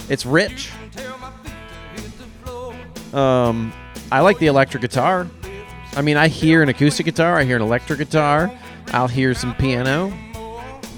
It's 0.09 0.25
rich. 0.25 0.71
Um, 3.13 3.73
I 4.13 4.21
like 4.21 4.39
the 4.39 4.47
electric 4.47 4.81
guitar. 4.83 5.27
I 5.97 6.03
mean, 6.03 6.17
I 6.17 6.29
hear 6.29 6.63
an 6.63 6.69
acoustic 6.69 7.07
guitar. 7.07 7.37
I 7.37 7.45
hear 7.45 7.57
an 7.57 7.63
electric 7.63 7.99
guitar. 7.99 8.51
I'll 8.93 9.09
hear 9.09 9.35
some 9.35 9.55
piano. 9.57 10.13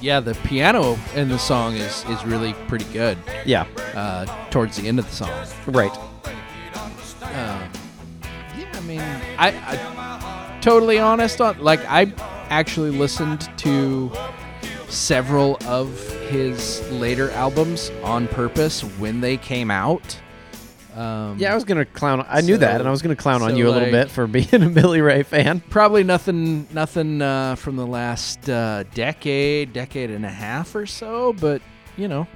Yeah, 0.01 0.21
the 0.21 0.35
piano 0.35 0.99
in 1.15 1.29
the 1.29 1.39
song 1.39 1.75
is, 1.75 2.05
is 2.09 2.25
really 2.25 2.55
pretty 2.67 2.85
good 2.93 3.17
Yeah. 3.47 3.67
uh, 3.95 4.27
towards 4.51 4.77
the 4.77 4.89
end 4.89 4.99
of 4.99 5.07
the 5.09 5.13
song. 5.15 5.31
Right. 5.67 5.97
Um, 7.23 7.71
yeah, 8.59 8.71
I 8.75 8.81
mean, 8.81 9.01
I, 9.01 9.49
I 9.49 10.59
totally 10.61 10.99
honest 10.99 11.41
on 11.41 11.59
like 11.61 11.81
I 11.89 12.13
actually 12.51 12.91
listened 12.91 13.49
to 13.59 14.11
several 14.93 15.57
of 15.67 16.09
his 16.29 16.87
later 16.93 17.31
albums 17.31 17.91
on 18.03 18.29
purpose 18.29 18.83
when 18.99 19.21
they 19.21 19.37
came 19.37 19.71
out. 19.71 20.19
Um, 20.95 21.39
Yeah, 21.39 21.53
I 21.53 21.55
was 21.55 21.65
gonna 21.65 21.87
clown. 21.87 22.25
I 22.29 22.43
knew 22.43 22.59
that, 22.59 22.81
and 22.81 22.87
I 22.87 22.91
was 22.91 23.01
gonna 23.01 23.17
clown 23.17 23.41
on 23.41 23.51
so, 23.51 23.57
you 23.57 23.69
a 23.69 23.71
little 23.71 23.91
bit 23.91 24.11
for 24.11 24.27
being 24.29 24.63
a 24.63 24.69
Billy 24.69 25.01
Ray 25.01 25.23
fan. 25.23 25.61
probably 25.71 26.05
nothing, 26.05 26.67
nothing 26.73 27.23
uh, 27.23 27.55
from 27.55 27.77
the 27.77 27.87
last 27.87 28.49
uh, 28.51 28.85
decade, 28.95 29.73
decade 29.73 30.11
and 30.11 30.27
a 30.27 30.31
half 30.31 30.75
or 30.75 30.85
so, 30.85 31.33
but 31.33 31.63
you 31.97 32.09
know. 32.09 32.27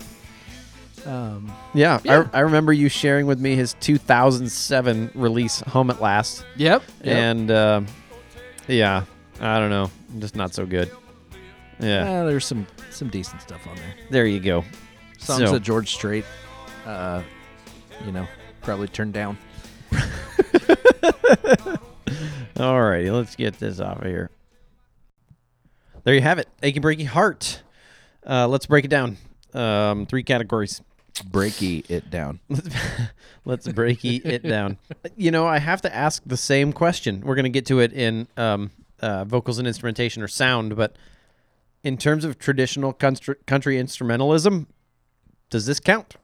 Um, 1.04 1.52
Yeah, 1.74 2.00
Yeah. 2.02 2.24
I, 2.32 2.38
I 2.38 2.40
remember 2.40 2.72
you 2.72 2.88
sharing 2.88 3.26
with 3.26 3.38
me 3.38 3.54
his 3.54 3.74
2007 3.80 5.10
release, 5.14 5.60
"Home 5.60 5.90
at 5.90 6.00
Last," 6.00 6.44
yep. 6.56 6.82
and 7.02 7.50
uh, 7.50 7.82
yeah, 8.66 9.04
I 9.40 9.58
don't 9.60 9.70
know, 9.70 9.90
just 10.18 10.34
not 10.34 10.54
so 10.54 10.64
good. 10.64 10.90
Yeah, 11.78 12.10
Uh, 12.20 12.24
there's 12.24 12.44
some 12.46 12.66
some 12.90 13.08
decent 13.08 13.42
stuff 13.42 13.66
on 13.66 13.76
there. 13.76 13.94
there 14.10 14.26
you 14.26 14.40
go. 14.40 14.64
Songs 15.18 15.44
So- 15.44 15.52
that 15.52 15.60
George 15.62 15.92
Strait, 15.94 16.24
uh, 16.86 17.22
you 18.04 18.12
know, 18.12 18.26
probably 18.62 18.88
turned 18.88 19.12
down. 19.12 19.36
All 22.58 22.80
righty, 22.82 23.10
let's 23.10 23.36
get 23.36 23.58
this 23.58 23.80
off 23.80 23.98
of 24.00 24.06
here. 24.06 24.30
There 26.04 26.14
you 26.14 26.22
have 26.22 26.38
it, 26.38 26.48
"Achy 26.62 26.80
Breaky 26.80 27.06
Heart." 27.06 27.62
Uh, 28.26 28.48
let's 28.48 28.66
break 28.66 28.84
it 28.84 28.88
down. 28.88 29.18
Um, 29.52 30.06
three 30.06 30.22
categories. 30.22 30.80
Breaky 31.30 31.88
it 31.90 32.10
down. 32.10 32.40
Let's 33.46 33.66
breaky 33.68 34.20
it 34.24 34.42
down. 34.42 34.76
You 35.16 35.30
know, 35.30 35.46
I 35.46 35.58
have 35.58 35.80
to 35.82 35.94
ask 35.94 36.22
the 36.26 36.36
same 36.36 36.74
question. 36.74 37.22
We're 37.22 37.36
going 37.36 37.44
to 37.44 37.48
get 37.50 37.64
to 37.66 37.78
it 37.80 37.94
in 37.94 38.28
um, 38.36 38.70
uh, 39.00 39.24
vocals 39.24 39.58
and 39.58 39.66
instrumentation 39.66 40.22
or 40.22 40.28
sound, 40.28 40.76
but 40.76 40.94
in 41.86 41.96
terms 41.96 42.24
of 42.24 42.36
traditional 42.38 42.92
country, 42.92 43.36
instrumentalism, 43.46 44.66
does 45.50 45.66
this 45.66 45.78
count? 45.78 46.16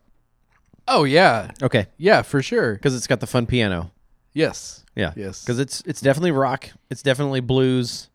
Oh 0.88 1.04
yeah, 1.04 1.52
Okay, 1.62 1.86
yeah, 1.96 2.22
for 2.22 2.42
sure. 2.42 2.74
because 2.74 2.96
it's 2.96 3.06
got 3.06 3.20
the 3.20 3.26
fun 3.28 3.46
piano. 3.46 3.92
Yes. 4.32 4.84
Yeah. 4.96 5.12
Yes. 5.14 5.44
Because 5.44 5.60
it's 5.60 5.82
it's 5.86 6.00
definitely 6.00 6.32
rock. 6.32 6.68
It's 6.90 7.02
definitely 7.02 7.40
blues. 7.40 8.10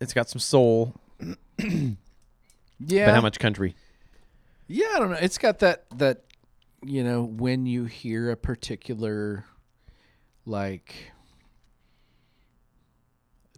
It's 0.00 0.14
got 0.14 0.28
some 0.30 0.38
soul, 0.38 0.94
Yeah. 1.58 3.06
but 3.06 3.14
how 3.14 3.20
much 3.20 3.38
country? 3.38 3.74
Yeah, 4.66 4.86
I 4.94 4.98
don't 5.00 5.10
know. 5.10 5.18
It's 5.20 5.36
got 5.38 5.58
that 5.58 5.84
that 5.98 6.22
you 6.82 7.04
know 7.04 7.22
when 7.24 7.66
you 7.66 7.84
hear 7.84 8.30
a 8.30 8.36
particular 8.36 9.44
like 10.46 11.12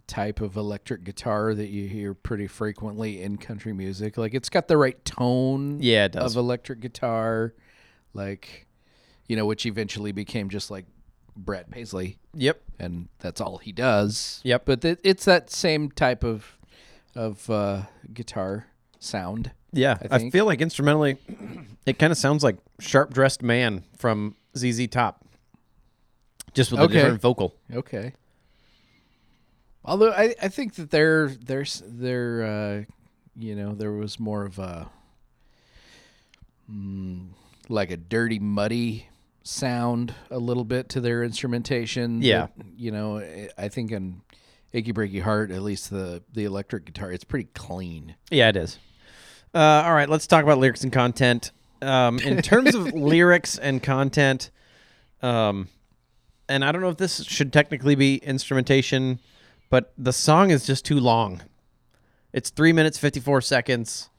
type 0.07 0.39
of 0.41 0.55
electric 0.55 1.03
guitar 1.03 1.53
that 1.53 1.67
you 1.67 1.87
hear 1.87 2.13
pretty 2.13 2.47
frequently 2.47 3.21
in 3.21 3.37
country 3.37 3.73
music. 3.73 4.17
Like 4.17 4.33
it's 4.33 4.49
got 4.49 4.67
the 4.67 4.77
right 4.77 5.03
tone 5.05 5.79
Yeah, 5.81 6.05
it 6.05 6.13
does. 6.13 6.35
of 6.35 6.39
electric 6.39 6.79
guitar 6.79 7.53
like 8.13 8.65
you 9.27 9.35
know 9.35 9.45
which 9.45 9.65
eventually 9.65 10.11
became 10.11 10.49
just 10.49 10.71
like 10.71 10.85
Brad 11.35 11.69
Paisley 11.69 12.17
Yep. 12.33 12.61
and 12.79 13.09
that's 13.19 13.41
all 13.41 13.57
he 13.57 13.71
does. 13.71 14.39
Yep. 14.43 14.63
But 14.65 14.85
it, 14.85 14.99
it's 15.03 15.25
that 15.25 15.49
same 15.51 15.91
type 15.91 16.23
of 16.23 16.57
of 17.15 17.49
uh, 17.49 17.83
guitar 18.13 18.67
sound. 18.99 19.51
Yeah, 19.73 19.97
I 20.09 20.15
I, 20.15 20.29
feel 20.29 20.45
like 20.45 20.61
instrumentally, 20.61 21.17
it 21.85 21.99
kind 21.99 22.11
of 22.11 22.17
sounds 22.17 22.43
like 22.43 22.57
"Sharp 22.79 23.13
Dressed 23.13 23.43
Man" 23.43 23.83
from 23.97 24.35
ZZ 24.57 24.87
Top, 24.87 25.25
just 26.53 26.71
with 26.71 26.79
a 26.79 26.87
different 26.87 27.21
vocal. 27.21 27.53
Okay. 27.73 28.13
Although 29.87 30.11
I, 30.11 30.35
I 30.41 30.49
think 30.49 30.75
that 30.75 30.91
there 30.91 31.29
there's 31.29 31.81
there 31.87 32.43
uh, 32.43 32.93
you 33.35 33.55
know 33.55 33.73
there 33.73 33.93
was 33.93 34.19
more 34.19 34.43
of 34.43 34.59
a 34.59 34.89
mm, 36.69 37.27
like 37.69 37.89
a 37.91 37.97
dirty 37.97 38.37
muddy 38.39 39.07
sound 39.43 40.13
a 40.29 40.37
little 40.37 40.65
bit 40.65 40.89
to 40.89 41.01
their 41.01 41.23
instrumentation. 41.23 42.21
Yeah. 42.21 42.47
that, 42.57 42.65
you 42.75 42.91
know 42.91 43.19
I- 43.57 43.69
think 43.69 43.91
in 43.91 44.21
Achy 44.73 44.91
Breaky 44.91 45.21
Heart 45.21 45.51
at 45.51 45.61
least 45.61 45.89
the 45.89 46.21
the 46.33 46.43
electric 46.43 46.85
guitar 46.85 47.11
it's 47.11 47.23
pretty 47.23 47.47
clean. 47.53 48.15
Yeah, 48.29 48.49
it 48.49 48.57
is. 48.57 48.77
Uh, 49.53 49.59
all 49.85 49.93
right, 49.93 50.09
let's 50.09 50.27
talk 50.27 50.43
about 50.43 50.57
lyrics 50.59 50.83
and 50.83 50.91
content. 50.91 51.51
Um, 51.81 52.19
in 52.19 52.41
terms 52.41 52.75
of 52.75 52.93
lyrics 52.93 53.57
and 53.57 53.81
content, 53.81 54.51
um, 55.21 55.69
and 56.49 56.65
I 56.65 56.71
don't 56.71 56.81
know 56.81 56.89
if 56.89 56.97
this 56.97 57.23
should 57.23 57.53
technically 57.53 57.95
be 57.95 58.17
instrumentation, 58.17 59.19
but 59.69 59.93
the 59.97 60.13
song 60.13 60.51
is 60.51 60.65
just 60.65 60.85
too 60.85 60.99
long. 60.99 61.41
It's 62.33 62.49
three 62.49 62.73
minutes 62.73 62.97
fifty 62.97 63.19
four 63.19 63.41
seconds, 63.41 64.09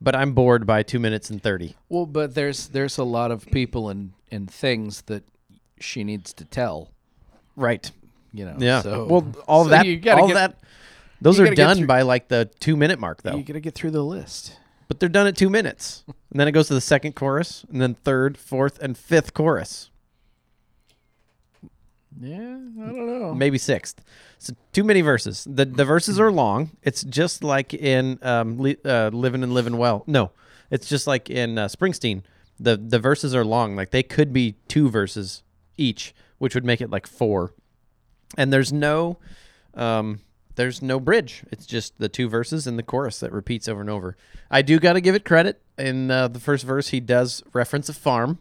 but 0.00 0.14
I'm 0.14 0.32
bored 0.32 0.66
by 0.66 0.82
two 0.82 0.98
minutes 0.98 1.30
and 1.30 1.42
thirty. 1.42 1.76
Well, 1.88 2.06
but 2.06 2.34
there's 2.34 2.68
there's 2.68 2.98
a 2.98 3.04
lot 3.04 3.30
of 3.30 3.46
people 3.46 3.88
and 3.88 4.12
and 4.30 4.50
things 4.50 5.02
that 5.02 5.24
she 5.80 6.04
needs 6.04 6.32
to 6.34 6.44
tell. 6.44 6.90
Right. 7.56 7.90
You 8.32 8.46
know. 8.46 8.56
Yeah. 8.58 8.82
So, 8.82 9.06
well, 9.06 9.32
all 9.46 9.64
so 9.64 9.70
that, 9.70 9.86
all 10.08 10.26
get, 10.28 10.34
that, 10.34 10.58
those 11.20 11.38
are 11.38 11.54
done 11.54 11.78
through- 11.78 11.86
by 11.86 12.02
like 12.02 12.28
the 12.28 12.50
two 12.60 12.76
minute 12.76 12.98
mark 12.98 13.22
though. 13.22 13.36
You 13.36 13.44
got 13.44 13.52
to 13.54 13.60
get 13.60 13.74
through 13.74 13.92
the 13.92 14.02
list. 14.04 14.58
but 14.88 14.98
they're 14.98 15.08
done 15.08 15.26
at 15.28 15.36
two 15.36 15.48
minutes, 15.48 16.02
and 16.06 16.40
then 16.40 16.48
it 16.48 16.52
goes 16.52 16.66
to 16.68 16.74
the 16.74 16.80
second 16.80 17.14
chorus, 17.14 17.64
and 17.70 17.80
then 17.80 17.94
third, 17.94 18.36
fourth, 18.36 18.78
and 18.80 18.98
fifth 18.98 19.32
chorus, 19.34 19.90
Yeah, 22.20 22.36
I 22.38 22.86
don't 22.86 23.06
know. 23.20 23.34
maybe 23.34 23.58
sixth. 23.58 24.00
So 24.44 24.54
too 24.72 24.84
many 24.84 25.00
verses. 25.00 25.46
the 25.48 25.64
The 25.64 25.84
verses 25.84 26.20
are 26.20 26.30
long. 26.30 26.70
It's 26.82 27.02
just 27.02 27.42
like 27.42 27.72
in 27.72 28.18
um, 28.22 28.58
li- 28.58 28.76
uh, 28.84 29.08
"Living 29.12 29.42
and 29.42 29.54
Living 29.54 29.78
Well." 29.78 30.04
No, 30.06 30.32
it's 30.70 30.88
just 30.88 31.06
like 31.06 31.30
in 31.30 31.56
uh, 31.58 31.66
Springsteen. 31.68 32.22
the 32.60 32.76
The 32.76 32.98
verses 32.98 33.34
are 33.34 33.44
long. 33.44 33.74
Like 33.74 33.90
they 33.90 34.02
could 34.02 34.32
be 34.32 34.56
two 34.68 34.90
verses 34.90 35.42
each, 35.78 36.14
which 36.38 36.54
would 36.54 36.64
make 36.64 36.80
it 36.80 36.90
like 36.90 37.06
four. 37.06 37.54
And 38.36 38.52
there's 38.52 38.72
no, 38.72 39.18
um, 39.74 40.20
there's 40.56 40.82
no 40.82 41.00
bridge. 41.00 41.44
It's 41.50 41.66
just 41.66 41.98
the 41.98 42.08
two 42.08 42.28
verses 42.28 42.66
and 42.66 42.78
the 42.78 42.82
chorus 42.82 43.20
that 43.20 43.32
repeats 43.32 43.68
over 43.68 43.80
and 43.80 43.88
over. 43.90 44.16
I 44.50 44.62
do 44.62 44.78
got 44.78 44.94
to 44.94 45.00
give 45.00 45.14
it 45.14 45.24
credit. 45.24 45.62
In 45.78 46.10
uh, 46.10 46.28
the 46.28 46.40
first 46.40 46.64
verse, 46.64 46.88
he 46.88 47.00
does 47.00 47.42
reference 47.52 47.88
a 47.88 47.92
farm. 47.94 48.38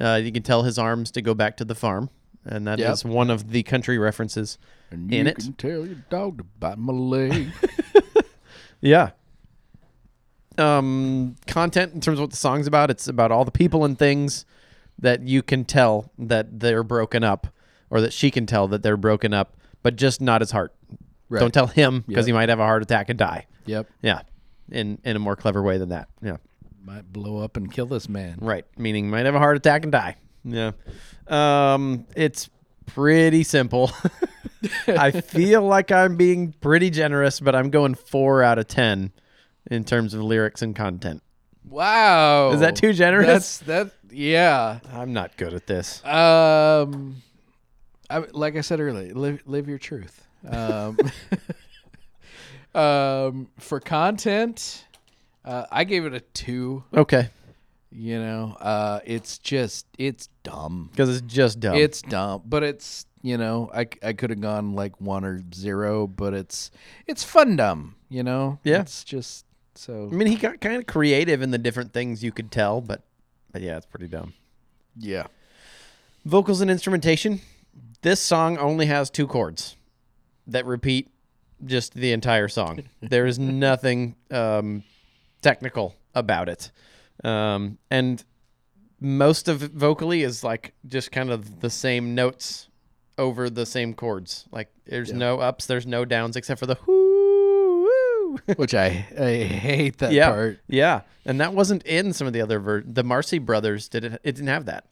Uh, 0.00 0.20
you 0.22 0.30
can 0.32 0.42
tell 0.42 0.62
his 0.62 0.78
arms 0.78 1.10
to 1.10 1.20
go 1.22 1.34
back 1.34 1.56
to 1.58 1.64
the 1.64 1.74
farm, 1.74 2.10
and 2.44 2.66
that 2.66 2.80
is 2.80 3.04
Yep. 3.04 3.12
one 3.12 3.30
of 3.30 3.50
the 3.50 3.62
country 3.62 3.98
references 3.98 4.58
and 4.90 5.12
in 5.12 5.26
you 5.26 5.30
it. 5.32 5.36
can 5.38 5.52
tell 5.54 5.86
your 5.86 6.02
dog 6.10 6.38
to 6.38 6.44
bite 6.44 6.78
my 6.78 6.92
leg. 6.92 7.48
Yeah. 8.84 9.10
Um, 10.58 11.36
content 11.46 11.94
in 11.94 12.00
terms 12.00 12.18
of 12.18 12.24
what 12.24 12.30
the 12.30 12.36
song's 12.36 12.66
about, 12.66 12.90
it's 12.90 13.08
about 13.08 13.32
all 13.32 13.44
the 13.44 13.50
people 13.50 13.84
and 13.84 13.98
things 13.98 14.44
that 14.98 15.22
you 15.22 15.42
can 15.42 15.64
tell 15.64 16.10
that 16.18 16.60
they're 16.60 16.82
broken 16.82 17.24
up, 17.24 17.46
or 17.90 18.00
that 18.02 18.12
she 18.12 18.30
can 18.30 18.44
tell 18.44 18.68
that 18.68 18.82
they're 18.82 18.96
broken 18.98 19.32
up, 19.32 19.56
but 19.82 19.96
just 19.96 20.20
not 20.20 20.40
his 20.42 20.50
heart. 20.50 20.74
Right. 21.30 21.40
Don't 21.40 21.54
tell 21.54 21.68
him 21.68 22.04
because 22.06 22.26
Yep. 22.26 22.26
he 22.26 22.32
might 22.34 22.48
have 22.50 22.60
a 22.60 22.64
heart 22.64 22.82
attack 22.82 23.08
and 23.08 23.18
die. 23.18 23.46
yep, 23.64 23.88
Yeah, 24.02 24.22
in 24.70 24.98
in 25.04 25.16
a 25.16 25.18
more 25.18 25.36
clever 25.36 25.62
way 25.62 25.78
than 25.78 25.88
that. 25.88 26.08
Yeah, 26.20 26.36
might 26.84 27.10
blow 27.12 27.38
up 27.38 27.56
and 27.56 27.72
kill 27.72 27.86
this 27.86 28.08
man. 28.08 28.36
right. 28.40 28.66
Meaning 28.76 29.08
might 29.08 29.24
have 29.26 29.34
a 29.34 29.38
heart 29.38 29.56
attack 29.56 29.84
and 29.84 29.92
die. 29.92 30.16
Yeah. 30.44 30.72
Um, 31.28 32.06
it's 32.16 32.50
pretty 32.86 33.42
simple. 33.42 33.90
I 34.86 35.10
feel 35.10 35.62
like 35.62 35.90
I'm 35.90 36.16
being 36.16 36.52
pretty 36.52 36.90
generous, 36.90 37.40
but 37.40 37.54
I'm 37.54 37.70
going 37.70 37.94
four 37.94 38.42
out 38.42 38.58
of 38.58 38.68
ten 38.68 39.12
in 39.70 39.84
terms 39.84 40.14
of 40.14 40.22
lyrics 40.22 40.62
and 40.62 40.74
content. 40.74 41.22
Wow, 41.68 42.50
Is 42.50 42.60
that 42.60 42.76
too 42.76 42.92
generous? 42.92 43.58
That's 43.58 43.58
that. 43.60 43.92
Yeah. 44.10 44.80
I'm 44.92 45.12
not 45.12 45.36
good 45.36 45.54
at 45.54 45.66
this. 45.66 46.04
Um, 46.04 47.22
I, 48.10 48.18
like 48.32 48.56
I 48.56 48.60
said 48.60 48.80
earlier, 48.80 49.14
live 49.14 49.42
live 49.46 49.68
your 49.68 49.78
truth. 49.78 50.26
Um, 50.46 50.98
um, 52.74 53.48
for 53.58 53.80
content, 53.80 54.84
uh, 55.44 55.64
I 55.70 55.84
gave 55.84 56.04
it 56.04 56.12
a 56.12 56.20
two. 56.20 56.84
Okay, 56.92 57.30
You 57.94 58.18
know, 58.18 58.56
uh, 58.60 59.00
it's 59.04 59.38
just 59.38 59.86
it's 59.98 60.28
dumb. 60.42 60.88
because 60.92 61.16
it's 61.16 61.32
just 61.32 61.60
dumb. 61.60 61.76
It's 61.76 62.02
dumb, 62.02 62.42
but 62.46 62.62
it's 62.62 63.06
you 63.22 63.36
know 63.36 63.70
I, 63.74 63.86
I 64.02 64.12
could 64.14 64.30
have 64.30 64.40
gone 64.40 64.74
like 64.74 65.00
one 65.00 65.24
or 65.24 65.42
zero, 65.54 66.06
but 66.06 66.34
it's 66.34 66.70
it's 67.06 67.22
fun 67.22 67.56
dumb. 67.56 67.96
You 68.08 68.22
know, 68.22 68.58
Yeah. 68.64 68.80
It's 68.80 69.04
just 69.04 69.44
so 69.74 70.08
I 70.10 70.14
mean, 70.14 70.28
he 70.28 70.36
got 70.36 70.60
kind 70.60 70.76
of 70.76 70.86
creative 70.86 71.40
in 71.42 71.50
the 71.50 71.58
different 71.58 71.92
things 71.92 72.22
you 72.22 72.30
could 72.32 72.50
tell, 72.50 72.80
but, 72.82 73.02
but 73.52 73.62
yeah, 73.62 73.76
it's 73.78 73.86
pretty 73.86 74.08
dumb. 74.08 74.34
yeah. 74.98 75.26
Vocals 76.24 76.60
and 76.60 76.70
instrumentation. 76.70 77.40
This 78.02 78.20
song 78.20 78.58
only 78.58 78.86
has 78.86 79.10
two 79.10 79.26
chords 79.26 79.76
that 80.46 80.66
repeat 80.66 81.08
just 81.64 81.94
the 81.94 82.12
entire 82.12 82.48
song. 82.48 82.82
there 83.00 83.26
is 83.26 83.38
nothing 83.40 84.14
um, 84.30 84.84
technical 85.40 85.96
about 86.14 86.48
it, 86.48 86.70
um, 87.24 87.78
and 87.90 88.24
most 89.00 89.48
of 89.48 89.62
it 89.62 89.72
vocally 89.72 90.22
is 90.22 90.44
like 90.44 90.74
just 90.86 91.10
kind 91.12 91.30
of 91.30 91.60
the 91.60 91.70
same 91.70 92.14
notes 92.14 92.68
over 93.18 93.50
the 93.50 93.66
same 93.66 93.94
chords. 93.94 94.46
Like 94.52 94.70
there's 94.86 95.12
no 95.12 95.40
ups, 95.40 95.66
there's 95.66 95.86
no 95.86 96.04
downs 96.04 96.36
except 96.36 96.58
for 96.60 96.66
the 96.66 96.76
whoo. 96.86 98.38
Which 98.56 98.74
I 98.74 99.06
I 99.18 99.44
hate 99.44 99.98
that 99.98 100.12
yeah, 100.12 100.30
part. 100.30 100.60
yeah, 100.66 101.02
and 101.26 101.40
that 101.40 101.52
wasn't 101.52 101.82
in 101.84 102.12
some 102.14 102.26
of 102.26 102.32
the 102.32 102.40
other 102.40 102.58
ver- 102.58 102.82
the 102.86 103.04
Marcy 103.04 103.38
Brothers 103.38 103.88
did 103.88 104.04
it. 104.04 104.12
It 104.24 104.32
didn't 104.36 104.48
have 104.48 104.64
that. 104.66 104.84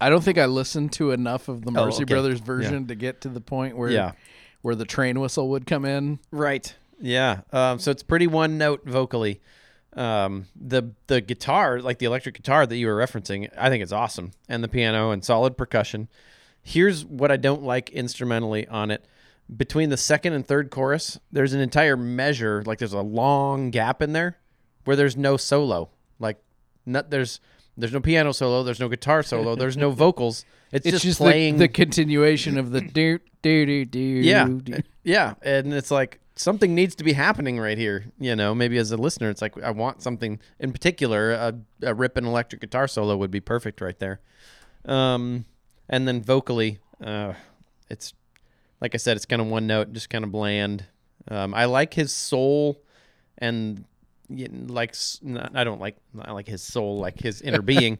I 0.00 0.10
don't 0.10 0.22
think 0.22 0.38
I 0.38 0.46
listened 0.46 0.92
to 0.94 1.10
enough 1.12 1.48
of 1.48 1.64
the 1.64 1.72
Oh, 1.76 1.88
okay. 1.88 2.04
Brothers 2.04 2.40
version 2.40 2.86
to 2.88 2.94
get 2.94 3.20
to 3.22 3.28
the 3.28 3.40
point 3.40 3.76
where 3.76 3.90
Yeah. 3.90 4.12
where 4.62 4.74
the 4.74 4.84
train 4.84 5.18
whistle 5.20 5.48
would 5.50 5.66
come 5.66 5.84
in. 5.84 6.18
Right. 6.30 6.74
Yeah. 7.00 7.40
Um, 7.52 7.78
so 7.78 7.90
it's 7.90 8.02
pretty 8.02 8.26
one 8.26 8.58
note 8.58 8.84
vocally. 8.84 9.40
Um, 9.96 10.46
the 10.56 10.90
the 11.06 11.20
guitar, 11.20 11.80
like 11.80 11.98
the 11.98 12.06
electric 12.06 12.34
guitar 12.34 12.66
that 12.66 12.76
you 12.76 12.86
were 12.88 12.96
referencing, 12.96 13.48
I 13.56 13.68
think 13.68 13.82
it's 13.82 13.92
awesome, 13.92 14.32
and 14.48 14.62
the 14.64 14.68
piano 14.68 15.10
and 15.10 15.24
solid 15.24 15.56
percussion. 15.56 16.08
Here's 16.62 17.04
what 17.04 17.30
I 17.30 17.36
don't 17.36 17.62
like 17.62 17.90
instrumentally 17.90 18.66
on 18.68 18.90
it. 18.90 19.04
Between 19.54 19.90
the 19.90 19.96
second 19.98 20.32
and 20.32 20.46
third 20.46 20.70
chorus, 20.70 21.20
there's 21.30 21.52
an 21.52 21.60
entire 21.60 21.96
measure, 21.96 22.62
like 22.64 22.78
there's 22.78 22.94
a 22.94 23.02
long 23.02 23.70
gap 23.70 24.00
in 24.00 24.14
there, 24.14 24.38
where 24.84 24.96
there's 24.96 25.16
no 25.16 25.36
solo. 25.36 25.90
Like, 26.18 26.38
not 26.86 27.10
there's 27.10 27.40
there's 27.76 27.92
no 27.92 28.00
piano 28.00 28.32
solo, 28.32 28.62
there's 28.62 28.80
no 28.80 28.88
guitar 28.88 29.22
solo, 29.22 29.54
there's 29.54 29.76
no 29.76 29.90
vocals. 29.92 30.44
It's, 30.72 30.86
It's 30.86 30.94
just, 30.94 31.04
just, 31.04 31.18
playing 31.18 31.54
the, 31.58 31.66
the 31.66 31.68
continuation 31.68 32.58
of 32.58 32.70
the 32.70 32.80
do 32.80 33.20
do 33.42 33.66
do 33.66 33.84
do. 33.84 33.98
yeah, 33.98 34.48
do. 34.48 34.78
yeah, 35.02 35.34
and 35.42 35.72
it's 35.72 35.90
like 35.90 36.20
something 36.36 36.74
needs 36.74 36.94
to 36.96 37.04
be 37.04 37.12
happening 37.12 37.58
right 37.58 37.78
here. 37.78 38.06
You 38.18 38.36
know, 38.36 38.54
maybe 38.54 38.76
as 38.78 38.90
a 38.92 38.96
listener, 38.96 39.30
it's 39.30 39.42
like 39.42 39.60
I 39.62 39.70
want 39.70 40.02
something 40.02 40.40
in 40.58 40.72
particular. 40.72 41.32
A, 41.32 41.54
a 41.82 41.94
ripping 41.94 42.24
electric 42.26 42.60
guitar 42.60 42.88
solo 42.88 43.16
would 43.16 43.30
be 43.30 43.40
perfect 43.40 43.80
right 43.80 43.98
there. 43.98 44.20
Um, 44.84 45.44
and 45.88 46.06
then 46.08 46.22
vocally, 46.22 46.78
uh, 47.02 47.34
it's 47.88 48.12
like 48.80 48.94
I 48.94 48.98
said, 48.98 49.16
it's 49.16 49.26
kind 49.26 49.40
of 49.40 49.48
one 49.48 49.66
note, 49.66 49.92
just 49.92 50.10
kind 50.10 50.24
of 50.24 50.32
bland. 50.32 50.86
Um, 51.28 51.54
I 51.54 51.64
like 51.66 51.94
his 51.94 52.12
soul 52.12 52.82
and 53.38 53.84
like 54.28 54.94
I 55.54 55.64
don't 55.64 55.80
like 55.80 55.96
I 56.20 56.32
like 56.32 56.48
his 56.48 56.62
soul, 56.62 56.98
like 56.98 57.20
his 57.20 57.40
inner 57.42 57.62
being. 57.74 57.98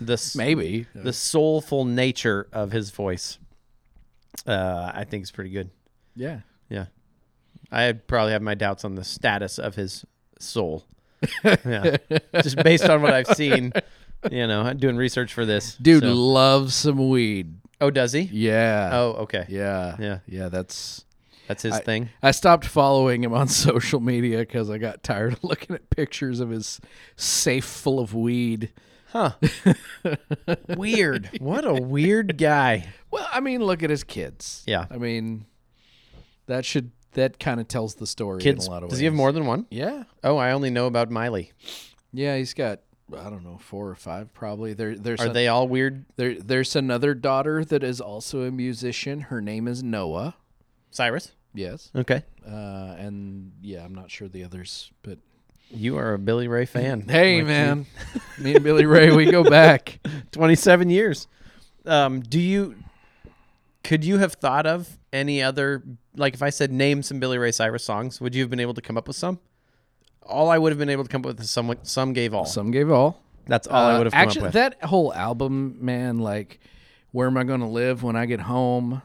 the 0.00 0.32
Maybe. 0.36 0.86
the 0.94 1.12
soulful 1.12 1.84
nature 1.84 2.48
of 2.52 2.72
his 2.72 2.90
voice. 2.90 3.38
Uh, 4.46 4.90
I 4.94 5.04
think 5.04 5.22
is 5.24 5.30
pretty 5.30 5.50
good. 5.50 5.70
Yeah. 6.16 6.40
Yeah, 6.68 6.86
I 7.72 7.92
probably 7.92 8.32
have 8.32 8.42
my 8.42 8.54
doubts 8.54 8.84
on 8.84 8.94
the 8.94 9.04
status 9.04 9.58
of 9.58 9.74
his 9.74 10.04
soul. 10.38 10.84
yeah, 11.44 11.96
just 12.42 12.56
based 12.62 12.84
on 12.84 13.00
what 13.02 13.14
I've 13.14 13.28
seen. 13.28 13.72
You 14.30 14.46
know, 14.46 14.72
doing 14.74 14.96
research 14.96 15.32
for 15.34 15.44
this 15.44 15.74
Dude 15.76 16.02
so- 16.04 16.12
loves 16.14 16.74
some 16.74 17.08
weed. 17.08 17.54
Oh, 17.80 17.90
does 17.90 18.12
he? 18.12 18.20
Yeah. 18.20 18.90
Oh, 18.92 19.06
okay. 19.22 19.44
Yeah. 19.48 19.96
Yeah. 19.98 20.18
Yeah. 20.28 20.48
That's. 20.48 21.04
That's 21.48 21.64
his 21.64 21.72
I- 21.74 21.80
thing. 21.80 22.10
I 22.22 22.30
stopped 22.30 22.64
following 22.66 23.24
him 23.24 23.32
on 23.34 23.48
social 23.66 23.98
media 23.98 24.38
because 24.38 24.70
I 24.70 24.78
got 24.78 25.02
tired 25.02 25.32
of 25.32 25.42
looking 25.44 25.74
at 25.74 25.90
pictures 25.90 26.38
of 26.38 26.50
his 26.50 26.80
safe 27.16 27.64
full 27.64 27.98
of 27.98 28.14
weed. 28.14 28.70
Huh. 29.08 29.32
weird. 30.68 31.30
What 31.40 31.64
a 31.66 31.74
weird 31.74 32.38
guy. 32.38 32.88
Well, 33.10 33.28
I 33.32 33.40
mean, 33.40 33.62
look 33.62 33.82
at 33.82 33.90
his 33.90 34.04
kids. 34.04 34.62
Yeah. 34.66 34.86
I 34.90 34.96
mean, 34.98 35.44
that 36.46 36.64
should 36.64 36.92
that 37.12 37.38
kind 37.38 37.60
of 37.60 37.68
tells 37.68 37.94
the 37.96 38.06
story 38.06 38.40
Kids. 38.42 38.66
in 38.66 38.70
a 38.70 38.74
lot 38.74 38.82
of 38.82 38.90
Does 38.90 38.98
he 38.98 39.04
have 39.06 39.14
more 39.14 39.32
than 39.32 39.46
one? 39.46 39.66
Yeah. 39.70 40.04
Oh, 40.24 40.36
I 40.36 40.52
only 40.52 40.70
know 40.70 40.86
about 40.86 41.10
Miley. 41.10 41.52
Yeah, 42.12 42.36
he's 42.36 42.54
got 42.54 42.80
I 43.16 43.28
don't 43.28 43.44
know 43.44 43.58
four 43.58 43.88
or 43.88 43.94
five 43.94 44.32
probably. 44.32 44.72
There, 44.74 44.96
there's 44.96 45.20
Are 45.20 45.28
they 45.28 45.48
all 45.48 45.68
weird? 45.68 46.04
there, 46.16 46.34
there's 46.40 46.74
another 46.76 47.14
daughter 47.14 47.64
that 47.64 47.82
is 47.84 48.00
also 48.00 48.42
a 48.42 48.50
musician. 48.50 49.20
Her 49.22 49.40
name 49.40 49.68
is 49.68 49.82
Noah. 49.82 50.34
Cyrus. 50.90 51.32
Yes. 51.54 51.90
Okay. 51.94 52.22
Uh, 52.46 52.94
and 52.98 53.52
yeah, 53.60 53.84
I'm 53.84 53.94
not 53.94 54.10
sure 54.10 54.28
the 54.28 54.44
others, 54.44 54.90
but 55.02 55.18
You 55.70 55.98
are 55.98 56.14
a 56.14 56.18
Billy 56.18 56.48
Ray 56.48 56.64
fan. 56.76 57.02
hey, 57.08 57.38
Like 57.38 57.46
man, 57.46 57.86
me 58.38 58.54
and 58.54 58.64
Billy 58.64 58.86
Ray, 58.86 59.10
we 59.10 59.30
go 59.30 59.44
back. 59.44 59.98
27 60.32 60.88
years. 60.88 61.28
Um, 61.84 62.20
do 62.20 62.40
you 62.40 62.76
could 63.84 64.04
you 64.04 64.18
have 64.18 64.34
thought 64.34 64.66
of 64.66 64.98
any 65.12 65.42
other 65.42 65.82
like 66.16 66.34
if 66.34 66.42
I 66.42 66.50
said 66.50 66.70
name 66.72 67.02
some 67.02 67.18
Billy 67.20 67.38
Ray 67.38 67.52
Cyrus 67.52 67.84
songs, 67.84 68.20
would 68.20 68.34
you 68.34 68.42
have 68.42 68.50
been 68.50 68.60
able 68.60 68.74
to 68.74 68.80
come 68.82 68.96
up 68.96 69.06
with 69.08 69.16
some? 69.16 69.38
All 70.24 70.50
I 70.50 70.58
would 70.58 70.70
have 70.72 70.78
been 70.78 70.88
able 70.90 71.02
to 71.04 71.08
come 71.10 71.22
up 71.22 71.26
with 71.26 71.40
is 71.40 71.50
some 71.50 71.74
some 71.82 72.12
gave 72.12 72.32
all. 72.34 72.46
Some 72.46 72.70
gave 72.70 72.90
all. 72.90 73.20
That's 73.46 73.66
all 73.66 73.82
I 73.86 73.94
Uh, 73.94 73.98
would 73.98 74.06
have 74.06 74.12
come 74.12 74.22
actually, 74.22 74.40
up 74.40 74.44
with. 74.46 74.52
that 74.54 74.84
whole 74.84 75.12
album, 75.14 75.76
man, 75.80 76.18
like, 76.20 76.60
where 77.10 77.26
am 77.26 77.36
I 77.36 77.42
going 77.42 77.58
to 77.60 77.66
live 77.66 78.04
when 78.04 78.14
I 78.14 78.24
get 78.26 78.38
home? 78.40 79.02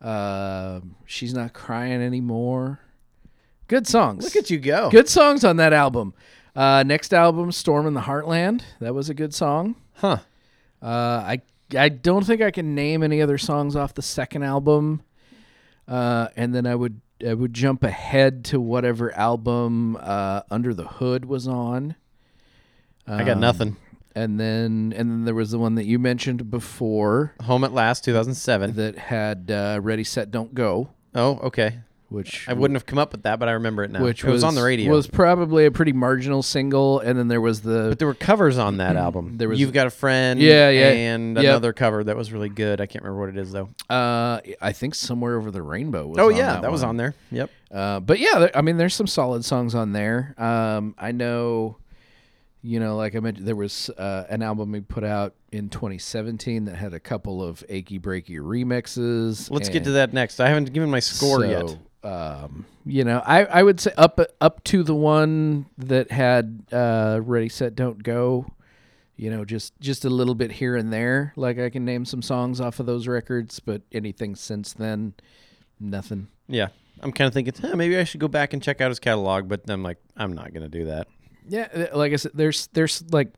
Uh, 0.00 0.80
she's 1.06 1.32
not 1.34 1.52
crying 1.52 2.02
anymore. 2.02 2.80
Good 3.68 3.86
songs. 3.86 4.24
Look 4.24 4.36
at 4.36 4.50
you 4.50 4.58
go. 4.58 4.90
Good 4.90 5.08
songs 5.08 5.44
on 5.44 5.56
that 5.56 5.72
album. 5.72 6.12
Uh, 6.56 6.82
next 6.84 7.14
album, 7.14 7.52
Storm 7.52 7.86
in 7.86 7.94
the 7.94 8.00
Heartland. 8.02 8.62
That 8.80 8.94
was 8.94 9.08
a 9.08 9.14
good 9.14 9.32
song. 9.34 9.76
Huh. 9.94 10.18
Uh, 10.82 10.86
I 10.86 11.40
I 11.76 11.88
don't 11.88 12.24
think 12.24 12.40
I 12.42 12.50
can 12.50 12.74
name 12.74 13.02
any 13.02 13.20
other 13.22 13.38
songs 13.38 13.76
off 13.76 13.94
the 13.94 14.02
second 14.02 14.42
album. 14.42 15.02
Uh, 15.88 16.28
and 16.36 16.54
then 16.54 16.66
I 16.66 16.74
would 16.74 17.00
I 17.26 17.34
would 17.34 17.52
jump 17.52 17.82
ahead 17.84 18.44
to 18.46 18.60
whatever 18.60 19.14
album 19.16 19.96
uh, 20.00 20.42
Under 20.50 20.72
the 20.72 20.84
Hood 20.86 21.24
was 21.26 21.46
on. 21.48 21.96
I 23.06 23.24
got 23.24 23.32
Um, 23.34 23.40
nothing. 23.40 23.76
And 24.14 24.38
then 24.40 24.92
and 24.96 25.10
then 25.10 25.24
there 25.24 25.34
was 25.34 25.50
the 25.50 25.58
one 25.58 25.74
that 25.76 25.84
you 25.86 25.98
mentioned 25.98 26.50
before 26.50 27.34
Home 27.42 27.62
at 27.64 27.72
Last 27.72 28.04
2007. 28.04 28.74
that 28.74 28.98
had 28.98 29.50
uh, 29.50 29.78
Ready 29.82 30.04
Set 30.04 30.30
Don't 30.30 30.54
Go, 30.54 30.90
oh, 31.14 31.38
okay. 31.38 31.80
Which 32.10 32.46
I 32.48 32.52
wouldn't 32.52 32.76
have 32.76 32.84
come 32.86 32.98
up 32.98 33.12
with 33.12 33.22
that, 33.22 33.38
but 33.38 33.48
I 33.48 33.52
remember 33.52 33.82
it 33.84 33.90
now. 33.90 34.02
which 34.02 34.24
it 34.24 34.28
was, 34.30 34.44
on 34.44 34.54
the 34.54 34.62
radio. 34.62 34.90
It 34.92 34.94
was 34.94 35.06
probably 35.06 35.64
a 35.64 35.70
pretty 35.70 35.92
marginal 35.92 36.42
single, 36.42 36.98
and 37.00 37.18
then 37.18 37.28
there 37.28 37.40
was 37.40 37.62
the 37.62 37.86
but 37.90 37.98
there 37.98 38.08
were 38.08 38.14
covers 38.14 38.58
on 38.58 38.76
that 38.78 38.96
album. 39.06 39.36
There 39.38 39.48
was- 39.48 39.58
You've 39.60 39.72
got 39.72 39.86
a 39.86 39.90
friend, 39.90 40.40
Yeah, 40.40 40.68
yeah. 40.70 40.88
and 40.90 41.36
Yep. 41.36 41.44
another 41.44 41.72
cover 41.72 42.04
that 42.04 42.16
was 42.16 42.32
really 42.32 42.48
good. 42.48 42.80
I 42.80 42.86
can't 42.86 43.04
remember 43.04 43.20
what 43.20 43.28
it 43.30 43.38
is 43.38 43.52
though. 43.52 43.68
uh, 43.88 44.40
I 44.60 44.72
think 44.72 44.94
somewhere 44.94 45.36
over 45.38 45.50
the 45.50 45.62
rainbow. 45.62 46.06
Was 46.08 46.18
oh 46.18 46.26
on 46.30 46.36
yeah, 46.36 46.52
that, 46.54 46.62
that, 46.62 46.72
was 46.72 46.82
on 46.82 46.96
there. 46.96 47.14
Yep. 47.30 47.50
Uh, 47.72 48.00
but 48.00 48.18
yeah, 48.18 48.38
there, 48.40 48.50
I 48.56 48.60
mean, 48.62 48.76
there's 48.76 48.94
some 48.94 49.06
solid 49.06 49.44
songs 49.44 49.74
on 49.76 49.92
there. 49.92 50.34
Um, 50.36 50.96
I 50.98 51.12
know, 51.12 51.76
you 52.62 52.80
know, 52.80 52.96
like 52.96 53.14
I 53.14 53.20
mentioned, 53.20 53.46
there 53.46 53.54
was 53.56 53.88
uh, 53.90 54.24
an 54.28 54.42
album 54.42 54.72
we 54.72 54.80
put 54.80 55.04
out 55.04 55.34
in 55.52 55.68
2017 55.68 56.64
that 56.64 56.74
had 56.74 56.92
a 56.92 57.00
couple 57.00 57.42
of 57.42 57.62
achy 57.68 57.98
breaky 58.00 58.38
remixes. 58.40 59.50
Let's 59.50 59.68
get 59.68 59.84
to 59.84 59.92
that 59.92 60.12
next. 60.12 60.40
I 60.40 60.48
haven't 60.48 60.72
given 60.72 60.90
my 60.90 61.00
score 61.00 61.44
yet. 61.46 61.78
Um, 62.02 62.66
you 62.86 63.04
know, 63.04 63.22
I, 63.24 63.44
I 63.44 63.62
would 63.62 63.80
say 63.80 63.92
up 63.96 64.20
up 64.40 64.64
to 64.64 64.82
the 64.82 64.94
one 64.94 65.66
that 65.78 66.10
had 66.10 66.64
uh, 66.72 67.20
Ready 67.22 67.48
Set 67.48 67.74
Don't 67.74 68.02
Go. 68.02 68.46
You 69.16 69.30
know, 69.30 69.44
just 69.44 69.78
just 69.80 70.04
a 70.06 70.10
little 70.10 70.34
bit 70.34 70.50
here 70.52 70.76
and 70.76 70.92
there. 70.92 71.34
Like 71.36 71.58
I 71.58 71.68
can 71.68 71.84
name 71.84 72.06
some 72.06 72.22
songs 72.22 72.60
off 72.60 72.80
of 72.80 72.86
those 72.86 73.06
records, 73.06 73.60
but 73.60 73.82
anything 73.92 74.34
since 74.34 74.72
then, 74.72 75.14
nothing. 75.78 76.28
Yeah. 76.48 76.68
I'm 77.02 77.12
kind 77.12 77.28
of 77.28 77.34
thinking, 77.34 77.54
huh, 77.60 77.76
maybe 77.76 77.96
I 77.96 78.04
should 78.04 78.20
go 78.20 78.28
back 78.28 78.52
and 78.52 78.62
check 78.62 78.80
out 78.80 78.90
his 78.90 78.98
catalog, 78.98 79.48
but 79.48 79.62
I'm 79.68 79.82
like, 79.82 79.98
I'm 80.16 80.32
not 80.32 80.52
going 80.52 80.62
to 80.62 80.68
do 80.68 80.86
that. 80.86 81.08
Yeah, 81.48 81.68
uh, 81.92 81.96
like 81.96 82.12
I 82.12 82.16
said, 82.16 82.32
there's 82.34 82.68
there's 82.68 83.02
like 83.12 83.32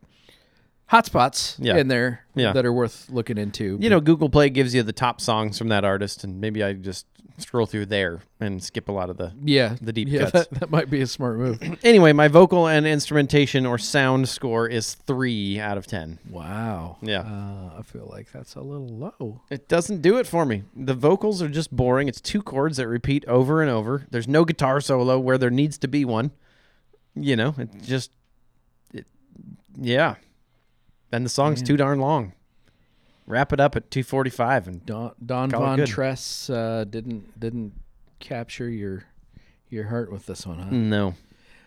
hotspots 0.92 1.56
Yeah. 1.58 1.76
in 1.78 1.88
there 1.88 2.24
Yeah. 2.34 2.52
that 2.52 2.64
are 2.66 2.72
worth 2.72 3.08
looking 3.10 3.38
into. 3.38 3.78
You 3.80 3.90
know, 3.90 4.00
Google 4.00 4.28
Play 4.28 4.50
gives 4.50 4.74
you 4.74 4.82
the 4.82 4.92
top 4.92 5.20
songs 5.20 5.58
from 5.58 5.68
that 5.68 5.84
artist, 5.84 6.22
and 6.22 6.40
maybe 6.40 6.62
I 6.62 6.74
just 6.74 7.06
scroll 7.38 7.64
through 7.66 7.86
there 7.86 8.20
and 8.40 8.62
skip 8.62 8.88
a 8.88 8.92
lot 8.92 9.08
of 9.08 9.16
the. 9.16 9.32
yeah, 9.42 9.74
the 9.80 9.92
deep 9.92 10.06
yeah, 10.08 10.30
cuts. 10.30 10.32
That, 10.32 10.50
that 10.60 10.70
might 10.70 10.90
be 10.90 11.00
a 11.00 11.06
smart 11.06 11.38
move. 11.38 11.60
Anyway, 11.82 12.12
my 12.12 12.28
vocal 12.28 12.68
and 12.68 12.86
instrumentation 12.86 13.64
or 13.66 13.78
sound 13.78 14.28
score 14.28 14.68
is 14.68 14.94
three 14.94 15.58
out 15.58 15.78
of 15.78 15.86
10. 15.86 16.18
wow. 16.30 16.98
Yeah. 17.00 17.20
Uh, 17.20 17.78
I 17.78 17.82
feel 17.82 18.06
like 18.10 18.30
that's 18.30 18.54
a 18.54 18.60
little 18.60 18.86
low. 18.88 19.40
It 19.50 19.66
doesn't 19.68 20.02
do 20.02 20.18
it 20.18 20.26
for 20.26 20.44
me. 20.44 20.64
The 20.76 20.94
vocals 20.94 21.40
are 21.42 21.48
just 21.48 21.74
boring. 21.74 22.06
It's 22.06 22.20
two 22.20 22.42
chords 22.42 22.76
that 22.76 22.86
repeat 22.86 23.24
over 23.26 23.62
and 23.62 23.70
over. 23.70 24.06
There's 24.10 24.28
no 24.28 24.44
guitar 24.44 24.80
solo 24.82 25.18
where 25.18 25.38
there 25.38 25.50
needs 25.50 25.78
to 25.78 25.88
be 25.88 26.04
one. 26.04 26.32
You 27.14 27.34
know, 27.36 27.54
it 27.58 27.70
just, 27.82 28.10
it, 28.94 29.06
yeah. 29.80 30.16
And 31.12 31.24
the 31.24 31.30
song's 31.30 31.62
too 31.62 31.76
darn 31.76 31.98
long. 32.00 32.32
Wrap 33.26 33.52
it 33.52 33.60
up 33.60 33.76
at 33.76 33.90
245 33.90 34.68
and 34.68 34.86
Don 34.86 35.12
Don 35.24 35.50
Von. 35.50 35.84
Tress 35.86 36.50
uh, 36.50 36.84
didn't 36.88 37.38
didn't 37.38 37.72
capture 38.18 38.68
your 38.68 39.04
your 39.68 39.84
heart 39.88 40.10
with 40.10 40.26
this 40.26 40.46
one, 40.46 40.58
huh? 40.58 40.68
no. 40.70 41.14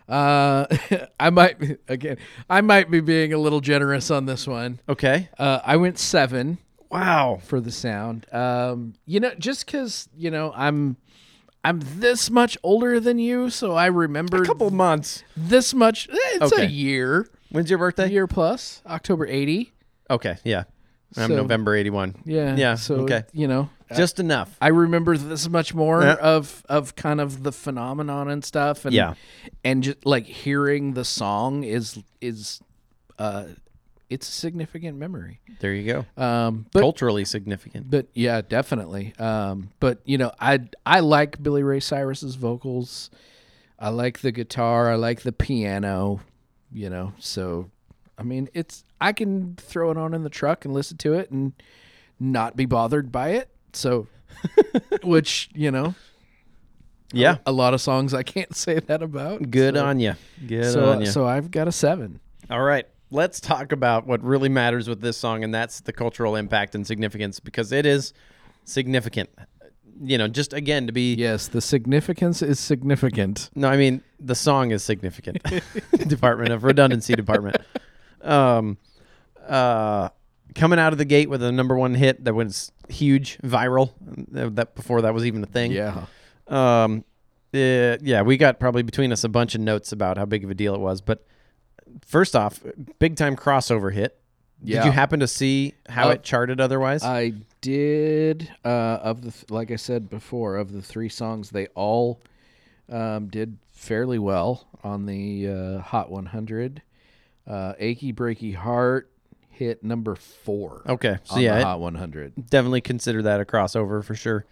Uh, 0.08 0.66
I 1.20 1.30
might 1.32 1.58
be, 1.58 1.78
again. 1.88 2.18
I 2.50 2.62
might 2.62 2.92
be 2.92 3.00
being 3.00 3.34
a 3.34 3.38
little 3.40 3.62
generous 3.62 4.12
on 4.12 4.26
this 4.26 4.46
one. 4.46 4.80
Okay. 4.88 5.30
Uh, 5.40 5.60
I 5.66 5.78
went 5.78 5.98
seven. 5.98 6.58
Wow. 6.92 7.40
for 7.44 7.60
the 7.60 7.72
sound. 7.72 8.26
Um, 8.34 8.94
you 9.06 9.20
know, 9.20 9.32
just 9.40 9.66
because 9.66 10.08
you 10.16 10.30
know 10.32 10.54
I'm 10.56 10.98
I'm 11.64 11.80
this 11.98 12.30
much 12.30 12.58
older 12.64 13.00
than 13.00 13.18
you, 13.18 13.50
so 13.50 13.74
I 13.74 13.88
remember 13.88 14.44
A 14.44 14.46
couple 14.46 14.70
months. 14.72 15.24
this 15.36 15.74
much. 15.74 16.08
eh, 16.10 16.16
It's 16.42 16.58
a 16.58 16.68
year, 16.68 17.28
When's 17.56 17.70
your 17.70 17.80
birthday? 17.80 18.12
year 18.12 18.28
plus. 18.28 18.82
October 18.86 19.26
eighty. 19.28 19.72
Okay. 20.10 20.38
Yeah. 20.44 20.64
I'm 21.18 21.30
So- 21.30 21.36
November 21.38 21.76
81. 21.76 22.16
Yeah. 22.26 22.56
Yeah, 22.58 22.76
So 22.76 22.96
okay. 23.02 23.24
you 23.32 23.48
know, 23.48 23.70
Just 23.96 24.20
enough. 24.20 24.58
I 24.60 24.68
remember 24.70 25.16
this 25.18 25.48
much 25.48 25.74
more 25.74 26.02
Yeah. 26.02 26.16
of 26.16 26.64
of 26.68 26.96
kind 26.96 27.22
of 27.22 27.44
the 27.44 27.52
phenomenon 27.52 28.30
and 28.30 28.44
stuff. 28.44 28.84
And, 28.86 28.94
Yeah. 28.94 29.14
and 29.64 29.84
just 29.84 30.06
like 30.06 30.26
hearing 30.26 30.94
the 30.94 31.06
song 31.06 31.64
is 31.64 32.00
is 32.20 32.60
uh, 33.18 33.46
it's 34.10 34.28
a 34.28 34.32
significant 34.32 34.98
memory. 34.98 35.40
There 35.62 35.74
you 35.74 35.86
go. 36.18 36.22
Um, 36.22 36.66
but 36.74 36.82
Culturally 36.82 37.24
significant. 37.26 37.90
But 37.90 38.08
yeah, 38.14 38.42
definitely. 38.42 39.14
Um, 39.20 39.70
but 39.80 40.00
you 40.06 40.18
know, 40.18 40.32
I 40.40 40.60
I 40.86 41.00
like 41.00 41.42
Billy 41.42 41.64
Ray 41.64 41.80
Cyrus's 41.80 42.36
vocals. 42.36 43.10
I 43.80 43.90
like 43.90 44.20
the 44.20 44.32
guitar. 44.32 44.92
I 44.92 44.96
like 44.96 45.22
the 45.22 45.32
piano. 45.32 46.22
You 46.72 46.90
know, 46.90 47.14
so 47.20 47.70
I 48.18 48.24
mean, 48.24 48.50
it's 48.54 48.84
I 49.00 49.14
can 49.14 49.56
throw 49.56 49.92
it 49.92 49.98
on 49.98 50.14
in 50.14 50.24
the 50.24 50.30
truck 50.30 50.66
and 50.66 50.74
listen 50.74 50.98
to 50.98 51.14
it 51.14 51.32
and 51.32 51.54
not 52.20 52.56
be 52.56 52.66
bothered 52.66 53.12
by 53.12 53.30
it. 53.30 53.50
So, 53.74 54.08
which 55.04 55.50
you 55.54 55.72
know, 55.72 55.96
Yeah. 57.14 57.38
a 57.46 57.52
lot 57.52 57.74
of 57.74 57.82
songs 57.82 58.14
I 58.14 58.24
can't 58.24 58.56
say 58.66 58.80
that 58.80 59.02
about. 59.04 59.50
Good 59.52 59.76
so, 59.76 59.86
on 59.86 60.00
you. 60.00 60.16
Good 60.46 60.72
So 60.74 60.92
on 60.92 61.02
you. 61.02 61.08
so 61.08 61.26
I've 61.28 61.52
got 61.52 61.68
a 61.68 61.72
seven. 61.72 62.20
All 62.50 62.62
right. 62.64 62.88
Let's 63.12 63.40
talk 63.40 63.72
about 63.72 64.08
what 64.08 64.22
really 64.24 64.50
matters 64.50 64.90
with 64.90 65.00
this 65.00 65.16
song, 65.16 65.44
and 65.44 65.54
that's 65.54 65.80
the 65.82 65.94
cultural 65.94 66.36
impact 66.36 66.74
and 66.76 66.86
significance 66.86 67.40
because 67.40 67.72
it 67.72 67.86
is 67.86 68.14
significant. 68.66 69.30
You 70.02 70.18
know, 70.18 70.28
just 70.28 70.54
again 70.54 70.88
to 70.88 70.94
be 70.94 71.16
Yes, 71.16 71.48
the 71.48 71.62
significance 71.62 72.42
is 72.42 72.60
significant. 72.60 73.50
No, 73.56 73.68
I 73.70 73.78
mean 73.78 74.02
the 74.20 74.36
song 74.36 74.72
is 74.72 74.84
significant. 74.84 75.38
Department 76.08 76.52
of 76.52 76.64
Redundancy 76.64 77.14
Department. 77.16 77.58
Um, 78.22 78.78
uh, 79.48 80.10
coming 80.56 80.80
out 80.80 80.92
of 80.94 80.98
the 80.98 81.06
gate 81.06 81.30
with 81.30 81.44
a 81.44 81.52
number 81.52 81.76
one 81.78 81.94
hit 81.96 82.24
that 82.26 82.34
was 82.34 82.72
huge, 82.90 83.38
viral. 83.40 83.92
uh, 84.36 84.50
That 84.54 84.76
before 84.76 85.02
that 85.02 85.14
was 85.14 85.26
even 85.26 85.44
a 85.44 85.48
thing. 85.48 85.72
Yeah. 85.72 86.06
Um, 86.48 87.04
uh, 87.54 87.98
yeah, 88.02 88.22
we 88.22 88.38
got 88.38 88.60
probably 88.60 88.84
between 88.84 89.12
us 89.12 89.24
a 89.24 89.30
bunch 89.30 89.56
of 89.56 89.62
notes 89.62 89.92
about 89.92 90.18
how 90.18 90.26
big 90.26 90.44
of 90.44 90.50
a 90.50 90.56
deal 90.56 90.76
it 90.76 90.82
was. 90.82 91.02
But 91.02 91.26
first 92.06 92.36
off, 92.36 92.62
big 93.00 93.16
time 93.16 93.36
crossover 93.36 93.94
hit. 93.94 94.20
Did 94.64 94.86
you 94.86 94.92
happen 94.92 95.20
to 95.20 95.28
see 95.28 95.74
how 95.88 96.08
Uh, 96.10 96.14
it 96.14 96.24
charted 96.24 96.60
otherwise? 96.60 97.04
I 97.04 97.34
did 97.62 98.52
uh, 98.64 98.68
of 99.02 99.22
the 99.22 99.32
th- 99.32 99.50
like 99.52 99.72
I 99.72 99.76
said 99.76 100.10
before 100.10 100.58
of 100.58 100.72
the 100.72 100.82
three 100.82 101.10
songs 101.10 101.50
they 101.52 101.68
all 101.76 102.20
um, 102.90 103.28
did 103.28 103.58
fairly 103.72 104.20
well 104.20 104.68
on 104.84 105.06
the 105.06 105.48
uh, 105.50 105.80
Hot 105.82 106.10
100. 106.12 106.82
Uh, 107.48 107.74
Achy 107.80 108.12
Breaky 108.14 108.56
Heart 108.56 109.10
hit 109.50 109.84
number 109.84 110.16
four. 110.16 110.82
okay, 110.88 111.18
so 111.24 111.36
on 111.36 111.42
yeah, 111.42 111.60
the 111.60 111.66
Hot 111.66 111.80
100. 111.80 112.50
definitely 112.50 112.82
consider 112.82 113.22
that 113.24 113.40
a 113.40 113.46
crossover 113.46 114.04
for 114.04 114.16
sure. 114.16 114.46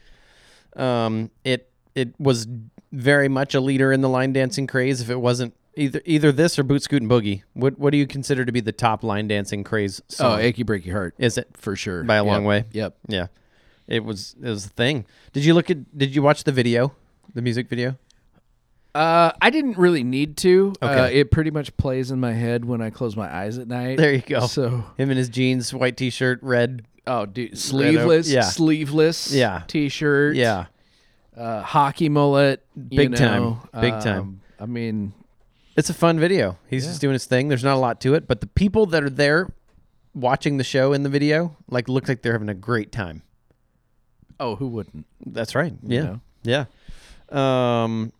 Um, 0.76 1.30
it 1.44 1.70
it 1.96 2.14
was 2.20 2.48
very 2.92 3.28
much 3.30 3.54
a 3.56 3.60
leader 3.60 3.92
in 3.92 4.02
the 4.02 4.10
line 4.10 4.34
dancing 4.34 4.66
craze. 4.68 5.02
If 5.02 5.10
it 5.10 5.20
wasn't 5.22 5.54
either 5.76 6.02
either 6.06 6.32
this 6.32 6.58
or 6.60 6.64
Boot 6.64 6.84
Scootin' 6.84 7.08
Boogie, 7.10 7.44
what 7.54 7.78
what 7.80 7.92
do 7.92 7.98
you 7.98 8.08
consider 8.08 8.46
to 8.46 8.52
be 8.52 8.60
the 8.62 8.72
top 8.72 9.04
line 9.04 9.28
dancing 9.28 9.64
craze 9.64 10.02
Oh, 10.12 10.14
song? 10.14 10.40
Achy 10.40 10.64
Breaky 10.64 10.92
Heart 10.92 11.16
Is 11.18 11.38
it 11.38 11.48
for 11.54 11.76
sure 11.76 12.04
by 12.04 12.16
a 12.18 12.24
long 12.24 12.44
way? 12.46 12.66
Yep. 12.72 12.96
Yeah, 13.08 13.28
it 13.88 14.04
was 14.04 14.36
it 14.42 14.50
was 14.50 14.66
a 14.66 14.70
thing. 14.70 15.06
Did 15.34 15.46
you 15.46 15.54
look 15.54 15.70
at? 15.70 15.98
Did 15.98 16.16
you 16.16 16.22
watch 16.22 16.44
the 16.44 16.52
video, 16.52 16.94
the 17.34 17.42
music 17.42 17.68
video? 17.70 17.98
Uh, 18.96 19.32
I 19.42 19.50
didn't 19.50 19.78
really 19.80 20.04
need 20.04 20.38
to. 20.38 20.74
Uh, 20.80 20.86
Okay. 20.86 21.20
it 21.22 21.32
pretty 21.32 21.50
much 21.50 21.76
plays 21.78 22.12
in 22.12 22.20
my 22.20 22.32
head 22.34 22.64
when 22.64 22.80
I 22.80 22.92
close 22.92 23.16
my 23.16 23.34
eyes 23.34 23.58
at 23.58 23.68
night. 23.68 23.98
There 23.98 24.14
you 24.14 24.22
go. 24.22 24.46
So, 24.46 24.84
Him 24.98 25.10
in 25.10 25.18
his 25.18 25.30
jeans, 25.30 25.74
white 25.74 25.98
t-shirt, 25.98 26.38
red. 26.44 26.86
oh, 27.08 27.26
dude, 27.26 27.58
sleeveless, 27.58 28.30
yeah. 28.30 28.42
sleeveless, 28.42 29.34
Yeah. 29.34 29.64
t-shirt, 29.68 30.36
Yeah, 30.36 30.66
uh, 31.36 31.64
hockey 31.64 32.08
mullet, 32.08 32.64
Big 32.90 33.16
time. 33.16 33.42
know, 33.42 33.60
Big 33.82 33.94
time. 34.00 34.20
um, 34.20 34.42
I 34.60 34.68
mean, 34.68 35.14
it's 35.76 35.90
a 35.90 35.94
fun 35.94 36.20
video. 36.20 36.58
He's 36.70 36.86
just 36.86 37.02
doing 37.02 37.14
his 37.14 37.26
thing. 37.26 37.48
There's 37.48 37.64
not 37.64 37.76
a 37.76 37.80
lot 37.80 38.00
to 38.02 38.14
it, 38.16 38.28
but 38.28 38.42
the 38.42 38.48
people 38.48 38.86
that 38.88 39.04
are 39.04 39.10
there 39.10 39.52
watching 40.14 40.58
the 40.58 40.64
show 40.64 40.94
in 40.94 41.04
the 41.04 41.10
video 41.10 41.58
like 41.70 41.90
look 41.90 42.08
like 42.08 42.22
they're 42.22 42.34
having 42.34 42.50
a 42.50 42.54
great 42.54 42.92
time. 42.92 43.24
oh, 44.40 44.56
who 44.56 44.68
wouldn't? 44.68 45.06
That's 45.26 45.56
right. 45.56 45.74
You 45.84 45.96
Yeah. 45.98 46.04
know? 46.04 46.66
Yeah. 47.32 47.84
Um, 47.84 48.12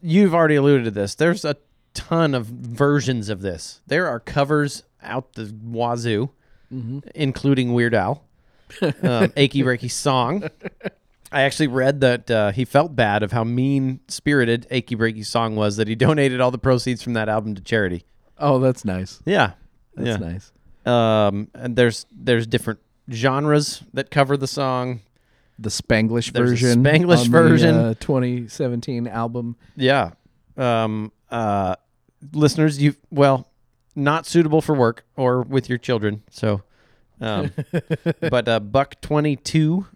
you've 0.00 0.34
already 0.34 0.54
alluded 0.56 0.84
to 0.86 0.90
this. 0.90 1.14
There's 1.14 1.44
a 1.44 1.56
ton 1.94 2.34
of 2.34 2.46
versions 2.46 3.28
of 3.28 3.42
this. 3.42 3.80
There 3.86 4.06
are 4.06 4.18
covers 4.20 4.82
out 5.02 5.34
the 5.34 5.52
wazoo, 5.64 6.30
including 7.14 7.74
Weird 7.74 7.94
Al, 7.94 8.24
um, 9.02 9.32
"Achy 9.36 9.62
Breaky 9.62 9.90
Song." 9.90 10.44
I 11.30 11.42
actually 11.42 11.66
read 11.68 12.00
that 12.00 12.30
uh, 12.30 12.52
he 12.52 12.64
felt 12.64 12.96
bad 12.96 13.22
of 13.22 13.32
how 13.32 13.44
mean 13.44 14.00
spirited 14.08 14.66
"Achy 14.70 14.96
Breaky 14.96 15.24
Song" 15.24 15.56
was. 15.56 15.76
That 15.76 15.88
he 15.88 15.94
donated 16.06 16.40
all 16.40 16.50
the 16.50 16.58
proceeds 16.58 17.02
from 17.02 17.12
that 17.14 17.28
album 17.28 17.54
to 17.54 17.60
charity. 17.62 18.04
Oh, 18.38 18.58
that's 18.58 18.84
nice. 18.84 19.20
Yeah, 19.24 19.52
That's 19.94 20.20
yeah. 20.20 20.28
nice. 20.30 20.52
Um, 20.86 21.48
and 21.54 21.76
there's 21.76 22.06
there's 22.10 22.46
different 22.46 22.80
genres 23.10 23.82
that 23.94 24.10
cover 24.10 24.36
the 24.36 24.46
song. 24.46 25.00
The 25.60 25.70
Spanglish 25.70 26.32
There's 26.32 26.50
version, 26.50 26.84
Spanglish 26.84 27.24
on 27.24 27.30
version. 27.32 27.74
the, 27.74 27.82
uh, 27.88 27.94
2017 27.94 29.08
album. 29.08 29.56
Yeah. 29.74 30.12
Um, 30.56 31.10
uh, 31.32 31.74
listeners, 32.32 32.80
you 32.80 32.94
well, 33.10 33.48
not 33.96 34.24
suitable 34.24 34.62
for 34.62 34.74
work 34.76 35.04
or 35.16 35.42
with 35.42 35.68
your 35.68 35.78
children. 35.78 36.22
So, 36.30 36.62
um, 37.20 37.50
but 38.20 38.48
uh, 38.48 38.60
Buck 38.60 39.00
Twenty 39.00 39.34
Two 39.34 39.86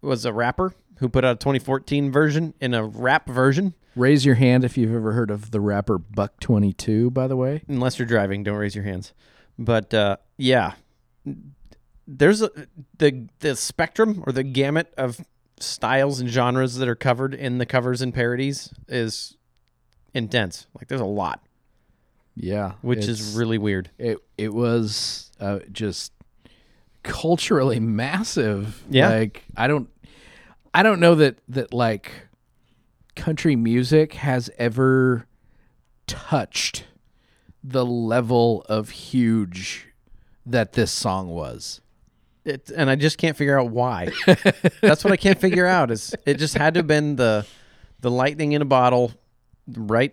was 0.00 0.24
a 0.24 0.32
rapper 0.32 0.74
who 0.98 1.08
put 1.08 1.24
out 1.24 1.36
a 1.36 1.38
2014 1.38 2.10
version 2.10 2.54
in 2.60 2.74
a 2.74 2.84
rap 2.84 3.28
version. 3.28 3.74
Raise 3.96 4.24
your 4.24 4.36
hand 4.36 4.64
if 4.64 4.76
you've 4.76 4.94
ever 4.94 5.12
heard 5.12 5.30
of 5.30 5.50
the 5.50 5.60
rapper 5.60 5.98
Buck 5.98 6.38
22. 6.40 7.10
By 7.10 7.26
the 7.26 7.36
way, 7.36 7.62
Unless 7.68 7.98
you're 7.98 8.06
driving, 8.06 8.42
don't 8.42 8.56
raise 8.56 8.74
your 8.74 8.84
hands. 8.84 9.12
But 9.58 9.92
uh, 9.92 10.18
yeah, 10.36 10.74
there's 12.06 12.42
a 12.42 12.50
the 12.98 13.28
the 13.40 13.56
spectrum 13.56 14.22
or 14.26 14.32
the 14.32 14.44
gamut 14.44 14.92
of 14.96 15.20
styles 15.60 16.20
and 16.20 16.28
genres 16.30 16.76
that 16.76 16.88
are 16.88 16.94
covered 16.94 17.34
in 17.34 17.58
the 17.58 17.66
covers 17.66 18.00
and 18.00 18.14
parodies 18.14 18.72
is 18.86 19.36
intense. 20.14 20.66
Like 20.74 20.86
there's 20.88 21.00
a 21.00 21.04
lot, 21.04 21.44
yeah, 22.36 22.72
which 22.82 23.06
is 23.06 23.36
really 23.36 23.58
weird. 23.58 23.90
it. 23.98 24.18
It 24.36 24.54
was 24.54 25.32
uh, 25.40 25.58
just 25.72 26.12
culturally 27.02 27.80
massive. 27.80 28.82
Yeah. 28.90 29.08
like 29.08 29.44
I 29.56 29.66
don't, 29.66 29.88
I 30.74 30.82
don't 30.82 31.00
know 31.00 31.14
that 31.16 31.38
that 31.48 31.72
like 31.72 32.12
country 33.16 33.56
music 33.56 34.14
has 34.14 34.50
ever 34.58 35.26
touched 36.06 36.84
the 37.62 37.84
level 37.84 38.64
of 38.68 38.90
huge 38.90 39.88
that 40.46 40.72
this 40.72 40.90
song 40.90 41.28
was. 41.28 41.80
It, 42.44 42.70
and 42.74 42.88
I 42.88 42.96
just 42.96 43.18
can't 43.18 43.36
figure 43.36 43.58
out 43.58 43.70
why. 43.70 44.08
That's 44.80 45.04
what 45.04 45.12
I 45.12 45.16
can't 45.16 45.38
figure 45.38 45.66
out. 45.66 45.90
Is 45.90 46.14
it 46.24 46.34
just 46.34 46.56
had 46.56 46.74
to 46.74 46.78
have 46.78 46.86
been 46.86 47.16
the 47.16 47.46
the 48.00 48.10
lightning 48.10 48.52
in 48.52 48.62
a 48.62 48.64
bottle, 48.64 49.12
right 49.66 50.12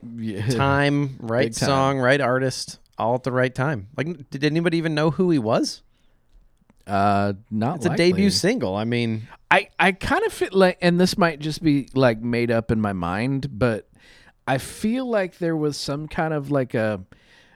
time, 0.52 1.18
right 1.20 1.54
time. 1.54 1.68
song, 1.68 2.00
right 2.00 2.20
artist, 2.20 2.80
all 2.98 3.16
at 3.16 3.24
the 3.24 3.32
right 3.32 3.54
time. 3.54 3.88
Like, 3.96 4.30
did 4.30 4.44
anybody 4.44 4.78
even 4.78 4.94
know 4.96 5.12
who 5.12 5.30
he 5.32 5.40
was? 5.40 5.82
Uh, 6.88 7.34
not 7.50 7.78
It's 7.78 7.86
a 7.88 7.96
debut 7.96 8.30
single. 8.30 8.76
I 8.76 8.84
mean, 8.84 9.28
I, 9.50 9.70
I 9.80 9.92
kind 9.92 10.24
of 10.26 10.34
feel 10.34 10.50
like, 10.52 10.78
and 10.82 11.00
this 11.00 11.18
might 11.18 11.40
just 11.40 11.64
be 11.64 11.88
like 11.94 12.22
made 12.22 12.52
up 12.52 12.72
in 12.72 12.80
my 12.80 12.94
mind, 12.94 13.58
but 13.58 13.88
I 14.48 14.58
feel 14.60 15.10
like 15.10 15.38
there 15.40 15.56
was 15.56 15.78
some 15.78 16.08
kind 16.08 16.34
of 16.34 16.52
like 16.52 16.74
a, 16.74 17.02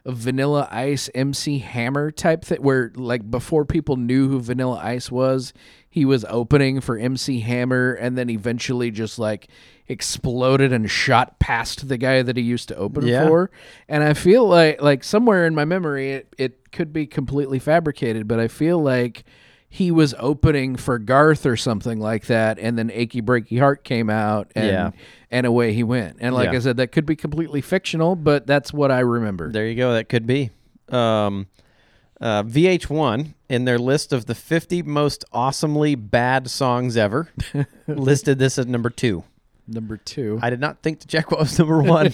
a 0.05 0.11
Vanilla 0.11 0.67
Ice 0.71 1.09
MC 1.13 1.59
Hammer 1.59 2.09
type 2.09 2.43
thing 2.43 2.61
where, 2.61 2.91
like, 2.95 3.29
before 3.29 3.65
people 3.65 3.97
knew 3.97 4.29
who 4.29 4.39
Vanilla 4.39 4.79
Ice 4.81 5.11
was, 5.11 5.53
he 5.89 6.05
was 6.05 6.23
opening 6.29 6.81
for 6.81 6.97
MC 6.97 7.39
Hammer 7.39 7.93
and 7.93 8.17
then 8.17 8.29
eventually 8.29 8.91
just 8.91 9.17
like 9.19 9.47
exploded 9.87 10.71
and 10.71 10.89
shot 10.89 11.39
past 11.39 11.87
the 11.87 11.97
guy 11.97 12.21
that 12.21 12.37
he 12.37 12.43
used 12.43 12.67
to 12.67 12.75
open 12.75 13.07
Yeah. 13.07 13.27
for. 13.27 13.49
And 13.87 14.03
I 14.03 14.13
feel 14.13 14.47
like, 14.47 14.81
like, 14.81 15.03
somewhere 15.03 15.47
in 15.47 15.55
my 15.55 15.65
memory, 15.65 16.11
it, 16.11 16.35
it 16.37 16.71
could 16.71 16.93
be 16.93 17.07
completely 17.07 17.57
fabricated, 17.57 18.27
but 18.27 18.39
I 18.39 18.47
feel 18.47 18.79
like 18.79 19.23
he 19.67 19.89
was 19.91 20.13
opening 20.19 20.75
for 20.75 20.99
Garth 20.99 21.45
or 21.45 21.57
something 21.57 21.99
like 21.99 22.25
that, 22.27 22.57
and 22.59 22.77
then 22.77 22.89
Achy 22.93 23.21
Breaky 23.21 23.59
Heart 23.59 23.83
came 23.83 24.09
out, 24.09 24.51
and 24.55 24.67
Yeah. 24.67 24.91
and 25.31 25.45
away 25.45 25.73
he 25.73 25.83
went. 25.83 26.17
And 26.19 26.33
like 26.33 26.51
Yeah. 26.51 26.57
I 26.57 26.59
said, 26.59 26.77
that 26.77 26.91
could 26.91 27.05
be 27.05 27.15
completely 27.15 27.61
fictional, 27.61 28.15
but 28.15 28.47
that's 28.47 28.71
what 28.73 28.91
I 28.91 28.99
remember. 28.99 29.51
there 29.51 29.67
you 29.67 29.75
go. 29.75 29.93
That 29.93 30.07
could 30.09 30.25
be. 30.27 30.49
Um, 30.89 31.47
uh, 32.21 32.43
VH1 32.43 33.33
in 33.47 33.65
their 33.65 33.79
list 33.79 34.13
of 34.13 34.25
the 34.25 34.35
50 34.35 34.83
most 34.83 35.25
awesomely 35.31 35.95
bad 35.95 36.49
songs 36.49 36.97
ever 36.97 37.29
listed 37.87 38.39
this 38.39 38.57
at 38.59 38.67
number 38.67 38.89
two. 38.89 39.23
Number 39.67 39.97
two. 39.97 40.39
I 40.41 40.49
did 40.49 40.59
not 40.59 40.81
think 40.81 40.99
to 41.01 41.07
check 41.07 41.31
what 41.31 41.41
was 41.41 41.57
number 41.59 41.81
one. 41.81 42.11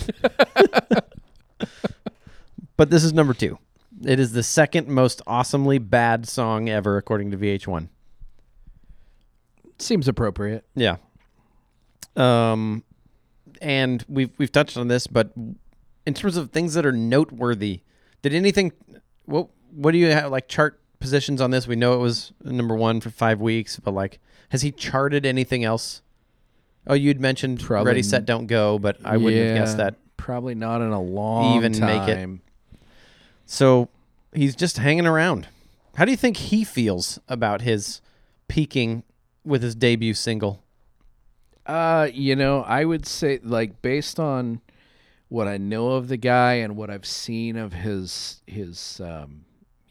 but 2.78 2.90
this 2.90 3.04
is 3.04 3.14
number 3.14 3.34
two. 3.34 3.58
It 4.04 4.20
is 4.20 4.34
the 4.34 4.44
second 4.44 4.88
most 4.88 5.22
awesomely 5.26 5.78
bad 5.78 6.28
song 6.28 6.68
ever, 6.70 6.98
according 6.98 7.32
to 7.32 7.38
VH1. 7.38 7.88
Seems 9.78 10.08
appropriate. 10.08 10.66
Yeah. 10.76 10.98
Um, 12.16 12.84
and 13.62 14.04
we've 14.08 14.32
we've 14.38 14.52
touched 14.52 14.78
on 14.78 14.88
this, 14.88 15.08
but 15.08 15.32
in 16.06 16.14
terms 16.14 16.38
of 16.38 16.52
things 16.52 16.74
that 16.74 16.86
are 16.86 16.92
noteworthy, 16.92 17.82
did 18.22 18.34
anything? 18.34 18.74
What 19.26 19.50
what 19.76 19.92
do 19.92 19.98
you 19.98 20.08
have 20.08 20.32
like 20.32 20.48
chart 20.48 20.80
positions 21.00 21.42
on 21.42 21.52
this? 21.52 21.68
We 21.68 21.76
know 21.76 21.94
it 21.94 21.98
was 22.00 22.32
number 22.44 22.76
one 22.76 23.02
for 23.02 23.10
five 23.10 23.42
weeks, 23.42 23.80
but 23.80 23.94
like, 23.94 24.20
has 24.50 24.62
he 24.62 24.72
charted 24.72 25.26
anything 25.26 25.64
else? 25.64 26.02
Oh, 26.88 26.94
you'd 26.94 27.20
mentioned 27.20 27.60
Probably 27.62 27.88
Ready 27.88 28.04
Set 28.04 28.26
Don't 28.26 28.46
Go, 28.48 28.78
but 28.80 28.98
I 29.04 29.18
wouldn't 29.18 29.48
have 29.48 29.58
guessed 29.58 29.78
that 29.78 29.96
Probably 30.18 30.56
not 30.56 30.82
in 30.82 30.92
a 30.92 31.02
long 31.02 31.58
Even 31.58 31.72
make 31.80 32.08
it. 32.08 32.16
time. 32.16 32.42
So 33.46 33.90
he's 34.34 34.56
just 34.56 34.78
hanging 34.78 35.06
around. 35.06 35.48
How 35.96 36.06
do 36.06 36.12
you 36.12 36.18
think 36.18 36.38
he 36.38 36.64
feels 36.64 37.20
about 37.28 37.62
his 37.62 38.02
peaking 38.48 39.04
with 39.44 39.62
his 39.64 39.76
debut 39.76 40.14
single? 40.14 40.64
Uh, 41.66 42.08
you 42.14 42.36
know, 42.36 42.62
I 42.62 42.86
would 42.86 43.06
say 43.06 43.40
like 43.44 43.82
based 43.82 44.20
on 44.20 44.62
what 45.30 45.48
I 45.48 45.58
know 45.58 45.92
of 45.92 46.08
the 46.08 46.18
guy 46.18 46.54
and 46.56 46.76
what 46.76 46.90
I've 46.90 47.06
seen 47.06 47.56
of 47.56 47.74
his 47.74 48.42
his 48.46 49.02
um, 49.04 49.46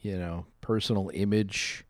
you 0.04 0.16
know, 0.18 0.44
personal 0.60 1.10
image 1.14 1.84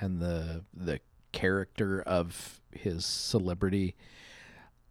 and 0.00 0.20
the 0.20 0.64
the 0.72 1.00
character 1.32 2.00
of 2.02 2.60
his 2.72 3.04
celebrity. 3.04 3.94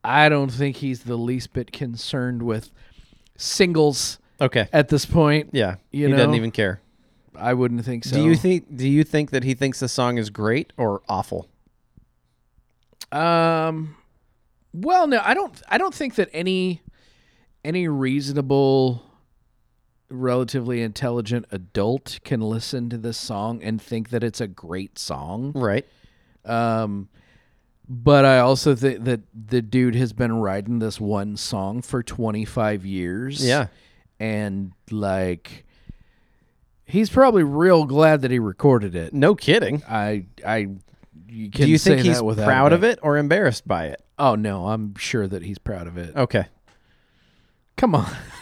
I 0.04 0.30
don't 0.30 0.50
think 0.52 0.78
he's 0.78 1.04
the 1.04 1.16
least 1.18 1.54
bit 1.54 1.72
concerned 1.72 2.44
with 2.44 2.72
singles 3.38 4.20
Okay. 4.40 4.68
at 4.74 4.90
this 4.90 5.06
point. 5.06 5.50
Yeah. 5.54 5.76
you 5.92 6.08
he 6.08 6.14
doesn't 6.14 6.34
even 6.34 6.52
care. 6.52 6.82
I 7.36 7.54
wouldn't 7.54 7.86
think 7.86 8.04
so. 8.04 8.16
Do 8.18 8.24
you 8.24 8.36
think 8.36 8.76
do 8.76 8.88
you 8.88 9.04
think 9.04 9.30
that 9.32 9.44
he 9.44 9.54
thinks 9.54 9.80
the 9.80 9.88
song 9.88 10.18
is 10.18 10.30
great 10.30 10.74
or 10.78 11.02
awful? 11.08 11.48
Um, 13.12 13.96
well, 14.74 15.08
no, 15.08 15.22
I 15.24 15.34
don't. 15.34 15.62
I 15.70 15.78
don't 15.78 15.94
think 15.94 16.16
that 16.16 16.30
any 16.34 16.82
any 17.64 17.88
reasonable, 17.88 19.04
relatively 20.12 20.82
intelligent 20.82 21.46
adult 21.52 22.20
can 22.24 22.42
listen 22.42 22.90
to 22.90 22.98
this 22.98 23.18
song 23.18 23.64
and 23.64 23.82
think 23.82 24.10
that 24.10 24.24
it's 24.24 24.42
a 24.42 24.48
great 24.48 25.00
song. 25.00 25.52
Right. 25.56 25.86
Um, 26.46 27.10
but 27.88 28.26
I 28.26 28.40
also 28.40 28.76
think 28.76 29.04
that 29.06 29.22
the 29.34 29.62
dude 29.62 29.96
has 29.96 30.14
been 30.14 30.34
writing 30.34 30.80
this 30.80 31.00
one 31.00 31.36
song 31.38 31.82
for 31.82 32.02
twenty 32.04 32.46
five 32.46 32.86
years. 32.86 33.46
Yeah. 33.46 33.68
and 34.20 34.72
like, 34.90 35.66
he's 36.86 37.10
probably 37.10 37.44
real 37.44 37.86
glad 37.86 38.22
that 38.22 38.32
he 38.32 38.40
recorded 38.40 38.96
it. 38.96 39.14
No 39.14 39.36
kidding. 39.36 39.84
I 39.90 40.26
I. 40.46 40.70
You 41.28 41.50
can 41.50 41.66
Do 41.66 41.72
you 41.72 41.78
think 41.78 42.02
he's 42.02 42.22
proud 42.22 42.74
of 42.74 42.84
it 42.84 43.00
or 43.02 43.18
embarrassed 43.18 43.68
by 43.68 43.88
it? 43.88 44.02
Oh 44.20 44.36
no, 44.36 44.68
I'm 44.68 44.96
sure 44.96 45.28
that 45.28 45.44
he's 45.44 45.58
proud 45.58 45.88
of 45.88 45.98
it. 45.98 46.16
Okay. 46.16 46.46
Come 47.78 47.96
on, 47.96 48.06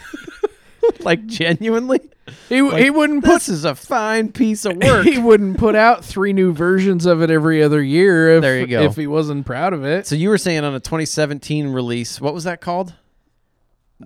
like 1.02 1.26
genuinely? 1.26 1.99
he 2.48 2.56
he 2.84 2.90
wouldn't 2.90 3.24
put 3.24 3.34
This 3.34 3.49
is 3.49 3.66
a 3.66 3.74
fine 3.76 4.32
piece 4.32 4.66
of 4.66 4.78
work. 4.84 5.06
he 5.06 5.18
wouldn't 5.18 5.57
put 5.57 5.76
out 5.76 6.06
three 6.06 6.32
new 6.34 6.53
versions 6.53 7.06
of 7.06 7.22
it 7.22 7.32
every 7.32 7.64
other 7.64 7.82
year. 7.82 8.36
If, 8.38 8.41
There 8.41 8.60
you 8.60 8.68
go. 8.68 8.82
If 8.84 8.95
he 8.95 9.07
wasn't 9.07 9.45
proud 9.45 9.74
of 9.74 9.84
it. 9.86 10.06
so 10.07 10.16
you 10.16 10.30
were 10.30 10.38
saying 10.38 10.64
on 10.64 10.76
a 10.76 10.80
2017 10.80 11.68
release, 11.70 12.22
what 12.22 12.34
was 12.34 12.44
that 12.44 12.61
called? 12.61 12.94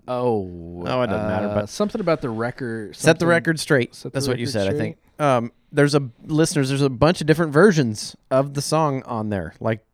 Oh, 0.07 0.83
Oh, 0.87 1.01
it 1.03 1.07
doesn't 1.07 1.27
matter, 1.27 1.47
uh, 1.49 1.55
but- 1.55 1.69
something 1.69 2.01
about 2.01 2.21
the 2.21 2.29
record. 2.29 2.95
Set 2.95 3.19
the 3.19 3.27
record 3.27 3.59
straight. 3.59 3.93
the 3.93 4.09
That's 4.09 4.27
what 4.27 4.39
you 4.39 4.45
record 4.47 4.51
said, 4.53 4.73
I 4.73 4.77
think. 4.77 4.97
Um, 5.19 5.51
there's 5.71 5.93
a 5.95 6.09
listeners. 6.25 6.69
There's 6.69 6.81
a 6.81 6.89
bunch 6.89 7.21
of 7.21 7.27
different 7.27 7.51
versions 7.53 8.15
of 8.31 8.53
the 8.55 8.61
song 8.61 9.03
on 9.03 9.29
there, 9.29 9.53
like 9.59 9.85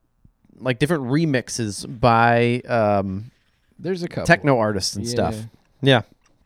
like 0.61 0.77
different 0.79 1.03
remixes 1.05 1.85
by 1.99 2.61
um, 2.67 3.31
There's 3.77 4.03
a 4.03 4.07
couple 4.07 4.25
techno 4.25 4.57
artists 4.57 4.95
and 4.95 5.07
stuff. 5.07 5.35
Yeah. 5.81 6.01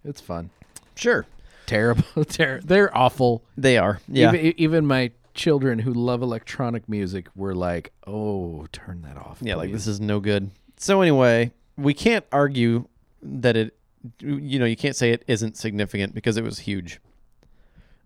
It's 0.06 0.22
fun. 0.22 0.50
sure, 0.96 1.26
Terrible. 1.66 2.04
Ter- 2.30 2.60
they're 2.62 2.96
awful. 2.96 3.44
they 3.58 3.78
are. 3.78 4.00
Yeah, 4.08 4.34
Even, 4.34 4.54
even 4.60 4.86
my 4.86 5.12
children 5.34 5.80
who 5.80 5.94
love 5.94 6.22
electronic 6.22 6.88
music 6.90 7.28
were 7.36 7.56
like, 7.56 7.92
"Oh, 8.06 8.68
turn 8.72 9.02
that 9.04 9.18
off." 9.18 9.40
yeah. 9.42 9.56
Like 9.56 9.70
please." 9.70 9.74
this 9.74 9.88
is 9.88 10.02
no 10.02 10.20
good. 10.20 10.52
So 10.78 11.02
anyway, 11.02 11.52
we 11.78 11.94
can't 11.94 12.26
argue 12.32 12.88
that 13.22 13.56
it. 13.56 13.76
You 14.20 14.60
know, 14.60 14.66
you 14.66 14.76
can't 14.76 14.96
say 14.98 15.12
it 15.12 15.24
isn't 15.28 15.56
significant 15.56 16.14
because 16.14 16.36
it 16.36 16.44
was 16.44 16.60
huge. 16.60 17.00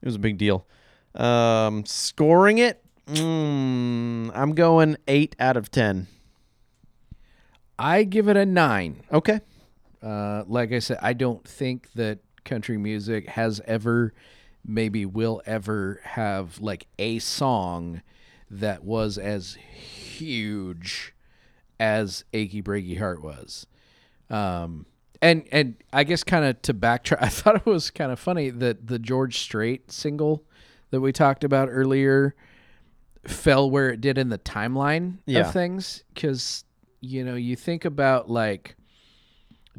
It 0.01 0.05
was 0.05 0.15
a 0.15 0.19
big 0.19 0.37
deal. 0.37 0.67
Um, 1.15 1.83
scoring 1.87 2.59
it, 2.59 2.83
mm, 3.07 4.31
I'm 4.35 4.53
going 4.53 4.97
eight 5.07 5.35
out 5.39 5.57
of 5.57 5.71
ten. 5.71 6.05
I 7.79 8.03
give 8.03 8.27
it 8.27 8.37
a 8.37 8.45
nine. 8.45 9.01
Okay. 9.11 9.41
Uh, 10.01 10.43
like 10.47 10.71
I 10.71 10.79
said, 10.79 10.99
I 11.01 11.13
don't 11.13 11.45
think 11.47 11.91
that 11.93 12.19
country 12.45 12.77
music 12.77 13.29
has 13.29 13.61
ever, 13.65 14.13
maybe 14.65 15.05
will 15.05 15.41
ever 15.45 15.99
have 16.03 16.59
like 16.59 16.87
a 16.99 17.19
song 17.19 18.01
that 18.49 18.83
was 18.83 19.17
as 19.17 19.55
huge 19.55 21.13
as 21.79 22.23
"Achy 22.33 22.61
Breaky 22.61 22.97
Heart" 22.97 23.21
was. 23.21 23.67
Um, 24.29 24.85
and 25.21 25.45
and 25.51 25.75
I 25.91 26.03
guess 26.03 26.23
kind 26.23 26.45
of 26.45 26.61
to 26.63 26.73
backtrack, 26.73 27.17
I 27.21 27.29
thought 27.29 27.55
it 27.57 27.65
was 27.65 27.89
kind 27.91 28.11
of 28.11 28.19
funny 28.19 28.49
that 28.49 28.87
the 28.87 28.99
George 28.99 29.37
Strait 29.39 29.91
single 29.91 30.43
that 30.91 31.01
we 31.01 31.11
talked 31.11 31.43
about 31.43 31.67
earlier 31.71 32.33
fell 33.25 33.69
where 33.69 33.89
it 33.89 33.99
did 33.99 34.17
in 34.17 34.29
the 34.29 34.37
timeline 34.37 35.17
Yeah. 35.25 35.41
of 35.41 35.51
things 35.51 36.03
because 36.13 36.63
you 37.01 37.25
know 37.25 37.35
you 37.35 37.57
think 37.57 37.83
about 37.83 38.29
like 38.29 38.76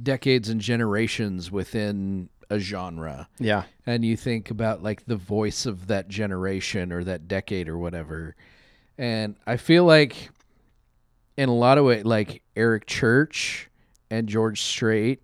decades 0.02 0.48
and 0.48 0.60
generations 0.60 1.50
within 1.50 2.28
a 2.50 2.58
genre. 2.58 3.28
Yeah. 3.38 3.64
and 3.86 4.04
you 4.04 4.16
think 4.16 4.50
about 4.50 4.82
like 4.82 5.06
the 5.06 5.16
voice 5.16 5.66
of 5.66 5.88
that 5.88 6.08
generation 6.08 6.92
or 6.92 7.04
that 7.04 7.28
decade 7.28 7.68
or 7.68 7.76
whatever. 7.78 8.36
And 8.96 9.36
i 9.46 9.56
feel 9.56 9.84
like 9.84 10.30
in 11.36 11.48
a 11.48 11.54
lot 11.54 11.78
of 11.78 11.84
ways 11.84 12.04
like 12.04 12.42
eric 12.56 12.86
church 12.86 13.68
and 14.10 14.28
george 14.28 14.60
strait 14.60 15.22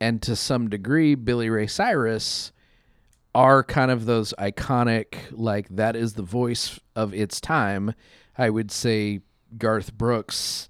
and 0.00 0.20
to 0.22 0.34
some 0.34 0.68
degree 0.68 1.14
billy 1.14 1.48
ray 1.48 1.68
cyrus 1.68 2.50
are 3.34 3.62
kind 3.62 3.90
of 3.90 4.04
those 4.04 4.34
iconic 4.38 5.14
like 5.30 5.68
that 5.70 5.96
is 5.96 6.14
the 6.14 6.22
voice 6.22 6.78
of 6.94 7.14
its 7.14 7.40
time. 7.40 7.94
I 8.36 8.50
would 8.50 8.70
say 8.70 9.20
garth 9.56 9.94
brooks 9.94 10.68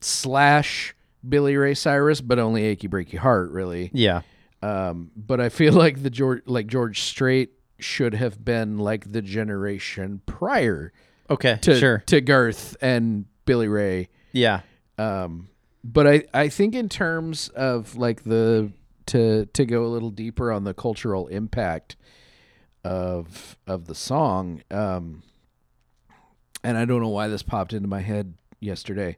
slash 0.00 0.94
billy 1.28 1.56
ray 1.56 1.74
cyrus 1.74 2.20
but 2.20 2.38
only 2.38 2.64
achy 2.64 2.88
breaky 2.88 3.16
heart 3.18 3.50
really 3.50 3.90
Yeah. 3.94 4.22
um, 4.62 5.10
but 5.16 5.40
I 5.40 5.48
feel 5.48 5.72
like 5.84 6.02
the 6.02 6.10
George, 6.10 6.42
like 6.46 6.66
George 6.66 7.00
Strait, 7.02 7.50
should 7.78 8.14
have 8.14 8.44
been 8.44 8.78
like 8.78 9.10
the 9.10 9.22
generation 9.22 10.20
prior 10.26 10.92
Okay. 11.30 11.58
to 11.62 11.78
sure. 11.78 12.02
to 12.06 12.20
Garth 12.20 12.76
and 12.82 13.24
Billy 13.44 13.66
Ray. 13.68 14.08
Yeah. 14.32 14.60
Um, 14.98 15.48
but 15.82 16.06
I 16.06 16.24
I 16.34 16.48
think 16.48 16.74
in 16.74 16.88
terms 16.88 17.48
of 17.48 17.96
like 17.96 18.22
the 18.24 18.70
to 19.06 19.46
to 19.46 19.64
go 19.64 19.84
a 19.84 19.88
little 19.88 20.10
deeper 20.10 20.52
on 20.52 20.62
the 20.64 20.74
cultural 20.74 21.26
impact 21.28 21.96
of 22.84 23.56
of 23.66 23.86
the 23.86 23.94
song. 23.94 24.62
Um, 24.70 25.22
and 26.64 26.76
I 26.78 26.84
don't 26.84 27.00
know 27.00 27.08
why 27.08 27.28
this 27.28 27.42
popped 27.42 27.72
into 27.72 27.88
my 27.88 28.00
head 28.00 28.34
yesterday. 28.60 29.16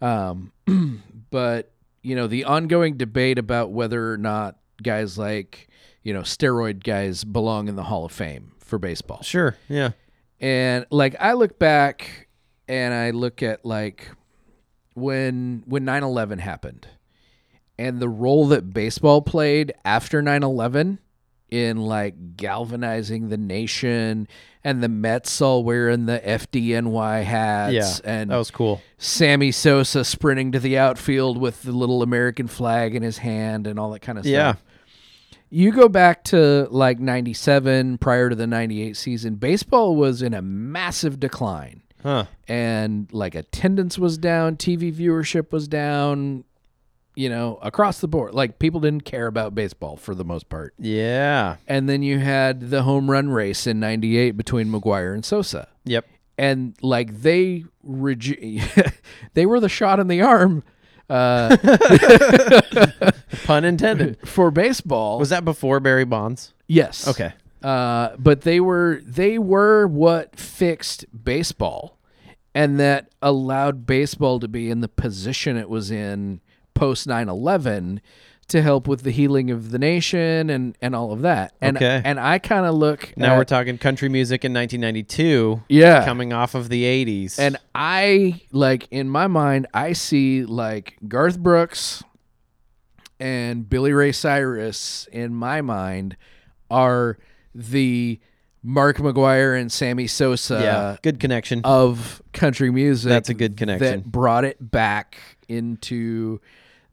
Um, 0.00 0.52
but 1.30 1.72
you 2.02 2.16
know 2.16 2.26
the 2.26 2.44
ongoing 2.44 2.96
debate 2.96 3.38
about 3.38 3.70
whether 3.70 4.12
or 4.12 4.16
not 4.16 4.56
guys 4.82 5.18
like 5.18 5.68
you 6.02 6.12
know 6.12 6.20
steroid 6.20 6.82
guys 6.82 7.24
belong 7.24 7.68
in 7.68 7.76
the 7.76 7.84
Hall 7.84 8.04
of 8.04 8.12
Fame 8.12 8.52
for 8.58 8.78
baseball. 8.78 9.22
Sure. 9.22 9.56
Yeah. 9.68 9.90
And 10.40 10.86
like 10.90 11.16
I 11.20 11.34
look 11.34 11.58
back 11.58 12.28
and 12.68 12.94
I 12.94 13.10
look 13.10 13.42
at 13.42 13.64
like 13.64 14.10
when 14.94 15.62
when 15.66 15.84
9/11 15.84 16.40
happened 16.40 16.88
and 17.78 18.00
the 18.00 18.08
role 18.08 18.48
that 18.48 18.72
baseball 18.72 19.22
played 19.22 19.72
after 19.84 20.22
9/11 20.22 20.98
in 21.50 21.76
like 21.78 22.36
galvanizing 22.36 23.28
the 23.28 23.36
nation 23.36 24.28
and 24.62 24.82
the 24.82 24.88
Mets 24.88 25.40
all 25.40 25.64
wearing 25.64 26.06
the 26.06 26.18
FDNY 26.20 27.22
hats 27.22 27.72
Yeah. 27.74 28.10
and 28.10 28.30
That 28.30 28.36
was 28.36 28.50
cool. 28.50 28.80
Sammy 28.98 29.50
Sosa 29.52 30.04
sprinting 30.04 30.52
to 30.52 30.60
the 30.60 30.76
outfield 30.78 31.38
with 31.38 31.62
the 31.62 31.72
little 31.72 32.02
American 32.02 32.46
flag 32.46 32.94
in 32.94 33.02
his 33.02 33.18
hand 33.18 33.66
and 33.66 33.78
all 33.78 33.90
that 33.90 34.00
kind 34.00 34.18
of 34.18 34.26
Yeah. 34.26 34.52
stuff. 34.52 34.62
You 35.52 35.72
go 35.72 35.88
back 35.88 36.22
to 36.24 36.68
like 36.70 37.00
97 37.00 37.98
prior 37.98 38.28
to 38.30 38.36
the 38.36 38.46
98 38.46 38.96
season, 38.96 39.34
baseball 39.34 39.96
was 39.96 40.22
in 40.22 40.32
a 40.34 40.42
massive 40.42 41.18
decline. 41.18 41.82
Huh. 42.02 42.26
And 42.46 43.08
like 43.12 43.34
attendance 43.34 43.98
was 43.98 44.16
down, 44.16 44.56
TV 44.56 44.92
viewership 44.92 45.50
was 45.52 45.66
down, 45.68 46.44
you 47.20 47.28
know, 47.28 47.58
across 47.60 48.00
the 48.00 48.08
board. 48.08 48.32
Like 48.32 48.58
people 48.58 48.80
didn't 48.80 49.04
care 49.04 49.26
about 49.26 49.54
baseball 49.54 49.96
for 49.96 50.14
the 50.14 50.24
most 50.24 50.48
part. 50.48 50.72
Yeah. 50.78 51.56
And 51.68 51.86
then 51.88 52.02
you 52.02 52.18
had 52.18 52.70
the 52.70 52.82
home 52.84 53.10
run 53.10 53.28
race 53.28 53.66
in 53.66 53.78
98 53.78 54.30
between 54.38 54.68
McGwire 54.72 55.12
and 55.12 55.22
Sosa 55.24 55.68
Yep. 55.84 56.06
and 56.38 56.74
like 56.80 57.20
they 57.20 57.64
regi- 57.82 58.62
they 59.34 59.44
were 59.44 59.60
the 59.60 59.68
shot 59.68 60.00
in 60.00 60.08
the 60.08 60.22
arm 60.22 60.62
uh, 61.10 61.56
Pun 63.44 63.64
intended. 63.64 64.16
for 64.26 64.50
baseball. 64.50 65.18
Was 65.18 65.30
that 65.30 65.44
before 65.44 65.80
Barry 65.80 66.04
Bonds? 66.04 66.54
yes? 66.68 67.06
Okay. 67.08 67.32
Uh, 67.62 68.16
but 68.18 68.40
they 68.42 68.60
were 68.60 69.00
they 69.04 69.36
were 69.38 69.86
what 69.86 70.34
fixed 70.36 71.04
baseball, 71.24 71.98
and 72.54 72.80
that 72.80 73.10
allowed 73.20 73.84
baseball 73.86 74.40
to 74.40 74.48
be 74.48 74.70
in 74.70 74.80
the 74.80 74.88
position 74.88 75.56
it 75.58 75.68
was 75.68 75.90
in 75.90 76.40
post 76.80 77.06
9-11 77.06 78.00
to 78.48 78.62
help 78.62 78.88
with 78.88 79.02
the 79.04 79.12
healing 79.12 79.50
of 79.52 79.70
the 79.70 79.78
nation 79.78 80.50
and 80.50 80.76
and 80.82 80.94
all 80.96 81.12
of 81.12 81.20
that. 81.22 81.52
And 81.60 81.76
Okay. 81.76 82.02
and 82.04 82.18
I 82.18 82.40
kind 82.40 82.66
of 82.66 82.74
look 82.74 83.12
Now 83.16 83.34
at- 83.34 83.38
we're 83.38 83.44
talking 83.44 83.78
country 83.78 84.08
music 84.08 84.44
in 84.44 84.52
1992. 84.52 85.62
Yeah. 85.68 86.04
Coming 86.04 86.32
off 86.32 86.56
of 86.56 86.68
the 86.68 86.82
80s. 86.84 87.38
And 87.38 87.56
I 87.76 88.40
like 88.50 88.88
in 88.90 89.08
my 89.08 89.28
mind, 89.28 89.68
I 89.72 89.92
see 89.92 90.44
like 90.44 90.96
Garth 91.06 91.38
Brooks 91.38 92.02
and 93.20 93.68
Billy 93.68 93.92
Ray 93.92 94.12
Cyrus 94.12 95.08
in 95.12 95.34
my 95.34 95.60
mind 95.60 96.16
are 96.70 97.18
the 97.54 98.18
Mark 98.62 98.98
McGwire 98.98 99.58
and 99.58 99.70
Sammy 99.72 100.06
Sosa 100.06 100.60
yeah, 100.60 100.96
good 101.02 101.18
connection. 101.20 101.60
of 101.64 102.20
country 102.32 102.70
music. 102.70 103.08
That's 103.08 103.28
a 103.28 103.34
good 103.34 103.56
connection. 103.56 104.02
That 104.02 104.04
brought 104.10 104.44
it 104.44 104.56
back 104.70 105.16
into 105.48 106.40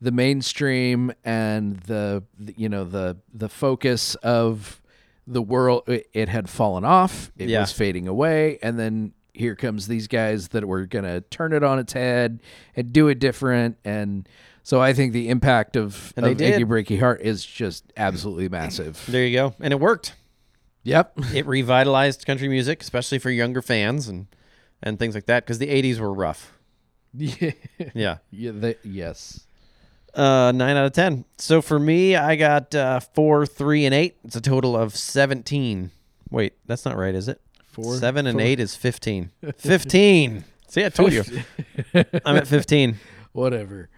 the 0.01 0.11
mainstream 0.11 1.11
and 1.23 1.77
the, 1.81 2.23
the 2.39 2.53
you 2.57 2.69
know 2.69 2.83
the 2.83 3.17
the 3.33 3.49
focus 3.49 4.15
of 4.15 4.81
the 5.25 5.41
world. 5.41 5.83
It, 5.87 6.07
it 6.13 6.29
had 6.29 6.49
fallen 6.49 6.83
off. 6.85 7.31
It 7.37 7.49
Yeah. 7.49 7.61
was 7.61 7.71
fading 7.71 8.07
away, 8.07 8.59
and 8.61 8.77
then 8.79 9.13
here 9.33 9.55
comes 9.55 9.87
these 9.87 10.07
guys 10.07 10.49
that 10.49 10.65
were 10.65 10.85
gonna 10.85 11.21
turn 11.21 11.53
it 11.53 11.63
on 11.63 11.79
its 11.79 11.93
head 11.93 12.41
and 12.75 12.91
do 12.93 13.07
it 13.07 13.19
different. 13.19 13.77
And 13.85 14.27
so 14.63 14.81
I 14.81 14.93
think 14.93 15.13
the 15.13 15.29
impact 15.29 15.75
of, 15.75 16.13
And 16.17 16.25
they 16.25 16.31
of. 16.31 16.41
Achy 16.41 16.65
Breaky 16.65 16.99
Heart 16.99 17.21
is 17.21 17.45
just 17.45 17.91
absolutely 17.95 18.49
massive. 18.49 19.03
there 19.07 19.25
you 19.25 19.35
go, 19.37 19.53
and 19.59 19.71
it 19.73 19.79
worked. 19.79 20.13
yep. 20.83 21.13
It 21.33 21.45
revitalized 21.45 22.25
country 22.25 22.47
music, 22.47 22.81
especially 22.81 23.19
for 23.19 23.29
younger 23.31 23.61
fans 23.61 24.07
and 24.07 24.27
and 24.83 24.99
things 24.99 25.15
like 25.15 25.25
that, 25.25 25.43
because 25.43 25.57
the 25.59 25.67
'80s 25.69 25.99
were 25.99 26.13
rough. 26.13 26.53
yeah. 27.13 27.51
Yeah. 27.95 28.17
Yeah. 28.31 28.51
They, 28.53 28.75
yes. 28.83 29.46
Uh, 30.18 30.52
nine 30.52 30.76
out 30.76 30.85
of 30.85 30.94
ten. 30.94 31.26
So 31.38 31.61
for 31.61 31.77
me, 31.77 32.15
I 32.15 32.35
got 32.35 32.73
uh, 32.73 32.99
four, 32.99 33.45
three, 33.45 33.85
and 33.85 33.94
eight. 33.94 34.18
It's 34.26 34.35
a 34.35 34.41
total 34.41 34.76
of 34.76 34.95
seventeen. 34.95 35.91
Wait, 36.31 36.53
that's 36.65 36.85
not 36.85 36.98
right, 36.98 37.14
is 37.14 37.27
it? 37.27 37.39
Four, 37.68 37.95
Seven 37.98 38.26
and 38.26 38.39
four- 38.39 38.41
eight 38.48 38.60
is 38.60 38.76
fifteen. 38.76 39.30
Fifteen. 39.57 40.44
See, 40.68 40.84
I 40.84 40.89
told 40.89 41.14
you. 41.14 41.23
I'm 42.26 42.35
at 42.38 42.48
fifteen. 42.48 42.95
whatever. 43.34 43.89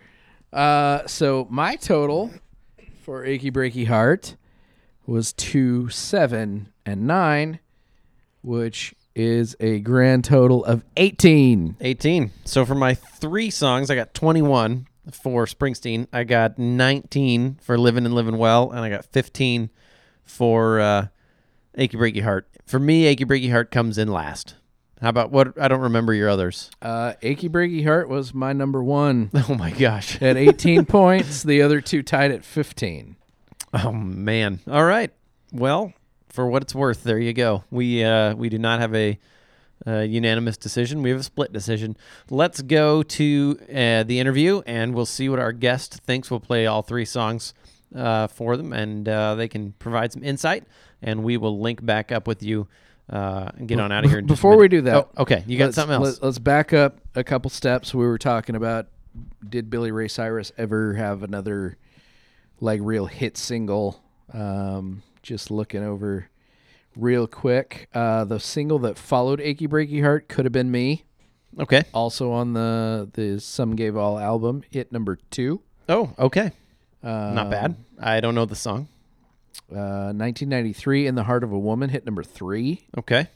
Uh, 0.52 1.08
so 1.08 1.48
my 1.50 1.78
total 1.78 2.32
for 3.04 3.24
Achy 3.24 3.50
Breaky 3.50 3.88
Heart 3.88 4.36
was 5.06 5.32
two, 5.32 5.88
seven, 5.90 6.74
and 6.86 7.08
nine, 7.08 7.60
which 8.42 8.94
is 9.16 9.56
a 9.62 9.80
grand 9.80 10.24
total 10.26 10.64
of 10.66 10.84
18. 10.98 11.78
18. 11.82 12.32
So 12.46 12.66
for 12.66 12.76
my 12.76 12.94
three 12.94 13.50
songs, 13.50 13.90
I 13.90 13.96
got 13.96 14.14
21 14.14 14.88
for 15.16 15.46
Springsteen. 15.46 16.08
I 16.14 16.24
got 16.24 16.58
19 16.60 17.60
for 17.62 17.78
Living 17.78 18.06
and 18.06 18.14
Living 18.14 18.38
Well, 18.38 18.72
and 18.72 18.80
I 18.82 18.90
got 18.90 19.06
15 19.06 19.70
for 20.24 20.80
uh, 20.80 21.08
Achy 21.76 21.98
Breaky 21.98 22.22
Heart. 22.24 22.48
For 22.66 22.80
me, 22.80 23.06
Achy 23.06 23.26
Breaky 23.26 23.52
Heart 23.52 23.72
comes 23.72 23.98
in 23.98 24.08
last. 24.10 24.56
How 25.02 25.10
about 25.10 25.32
what? 25.32 25.60
I 25.60 25.68
don't 25.70 25.80
remember 25.82 26.14
your 26.14 26.30
others. 26.30 26.70
Uh, 26.82 27.14
Achy 27.22 27.48
Breaky 27.50 27.84
Heart 27.86 28.10
was 28.10 28.34
my 28.34 28.52
number 28.54 28.84
one 28.84 29.32
Oh 29.50 29.56
my 29.56 29.72
gosh. 29.72 30.22
at 30.22 30.36
18 30.38 30.86
points. 30.88 31.42
The 31.44 31.62
other 31.62 31.80
two 31.82 32.04
tied 32.04 32.32
at 32.32 32.44
15. 32.44 33.16
Oh 33.74 33.92
man. 33.94 34.60
All 34.68 34.84
right. 34.84 35.12
Well, 35.54 35.94
for 36.30 36.48
what 36.48 36.62
it's 36.64 36.76
worth, 36.76 37.04
there 37.04 37.18
you 37.18 37.34
go. 37.34 37.64
We 37.72 38.04
uh, 38.04 38.36
we 38.36 38.50
do 38.50 38.60
not 38.60 38.82
have 38.82 38.94
a 38.94 39.18
uh, 39.88 40.00
unanimous 40.00 40.58
decision. 40.58 41.02
We 41.02 41.10
have 41.10 41.20
a 41.20 41.24
split 41.24 41.54
decision. 41.54 41.98
Let's 42.30 42.62
go 42.62 43.04
to 43.04 43.60
uh, 43.70 44.04
the 44.04 44.20
interview, 44.20 44.62
and 44.66 44.94
we'll 44.94 45.06
see 45.06 45.30
what 45.30 45.40
our 45.40 45.52
guest 45.52 45.96
thinks. 46.06 46.30
We'll 46.30 46.40
play 46.40 46.66
all 46.66 46.82
three 46.82 47.06
songs 47.06 47.54
uh, 47.96 48.28
for 48.28 48.58
them, 48.58 48.74
and 48.74 49.08
uh, 49.08 49.36
they 49.36 49.48
can 49.48 49.74
provide 49.74 50.12
some 50.12 50.24
insight. 50.24 50.66
And 51.02 51.24
we 51.24 51.38
will 51.38 51.60
link 51.60 51.86
back 51.86 52.12
up 52.12 52.28
with 52.28 52.44
you 52.44 52.68
uh, 53.10 53.50
and 53.58 53.68
get 53.68 53.80
on 53.80 53.92
out 53.92 54.04
of 54.04 54.12
here. 54.12 54.20
in 54.20 54.28
just 54.28 54.38
a 54.40 54.42
Before 54.42 54.58
we 54.58 54.68
do 54.68 54.82
that, 54.82 54.96
oh, 54.96 55.22
okay, 55.22 55.44
you 55.48 55.58
got 55.58 55.74
something 55.74 55.96
else? 55.96 56.20
Let, 56.22 56.28
us 56.28 56.40
back 56.40 56.74
up 56.74 57.00
a 57.16 57.24
couple 57.24 57.50
steps. 57.50 57.94
We 57.94 58.06
were 58.06 58.18
talking 58.18 58.56
about 58.56 58.88
did 59.48 59.70
Billy 59.70 59.92
Ray 59.92 60.08
Cyrus 60.08 60.52
ever 60.58 60.94
have 60.94 61.24
another 61.24 61.78
like 62.60 62.82
real 62.84 63.06
hit 63.06 63.38
single? 63.38 64.02
Um, 64.34 65.02
just 65.24 65.50
looking 65.50 65.84
over 65.84 66.30
real 66.96 67.28
quick. 67.28 67.90
Uh, 67.94 68.26
the 68.26 68.40
single 68.40 68.80
that 68.80 68.98
followed 68.98 69.40
"Achy 69.42 69.68
Breaky 69.68 70.02
Heart" 70.02 70.28
could 70.30 70.46
have 70.46 70.52
been 70.52 70.72
me. 70.72 71.06
okay. 71.60 71.84
Also 71.94 72.32
on 72.32 72.54
the 72.54 73.10
the 73.14 73.40
Some 73.40 73.76
Gave 73.76 73.96
All 73.98 74.18
album, 74.20 74.64
hit 74.70 74.92
number 74.92 75.18
two. 75.32 75.62
Oh, 75.88 76.14
okay. 76.20 76.52
Uh, 77.04 77.32
Not 77.34 77.50
bad. 77.50 77.76
I 78.00 78.20
don't 78.20 78.36
know 78.36 78.46
the 78.46 78.56
song. 78.56 78.88
Uh, 79.72 80.12
1993, 80.14 81.08
"In 81.08 81.16
the 81.16 81.24
Heart 81.24 81.44
of 81.44 81.52
a 81.52 81.60
Woman" 81.60 81.90
hit 81.90 82.06
number 82.06 82.24
three. 82.24 82.88
Okay. 82.98 83.28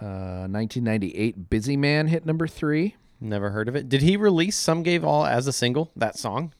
Uh, 0.00 0.46
1998, 0.48 1.48
"Busy 1.50 1.76
Man" 1.76 2.08
hit 2.08 2.26
number 2.26 2.46
three. 2.46 2.96
Never 3.20 3.50
heard 3.50 3.66
of 3.68 3.74
it. 3.74 3.88
Did 3.88 4.02
he 4.02 4.16
release 4.16 4.56
Some 4.56 4.82
Gave 4.82 5.04
All 5.04 5.24
as 5.24 5.46
a 5.46 5.52
single, 5.52 5.90
that 5.96 6.18
song? 6.18 6.52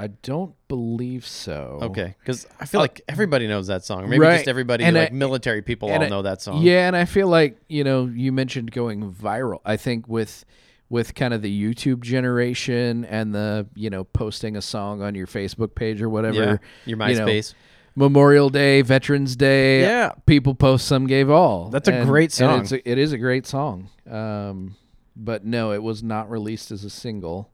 I 0.00 0.08
don't 0.22 0.54
believe 0.68 1.26
so. 1.26 1.78
Okay, 1.82 2.14
because 2.20 2.46
I 2.58 2.64
feel 2.66 2.80
Uh, 2.80 2.84
like 2.84 3.02
everybody 3.08 3.46
knows 3.46 3.66
that 3.66 3.84
song. 3.84 4.08
Maybe 4.08 4.20
right. 4.20 4.36
just 4.36 4.48
everybody, 4.48 4.84
And 4.84 4.96
like 4.96 5.10
I- 5.12 5.14
military 5.14 5.62
people, 5.62 5.90
all 5.90 6.02
I- 6.02 6.08
know 6.08 6.22
that 6.22 6.40
song. 6.42 6.62
Yeah, 6.62 6.86
and 6.86 6.96
I 6.96 7.04
feel 7.04 7.28
like 7.28 7.58
you 7.68 7.84
know 7.84 8.06
you 8.06 8.32
mentioned 8.32 8.70
going 8.72 9.12
viral. 9.12 9.58
I 9.64 9.76
think 9.76 10.08
with 10.08 10.44
with 10.88 11.14
kind 11.14 11.32
of 11.34 11.42
the 11.42 11.52
YouTube 11.62 12.00
generation 12.00 13.04
and 13.04 13.34
the 13.34 13.66
you 13.74 13.90
know 13.90 14.04
posting 14.04 14.56
a 14.56 14.62
song 14.62 15.02
on 15.02 15.14
your 15.14 15.26
Facebook 15.26 15.74
page 15.74 16.00
or 16.02 16.08
whatever. 16.08 16.36
Yeah, 16.36 16.44
your 16.46 16.60
you 16.86 16.96
know, 16.96 17.04
MySpace. 17.26 17.54
Memorial 17.96 18.48
Day, 18.50 18.82
Veterans 18.82 19.34
Day. 19.36 19.80
Yeah. 19.82 20.12
people 20.24 20.54
post 20.54 20.86
some 20.86 21.06
gave 21.06 21.28
all. 21.28 21.68
That's 21.70 21.88
a 21.88 21.92
And- 21.94 22.08
great 22.08 22.32
song. 22.32 22.60
it's 22.60 22.72
a, 22.72 22.88
it 22.90 22.98
is 22.98 23.12
a 23.12 23.18
great 23.18 23.46
song. 23.46 23.88
Um, 24.08 24.76
but 25.16 25.44
no, 25.44 25.72
it 25.72 25.82
was 25.82 26.02
not 26.02 26.30
released 26.30 26.70
as 26.70 26.84
a 26.84 26.90
single. 26.90 27.50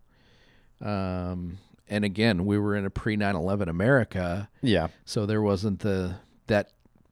Um, 0.81 1.59
and 1.89 2.05
again, 2.05 2.45
we 2.47 2.59
were 2.59 2.75
in 2.77 2.85
a 2.85 2.91
pre 2.91 3.17
9/11 3.17 3.69
America. 3.69 4.49
yeah, 4.63 4.89
So 5.05 5.27
there 5.27 5.43
wasn't 5.43 5.81
the 5.81 6.17
that 6.47 6.71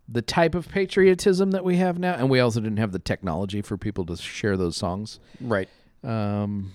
the 0.09 0.23
type 0.23 0.55
of 0.55 0.69
patriotism 0.69 1.51
that 1.53 1.65
we 1.65 1.77
have 1.77 1.99
now, 1.99 2.15
and 2.15 2.29
we 2.29 2.39
also 2.41 2.61
didn't 2.61 2.77
have 2.79 2.93
the 2.93 2.99
technology 2.99 3.63
for 3.63 3.77
people 3.79 4.05
to 4.07 4.17
share 4.17 4.57
those 4.57 4.77
songs. 4.77 5.19
right. 5.41 5.69
Um, 6.03 6.73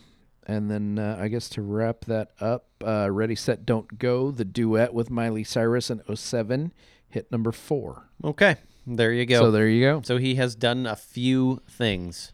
and 0.47 0.71
then 0.71 0.97
uh, 0.97 1.17
I 1.21 1.27
guess 1.27 1.47
to 1.49 1.61
wrap 1.61 2.05
that 2.05 2.31
up, 2.39 2.65
uh, 2.83 3.09
"Ready 3.11 3.35
Set 3.35 3.65
Don't 3.67 3.99
Go," 3.99 4.31
the 4.31 4.45
duet 4.45 4.93
with 4.95 5.11
Miley 5.11 5.43
Cyrus 5.43 5.91
in 5.91 6.01
07, 6.15 6.73
hit 7.07 7.31
number 7.31 7.51
four. 7.51 8.09
Okay, 8.23 8.55
there 8.87 9.13
you 9.13 9.27
go. 9.27 9.39
So 9.41 9.51
there 9.51 9.67
you 9.67 9.81
go. 9.85 10.01
So 10.03 10.17
he 10.17 10.35
has 10.35 10.55
done 10.55 10.87
a 10.87 10.95
few 10.95 11.61
things, 11.69 12.33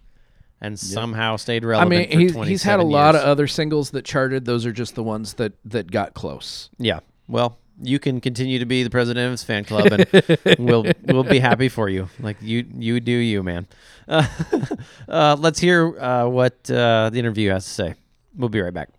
and 0.62 0.80
somehow 0.80 1.36
stayed 1.36 1.64
relevant. 1.64 1.94
I 1.94 2.16
mean, 2.16 2.20
he's 2.20 2.34
he's 2.48 2.64
had 2.64 2.80
a 2.80 2.84
27 2.84 2.90
lot 2.90 3.16
of 3.16 3.22
other 3.22 3.48
singles 3.48 3.92
that 3.92 4.06
charted. 4.06 4.46
Those 4.46 4.66
are 4.66 4.72
just 4.72 4.96
the 4.96 5.04
ones 5.04 5.34
that 5.36 5.54
that 5.66 5.92
got 5.92 6.14
close. 6.14 6.70
Yeah. 6.78 7.00
Well, 7.28 7.58
you 7.82 8.00
can 8.00 8.22
continue 8.22 8.60
to 8.60 8.66
be 8.66 8.84
the 8.84 8.90
president 8.90 9.26
of 9.26 9.32
his 9.32 9.44
fan 9.44 9.66
club, 9.66 9.88
and 9.92 10.60
we'll 10.60 10.86
we'll 11.04 11.24
be 11.24 11.40
happy 11.40 11.70
for 11.70 11.90
you. 11.90 12.10
Like 12.20 12.38
you 12.42 12.66
you 12.78 13.00
do 13.00 13.12
you, 13.12 13.44
man. 13.44 13.68
Uh, 14.08 14.28
uh, 15.10 15.36
let's 15.40 15.60
hear 15.60 15.98
uh, 16.00 16.28
what 16.28 16.70
uh, 16.70 17.10
the 17.10 17.20
interview 17.20 17.50
has 17.50 17.66
to 17.66 17.72
say. 17.72 17.94
We'll 18.36 18.50
be 18.50 18.62
right 18.62 18.74
back. 18.74 18.90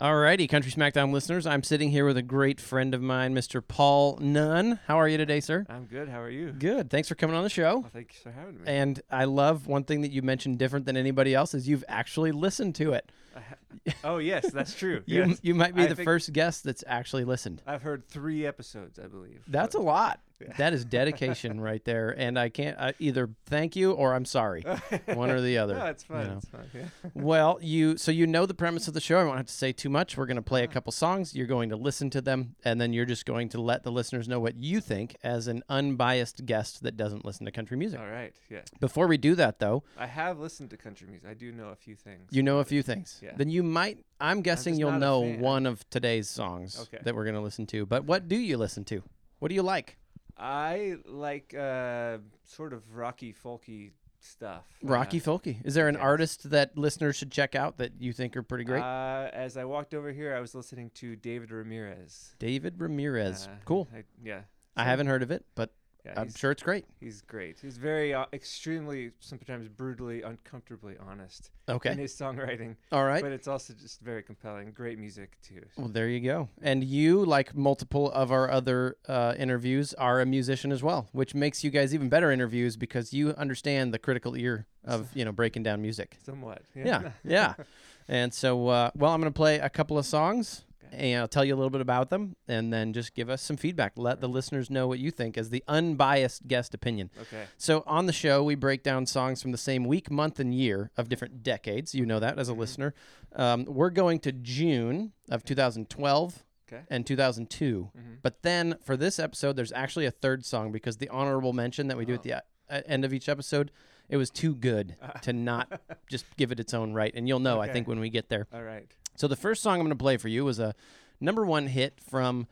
Alrighty, 0.00 0.48
Country 0.48 0.72
Smackdown 0.72 1.12
listeners, 1.12 1.46
I'm 1.46 1.62
sitting 1.62 1.90
here 1.90 2.06
with 2.06 2.16
a 2.16 2.22
great 2.22 2.58
friend 2.58 2.94
of 2.94 3.02
mine, 3.02 3.34
Mr. 3.34 3.62
Paul 3.66 4.16
Nunn. 4.18 4.80
How 4.86 4.98
are 4.98 5.06
you 5.06 5.18
today, 5.18 5.40
sir? 5.40 5.66
I'm 5.68 5.84
good. 5.84 6.08
How 6.08 6.22
are 6.22 6.30
you? 6.30 6.52
Good. 6.52 6.88
Thanks 6.88 7.06
for 7.06 7.16
coming 7.16 7.36
on 7.36 7.42
the 7.42 7.50
show. 7.50 7.80
Well, 7.80 7.90
thanks 7.92 8.16
for 8.16 8.30
having 8.30 8.54
me. 8.54 8.62
And 8.64 9.02
I 9.10 9.24
love 9.24 9.66
one 9.66 9.84
thing 9.84 10.00
that 10.00 10.10
you 10.10 10.22
mentioned 10.22 10.58
different 10.58 10.86
than 10.86 10.96
anybody 10.96 11.34
else 11.34 11.52
is 11.52 11.68
you've 11.68 11.84
actually 11.86 12.32
listened 12.32 12.76
to 12.76 12.94
it. 12.94 13.12
oh 14.04 14.18
yes, 14.18 14.50
that's 14.50 14.74
true. 14.74 15.02
You 15.10 15.26
yes. 15.26 15.40
you 15.42 15.54
might 15.54 15.74
be 15.74 15.82
I 15.82 15.86
the 15.86 15.96
first 15.96 16.32
guest 16.32 16.62
that's 16.64 16.84
actually 16.86 17.24
listened. 17.24 17.62
I've 17.66 17.82
heard 17.82 18.06
three 18.08 18.46
episodes, 18.46 18.98
I 18.98 19.06
believe. 19.06 19.42
That's 19.48 19.74
a 19.74 19.78
but- 19.78 19.84
lot. 19.84 20.20
That 20.56 20.72
is 20.72 20.84
dedication 20.84 21.60
right 21.70 21.84
there, 21.84 22.14
and 22.16 22.38
I 22.38 22.48
can't 22.48 22.78
I 22.78 22.94
either 22.98 23.28
thank 23.46 23.76
you 23.76 23.92
or 23.92 24.14
I'm 24.14 24.24
sorry, 24.24 24.62
one 25.06 25.30
or 25.30 25.40
the 25.40 25.58
other. 25.58 25.74
No, 25.74 25.86
it's 25.86 26.04
fine. 26.04 26.22
you 26.22 26.30
know. 26.30 26.36
It's 26.38 26.48
fine. 26.48 26.70
Yeah. 26.74 27.10
Well, 27.14 27.58
you 27.60 27.96
so 27.96 28.10
you 28.10 28.26
know 28.26 28.46
the 28.46 28.54
premise 28.54 28.88
of 28.88 28.94
the 28.94 29.00
show. 29.00 29.18
I 29.18 29.24
won't 29.24 29.36
have 29.36 29.46
to 29.46 29.52
say 29.52 29.72
too 29.72 29.90
much. 29.90 30.16
We're 30.16 30.26
going 30.26 30.36
to 30.36 30.42
play 30.42 30.62
a 30.62 30.64
uh-huh. 30.64 30.72
couple 30.72 30.92
songs. 30.92 31.34
You're 31.34 31.46
going 31.46 31.68
to 31.70 31.76
listen 31.76 32.10
to 32.10 32.20
them, 32.20 32.56
and 32.64 32.80
then 32.80 32.92
you're 32.92 33.04
just 33.04 33.26
going 33.26 33.50
to 33.50 33.60
let 33.60 33.82
the 33.82 33.92
listeners 33.92 34.28
know 34.28 34.40
what 34.40 34.56
you 34.56 34.80
think 34.80 35.16
as 35.22 35.46
an 35.46 35.62
unbiased 35.68 36.46
guest 36.46 36.82
that 36.84 36.96
doesn't 36.96 37.24
listen 37.24 37.44
to 37.46 37.52
country 37.52 37.76
music. 37.76 38.00
All 38.00 38.08
right. 38.08 38.32
Yeah. 38.48 38.60
Before 38.80 39.06
we 39.06 39.18
do 39.18 39.34
that, 39.34 39.58
though, 39.58 39.82
I 39.98 40.06
have 40.06 40.38
listened 40.38 40.70
to 40.70 40.76
country 40.76 41.06
music. 41.08 41.28
I 41.28 41.34
do 41.34 41.52
know 41.52 41.68
a 41.68 41.76
few 41.76 41.96
things. 41.96 42.28
you 42.30 42.42
know 42.42 42.58
a 42.58 42.64
few 42.64 42.82
things. 42.82 43.19
Yeah. 43.22 43.32
Then 43.36 43.50
you 43.50 43.62
might. 43.62 44.04
I'm 44.20 44.42
guessing 44.42 44.74
just 44.74 44.80
you'll 44.80 44.90
not 44.92 44.96
a 44.96 45.00
know 45.00 45.22
fan. 45.22 45.40
one 45.40 45.66
of 45.66 45.88
today's 45.90 46.28
songs 46.28 46.78
Okay. 46.82 47.02
that 47.04 47.14
we're 47.14 47.24
going 47.24 47.34
to 47.36 47.40
listen 47.40 47.66
to. 47.68 47.86
But 47.86 48.04
what 48.04 48.28
do 48.28 48.36
you 48.36 48.56
listen 48.56 48.84
to? 48.86 49.02
What 49.38 49.48
do 49.48 49.54
you 49.54 49.62
like? 49.62 49.96
I 50.36 50.96
like 51.06 51.54
uh, 51.54 52.18
sort 52.44 52.72
of 52.72 52.82
rocky, 52.94 53.34
folky 53.34 53.90
stuff. 54.20 54.64
Rocky 54.82 55.18
uh, 55.18 55.22
folky. 55.22 55.56
Is 55.64 55.74
there 55.74 55.88
an 55.88 55.96
artist 55.96 56.50
that 56.50 56.76
listeners 56.76 57.16
should 57.16 57.30
check 57.30 57.54
out 57.54 57.78
that 57.78 57.92
you 58.00 58.12
think 58.12 58.36
are 58.36 58.42
pretty 58.42 58.64
great? 58.64 58.82
Uh, 58.82 59.28
as 59.32 59.56
I 59.56 59.64
walked 59.64 59.94
over 59.94 60.12
here, 60.12 60.34
I 60.34 60.40
was 60.40 60.54
listening 60.54 60.90
to 60.96 61.16
David 61.16 61.50
Ramirez. 61.50 62.34
David 62.38 62.80
Ramirez. 62.80 63.46
Uh, 63.46 63.56
cool. 63.64 63.88
I, 63.94 64.04
yeah. 64.22 64.42
I 64.76 64.84
haven't 64.84 65.08
heard 65.08 65.22
of 65.22 65.30
it, 65.30 65.44
but 65.54 65.72
Yeah, 66.04 66.14
I'm 66.16 66.32
sure 66.34 66.50
it's 66.50 66.62
great. 66.62 66.86
he's 66.98 67.20
great. 67.20 67.58
He's 67.60 67.76
very 67.76 68.14
uh, 68.14 68.24
extremely, 68.32 69.10
sometimes 69.20 69.68
brutally, 69.68 70.22
uncomfortably 70.22 70.96
honest 70.98 71.50
Okay. 71.68 71.92
in 71.92 71.98
his 71.98 72.14
songwriting, 72.14 72.76
All 72.90 73.04
right. 73.04 73.22
but 73.22 73.32
it's 73.32 73.46
also 73.46 73.74
just 73.74 74.00
very 74.00 74.22
compelling. 74.22 74.72
Great 74.72 74.98
music 74.98 75.36
too. 75.42 75.62
Well, 75.76 75.88
there 75.88 76.08
you 76.08 76.20
go. 76.20 76.48
And 76.62 76.82
you, 76.82 77.24
like 77.24 77.54
multiple 77.54 78.10
of 78.12 78.32
our 78.32 78.50
other 78.50 78.96
uh, 79.08 79.34
interviews, 79.38 79.92
are 79.94 80.20
a 80.20 80.26
musician 80.26 80.72
as 80.72 80.82
well, 80.82 81.08
which 81.12 81.34
makes 81.34 81.62
you 81.62 81.70
guys 81.70 81.94
even 81.94 82.08
better 82.08 82.30
interviews 82.30 82.76
because 82.76 83.12
you 83.12 83.30
understand 83.30 83.92
the 83.94 83.98
critical 83.98 84.36
ear 84.36 84.66
of 84.84 85.08
you 85.14 85.24
know 85.24 85.32
breaking 85.32 85.62
down 85.62 85.82
music. 85.82 86.16
Somewhat. 86.24 86.62
Yeah, 86.74 87.12
yeah. 87.24 87.54
And 88.08 88.34
so, 88.34 88.66
uh, 88.66 88.90
well, 88.96 89.12
I'm 89.12 89.20
going 89.20 89.32
to 89.32 89.36
play 89.36 89.60
a 89.60 89.70
couple 89.70 89.96
of 89.96 90.04
songs, 90.04 90.64
and 90.92 91.20
I'll 91.20 91.28
tell 91.28 91.44
you 91.44 91.54
a 91.54 91.56
little 91.56 91.70
bit 91.70 91.80
about 91.80 92.10
them, 92.10 92.36
and 92.48 92.72
then 92.72 92.92
just 92.92 93.14
give 93.14 93.28
us 93.30 93.42
some 93.42 93.56
feedback. 93.56 93.92
Let 93.96 94.20
the 94.20 94.28
listeners 94.28 94.70
know 94.70 94.86
what 94.88 94.98
you 94.98 95.10
think 95.10 95.36
as 95.38 95.50
the 95.50 95.62
unbiased 95.68 96.46
guest 96.48 96.74
opinion. 96.74 97.10
Okay. 97.20 97.44
So 97.56 97.82
on 97.86 98.06
the 98.06 98.12
show, 98.12 98.42
we 98.42 98.54
break 98.54 98.82
down 98.82 99.06
songs 99.06 99.40
from 99.42 99.52
the 99.52 99.58
same 99.58 99.84
week, 99.84 100.10
month, 100.10 100.40
and 100.40 100.54
year 100.54 100.90
of 100.96 101.08
different 101.08 101.42
decades. 101.42 101.94
You 101.94 102.06
know 102.06 102.20
that 102.20 102.38
as 102.38 102.48
a 102.48 102.54
listener. 102.54 102.94
Um, 103.34 103.64
we're 103.66 103.90
going 103.90 104.18
to 104.20 104.32
June 104.32 105.12
of 105.30 105.44
2012 105.44 106.44
Okay. 106.72 106.82
and 106.88 107.04
2002. 107.04 107.90
But 108.22 108.42
then 108.42 108.76
for 108.84 108.96
this 108.96 109.18
episode, 109.18 109.56
there's 109.56 109.72
actually 109.72 110.06
a 110.06 110.12
third 110.12 110.44
song 110.44 110.70
because 110.70 110.98
the 110.98 111.08
honorable 111.08 111.52
mention 111.52 111.88
that 111.88 111.96
we 111.96 112.04
do 112.04 112.14
at 112.14 112.22
the 112.22 112.34
uh, 112.34 112.40
uh, 112.70 112.80
end 112.86 113.04
of 113.04 113.12
each 113.12 113.28
episode, 113.28 113.72
it 114.08 114.16
was 114.16 114.30
too 114.30 114.54
good 114.54 114.94
to 115.22 115.32
not 115.32 115.80
just 116.08 116.24
give 116.36 116.52
it 116.52 116.60
its 116.60 116.72
own 116.72 116.92
right. 116.92 117.12
And 117.12 117.26
you'll 117.26 117.40
know, 117.40 117.60
I 117.60 117.68
think, 117.72 117.88
when 117.88 117.98
we 117.98 118.08
get 118.08 118.28
there. 118.28 118.46
All 118.54 118.62
right. 118.62 118.86
So 119.20 119.28
the 119.28 119.36
first 119.36 119.62
song 119.62 119.74
I'm 119.74 119.80
going 119.80 119.90
to 119.90 119.96
play 119.96 120.16
for 120.16 120.28
you 120.28 120.46
was 120.46 120.58
a 120.58 120.74
number 121.20 121.44
one 121.44 121.66
hit 121.66 122.00
from 122.00 122.46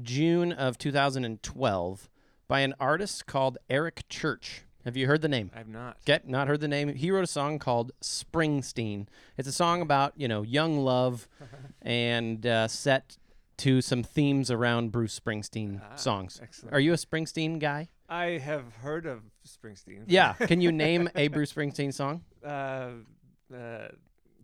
June 0.00 0.52
of 0.52 0.78
2012 0.78 2.08
by 2.46 2.60
an 2.60 2.74
artist 2.78 3.26
called 3.26 3.58
Eric 3.68 4.04
Church. 4.08 4.62
Have 4.84 4.96
you 4.96 5.08
heard 5.08 5.20
the 5.20 5.28
name? 5.28 5.50
I've 5.52 5.66
not. 5.66 5.96
Okay, 6.08 6.20
not 6.24 6.46
heard 6.46 6.60
the 6.60 6.68
name. 6.68 6.94
He 6.94 7.10
wrote 7.10 7.24
a 7.24 7.26
song 7.26 7.58
called 7.58 7.90
Springsteen. 8.00 9.08
It's 9.36 9.48
a 9.48 9.52
song 9.52 9.82
about 9.82 10.12
you 10.16 10.28
know 10.28 10.42
young 10.42 10.78
love, 10.84 11.26
and 11.82 12.46
uh, 12.46 12.68
set 12.68 13.16
to 13.56 13.80
some 13.80 14.04
themes 14.04 14.48
around 14.48 14.92
Bruce 14.92 15.18
Springsteen 15.18 15.80
Ah, 15.82 15.96
songs. 15.96 16.38
excellent. 16.40 16.72
Are 16.72 16.78
you 16.80 16.92
a 16.92 16.96
Springsteen 16.96 17.58
guy? 17.58 17.88
I 18.08 18.38
have 18.38 18.76
heard 18.76 19.06
of 19.06 19.22
Springsteen. 19.44 20.04
Yeah. 20.06 20.34
Can 20.34 20.60
you 20.60 20.70
name 20.86 21.08
a 21.16 21.26
Bruce 21.26 21.52
Springsteen 21.52 21.92
song? 21.92 22.22
Uh, 22.46 22.90
uh, 23.52 23.88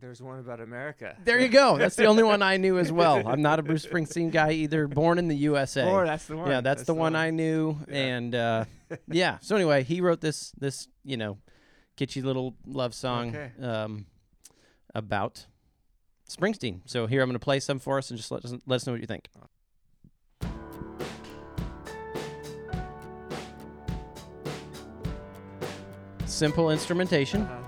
there's 0.00 0.22
one 0.22 0.38
about 0.38 0.60
America. 0.60 1.16
There 1.24 1.40
you 1.40 1.48
go. 1.48 1.76
That's 1.76 1.96
the 1.96 2.04
only 2.06 2.22
one 2.22 2.42
I 2.42 2.56
knew 2.56 2.78
as 2.78 2.92
well. 2.92 3.26
I'm 3.26 3.42
not 3.42 3.58
a 3.58 3.62
Bruce 3.62 3.84
Springsteen 3.84 4.30
guy 4.30 4.52
either. 4.52 4.86
Born 4.86 5.18
in 5.18 5.28
the 5.28 5.36
USA. 5.36 5.82
Oh, 5.82 6.04
that's 6.04 6.26
the 6.26 6.36
one. 6.36 6.48
Yeah, 6.50 6.60
that's, 6.60 6.84
the, 6.84 6.94
one, 6.94 7.16
I 7.16 7.30
knew, 7.30 7.76
and 7.88 8.34
uh, 8.34 8.64
yeah. 9.08 9.38
So 9.40 9.56
anyway, 9.56 9.82
he 9.82 10.00
wrote 10.00 10.20
this 10.20 10.52
this 10.58 10.88
you 11.04 11.16
know, 11.16 11.38
kitschy 11.96 12.22
little 12.22 12.54
love 12.66 12.94
song 12.94 13.34
Okay. 13.34 13.50
um, 13.60 14.06
about 14.94 15.46
Springsteen. 16.28 16.80
So 16.86 17.06
here 17.06 17.22
I'm 17.22 17.28
going 17.28 17.34
to 17.34 17.44
play 17.44 17.60
some 17.60 17.78
for 17.78 17.98
us, 17.98 18.10
and 18.10 18.16
just 18.18 18.30
let 18.30 18.44
us 18.44 18.54
let 18.66 18.76
us 18.76 18.86
know 18.86 18.92
what 18.92 19.00
you 19.00 19.06
think. 19.06 19.28
Simple 26.26 26.70
instrumentation. 26.70 27.42
Uh, 27.42 27.62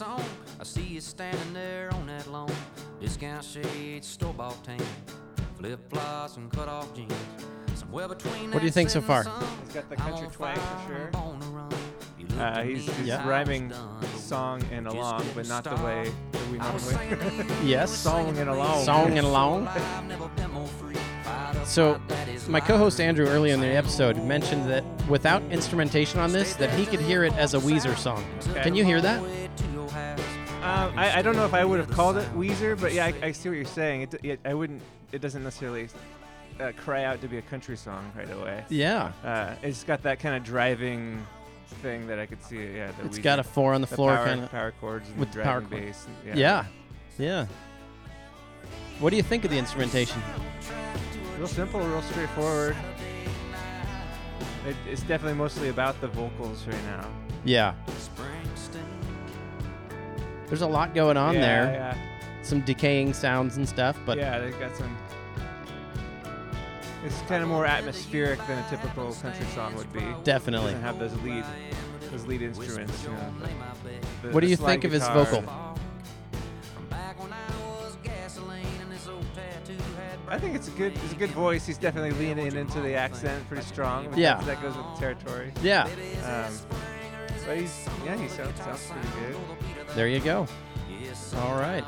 I 0.00 0.04
song, 0.04 0.24
I 0.60 0.64
see 0.64 0.82
you 0.82 1.00
standing 1.00 1.52
there 1.52 1.92
on 1.92 2.06
that 2.06 2.26
lawn. 2.30 2.52
Discount 3.00 3.42
shades, 3.42 4.06
store 4.06 4.32
bought 4.32 4.62
tan, 4.62 4.78
flip 5.56 5.80
flops 5.90 6.36
and 6.36 6.48
cut 6.52 6.68
off 6.68 6.94
jeans. 6.94 7.12
Somewhere 7.74 8.06
between 8.06 8.52
What 8.52 8.60
do 8.60 8.64
you 8.66 8.70
think 8.70 8.90
so 8.90 9.00
far? 9.00 9.24
He's 9.64 9.74
got 9.74 9.90
the 9.90 9.96
country 9.96 10.28
twang 10.32 10.54
for 10.54 10.86
sure. 10.94 11.10
born 11.12 11.40
to 11.40 11.46
run. 11.48 11.70
You 12.16 12.26
look 12.28 12.38
Uh, 12.38 12.62
he's, 12.62 12.86
he's 12.96 13.06
Yeah. 13.08 13.28
rhyming 13.28 13.72
I 13.72 13.98
was 14.00 14.10
done. 14.10 14.20
song 14.20 14.62
and 14.70 14.86
Just 14.86 14.96
along, 14.96 15.24
but 15.34 15.48
not 15.48 15.64
the 15.64 15.76
way 15.84 16.12
that 16.32 16.48
we 16.50 16.58
normally. 16.58 16.78
singing 16.78 17.18
to 17.48 17.54
you, 17.64 17.68
Yes. 17.68 17.90
Song 17.92 18.28
and 18.28 18.36
to 18.36 18.52
along. 18.52 18.84
Song 18.84 19.18
and 19.18 19.26
along. 19.26 19.66
I've 19.66 20.06
never 20.06 20.28
been 20.28 20.50
more 20.52 20.66
free. 20.66 20.94
Fired 21.24 21.56
up 21.56 21.66
So, 21.66 21.94
my 22.08 22.14
daddy's 22.14 22.48
my 22.48 22.58
life. 22.60 22.68
co-host 22.68 23.00
Andrew 23.00 23.26
earlier 23.26 23.52
in 23.54 23.60
the 23.60 23.66
episode 23.66 24.16
mentioned 24.24 24.70
that 24.70 24.84
without 25.08 25.42
instrumentation 25.50 26.20
on 26.20 26.30
this, 26.32 26.54
that 26.54 26.70
he 26.70 26.86
could 26.86 27.00
hear 27.00 27.24
it 27.24 27.32
as 27.34 27.54
a 27.54 27.58
Weezer 27.58 27.96
song. 27.96 28.24
Okay. 28.50 28.62
Can 28.62 28.74
you 28.76 28.84
hear 28.84 29.00
that? 29.00 29.20
Um, 30.78 30.96
I, 30.96 31.18
I 31.18 31.22
don't 31.22 31.34
know 31.34 31.44
if 31.44 31.54
I 31.54 31.64
would 31.64 31.80
have 31.80 31.90
called 31.90 32.18
it 32.18 32.28
Weezer, 32.36 32.80
but 32.80 32.92
yeah, 32.92 33.06
I, 33.06 33.14
I 33.26 33.32
see 33.32 33.48
what 33.48 33.56
you're 33.56 33.64
saying. 33.64 34.02
It, 34.02 34.14
it 34.22 34.40
I 34.44 34.54
wouldn't. 34.54 34.80
It 35.10 35.20
doesn't 35.20 35.42
necessarily 35.42 35.88
uh, 36.60 36.70
cry 36.76 37.02
out 37.02 37.20
to 37.22 37.26
be 37.28 37.38
a 37.38 37.42
country 37.42 37.76
song 37.76 38.12
right 38.16 38.30
away. 38.30 38.64
Yeah. 38.68 39.10
Uh, 39.24 39.54
it's 39.62 39.82
got 39.82 40.04
that 40.04 40.20
kind 40.20 40.36
of 40.36 40.44
driving 40.44 41.26
thing 41.82 42.06
that 42.06 42.20
I 42.20 42.26
could 42.26 42.40
see. 42.44 42.76
Yeah, 42.76 42.92
It's 43.04 43.18
Weezer- 43.18 43.22
got 43.24 43.38
a 43.40 43.42
four 43.42 43.74
on 43.74 43.80
the 43.80 43.88
the 43.88 43.96
floor 43.96 44.14
kind 44.18 44.44
of. 44.44 44.50
power 44.52 44.72
chords 44.80 45.08
and 45.08 45.18
with 45.18 45.32
the 45.32 45.42
power 45.42 45.60
bass. 45.60 46.06
and- 46.24 46.38
Yeah. 46.38 46.64
Yeah. 47.18 47.46
What 49.00 49.10
do 49.10 49.16
you 49.16 49.22
think 49.24 49.44
of 49.44 49.50
the 49.50 49.58
instrumentation? 49.58 50.22
real 51.38 51.48
simple, 51.48 51.80
real 51.80 52.02
straightforward. 52.02 52.76
It, 54.66 54.76
it's 54.88 55.02
definitely 55.02 55.38
mostly 55.38 55.70
about 55.70 56.00
the 56.00 56.08
vocals 56.08 56.64
right 56.66 56.84
now. 56.84 57.08
Yeah. 57.44 57.74
There's 60.48 60.62
a 60.62 60.66
lot 60.66 60.94
going 60.94 61.16
on 61.16 61.34
yeah, 61.34 61.40
there. 61.40 61.72
Yeah, 61.72 62.42
Some 62.42 62.62
decaying 62.62 63.12
sounds 63.12 63.56
and 63.56 63.68
stuff, 63.68 63.98
but 64.06 64.16
yeah, 64.16 64.38
they've 64.38 64.58
got 64.58 64.74
some. 64.76 64.96
It's 67.04 67.20
kind 67.22 67.42
of 67.42 67.48
more 67.48 67.64
atmospheric 67.64 68.38
than 68.46 68.58
a 68.58 68.68
typical 68.68 69.12
country 69.14 69.46
song 69.54 69.74
would 69.76 69.92
be. 69.92 70.04
definitely. 70.24 70.72
doesn't 70.72 70.82
have 70.82 70.98
those 70.98 71.14
lead, 71.22 71.44
those 72.10 72.26
lead 72.26 72.42
instruments. 72.42 73.04
You 73.04 73.10
know, 73.10 73.32
the- 74.22 74.30
What 74.30 74.40
do 74.40 74.48
you 74.48 74.56
think 74.56 74.84
of 74.84 74.92
his 74.92 75.02
guitar 75.02 75.24
vocal? 75.24 75.38
and- 75.38 75.48
From 76.74 76.86
back 76.90 77.22
when 77.22 77.32
I 77.32 77.82
was 77.82 77.96
gasoline 78.02 78.66
and 78.82 78.90
this 78.90 79.06
old 79.06 79.24
tattoo 79.34 79.74
had 79.96 80.18
I 80.28 80.38
think 80.38 80.56
it's 80.56 80.68
a 80.68 80.72
good, 80.72 80.92
it's 81.04 81.12
a 81.12 81.16
good 81.16 81.30
voice. 81.30 81.66
He's 81.66 81.78
definitely 81.78 82.18
leaning 82.18 82.56
into 82.56 82.80
the 82.80 82.94
accent 82.94 83.46
pretty 83.48 83.64
strong. 83.64 84.12
Yeah. 84.16 84.40
that 84.42 84.60
goes 84.60 84.76
with 84.76 84.86
the 84.94 85.00
territory. 85.00 85.52
Yeah. 85.62 85.84
Um, 86.24 86.52
but 87.46 87.56
he's, 87.56 87.88
yeah, 88.04 88.16
he 88.16 88.28
sounds, 88.28 88.58
sounds 88.60 88.90
pretty 88.90 89.08
good. 89.20 89.36
There 89.94 90.08
you 90.08 90.20
go. 90.20 90.46
All 91.36 91.54
right. 91.58 91.84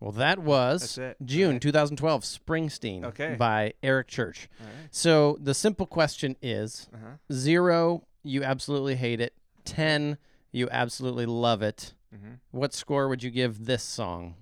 Well, 0.00 0.12
that 0.12 0.38
was. 0.38 0.98
June 1.24 1.60
2012, 1.60 2.22
Springsteen 2.22 3.04
Okay. 3.04 3.36
by 3.38 3.74
Eric 3.82 4.08
Church. 4.08 4.48
Right. 4.58 4.68
So 4.90 5.36
the 5.40 5.52
simple 5.54 5.86
question 5.86 6.36
is 6.40 6.88
Uh-huh. 6.94 7.16
zero, 7.32 8.06
you 8.22 8.42
absolutely 8.42 8.96
hate 8.96 9.20
it. 9.20 9.34
10, 9.64 10.16
you 10.52 10.68
absolutely 10.70 11.26
love 11.26 11.62
it. 11.62 11.92
hmm 12.10 12.34
What 12.50 12.72
score 12.72 13.08
would 13.08 13.22
you 13.22 13.30
give 13.30 13.66
this 13.66 13.82
song? 13.82 14.36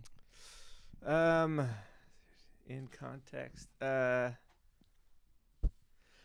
Um, 1.04 1.68
in 2.66 2.88
context, 2.88 3.68
uh, 3.82 4.30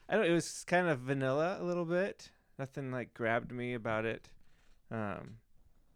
I 0.10 0.16
don't. 0.16 0.26
It 0.26 0.32
was 0.34 0.64
kind 0.66 0.88
of 0.90 1.00
vanilla 1.00 1.58
a 1.60 1.64
little 1.64 1.86
bit. 1.86 2.30
Nothing 2.60 2.92
like 2.92 3.14
grabbed 3.14 3.52
me 3.52 3.74
about 3.74 4.06
it. 4.06 4.30
Um, 4.92 5.38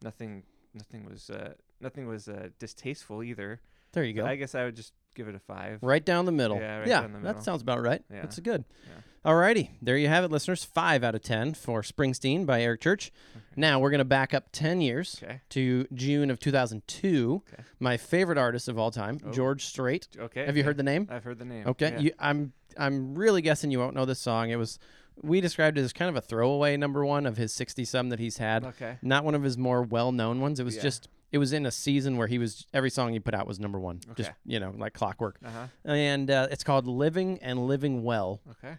nothing. 0.03 0.43
Nothing 0.73 1.05
was. 1.05 1.29
Uh, 1.29 1.53
nothing 1.81 2.07
was 2.07 2.27
uh, 2.27 2.49
distasteful 2.59 3.23
either. 3.23 3.61
There 3.93 4.03
you 4.03 4.13
go. 4.13 4.25
I 4.25 4.35
guess 4.35 4.53
I 4.55 4.63
would 4.65 4.75
just 4.75 4.93
give 5.15 5.27
it 5.27 5.35
a 5.35 5.39
five. 5.39 5.79
Right 5.81 6.05
down 6.05 6.25
the 6.25 6.31
middle. 6.31 6.57
Yeah, 6.57 6.79
right 6.79 6.87
yeah 6.87 7.01
down 7.01 7.13
the 7.13 7.19
that 7.19 7.43
sounds 7.43 7.61
about 7.61 7.81
right. 7.81 8.03
Yeah. 8.11 8.21
That's 8.21 8.39
good. 8.39 8.63
Yeah. 8.87 9.01
Alrighty, 9.31 9.71
there 9.81 9.97
you 9.97 10.07
have 10.07 10.23
it, 10.23 10.31
listeners. 10.31 10.63
Five 10.63 11.03
out 11.03 11.13
of 11.15 11.21
ten 11.21 11.53
for 11.53 11.81
Springsteen 11.81 12.45
by 12.45 12.61
Eric 12.61 12.79
Church. 12.81 13.11
Now 13.57 13.79
we're 13.79 13.89
gonna 13.91 14.05
back 14.05 14.33
up 14.33 14.45
ten 14.51 14.79
years 14.79 15.19
Okay. 15.21 15.41
to 15.49 15.85
June 15.93 16.29
of 16.29 16.39
2002. 16.39 17.43
Okay. 17.51 17.63
My 17.79 17.97
favorite 17.97 18.37
artist 18.37 18.67
of 18.69 18.77
all 18.77 18.91
time, 18.91 19.19
Oh. 19.25 19.31
George 19.31 19.65
Strait. 19.65 20.07
Okay. 20.17 20.45
Have 20.45 20.55
you 20.55 20.63
heard 20.63 20.77
the 20.77 20.83
name? 20.83 21.07
I've 21.09 21.23
heard 21.23 21.39
the 21.39 21.45
name. 21.45 21.67
Okay, 21.67 21.97
you, 21.99 22.11
I'm 22.19 22.53
I'm 22.77 23.15
really 23.15 23.41
guessing 23.41 23.71
you 23.71 23.79
won't 23.79 23.95
know 23.95 24.05
this 24.05 24.19
song. 24.19 24.49
It 24.49 24.57
was 24.57 24.79
we 25.23 25.41
described 25.41 25.77
it 25.77 25.81
as 25.81 25.93
kind 25.93 26.09
of 26.09 26.15
a 26.15 26.21
throwaway 26.21 26.77
number 26.77 27.05
one 27.05 27.25
of 27.25 27.37
his 27.37 27.53
60 27.53 27.85
some 27.85 28.09
that 28.09 28.19
he's 28.19 28.37
had. 28.37 28.63
Okay. 28.65 28.97
Not 29.01 29.23
one 29.23 29.35
of 29.35 29.43
his 29.43 29.57
more 29.57 29.81
well 29.81 30.11
known 30.11 30.39
ones. 30.41 30.59
It 30.59 30.63
was 30.63 30.75
Yeah. 30.75 30.83
just 30.83 31.09
it 31.31 31.39
was 31.39 31.51
in 31.51 31.65
a 31.65 31.71
season 31.71 32.15
where 32.17 32.27
he 32.27 32.37
was 32.37 32.65
every 32.73 32.89
song 32.89 33.11
he 33.11 33.19
put 33.19 33.33
out 33.33 33.45
was 33.47 33.59
number 33.59 33.79
one. 33.79 33.99
Okay. 34.11 34.23
Just 34.23 34.31
you 34.45 34.59
know 34.59 34.73
like 34.77 34.93
clockwork. 34.93 35.37
Uh 35.45 35.49
huh. 35.49 35.67
And 35.85 36.31
uh, 36.31 36.47
it's 36.51 36.63
called 36.63 36.87
Living 36.87 37.39
and 37.41 37.67
Living 37.67 38.03
Well. 38.03 38.41
Okay. 38.51 38.75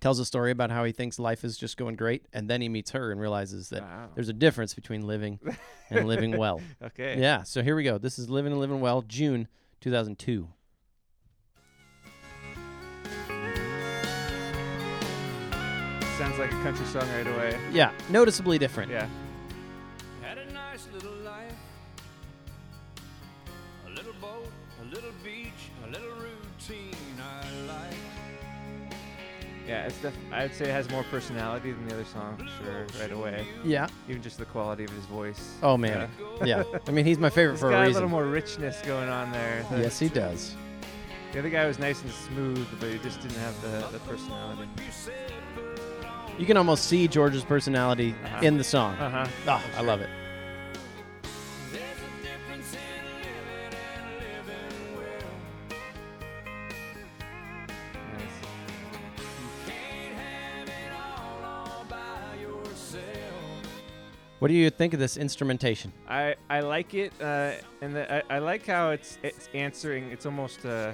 Tells 0.00 0.18
a 0.18 0.24
story 0.24 0.50
about 0.50 0.70
how 0.70 0.84
he 0.84 0.92
thinks 0.92 1.18
life 1.18 1.44
is 1.44 1.58
just 1.58 1.76
going 1.76 1.94
great, 1.94 2.24
and 2.32 2.48
then 2.48 2.62
he 2.62 2.70
meets 2.70 2.92
her 2.92 3.12
and 3.12 3.20
realizes 3.20 3.68
that 3.68 3.82
Wow. 3.82 4.08
there's 4.14 4.30
a 4.30 4.32
difference 4.32 4.72
between 4.72 5.06
living 5.06 5.38
and 5.90 6.08
living 6.08 6.36
well. 6.38 6.62
Okay. 6.82 7.20
Yeah. 7.20 7.42
So 7.42 7.62
here 7.62 7.76
we 7.76 7.82
go. 7.84 7.98
This 7.98 8.18
is 8.18 8.30
Living 8.30 8.52
and 8.52 8.60
Living 8.62 8.80
Well, 8.80 9.02
June 9.02 9.46
2002. 9.82 10.48
Sounds 16.20 16.38
like 16.38 16.52
a 16.52 16.62
country 16.62 16.84
song 16.84 17.08
right 17.16 17.26
away. 17.26 17.58
Yeah, 17.72 17.92
noticeably 18.10 18.58
different. 18.58 18.90
Yeah. 18.92 19.08
Had 20.20 20.36
a 20.36 20.44
nice 20.52 20.86
little 20.92 21.14
life, 21.24 21.50
a 23.86 23.90
little 23.90 24.12
boat 24.20 24.46
a 24.82 24.94
little 24.94 25.12
beach, 25.24 25.48
a 25.86 25.90
little 25.90 26.10
routine 26.10 26.92
I 27.18 27.50
like. 27.66 28.92
Yeah, 29.66 29.86
it's 29.86 29.96
def- 30.02 30.12
I'd 30.30 30.54
say 30.54 30.66
it 30.66 30.72
has 30.72 30.90
more 30.90 31.04
personality 31.04 31.72
than 31.72 31.88
the 31.88 31.94
other 31.94 32.04
song 32.04 32.36
for 32.36 32.64
sure, 32.64 32.86
right 33.00 33.12
away. 33.12 33.46
Yeah. 33.64 33.86
Even 34.06 34.20
just 34.20 34.36
the 34.36 34.44
quality 34.44 34.84
of 34.84 34.90
his 34.90 35.06
voice. 35.06 35.54
Oh 35.62 35.78
man. 35.78 36.10
Yeah. 36.44 36.64
I 36.86 36.90
mean, 36.90 37.06
he's 37.06 37.16
my 37.18 37.30
favorite 37.30 37.52
He's 37.54 37.60
for 37.60 37.70
got 37.70 37.76
a 37.78 37.84
a 37.84 37.86
reason. 37.86 37.94
little 37.94 38.10
more 38.10 38.26
richness 38.26 38.82
going 38.82 39.08
on 39.08 39.32
there. 39.32 39.64
The- 39.70 39.78
yes, 39.80 39.98
he 39.98 40.10
does. 40.10 40.54
The 41.32 41.38
other 41.38 41.48
guy 41.50 41.64
was 41.66 41.78
nice 41.78 42.02
and 42.02 42.10
smooth, 42.10 42.66
but 42.78 42.90
he 42.90 42.98
just 42.98 43.22
didn't 43.22 43.38
have 43.38 43.58
the, 43.62 43.86
the 43.92 44.00
personality. 44.00 44.68
You 46.38 46.46
can 46.46 46.56
almost 46.56 46.84
see 46.86 47.06
George's 47.06 47.44
personality 47.44 48.14
Uh-huh. 48.24 48.40
in 48.42 48.56
the 48.56 48.64
song. 48.64 48.94
Uh 48.96 49.10
huh. 49.10 49.26
Oh, 49.46 49.62
I 49.78 49.82
love 49.82 50.00
it. 50.00 50.08
There's 51.70 51.82
a 51.82 52.22
difference 52.22 52.72
in 52.74 53.04
living 53.20 53.78
and 53.94 54.04
living 54.18 54.96
well. 54.96 55.80
Can't 59.66 60.14
have 60.16 60.68
it 60.68 60.92
all, 60.94 61.44
all 61.44 61.84
by 61.88 62.40
yourself. 62.40 63.02
What 64.38 64.48
do 64.48 64.54
you 64.54 64.70
think 64.70 64.94
of 64.94 65.00
this 65.00 65.16
instrumentation? 65.18 65.92
I 66.08 66.36
I 66.48 66.60
like 66.60 66.94
it, 66.94 67.12
uh, 67.20 67.52
and 67.82 67.94
the, 67.94 68.14
I, 68.32 68.36
I 68.36 68.38
like 68.38 68.66
how 68.66 68.90
it's 68.90 69.18
it's 69.22 69.48
answering. 69.54 70.04
It's 70.10 70.24
almost 70.24 70.64
uh, 70.64 70.92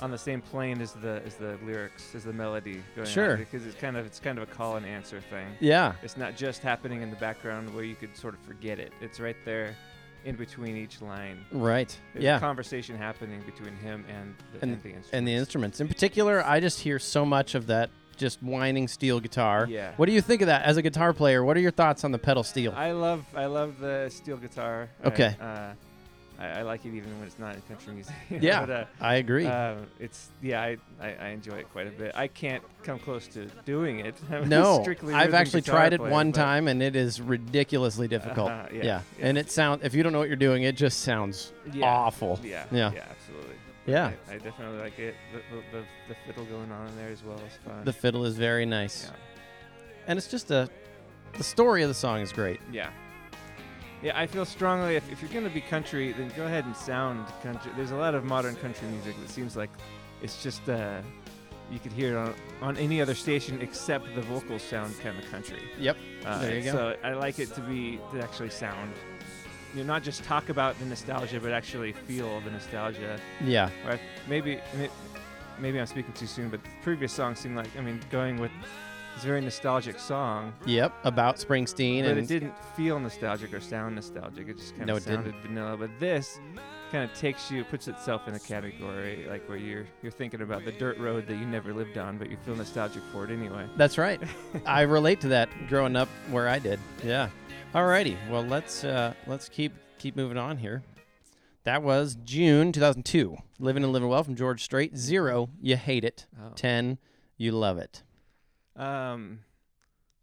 on 0.00 0.10
the 0.10 0.18
same 0.18 0.40
plane 0.40 0.80
as 0.80 0.92
the 0.92 1.22
as 1.26 1.34
the 1.36 1.58
lyrics, 1.64 2.14
as 2.14 2.24
the 2.24 2.32
melody 2.32 2.82
going 2.94 3.06
Sure. 3.08 3.32
on, 3.32 3.38
because 3.38 3.66
it's 3.66 3.76
kind 3.76 3.96
of 3.96 4.06
it's 4.06 4.20
kind 4.20 4.38
of 4.38 4.48
a 4.48 4.52
call 4.52 4.76
and 4.76 4.86
answer 4.86 5.20
thing. 5.20 5.46
Yeah. 5.60 5.92
It's 6.02 6.16
not 6.16 6.36
just 6.36 6.62
happening 6.62 7.02
in 7.02 7.10
the 7.10 7.16
background 7.16 7.74
where 7.74 7.84
you 7.84 7.94
could 7.94 8.16
sort 8.16 8.34
of 8.34 8.40
forget 8.40 8.78
it. 8.78 8.92
It's 9.00 9.18
right 9.20 9.36
there, 9.44 9.76
in 10.24 10.36
between 10.36 10.76
each 10.76 11.00
line. 11.00 11.44
Right. 11.52 11.96
There's 12.12 12.24
yeah. 12.24 12.36
a 12.36 12.40
conversation 12.40 12.96
happening 12.96 13.42
between 13.46 13.76
him 13.76 14.04
and 14.08 14.34
the, 14.52 14.62
And- 14.62 14.72
and 14.74 14.82
the 14.82 14.88
instrument. 14.90 15.06
and 15.12 15.28
the 15.28 15.34
instruments. 15.34 15.80
In 15.80 15.88
particular, 15.88 16.44
I 16.44 16.60
just 16.60 16.80
hear 16.80 16.98
so 16.98 17.24
much 17.24 17.54
of 17.54 17.66
that 17.68 17.90
just 18.16 18.42
whining 18.42 18.88
steel 18.88 19.20
guitar. 19.20 19.66
Yeah. 19.70 19.92
What 19.96 20.06
do 20.06 20.12
you 20.12 20.20
think 20.20 20.42
of 20.42 20.46
that 20.48 20.64
as 20.64 20.76
a 20.76 20.82
guitar 20.82 21.12
player? 21.12 21.44
What 21.44 21.56
are 21.56 21.60
your 21.60 21.70
thoughts 21.70 22.02
on 22.02 22.10
the 22.10 22.18
pedal 22.18 22.42
steel? 22.42 22.72
I 22.76 22.90
love 22.90 23.24
I 23.34 23.46
love 23.46 23.78
the 23.78 24.08
steel 24.10 24.36
guitar. 24.36 24.88
I- 25.04 25.06
Okay. 25.08 25.36
uh, 25.40 25.72
I, 26.38 26.60
I 26.60 26.62
like 26.62 26.84
it 26.84 26.94
even 26.94 27.18
when 27.18 27.26
it's 27.26 27.38
not 27.38 27.56
in 27.56 27.62
country 27.62 27.92
music. 27.94 28.14
yeah, 28.40 28.60
but, 28.60 28.70
uh, 28.70 28.84
I 29.00 29.16
agree. 29.16 29.46
Um, 29.46 29.86
it's 29.98 30.28
yeah, 30.40 30.62
I, 30.62 30.76
I, 31.00 31.14
I 31.14 31.28
enjoy 31.28 31.54
it 31.54 31.70
quite 31.72 31.88
a 31.88 31.90
bit. 31.90 32.12
I 32.14 32.28
can't 32.28 32.62
come 32.84 32.98
close 32.98 33.26
to 33.28 33.46
doing 33.64 34.00
it. 34.00 34.14
No, 34.48 34.80
strictly 34.82 35.14
I've 35.14 35.34
actually 35.34 35.62
tried 35.62 35.92
it 35.92 36.00
one 36.00 36.32
time, 36.32 36.68
and 36.68 36.82
it 36.82 36.94
is 36.94 37.20
ridiculously 37.20 38.06
difficult. 38.08 38.50
Uh-huh, 38.50 38.68
yeah, 38.72 38.84
yeah. 38.84 39.00
and 39.20 39.36
it 39.36 39.50
sounds 39.50 39.82
if 39.84 39.94
you 39.94 40.02
don't 40.02 40.12
know 40.12 40.20
what 40.20 40.28
you're 40.28 40.36
doing, 40.36 40.62
it 40.62 40.76
just 40.76 41.00
sounds 41.00 41.52
Yeah, 41.72 41.86
awful. 41.86 42.38
Yeah, 42.42 42.64
Yeah. 42.70 42.92
yeah, 42.92 43.04
absolutely. 43.10 43.54
Yeah. 43.86 44.12
I, 44.28 44.34
I 44.34 44.38
definitely 44.38 44.78
like 44.78 44.98
it. 44.98 45.16
The, 45.32 45.38
the, 45.56 45.62
the, 45.78 45.84
the 46.08 46.14
fiddle 46.26 46.44
going 46.44 46.70
on 46.70 46.86
in 46.88 46.96
there 46.96 47.08
as 47.08 47.24
well 47.24 47.38
is 47.38 47.54
fun. 47.64 47.84
The 47.84 47.92
fiddle 47.92 48.24
is 48.24 48.36
very 48.36 48.64
nice, 48.66 49.06
yeah. 49.06 49.16
and 50.06 50.18
it's 50.18 50.28
just 50.28 50.50
a. 50.50 50.68
The 51.36 51.44
story 51.44 51.82
of 51.82 51.88
the 51.88 51.94
song 51.94 52.20
is 52.20 52.32
great. 52.32 52.60
Yeah. 52.72 52.90
Yeah, 54.02 54.18
I 54.18 54.26
feel 54.26 54.44
strongly 54.44 54.94
if, 54.96 55.10
if 55.10 55.20
you're 55.20 55.30
going 55.32 55.44
to 55.44 55.50
be 55.50 55.60
country, 55.60 56.12
then 56.12 56.30
go 56.36 56.44
ahead 56.46 56.64
and 56.64 56.76
sound 56.76 57.26
country. 57.42 57.72
There's 57.76 57.90
a 57.90 57.96
lot 57.96 58.14
of 58.14 58.24
modern 58.24 58.54
country 58.56 58.86
music 58.88 59.16
that 59.20 59.28
seems 59.28 59.56
like 59.56 59.70
it's 60.22 60.42
just, 60.42 60.68
uh, 60.68 61.00
you 61.70 61.78
could 61.80 61.92
hear 61.92 62.14
it 62.14 62.16
on, 62.16 62.34
on 62.62 62.76
any 62.76 63.02
other 63.02 63.14
station 63.14 63.60
except 63.60 64.14
the 64.14 64.22
vocals 64.22 64.62
sound 64.62 64.98
kind 65.00 65.18
of 65.18 65.28
country. 65.30 65.60
Yep. 65.78 65.96
Uh, 66.24 66.40
There 66.40 66.56
you 66.56 66.62
go. 66.62 66.72
So 66.72 66.96
I 67.02 67.14
like 67.14 67.38
it 67.40 67.52
to 67.54 67.60
be, 67.60 67.98
to 68.12 68.22
actually 68.22 68.50
sound, 68.50 68.92
you 69.74 69.80
know, 69.82 69.86
not 69.86 70.04
just 70.04 70.22
talk 70.22 70.48
about 70.48 70.78
the 70.78 70.86
nostalgia, 70.86 71.40
but 71.40 71.50
actually 71.52 71.92
feel 71.92 72.40
the 72.42 72.50
nostalgia. 72.50 73.18
Yeah. 73.44 73.68
Or 73.84 73.98
maybe, 74.28 74.60
maybe 75.58 75.80
I'm 75.80 75.86
speaking 75.86 76.12
too 76.12 76.26
soon, 76.26 76.50
but 76.50 76.62
the 76.62 76.70
previous 76.82 77.12
songs 77.12 77.40
seem 77.40 77.56
like, 77.56 77.68
I 77.76 77.80
mean, 77.80 78.00
going 78.10 78.38
with 78.40 78.52
this 79.18 79.24
very 79.26 79.40
nostalgic 79.40 79.98
song. 79.98 80.52
Yep. 80.66 80.92
About 81.04 81.36
Springsteen 81.36 82.02
But 82.02 82.10
and 82.12 82.18
it 82.20 82.28
didn't 82.28 82.54
feel 82.76 82.98
nostalgic 83.00 83.52
or 83.52 83.60
sound 83.60 83.96
nostalgic. 83.96 84.48
It 84.48 84.58
just 84.58 84.74
kind 84.76 84.86
No, 84.86 84.96
of 84.96 85.02
it 85.06 85.10
didn't. 85.10 85.24
sounded 85.24 85.42
vanilla. 85.42 85.76
But 85.76 85.90
this 85.98 86.38
kind 86.92 87.08
of 87.08 87.16
takes 87.16 87.50
you, 87.50 87.64
puts 87.64 87.88
itself 87.88 88.28
in 88.28 88.34
a 88.34 88.38
category 88.38 89.26
like 89.28 89.46
where 89.48 89.58
you're 89.58 89.86
you're 90.02 90.12
thinking 90.12 90.40
about 90.42 90.64
the 90.64 90.72
dirt 90.72 90.98
road 90.98 91.26
that 91.26 91.34
you 91.34 91.46
never 91.46 91.72
lived 91.74 91.98
on, 91.98 92.16
but 92.16 92.30
you 92.30 92.36
feel 92.44 92.54
nostalgic 92.56 93.02
for 93.12 93.24
it 93.24 93.30
anyway. 93.30 93.66
That's 93.76 93.98
right. 93.98 94.20
I 94.66 94.82
relate 94.82 95.20
to 95.22 95.28
that 95.28 95.48
growing 95.68 95.96
up 95.96 96.08
where 96.30 96.48
I 96.48 96.58
did. 96.58 96.78
Yeah. 97.04 97.28
Alrighty. 97.74 98.16
Well, 98.30 98.42
let's 98.44 98.84
uh, 98.84 99.14
let's 99.26 99.48
keep 99.48 99.72
keep 99.98 100.16
moving 100.16 100.38
on 100.38 100.56
here. 100.58 100.82
That 101.64 101.82
was 101.82 102.16
June 102.24 102.72
2002. 102.72 103.36
Living 103.58 103.82
and 103.82 103.92
Living 103.92 104.08
Well 104.08 104.22
from 104.24 104.36
George 104.36 104.62
Strait. 104.62 104.96
Zero, 104.96 105.50
you 105.60 105.76
hate 105.76 106.04
it. 106.04 106.26
Oh. 106.40 106.52
Ten, 106.54 106.98
you 107.36 107.52
love 107.52 107.76
it. 107.76 108.02
Um, 108.78 109.40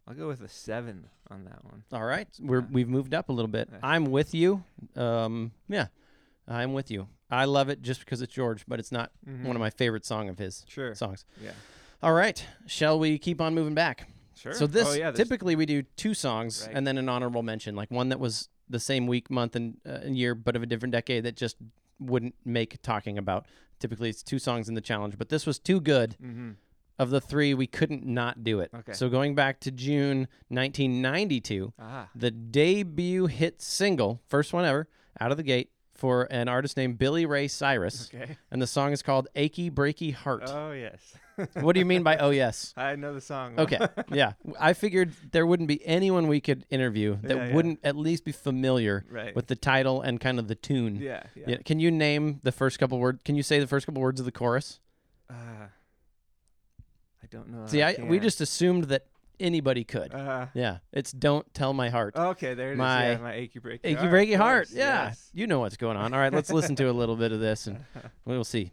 I'll 0.08 0.14
go 0.14 0.28
with 0.28 0.40
a 0.40 0.48
seven 0.48 1.08
on 1.30 1.44
that 1.44 1.64
one. 1.64 1.82
All 1.92 2.04
right, 2.04 2.28
we're 2.40 2.60
Yeah. 2.60 2.66
we've 2.70 2.88
moved 2.88 3.12
up 3.14 3.28
a 3.28 3.32
little 3.32 3.50
bit. 3.50 3.68
I'm 3.82 4.06
with 4.06 4.34
you. 4.34 4.64
Um, 4.94 5.52
yeah, 5.68 5.88
I'm 6.48 6.72
with 6.72 6.90
you. 6.90 7.08
I 7.30 7.44
love 7.44 7.68
it 7.68 7.82
just 7.82 8.00
because 8.00 8.22
it's 8.22 8.32
George, 8.32 8.64
but 8.68 8.78
it's 8.78 8.92
not 8.92 9.10
one 9.24 9.56
of 9.56 9.60
my 9.60 9.70
favorite 9.70 10.04
song 10.04 10.28
of 10.28 10.38
his 10.38 10.60
Mm-hmm. 10.60 10.70
Sure. 10.70 10.94
songs. 10.94 11.24
Yeah. 11.42 11.52
All 12.02 12.12
right, 12.12 12.44
shall 12.66 12.98
we 12.98 13.18
keep 13.18 13.40
on 13.40 13.54
moving 13.54 13.74
back? 13.74 14.08
Sure. 14.36 14.52
So 14.52 14.66
this 14.66 14.86
oh, 14.88 14.92
yeah, 14.92 15.10
typically 15.12 15.56
we 15.56 15.66
do 15.66 15.82
two 15.96 16.14
songs 16.14 16.64
Right. 16.66 16.76
and 16.76 16.86
then 16.86 16.98
an 16.98 17.08
honorable 17.08 17.42
mention, 17.42 17.74
like 17.74 17.90
one 17.90 18.10
that 18.10 18.20
was 18.20 18.48
the 18.68 18.78
same 18.78 19.06
week, 19.06 19.30
month, 19.30 19.56
and, 19.56 19.78
uh, 19.86 20.00
and 20.04 20.16
year, 20.16 20.34
but 20.34 20.54
of 20.56 20.62
a 20.62 20.66
different 20.66 20.92
decade 20.92 21.24
that 21.24 21.36
just 21.36 21.56
wouldn't 21.98 22.34
make 22.44 22.80
talking 22.82 23.16
about. 23.18 23.46
Typically, 23.80 24.08
it's 24.10 24.22
two 24.22 24.38
songs 24.38 24.68
in 24.68 24.74
the 24.74 24.80
challenge, 24.80 25.16
but 25.18 25.30
this 25.30 25.46
was 25.46 25.58
too 25.58 25.80
good. 25.80 26.16
Mhm. 26.22 26.56
Of 26.98 27.10
the 27.10 27.20
three, 27.20 27.52
we 27.52 27.66
couldn't 27.66 28.06
not 28.06 28.42
do 28.42 28.60
it. 28.60 28.70
Okay. 28.74 28.92
So 28.94 29.08
going 29.10 29.34
back 29.34 29.60
to 29.60 29.70
June 29.70 30.28
1992, 30.48 31.72
Ah. 31.78 32.08
the 32.14 32.30
debut 32.30 33.26
hit 33.26 33.60
single, 33.60 34.20
first 34.26 34.52
one 34.52 34.64
ever, 34.64 34.88
out 35.20 35.30
of 35.30 35.36
the 35.36 35.42
gate, 35.42 35.70
for 35.94 36.24
an 36.30 36.46
artist 36.48 36.76
named 36.76 36.98
Billy 36.98 37.24
Ray 37.24 37.48
Cyrus, 37.48 38.10
Okay. 38.14 38.36
and 38.50 38.60
the 38.60 38.66
song 38.66 38.92
is 38.92 39.02
called 39.02 39.28
"Achy 39.34 39.70
Breaky 39.70 40.12
Heart." 40.12 40.42
Oh 40.46 40.72
yes. 40.72 41.14
what 41.54 41.72
do 41.74 41.80
you 41.80 41.86
mean 41.86 42.02
by 42.02 42.16
"Oh 42.18 42.28
yes"? 42.30 42.74
I 42.76 42.96
know 42.96 43.14
the 43.14 43.20
song. 43.22 43.58
Okay, 43.58 43.78
yeah. 44.12 44.32
I 44.60 44.74
figured 44.74 45.12
there 45.32 45.46
wouldn't 45.46 45.68
be 45.68 45.84
anyone 45.86 46.28
we 46.28 46.40
could 46.40 46.66
interview 46.70 47.16
that 47.22 47.36
Yeah, 47.36 47.46
yeah. 47.48 47.54
wouldn't 47.54 47.80
at 47.82 47.96
least 47.96 48.24
be 48.26 48.32
familiar 48.32 49.04
Right. 49.10 49.34
with 49.34 49.46
the 49.46 49.56
title 49.56 50.02
and 50.02 50.20
kind 50.20 50.38
of 50.38 50.48
the 50.48 50.54
tune. 50.54 50.96
yeah. 50.96 51.22
Yeah. 51.34 51.44
Yeah, 51.48 51.56
Can 51.64 51.78
you 51.80 51.90
name 51.90 52.40
the 52.42 52.52
first 52.52 52.78
couple 52.78 52.98
words? 52.98 53.22
Can 53.24 53.34
you 53.34 53.42
say 53.42 53.58
the 53.58 53.66
first 53.66 53.86
couple 53.86 54.02
words 54.02 54.20
of 54.20 54.26
the 54.26 54.32
chorus? 54.32 54.80
Uh, 55.30 55.68
I 57.32 57.36
don't 57.36 57.48
know. 57.48 57.66
See, 57.66 57.82
I, 57.82 57.96
we 58.02 58.18
just 58.20 58.40
assumed 58.40 58.84
that 58.84 59.06
anybody 59.40 59.82
could. 59.82 60.14
Uh, 60.14 60.46
yeah, 60.54 60.78
it's 60.92 61.10
"Don't 61.10 61.52
Tell 61.54 61.72
My 61.72 61.88
Heart." 61.88 62.14
okay, 62.16 62.54
there 62.54 62.68
it 62.70 62.72
is. 62.74 62.78
My 62.78 63.10
yeah, 63.12 63.16
my 63.18 63.32
achy 63.34 63.58
breaky 63.58 63.80
Achy 63.82 63.94
heart. 63.96 64.12
breaky 64.12 64.36
heart. 64.36 64.66
course, 64.68 64.72
Yeah, 64.76 65.06
yes. 65.06 65.30
you 65.34 65.46
know 65.48 65.58
what's 65.60 65.76
going 65.76 65.96
on. 65.96 66.14
All 66.14 66.20
right, 66.20 66.32
let's 66.32 66.50
listen 66.52 66.76
to 66.76 66.88
a 66.88 66.92
little 66.92 67.16
bit 67.16 67.32
of 67.32 67.40
this 67.40 67.66
and 67.66 67.84
we'll 68.24 68.44
see. 68.44 68.70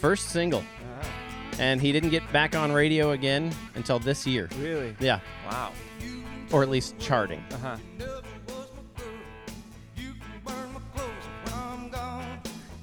First 0.00 0.28
single, 0.30 0.62
Ah, 1.00 1.06
and 1.58 1.80
he 1.80 1.90
didn't 1.92 2.10
get 2.10 2.30
back 2.30 2.54
on 2.54 2.70
radio 2.72 3.12
again 3.12 3.54
until 3.74 3.98
this 3.98 4.26
year. 4.26 4.50
really? 4.58 4.94
Yeah, 5.00 5.20
Wow. 5.50 5.72
or 6.52 6.62
at 6.62 6.68
least 6.68 6.98
charting. 6.98 7.42
Uh 7.52 7.56
huh. 7.56 7.76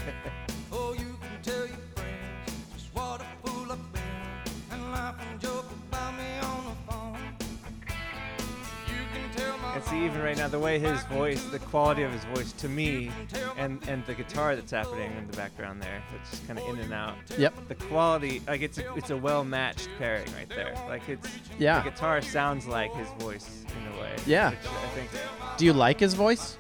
see, 9.89 10.05
even 10.05 10.21
right 10.21 10.37
now, 10.37 10.47
the 10.47 10.59
way 10.59 10.79
his 10.79 11.01
voice, 11.05 11.43
the 11.45 11.59
quality 11.59 12.03
of 12.03 12.11
his 12.11 12.23
voice, 12.25 12.51
to 12.53 12.69
me, 12.69 13.11
and 13.57 13.79
and 13.87 14.05
the 14.05 14.13
guitar 14.13 14.55
that's 14.55 14.71
happening 14.71 15.11
in 15.17 15.27
the 15.27 15.35
background 15.37 15.81
there, 15.81 16.03
that's 16.11 16.29
just 16.31 16.47
kind 16.47 16.59
of 16.59 16.67
in 16.69 16.79
and 16.79 16.93
out. 16.93 17.15
Yep. 17.37 17.53
The 17.67 17.75
quality, 17.75 18.41
like 18.47 18.61
it's 18.61 18.77
a, 18.77 18.93
it's 18.95 19.09
a 19.09 19.17
well 19.17 19.43
matched 19.43 19.89
pairing 19.97 20.27
right 20.35 20.49
there. 20.49 20.73
Like 20.87 21.07
it's 21.09 21.27
Yeah. 21.59 21.81
The 21.83 21.89
guitar 21.91 22.21
sounds 22.21 22.67
like 22.67 22.93
his 22.93 23.07
voice 23.19 23.65
in 23.67 23.97
a 23.97 24.01
way. 24.01 24.15
Yeah. 24.25 24.51
Which 24.51 24.59
I 24.65 24.87
think 24.95 25.09
Do 25.57 25.65
you 25.65 25.73
like 25.73 25.99
his 25.99 26.13
voice? 26.13 26.57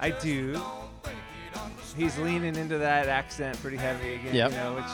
I 0.00 0.10
do. 0.10 0.60
He's 1.96 2.18
leaning 2.18 2.56
into 2.56 2.78
that 2.78 3.08
accent 3.08 3.60
pretty 3.60 3.76
heavy 3.76 4.14
again. 4.14 4.34
Yep. 4.34 4.50
You 4.50 4.56
know, 4.56 4.74
which 4.74 4.84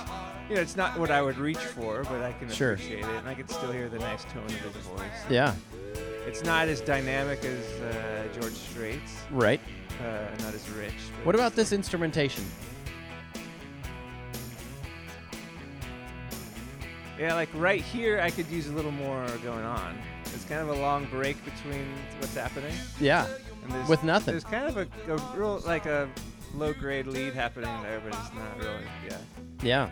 you 0.50 0.54
know, 0.56 0.62
it's 0.62 0.76
not 0.76 0.98
what 0.98 1.10
I 1.10 1.20
would 1.22 1.36
reach 1.38 1.58
for, 1.58 2.02
but 2.04 2.22
I 2.22 2.32
can 2.32 2.48
Sure. 2.50 2.72
appreciate 2.72 3.00
it, 3.00 3.04
and 3.04 3.28
I 3.28 3.34
can 3.34 3.46
still 3.48 3.70
hear 3.70 3.88
the 3.90 3.98
nice 3.98 4.24
tone 4.24 4.44
of 4.46 4.50
his 4.74 4.86
voice. 4.86 5.02
Yeah. 5.30 5.54
It's 6.28 6.44
not 6.44 6.68
as 6.68 6.82
dynamic 6.82 7.42
as 7.42 7.80
uh, 7.80 8.28
George 8.38 8.52
Strait's, 8.52 9.16
Right. 9.30 9.60
uh, 9.98 10.26
not 10.40 10.52
as 10.52 10.68
rich. 10.68 10.92
but 11.16 11.24
What 11.26 11.34
about 11.34 11.54
this 11.56 11.72
instrumentation? 11.72 12.44
Yeah, 17.18 17.32
like 17.32 17.48
right 17.54 17.80
here, 17.80 18.20
I 18.20 18.28
could 18.28 18.46
use 18.48 18.66
a 18.68 18.72
little 18.72 18.90
more 18.90 19.26
going 19.42 19.64
on. 19.64 19.96
It's 20.34 20.44
kind 20.44 20.60
of 20.60 20.68
a 20.68 20.74
long 20.78 21.06
break 21.06 21.42
between 21.46 21.86
what's 22.20 22.34
happening. 22.34 22.74
Yeah. 23.00 23.26
And 23.64 23.72
there's, 23.72 23.88
With 23.88 24.04
nothing. 24.04 24.32
There's 24.32 24.44
kind 24.44 24.66
of 24.68 24.76
a, 24.76 24.86
a 25.10 25.16
real 25.34 25.62
like 25.66 25.86
a 25.86 26.10
low 26.54 26.74
grade 26.74 27.06
lead 27.06 27.32
happening 27.32 27.70
there, 27.82 28.00
but 28.00 28.08
it's 28.08 28.34
not 28.34 28.58
really. 28.58 28.84
Yeah. 29.08 29.16
Yeah. 29.62 29.90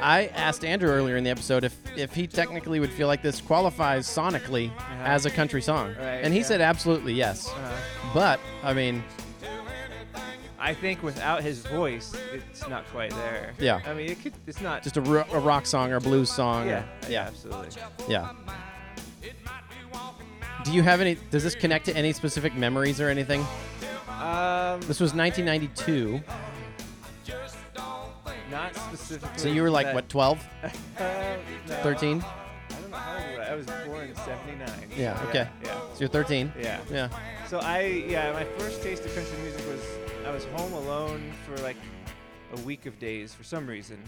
I 0.00 0.26
asked 0.28 0.64
Andrew 0.64 0.88
earlier 0.90 1.16
in 1.16 1.24
the 1.24 1.30
episode 1.30 1.64
if, 1.64 1.76
if 1.96 2.14
he 2.14 2.26
technically 2.26 2.78
would 2.80 2.90
feel 2.92 3.06
like 3.08 3.22
this 3.22 3.40
qualifies 3.40 4.06
sonically 4.06 4.70
as 5.02 5.26
a 5.26 5.30
country 5.30 5.60
song. 5.62 5.90
Uh-huh. 5.90 6.00
Right, 6.02 6.20
and 6.24 6.32
he 6.32 6.40
yeah. 6.40 6.46
said 6.46 6.60
absolutely 6.60 7.12
yes. 7.14 7.48
Uh, 7.48 7.76
But, 8.14 8.40
I 8.62 8.72
mean, 8.74 9.02
I 10.60 10.74
think 10.74 11.02
without 11.02 11.42
his 11.42 11.64
voice, 11.66 12.14
it's 12.32 12.68
not 12.68 12.84
quite 12.88 13.10
there. 13.10 13.54
Yeah. 13.58 13.80
I 13.86 13.94
mean, 13.94 14.10
it 14.10 14.20
could. 14.22 14.32
It's 14.46 14.60
not. 14.60 14.82
just 14.82 14.96
a, 14.96 15.00
ro- 15.00 15.24
a 15.32 15.38
rock 15.38 15.66
song 15.66 15.92
or 15.92 16.00
blues 16.00 16.30
song. 16.30 16.66
yeah. 16.68 16.80
Or, 16.80 16.84
Yeah. 17.02 17.08
yeah. 17.10 17.26
Absolutely. 17.28 17.82
Yeah. 18.08 18.32
Do 20.64 20.72
you 20.72 20.82
have 20.82 21.00
any, 21.00 21.16
does 21.30 21.44
this 21.44 21.54
connect 21.54 21.86
to 21.86 21.96
any 21.96 22.12
specific 22.12 22.54
memories 22.54 23.00
or 23.00 23.08
anything? 23.08 23.40
Um, 24.20 24.80
This 24.82 25.00
was 25.00 25.14
1992. 25.14 26.20
Not 28.50 28.74
specifically. 28.74 29.38
So 29.38 29.48
you 29.48 29.62
were 29.62 29.70
like, 29.70 29.86
that- 29.86 29.94
what, 29.94 30.08
12? 30.10 30.44
Uh, 30.62 30.68
no, 31.68 31.74
13? 31.82 32.22
I 32.22 32.80
don't 32.80 32.90
know 32.90 32.96
how 32.96 33.16
old 33.16 33.38
was 33.38 33.38
I. 33.38 33.52
I 33.52 33.54
was 33.54 33.66
born 33.86 34.08
in 34.08 34.14
'79. 34.16 34.68
Yeah, 34.96 35.20
okay. 35.28 35.48
Yeah. 35.64 35.80
So 35.94 36.00
you're 36.00 36.08
13? 36.08 36.52
Yeah. 36.60 36.80
Yeah. 36.90 37.08
So 37.46 37.58
I 37.60 37.80
yeah, 38.08 38.32
my 38.32 38.44
first 38.58 38.82
taste 38.82 39.04
of 39.04 39.14
country 39.14 39.36
music 39.42 39.66
was 39.68 39.80
I 40.26 40.30
was 40.30 40.44
home 40.56 40.72
alone 40.74 41.32
for 41.46 41.56
like 41.62 41.76
a 42.56 42.60
week 42.60 42.86
of 42.86 42.98
days 42.98 43.32
for 43.34 43.42
some 43.44 43.66
reason, 43.66 43.98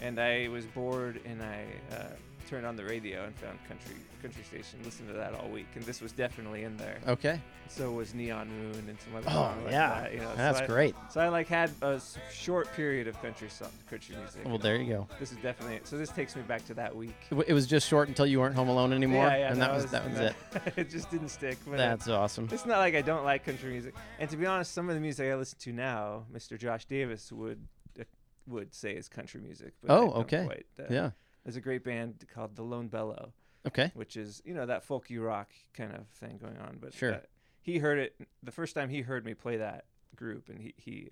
and 0.00 0.18
I 0.18 0.48
was 0.48 0.64
bored 0.66 1.20
and 1.26 1.42
I 1.42 1.64
uh, 1.94 2.04
turned 2.48 2.64
on 2.66 2.76
the 2.76 2.84
radio 2.84 3.24
and 3.24 3.34
found 3.36 3.58
country 3.68 3.94
country 4.22 4.42
station, 4.44 4.78
listened 4.84 5.08
to 5.08 5.14
that 5.14 5.34
all 5.34 5.48
week, 5.48 5.66
and 5.74 5.84
this 5.84 6.00
was 6.00 6.12
definitely 6.12 6.64
in 6.64 6.76
there. 6.76 6.98
Okay. 7.06 7.40
So 7.68 7.92
was 7.92 8.14
Neon 8.14 8.48
Moon 8.48 8.84
and 8.88 8.98
some 9.00 9.14
other 9.16 9.26
Oh, 9.30 9.54
like 9.64 9.72
yeah. 9.72 10.00
that, 10.00 10.12
you 10.14 10.20
know, 10.20 10.30
so 10.30 10.36
That's 10.36 10.60
I- 10.60 10.66
great. 10.66 10.94
So 11.10 11.20
I 11.20 11.28
like 11.28 11.48
had 11.48 11.70
a 11.82 12.00
short 12.32 12.72
period 12.74 13.08
of 13.08 13.20
country 13.20 13.48
song, 13.50 13.68
country 13.90 14.16
music. 14.16 14.42
Well, 14.46 14.58
there 14.58 14.76
you 14.76 14.88
go. 14.92 15.08
This 15.20 15.32
is 15.32 15.38
definitely 15.38 15.76
it. 15.76 15.86
So 15.86 15.98
this 15.98 16.10
takes 16.10 16.34
me 16.34 16.42
back 16.42 16.64
to 16.66 16.74
that 16.74 16.94
week. 16.96 17.14
It 17.46 17.52
was 17.52 17.66
just 17.66 17.86
short 17.88 18.08
until 18.08 18.26
you 18.26 18.40
weren't 18.40 18.54
home 18.54 18.68
alone 18.68 18.92
anymore, 18.92 19.26
Yeah, 19.26 19.36
yeah, 19.36 19.52
and 19.52 19.60
that 19.60 19.72
was 19.74 19.86
that 19.90 20.08
was 20.08 20.18
it. 20.18 20.34
it 20.76 20.90
just 20.90 21.10
didn't 21.10 21.28
stick. 21.28 21.58
But 21.66 21.76
That's 21.76 22.08
awesome. 22.08 22.48
It's 22.50 22.64
not 22.66 22.78
like 22.78 22.94
I 22.94 23.02
don't 23.02 23.24
like 23.24 23.44
country 23.44 23.70
music. 23.72 23.94
And 24.18 24.28
to 24.30 24.36
be 24.36 24.46
honest, 24.46 24.72
some 24.72 24.88
of 24.88 24.94
the 24.94 25.00
music 25.00 25.30
I 25.30 25.34
listen 25.34 25.58
to 25.60 25.72
now, 25.72 26.24
Mr. 26.32 26.58
Josh 26.58 26.86
Davis 26.86 27.30
would 27.32 27.66
uh, 28.00 28.04
would 28.46 28.74
say 28.74 28.92
is 28.92 29.08
country 29.08 29.40
music. 29.42 29.74
But 29.82 29.92
Oh, 29.94 30.10
okay. 30.22 30.44
Quite, 30.46 30.66
uh, 30.80 30.84
Yeah. 30.92 31.10
There's 31.44 31.56
a 31.56 31.60
great 31.62 31.82
band 31.84 32.24
called 32.34 32.56
The 32.56 32.62
Lone 32.62 32.88
Bellow, 32.88 33.32
Okay. 33.66 33.90
which 33.94 34.16
is 34.16 34.40
you 34.44 34.54
know 34.54 34.66
that 34.66 34.86
folky 34.86 35.22
rock 35.22 35.50
kind 35.74 35.92
of 35.94 36.06
thing 36.20 36.38
going 36.38 36.56
on. 36.58 36.78
But 36.80 36.94
Sure. 36.94 37.20
he 37.60 37.78
heard 37.78 37.98
it 37.98 38.14
the 38.42 38.52
first 38.52 38.74
time 38.74 38.88
he 38.88 39.00
heard 39.02 39.24
me 39.24 39.34
play 39.34 39.56
that 39.58 39.84
group, 40.16 40.48
and 40.48 40.60
he 40.60 40.74
he 40.76 41.08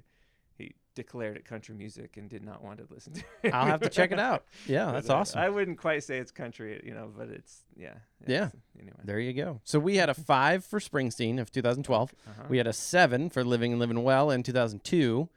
he 0.57 0.75
declared 0.95 1.37
it 1.37 1.45
country 1.45 1.75
music 1.75 2.17
and 2.17 2.31
did 2.31 2.43
not 2.43 2.65
want 2.65 2.79
to 2.79 2.87
listen 2.91 3.13
to 3.13 3.23
it. 3.43 3.53
I'll 3.53 3.67
have 3.67 3.81
to 3.83 3.91
check 3.91 4.11
it 4.13 4.19
out. 4.19 4.45
Yeah, 4.67 4.91
that's 4.93 5.11
awesome. 5.11 5.39
I 5.41 5.51
wouldn't 5.51 5.77
quite 5.79 6.03
say 6.05 6.19
it's 6.19 6.33
country, 6.33 6.81
you 6.85 6.95
know, 6.95 7.11
but 7.15 7.29
it's 7.29 7.65
yeah. 7.77 7.95
Yeah. 8.27 8.49
Anyway. 8.81 8.97
There 9.05 9.21
you 9.21 9.33
go. 9.35 9.61
So 9.65 9.79
we 9.79 9.97
had 9.97 10.09
a 10.09 10.15
five 10.15 10.65
for 10.65 10.81
Springsteen 10.81 11.39
of 11.39 11.51
2012. 11.53 12.15
Uh-huh. 12.27 12.43
We 12.49 12.57
had 12.59 12.67
a 12.67 12.73
seven 12.73 13.29
for 13.29 13.45
Living 13.45 13.73
and 13.73 13.81
Living 13.81 14.03
Well 14.03 14.31
in 14.31 14.43
2002. 14.43 15.29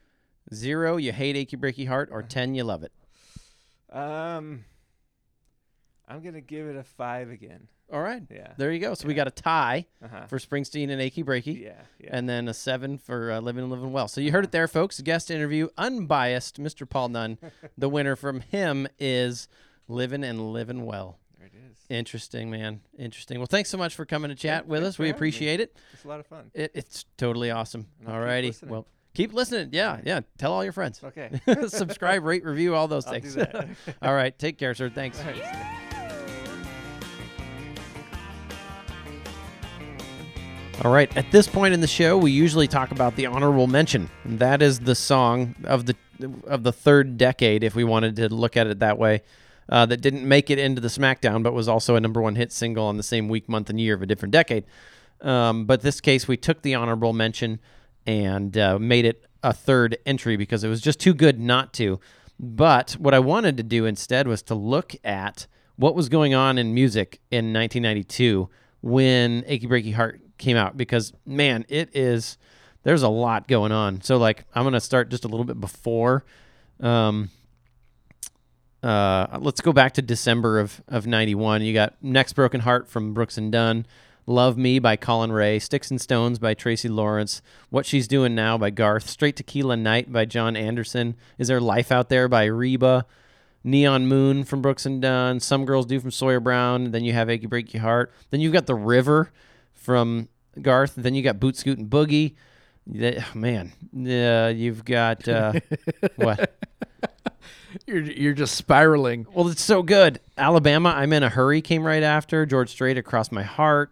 Zero, 0.53 0.95
you 0.97 1.11
hate 1.11 1.35
Achy 1.35 1.57
Breaky 1.57 1.87
Heart, 1.87 2.09
Uh-huh. 2.09 2.19
or 2.19 2.23
10, 2.23 2.55
you 2.55 2.63
love 2.63 2.81
it. 2.83 2.91
Um, 3.91 4.65
I'm 6.09 6.21
gonna 6.21 6.41
give 6.41 6.67
it 6.67 6.75
a 6.75 6.83
five 6.83 7.29
again. 7.29 7.67
All 7.91 8.01
right. 8.01 8.21
Yeah. 8.29 8.53
There 8.57 8.71
you 8.71 8.79
go. 8.79 8.93
So 8.93 9.07
we 9.07 9.13
got 9.15 9.27
a 9.27 9.31
tie 9.31 9.85
Uh-huh. 10.03 10.27
for 10.27 10.37
Springsteen 10.37 10.91
and 10.91 11.01
Achy 11.01 11.23
Breaky. 11.23 11.59
yeah, 11.59 11.73
yeah. 11.99 12.09
And 12.11 12.29
then 12.29 12.47
a 12.47 12.53
seven 12.53 12.97
for 12.99 13.31
uh, 13.31 13.39
Living 13.39 13.63
and 13.63 13.71
Living 13.71 13.91
Well. 13.91 14.07
So 14.07 14.21
you 14.21 14.31
heard 14.31 14.43
it 14.43 14.51
there, 14.51 14.67
folks. 14.67 14.99
Guest 15.01 15.31
interview, 15.31 15.69
unbiased, 15.77 16.59
Mr. 16.61 16.87
Paul 16.87 17.09
Nunn. 17.09 17.37
the 17.77 17.89
winner 17.89 18.15
from 18.15 18.41
him 18.41 18.87
is 18.99 19.47
Living 19.87 20.23
and 20.23 20.51
Living 20.53 20.85
Well. 20.85 21.17
there 21.39 21.47
it 21.47 21.53
is. 21.71 21.77
Interesting, 21.89 22.51
man. 22.51 22.81
Interesting. 22.97 23.39
Well, 23.39 23.47
thanks 23.47 23.69
so 23.71 23.77
much 23.79 23.95
for 23.95 24.05
coming 24.05 24.29
to 24.29 24.35
chat 24.35 24.67
with 24.67 24.83
us. 24.83 24.99
We 24.99 25.07
having 25.07 25.13
me. 25.15 25.17
appreciate 25.17 25.59
it. 25.59 25.75
It's 25.93 26.05
a 26.05 26.07
lot 26.07 26.19
of 26.19 26.27
fun. 26.27 26.51
it. 26.53 26.69
It's 26.75 27.05
totally 27.17 27.49
awesome. 27.49 27.87
All 28.07 28.19
righty. 28.19 28.53
Well, 28.67 28.85
keep 29.15 29.33
listening. 29.33 29.69
Yeah, 29.71 29.99
yeah. 30.05 30.19
Tell 30.37 30.53
all 30.53 30.63
your 30.63 30.73
friends. 30.73 31.01
Okay. 31.03 31.41
Subscribe, 31.67 32.23
rate, 32.23 32.45
review, 32.45 32.75
all 32.75 32.87
those 32.87 33.05
things. 33.07 33.33
that. 33.33 33.67
all 34.03 34.13
right. 34.13 34.37
Take 34.37 34.59
care, 34.59 34.75
sir. 34.75 34.91
Thanks. 34.91 35.19
All 40.81 40.91
right. 40.91 41.15
At 41.17 41.29
this 41.29 41.45
point 41.45 41.73
in 41.73 41.81
the 41.81 41.87
show, 41.87 42.17
we 42.17 42.31
usually 42.31 42.67
talk 42.67 42.91
about 42.91 43.17
the 43.17 43.25
honorable 43.25 43.67
mention. 43.67 44.09
That 44.23 44.61
is 44.61 44.79
the 44.79 44.95
song 44.95 45.55
of 45.65 45.85
the 45.85 45.95
of 46.47 46.63
the 46.63 46.71
third 46.71 47.17
decade, 47.17 47.65
if 47.65 47.75
we 47.75 47.83
wanted 47.83 48.15
to 48.17 48.33
look 48.33 48.55
at 48.55 48.67
it 48.67 48.79
that 48.79 48.97
way, 48.97 49.21
uh, 49.67 49.85
that 49.87 49.97
didn't 49.97 50.25
make 50.25 50.49
it 50.49 50.57
into 50.57 50.79
the 50.79 50.87
SmackDown, 50.87 51.43
but 51.43 51.53
was 51.53 51.67
also 51.67 51.95
a 51.95 51.99
number 51.99 52.21
one 52.21 52.35
hit 52.35 52.53
single 52.53 52.85
on 52.85 52.95
the 52.95 53.03
same 53.03 53.27
week, 53.27 53.49
month, 53.49 53.69
and 53.69 53.79
year 53.79 53.93
of 53.93 54.01
a 54.01 54.05
different 54.05 54.31
decade. 54.31 54.65
Um, 55.21 55.65
but 55.65 55.81
this 55.81 55.99
case, 55.99 56.29
we 56.29 56.37
took 56.37 56.61
the 56.61 56.75
honorable 56.75 57.11
mention 57.11 57.59
and 58.07 58.57
uh, 58.57 58.79
made 58.79 59.03
it 59.03 59.25
a 59.43 59.51
third 59.51 59.97
entry 60.05 60.37
because 60.37 60.63
it 60.63 60.69
was 60.69 60.79
just 60.79 60.99
too 60.99 61.13
good 61.13 61.41
not 61.41 61.73
to. 61.73 61.99
But 62.39 62.93
what 62.93 63.13
I 63.13 63.19
wanted 63.19 63.57
to 63.57 63.63
do 63.63 63.85
instead 63.85 64.29
was 64.29 64.41
to 64.43 64.55
look 64.55 64.95
at 65.03 65.45
what 65.75 65.93
was 65.93 66.07
going 66.07 66.33
on 66.33 66.57
in 66.57 66.73
music 66.73 67.19
in 67.31 67.51
1992 67.53 68.49
when 68.81 69.43
Achy 69.45 69.67
Breaky 69.67 69.93
Heart 69.93 70.21
came 70.39 70.57
out 70.57 70.75
because 70.75 71.13
man, 71.25 71.65
it 71.69 71.95
is 71.95 72.37
there's 72.83 73.03
a 73.03 73.09
lot 73.09 73.47
going 73.47 73.71
on. 73.71 74.01
So 74.01 74.17
like 74.17 74.45
I'm 74.55 74.63
gonna 74.63 74.79
start 74.79 75.09
just 75.09 75.25
a 75.25 75.27
little 75.27 75.45
bit 75.45 75.59
before. 75.59 76.25
Um, 76.79 77.29
uh, 78.81 79.37
let's 79.41 79.61
go 79.61 79.73
back 79.73 79.93
to 79.95 80.01
December 80.01 80.59
of 80.59 80.81
of 80.87 81.05
'91. 81.05 81.61
You 81.61 81.73
got 81.73 81.95
"Next 82.01 82.33
Broken 82.33 82.61
Heart" 82.61 82.87
from 82.87 83.13
Brooks 83.13 83.37
and 83.37 83.51
Dunn, 83.51 83.85
"Love 84.25 84.57
Me" 84.57 84.79
by 84.79 84.95
Collin 84.95 85.31
Raye, 85.31 85.59
"Sticks 85.59 85.91
and 85.91 85.99
Stones" 85.99 86.39
by 86.39 86.53
Tracy 86.53 86.87
Lawrence, 86.87 87.41
"What 87.69 87.85
She's 87.85 88.07
Doing 88.07 88.33
Now" 88.33 88.57
by 88.57 88.69
Garth, 88.69 89.09
"Straight 89.09 89.35
Tequila 89.35 89.75
Night" 89.75 90.11
by 90.11 90.25
John 90.25 90.55
Anderson, 90.55 91.15
"Is 91.37 91.49
There 91.49 91.59
Life 91.59 91.91
Out 91.91 92.07
There" 92.07 92.29
by 92.29 92.45
Reba, 92.45 93.05
Neon 93.63 94.07
Moon 94.07 94.45
from 94.45 94.61
Brooks 94.61 94.85
and 94.85 95.01
Dunn, 95.01 95.41
Some 95.41 95.65
Girls 95.65 95.85
Do 95.85 95.99
from 95.99 96.11
Sawyer 96.11 96.39
Brown. 96.39 96.91
Then 96.91 97.03
you 97.03 97.11
have 97.11 97.29
Achy 97.29 97.47
Breaky 97.47 97.79
Heart. 97.79 98.13
Then 98.29 98.39
you've 98.39 98.53
got 98.53 98.65
The 98.65 98.75
River 98.75 99.31
from 99.89 100.29
Garth. 100.61 100.93
Then 100.95 101.15
you 101.15 101.23
got 101.23 101.39
Boot 101.39 101.57
Scootin' 101.57 101.89
Boogie. 101.89 102.35
Yeah, 102.85 103.25
man, 103.33 103.73
yeah, 103.91 104.49
you've 104.49 104.85
got 104.85 105.27
uh, 105.27 105.53
what? 106.15 106.55
You're 107.87 108.03
you're 108.03 108.33
just 108.33 108.53
spiraling. 108.53 109.25
Well, 109.33 109.47
it's 109.47 109.63
so 109.63 109.81
good. 109.81 110.19
Alabama, 110.37 110.89
I'm 110.89 111.11
in 111.11 111.23
a 111.23 111.29
hurry 111.29 111.61
came 111.61 111.83
right 111.83 112.03
after. 112.03 112.45
George 112.45 112.69
Strait 112.69 112.99
across 112.99 113.31
my 113.31 113.41
heart. 113.41 113.91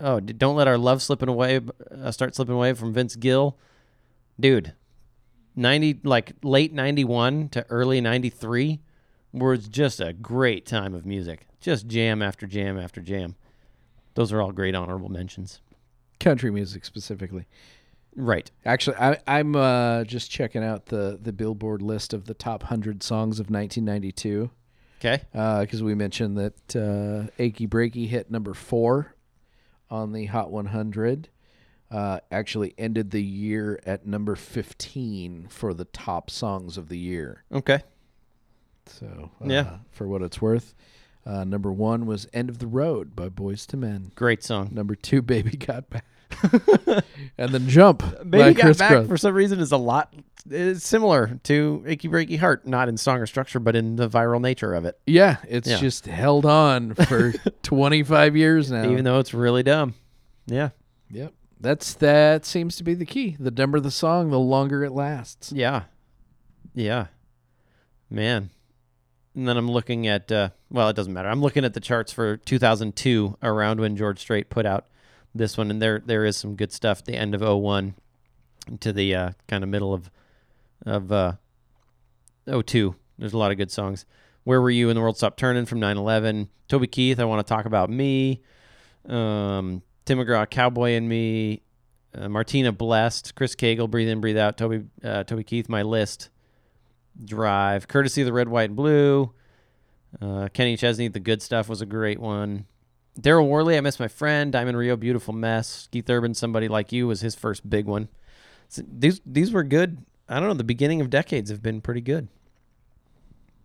Oh, 0.00 0.20
don't 0.20 0.54
let 0.54 0.68
our 0.68 0.76
love 0.76 1.00
slipping 1.00 1.30
away. 1.30 1.60
Uh, 1.90 2.10
start 2.10 2.34
slipping 2.34 2.54
away 2.54 2.74
from 2.74 2.92
Vince 2.92 3.16
Gill, 3.16 3.56
dude. 4.38 4.74
Ninety 5.56 5.98
like 6.04 6.32
late 6.42 6.74
'91 6.74 7.48
to 7.50 7.64
early 7.70 8.02
'93 8.02 8.80
was 9.32 9.66
just 9.66 9.98
a 9.98 10.12
great 10.12 10.66
time 10.66 10.92
of 10.92 11.06
music. 11.06 11.46
Just 11.58 11.86
jam 11.86 12.20
after 12.20 12.46
jam 12.46 12.78
after 12.78 13.00
jam. 13.00 13.36
Those 14.18 14.32
are 14.32 14.42
all 14.42 14.50
great 14.50 14.74
honorable 14.74 15.10
mentions. 15.10 15.60
Country 16.18 16.50
music 16.50 16.84
specifically. 16.84 17.46
Right. 18.16 18.50
Actually, 18.64 18.96
I, 18.96 19.18
I'm 19.28 19.54
uh, 19.54 20.02
just 20.02 20.28
checking 20.28 20.64
out 20.64 20.86
the 20.86 21.20
the 21.22 21.32
Billboard 21.32 21.82
list 21.82 22.12
of 22.12 22.24
the 22.24 22.34
top 22.34 22.64
hundred 22.64 23.04
songs 23.04 23.38
of 23.38 23.48
1992 23.48 24.50
Okay. 25.00 25.22
because 25.62 25.84
we 25.84 25.94
mentioned 25.94 26.36
that 26.36 26.74
uh, 26.74 27.30
"Achy 27.38 27.68
Breaky" 27.68 28.08
hit 28.08 28.28
number 28.28 28.54
four 28.54 29.14
on 29.88 30.10
the 30.10 30.24
Hot 30.24 30.50
100. 30.50 31.28
Uh, 31.88 32.18
actually, 32.32 32.74
ended 32.76 33.12
the 33.12 33.22
year 33.22 33.78
at 33.86 34.04
number 34.04 34.34
15 34.34 35.46
for 35.48 35.72
the 35.72 35.84
top 35.84 36.28
songs 36.28 36.76
of 36.76 36.88
the 36.88 36.98
year. 36.98 37.44
Okay. 37.52 37.82
So, 38.86 39.30
uh, 39.40 39.46
Yeah. 39.46 39.78
for 39.92 40.08
what 40.08 40.22
it's 40.22 40.42
worth, 40.42 40.74
uh, 41.28 41.44
number 41.44 41.70
one 41.72 42.06
was 42.06 42.26
"End 42.32 42.48
of 42.48 42.58
the 42.58 42.66
Road" 42.66 43.14
by 43.14 43.28
Boyz 43.28 43.72
II 43.72 43.80
Men. 43.80 44.12
Great 44.14 44.42
song. 44.42 44.70
Number 44.72 44.94
two, 44.94 45.20
"Baby 45.22 45.56
Got 45.58 45.90
Back," 45.90 46.04
and 47.38 47.50
then 47.52 47.68
"Jump" 47.68 48.00
by 48.00 48.24
Baby 48.24 48.54
Got 48.54 48.62
Chris 48.62 48.78
Back 48.78 48.90
Cross. 48.90 49.06
for 49.08 49.16
some 49.16 49.34
reason 49.34 49.60
is 49.60 49.70
a 49.72 49.76
lot 49.76 50.14
is 50.50 50.82
similar 50.82 51.38
to 51.44 51.84
Achy 51.86 52.08
Breaky 52.08 52.38
Heart, 52.38 52.66
not 52.66 52.88
in 52.88 52.96
song 52.96 53.18
or 53.18 53.26
structure, 53.26 53.60
but 53.60 53.76
in 53.76 53.96
the 53.96 54.08
viral 54.08 54.40
nature 54.40 54.72
of 54.72 54.86
it. 54.86 54.98
Yeah, 55.06 55.36
it's 55.46 55.68
Yeah. 55.68 55.76
just 55.76 56.06
held 56.06 56.46
on 56.46 56.94
for 56.94 57.32
25 57.62 58.34
years 58.34 58.70
now. 58.70 58.90
Even 58.90 59.04
though 59.04 59.18
it's 59.18 59.34
really 59.34 59.62
dumb. 59.62 59.94
Yeah. 60.46 60.70
yep. 61.10 61.34
That's 61.60 61.92
that 61.94 62.46
seems 62.46 62.76
to 62.76 62.84
be 62.84 62.94
the 62.94 63.04
key. 63.04 63.36
The 63.38 63.50
dumber 63.50 63.78
the 63.80 63.90
song, 63.90 64.30
the 64.30 64.38
longer 64.38 64.84
it 64.84 64.92
lasts. 64.92 65.52
Yeah. 65.52 65.82
Yeah. 66.74 67.08
Man. 68.08 68.50
And 69.38 69.46
then 69.46 69.56
I'm 69.56 69.70
looking 69.70 70.08
at 70.08 70.32
uh, 70.32 70.48
well, 70.68 70.88
it 70.88 70.96
doesn't 70.96 71.12
matter. 71.12 71.28
I'm 71.28 71.40
looking 71.40 71.64
at 71.64 71.72
the 71.72 71.80
charts 71.80 72.12
for 72.12 72.36
2002, 72.38 73.38
around 73.40 73.78
when 73.78 73.96
George 73.96 74.18
Strait 74.18 74.50
put 74.50 74.66
out 74.66 74.86
this 75.32 75.56
one, 75.56 75.70
and 75.70 75.80
there 75.80 76.02
there 76.04 76.24
is 76.24 76.36
some 76.36 76.56
good 76.56 76.72
stuff. 76.72 77.04
The 77.04 77.14
end 77.14 77.36
of 77.36 77.40
01 77.40 77.94
to 78.80 78.92
the 78.92 79.14
uh, 79.14 79.30
kind 79.46 79.62
of 79.62 79.70
middle 79.70 79.94
of 79.94 80.10
of 80.84 81.12
uh, 81.12 81.34
02. 82.46 82.96
There's 83.16 83.32
a 83.32 83.38
lot 83.38 83.52
of 83.52 83.56
good 83.56 83.70
songs. 83.70 84.06
Where 84.42 84.60
were 84.60 84.70
you 84.70 84.90
in 84.90 84.96
the 84.96 85.00
world 85.00 85.16
stopped 85.16 85.38
turning 85.38 85.66
from 85.66 85.80
9/11? 85.80 86.48
Toby 86.66 86.88
Keith, 86.88 87.20
I 87.20 87.24
want 87.24 87.46
to 87.46 87.48
talk 87.48 87.64
about 87.64 87.90
me. 87.90 88.42
Um, 89.08 89.82
Tim 90.04 90.18
McGraw, 90.18 90.50
Cowboy 90.50 90.94
and 90.94 91.08
Me. 91.08 91.62
Uh, 92.12 92.28
Martina 92.28 92.72
Blessed, 92.72 93.36
Chris 93.36 93.54
Cagle, 93.54 93.88
Breathe 93.88 94.08
In, 94.08 94.20
Breathe 94.20 94.38
Out. 94.38 94.58
Toby 94.58 94.84
uh, 95.04 95.22
Toby 95.22 95.44
Keith, 95.44 95.68
My 95.68 95.82
List. 95.82 96.30
Drive, 97.24 97.88
courtesy 97.88 98.22
of 98.22 98.26
the 98.26 98.32
Red, 98.32 98.48
White, 98.48 98.70
and 98.70 98.76
Blue. 98.76 99.32
Uh, 100.20 100.48
Kenny 100.52 100.76
Chesney, 100.76 101.08
The 101.08 101.20
Good 101.20 101.42
Stuff 101.42 101.68
was 101.68 101.80
a 101.80 101.86
great 101.86 102.20
one. 102.20 102.66
Darryl 103.20 103.48
Worley, 103.48 103.76
I 103.76 103.80
Miss 103.80 103.98
My 103.98 104.08
Friend. 104.08 104.52
Diamond 104.52 104.78
Rio, 104.78 104.96
Beautiful 104.96 105.34
Mess. 105.34 105.88
Keith 105.90 106.08
Urban, 106.08 106.34
Somebody 106.34 106.68
Like 106.68 106.92
You 106.92 107.06
was 107.06 107.20
his 107.20 107.34
first 107.34 107.68
big 107.68 107.86
one. 107.86 108.08
So 108.68 108.82
these 108.86 109.20
these 109.26 109.52
were 109.52 109.64
good. 109.64 109.98
I 110.28 110.38
don't 110.38 110.48
know. 110.48 110.54
The 110.54 110.64
beginning 110.64 111.00
of 111.00 111.10
decades 111.10 111.50
have 111.50 111.62
been 111.62 111.80
pretty 111.80 112.02
good. 112.02 112.28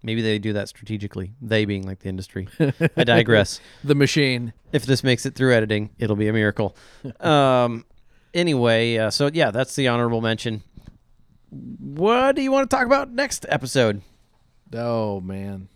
Maybe 0.02 0.22
they 0.22 0.38
do 0.40 0.54
that 0.54 0.68
strategically. 0.68 1.34
They 1.42 1.66
being 1.66 1.84
like 1.84 2.00
the 2.00 2.10
industry. 2.10 2.50
I 2.60 3.04
digress. 3.06 3.62
The 3.84 3.96
machine. 3.96 4.54
If 4.74 4.86
this 4.86 5.04
makes 5.04 5.26
it 5.26 5.36
through 5.36 5.54
editing, 5.54 5.92
it'll 5.98 6.18
be 6.18 6.28
a 6.28 6.34
miracle. 6.34 6.76
um, 7.22 7.86
anyway, 8.34 8.98
uh, 8.98 9.12
so 9.12 9.30
yeah, 9.34 9.52
that's 9.52 9.76
the 9.76 9.88
honorable 9.88 10.22
mention. 10.22 10.64
What 11.54 12.36
do 12.36 12.42
you 12.42 12.52
want 12.52 12.70
to 12.70 12.76
talk 12.76 12.86
about 12.86 13.12
next 13.12 13.46
episode? 13.50 14.02
Oh 14.74 15.22
man, 15.22 15.70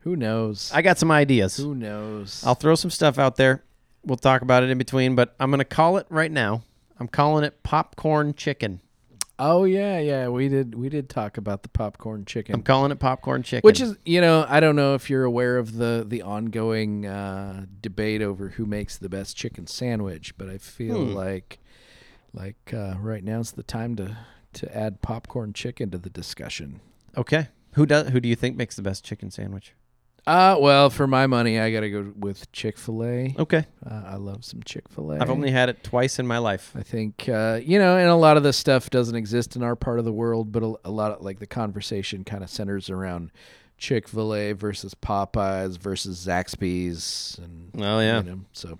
who 0.00 0.16
knows? 0.16 0.70
I 0.74 0.80
got 0.82 0.98
some 0.98 1.10
ideas. 1.10 1.56
who 1.56 1.74
knows? 1.74 2.42
I'll 2.46 2.54
throw 2.54 2.74
some 2.74 2.90
stuff 2.90 3.18
out 3.18 3.36
there. 3.36 3.62
We'll 4.04 4.16
talk 4.16 4.42
about 4.42 4.62
it 4.62 4.70
in 4.70 4.78
between, 4.78 5.14
but 5.14 5.34
I'm 5.40 5.50
going 5.50 5.58
to 5.58 5.64
call 5.64 5.96
it 5.98 6.06
right 6.10 6.30
now. 6.30 6.62
I'm 6.98 7.08
calling 7.08 7.44
it 7.44 7.62
popcorn 7.62 8.34
chicken. 8.34 8.80
oh 9.38 9.64
yeah, 9.64 9.98
yeah. 9.98 10.28
We 10.28 10.48
did 10.48 10.74
we 10.74 10.88
did 10.88 11.10
talk 11.10 11.36
about 11.36 11.62
the 11.64 11.68
popcorn 11.68 12.24
chicken. 12.24 12.54
I'm 12.54 12.62
calling 12.62 12.90
it 12.92 12.98
popcorn 12.98 13.42
chicken. 13.42 13.66
Which 13.66 13.80
is, 13.80 13.96
you 14.06 14.20
know, 14.20 14.46
I 14.48 14.60
don't 14.60 14.76
know 14.76 14.94
if 14.94 15.10
you're 15.10 15.24
aware 15.24 15.58
of 15.58 15.74
the 15.76 16.04
the 16.06 16.22
ongoing 16.22 17.04
uh, 17.04 17.66
debate 17.82 18.22
over 18.22 18.50
who 18.50 18.64
makes 18.64 18.96
the 18.96 19.08
best 19.08 19.36
chicken 19.36 19.66
sandwich, 19.66 20.36
but 20.38 20.48
I 20.48 20.56
feel 20.58 21.06
Hmm. 21.08 21.12
like 21.14 21.58
like 22.32 22.72
uh, 22.72 22.94
right 23.00 23.22
now's 23.24 23.52
the 23.52 23.62
time 23.62 23.96
to 23.96 24.16
to 24.54 24.76
add 24.76 25.02
popcorn 25.02 25.52
chicken 25.52 25.90
to 25.90 25.98
the 25.98 26.10
discussion. 26.10 26.80
okay. 27.16 27.48
Who 27.74 27.86
does? 27.86 28.10
Who 28.10 28.20
do 28.20 28.28
you 28.28 28.36
think 28.36 28.56
makes 28.56 28.76
the 28.76 28.82
best 28.82 29.04
chicken 29.04 29.32
sandwich? 29.32 29.74
Uh, 30.26 30.56
well, 30.58 30.88
for 30.88 31.06
my 31.06 31.26
money, 31.26 31.58
I 31.58 31.70
got 31.70 31.80
to 31.80 31.90
go 31.90 32.12
with 32.16 32.50
Chick 32.52 32.78
Fil 32.78 33.04
A. 33.04 33.34
Okay. 33.38 33.66
Uh, 33.84 34.02
I 34.06 34.14
love 34.14 34.44
some 34.44 34.62
Chick 34.62 34.88
Fil 34.88 35.12
A. 35.12 35.18
I've 35.18 35.28
only 35.28 35.50
had 35.50 35.68
it 35.68 35.82
twice 35.84 36.18
in 36.18 36.26
my 36.26 36.38
life. 36.38 36.72
I 36.76 36.82
think 36.82 37.28
uh, 37.28 37.60
you 37.62 37.78
know, 37.78 37.96
and 37.98 38.08
a 38.08 38.14
lot 38.14 38.36
of 38.36 38.42
this 38.42 38.56
stuff 38.56 38.90
doesn't 38.90 39.16
exist 39.16 39.56
in 39.56 39.62
our 39.62 39.76
part 39.76 39.98
of 39.98 40.04
the 40.04 40.12
world, 40.12 40.52
but 40.52 40.62
a, 40.62 40.74
a 40.84 40.90
lot 40.90 41.12
of 41.12 41.20
like 41.20 41.40
the 41.40 41.46
conversation 41.46 42.24
kind 42.24 42.42
of 42.42 42.48
centers 42.48 42.88
around 42.88 43.32
Chick 43.76 44.08
Fil 44.08 44.34
A 44.34 44.52
versus 44.52 44.94
Popeyes 44.94 45.76
versus 45.76 46.24
Zaxby's, 46.24 47.38
and 47.42 47.70
Oh 47.84 47.98
yeah, 48.00 48.18
you 48.18 48.30
know, 48.30 48.40
so 48.52 48.78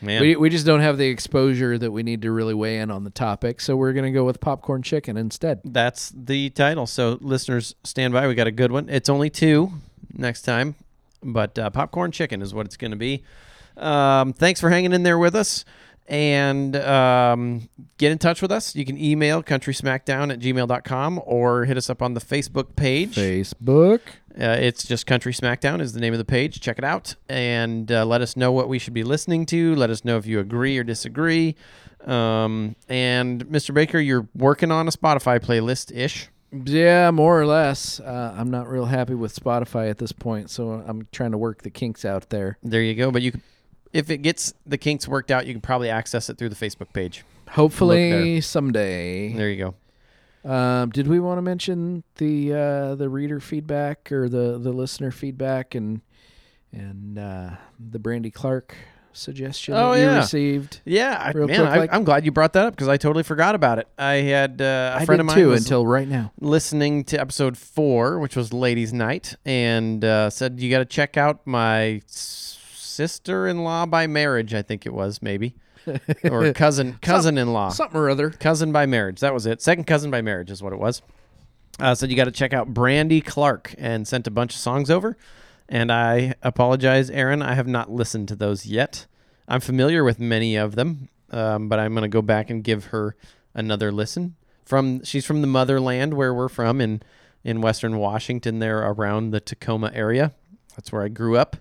man. 0.00 0.20
we 0.20 0.36
we 0.36 0.50
just 0.50 0.66
don't 0.66 0.80
have 0.80 0.98
the 0.98 1.06
exposure 1.06 1.78
that 1.78 1.90
we 1.90 2.02
need 2.02 2.22
to 2.22 2.32
really 2.32 2.54
weigh 2.54 2.78
in 2.78 2.90
on 2.90 3.04
the 3.04 3.10
topic. 3.10 3.60
So 3.60 3.76
we're 3.76 3.92
gonna 3.92 4.12
go 4.12 4.24
with 4.24 4.40
popcorn 4.40 4.82
chicken 4.82 5.16
instead. 5.16 5.60
That's 5.64 6.12
the 6.14 6.50
title. 6.50 6.86
So 6.86 7.18
listeners, 7.20 7.74
stand 7.84 8.12
by. 8.12 8.26
We 8.28 8.34
got 8.34 8.46
a 8.46 8.52
good 8.52 8.72
one. 8.72 8.88
It's 8.88 9.08
only 9.08 9.30
two 9.30 9.72
next 10.14 10.42
time, 10.42 10.74
but 11.22 11.58
uh, 11.58 11.70
popcorn 11.70 12.12
chicken 12.12 12.42
is 12.42 12.54
what 12.54 12.66
it's 12.66 12.76
going 12.76 12.90
to 12.90 12.96
be. 12.96 13.22
Um, 13.76 14.32
thanks 14.32 14.60
for 14.60 14.70
hanging 14.70 14.92
in 14.92 15.02
there 15.02 15.18
with 15.18 15.34
us. 15.34 15.64
And 16.08 16.74
um, 16.74 17.68
get 17.96 18.10
in 18.10 18.18
touch 18.18 18.42
with 18.42 18.50
us. 18.50 18.74
You 18.74 18.84
can 18.84 18.98
email 18.98 19.44
countrysmackdown 19.44 20.32
at 20.32 20.40
gmail.com 20.40 21.20
or 21.24 21.66
hit 21.66 21.76
us 21.76 21.88
up 21.88 22.02
on 22.02 22.14
the 22.14 22.20
Facebook 22.20 22.74
page. 22.74 23.14
Facebook. 23.14 24.00
Uh, 24.38 24.56
it's 24.60 24.86
just 24.86 25.06
Country 25.06 25.32
Smackdown 25.32 25.80
is 25.80 25.92
the 25.92 26.00
name 26.00 26.12
of 26.12 26.18
the 26.18 26.24
page. 26.24 26.60
Check 26.60 26.78
it 26.78 26.84
out 26.84 27.14
and 27.28 27.90
uh, 27.90 28.04
let 28.04 28.20
us 28.20 28.36
know 28.36 28.52
what 28.52 28.68
we 28.68 28.78
should 28.78 28.94
be 28.94 29.02
listening 29.02 29.44
to. 29.46 29.74
Let 29.74 29.90
us 29.90 30.04
know 30.04 30.16
if 30.16 30.26
you 30.26 30.38
agree 30.38 30.78
or 30.78 30.84
disagree. 30.84 31.56
Um, 32.04 32.76
and 32.88 33.44
Mr. 33.46 33.74
Baker, 33.74 33.98
you're 33.98 34.28
working 34.34 34.70
on 34.70 34.88
a 34.88 34.90
Spotify 34.90 35.40
playlist 35.40 35.94
ish. 35.94 36.28
Yeah, 36.52 37.10
more 37.10 37.40
or 37.40 37.46
less. 37.46 38.00
Uh, 38.00 38.34
I'm 38.36 38.50
not 38.50 38.68
real 38.68 38.86
happy 38.86 39.14
with 39.14 39.34
Spotify 39.34 39.88
at 39.88 39.98
this 39.98 40.12
point, 40.12 40.50
so 40.50 40.82
I'm 40.86 41.06
trying 41.12 41.30
to 41.32 41.38
work 41.38 41.62
the 41.62 41.70
kinks 41.70 42.04
out 42.04 42.30
there. 42.30 42.58
There 42.62 42.82
you 42.82 42.94
go. 42.94 43.10
But 43.10 43.22
you, 43.22 43.32
if 43.92 44.10
it 44.10 44.18
gets 44.18 44.54
the 44.66 44.78
kinks 44.78 45.06
worked 45.06 45.30
out, 45.30 45.46
you 45.46 45.54
can 45.54 45.60
probably 45.60 45.90
access 45.90 46.28
it 46.28 46.38
through 46.38 46.48
the 46.48 46.56
Facebook 46.56 46.92
page. 46.92 47.24
Hopefully 47.50 48.40
someday. 48.40 49.32
There 49.32 49.48
you 49.48 49.56
go. 49.56 49.74
Um, 50.44 50.90
did 50.90 51.06
we 51.06 51.20
want 51.20 51.38
to 51.38 51.42
mention 51.42 52.02
the 52.16 52.52
uh, 52.54 52.94
the 52.94 53.08
reader 53.08 53.40
feedback 53.40 54.10
or 54.10 54.28
the, 54.28 54.58
the 54.58 54.72
listener 54.72 55.10
feedback 55.10 55.74
and 55.74 56.00
and 56.72 57.18
uh, 57.18 57.50
the 57.78 57.98
Brandy 57.98 58.30
Clark 58.30 58.74
suggestion 59.12 59.74
Oh, 59.74 59.92
that 59.92 60.00
you 60.00 60.16
received? 60.16 60.80
Yeah, 60.84 61.32
man, 61.34 61.46
quick, 61.46 61.58
I, 61.58 61.76
like- 61.78 61.92
I'm 61.92 62.04
glad 62.04 62.24
you 62.24 62.30
brought 62.30 62.52
that 62.54 62.64
up 62.64 62.74
because 62.74 62.88
I 62.88 62.96
totally 62.96 63.24
forgot 63.24 63.54
about 63.54 63.78
it. 63.80 63.88
I 63.98 64.14
had 64.14 64.62
uh, 64.62 64.94
a 64.96 65.02
I 65.02 65.04
friend 65.04 65.20
of 65.20 65.26
mine 65.26 65.36
too 65.36 65.52
until 65.52 65.84
right 65.86 66.06
now. 66.08 66.32
listening 66.40 67.04
to 67.04 67.20
episode 67.20 67.58
four, 67.58 68.18
which 68.20 68.36
was 68.36 68.52
Ladies' 68.52 68.92
Night, 68.92 69.34
and 69.44 70.02
uh, 70.04 70.30
said 70.30 70.60
you 70.60 70.70
got 70.70 70.78
to 70.78 70.84
check 70.86 71.16
out 71.16 71.46
my 71.46 72.00
sister-in-law 72.06 73.86
by 73.86 74.06
marriage. 74.06 74.54
I 74.54 74.62
think 74.62 74.86
it 74.86 74.92
was 74.94 75.20
maybe, 75.22 75.54
or 76.30 76.52
cousin 76.52 76.98
cousin-in-law, 77.02 77.70
Something 77.70 78.00
or 78.00 78.10
other. 78.10 78.30
cousin 78.30 78.72
by 78.72 78.86
marriage. 78.86 79.20
That 79.20 79.34
was 79.34 79.46
it. 79.46 79.62
Second 79.62 79.84
cousin 79.86 80.10
by 80.10 80.22
marriage 80.22 80.50
is 80.50 80.62
what 80.62 80.72
it 80.72 80.78
was. 80.78 81.02
Uh, 81.78 81.94
said 81.94 82.10
you 82.10 82.16
got 82.16 82.24
to 82.24 82.30
check 82.30 82.52
out 82.52 82.74
Brandy 82.74 83.20
Clark 83.20 83.74
and 83.78 84.06
sent 84.06 84.26
a 84.26 84.30
bunch 84.30 84.54
of 84.54 84.60
songs 84.60 84.90
over. 84.90 85.16
And 85.68 85.90
I 85.90 86.34
apologize, 86.42 87.10
Aaron. 87.10 87.42
I 87.42 87.54
have 87.54 87.68
not 87.68 87.90
listened 87.90 88.28
to 88.28 88.36
those 88.36 88.66
yet. 88.66 89.06
I'm 89.48 89.60
familiar 89.60 90.04
with 90.04 90.18
many 90.18 90.56
of 90.56 90.74
them, 90.74 91.08
um, 91.30 91.68
but 91.68 91.78
I'm 91.78 91.92
going 91.94 92.02
to 92.02 92.08
go 92.08 92.22
back 92.22 92.50
and 92.50 92.62
give 92.62 92.86
her 92.86 93.16
another 93.54 93.90
listen. 93.92 94.36
From 94.64 95.02
she's 95.04 95.24
from 95.24 95.40
the 95.40 95.46
motherland 95.46 96.14
where 96.14 96.34
we're 96.34 96.48
from 96.48 96.80
in 96.80 97.02
in 97.42 97.60
Western 97.62 97.96
Washington, 97.96 98.58
there 98.58 98.78
around 98.78 99.30
the 99.30 99.40
Tacoma 99.40 99.90
area. 99.94 100.32
That's 100.76 100.92
where 100.92 101.02
I 101.02 101.08
grew 101.08 101.36
up. 101.38 101.56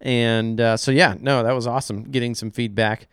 And 0.00 0.60
uh, 0.60 0.76
so 0.76 0.90
yeah, 0.90 1.14
no, 1.20 1.42
that 1.42 1.52
was 1.52 1.66
awesome. 1.66 2.04
Getting 2.04 2.34
some 2.34 2.50
feedback. 2.50 3.08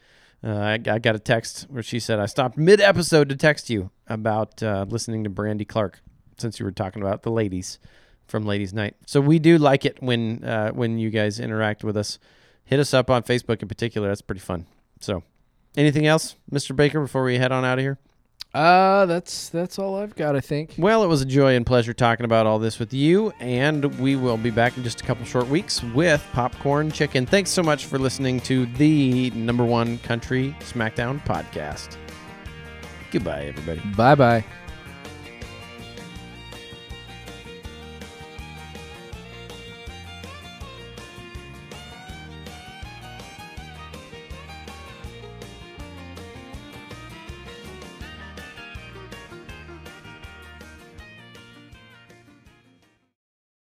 Uh, 0.47 0.51
I, 0.59 0.73
I 0.89 0.99
got 0.99 1.13
a 1.13 1.19
text 1.19 1.63
where 1.69 1.83
she 1.83 1.99
said 1.99 2.19
I 2.19 2.25
stopped 2.25 2.57
mid 2.57 2.79
episode 2.79 3.27
to 3.27 3.35
text 3.35 3.69
you 3.69 3.91
about 4.07 4.63
uh, 4.63 4.85
listening 4.87 5.25
to 5.25 5.29
Brandy 5.29 5.65
Clark 5.65 5.99
since 6.37 6.57
you 6.57 6.65
were 6.65 6.71
talking 6.71 7.01
about 7.01 7.23
the 7.23 7.31
ladies 7.31 7.79
from 8.27 8.45
Ladies 8.45 8.73
Night. 8.73 8.95
So 9.05 9.19
we 9.19 9.39
do 9.39 9.57
like 9.57 9.83
it 9.83 10.01
when 10.01 10.45
uh, 10.45 10.69
when 10.71 10.99
you 10.99 11.09
guys 11.09 11.41
interact 11.41 11.83
with 11.83 11.97
us. 11.97 12.17
Hit 12.63 12.79
us 12.79 12.93
up 12.93 13.09
on 13.09 13.23
Facebook 13.23 13.61
in 13.61 13.67
particular. 13.67 14.07
That's 14.07 14.21
pretty 14.21 14.39
fun. 14.39 14.67
So, 15.01 15.23
anything 15.75 16.05
else, 16.05 16.35
Mr. 16.51 16.75
Baker, 16.75 17.01
before 17.01 17.23
we 17.23 17.37
head 17.37 17.51
on 17.51 17.65
out 17.65 17.77
of 17.79 17.83
here? 17.83 17.97
Uh, 18.53 19.05
that's 19.05 19.49
that's 19.49 19.77
all 19.77 19.97
I've 19.97 20.15
got. 20.15 20.35
I 20.35 20.39
think. 20.39 20.73
Well, 20.77 21.03
it 21.03 21.07
was 21.07 21.21
a 21.21 21.25
joy 21.25 21.55
and 21.55 21.65
pleasure 21.65 21.93
talking 21.93 22.23
about 22.23 22.47
all 22.47 22.57
this 22.57 22.79
with 22.79 22.91
you, 22.93 23.31
and 23.39 23.85
we 23.99 24.15
will 24.15 24.37
be 24.37 24.49
back 24.49 24.75
in 24.77 24.83
just 24.83 25.01
a 25.01 25.03
couple 25.03 25.25
short 25.25 25.47
weeks 25.47 25.83
with 25.83 26.25
Popcorn 26.33 26.89
Chicken. 26.89 27.25
Thanks 27.25 27.51
so 27.51 27.61
much 27.61 27.85
for 27.85 27.99
listening 27.99 28.39
to 28.41 28.65
the 28.77 29.29
number 29.31 29.63
one 29.63 29.99
country 29.99 30.55
SmackDown 30.61 31.23
podcast. 31.23 31.97
Goodbye, 33.11 33.45
everybody. 33.45 33.81
Bye 33.95 34.15
bye. 34.15 34.45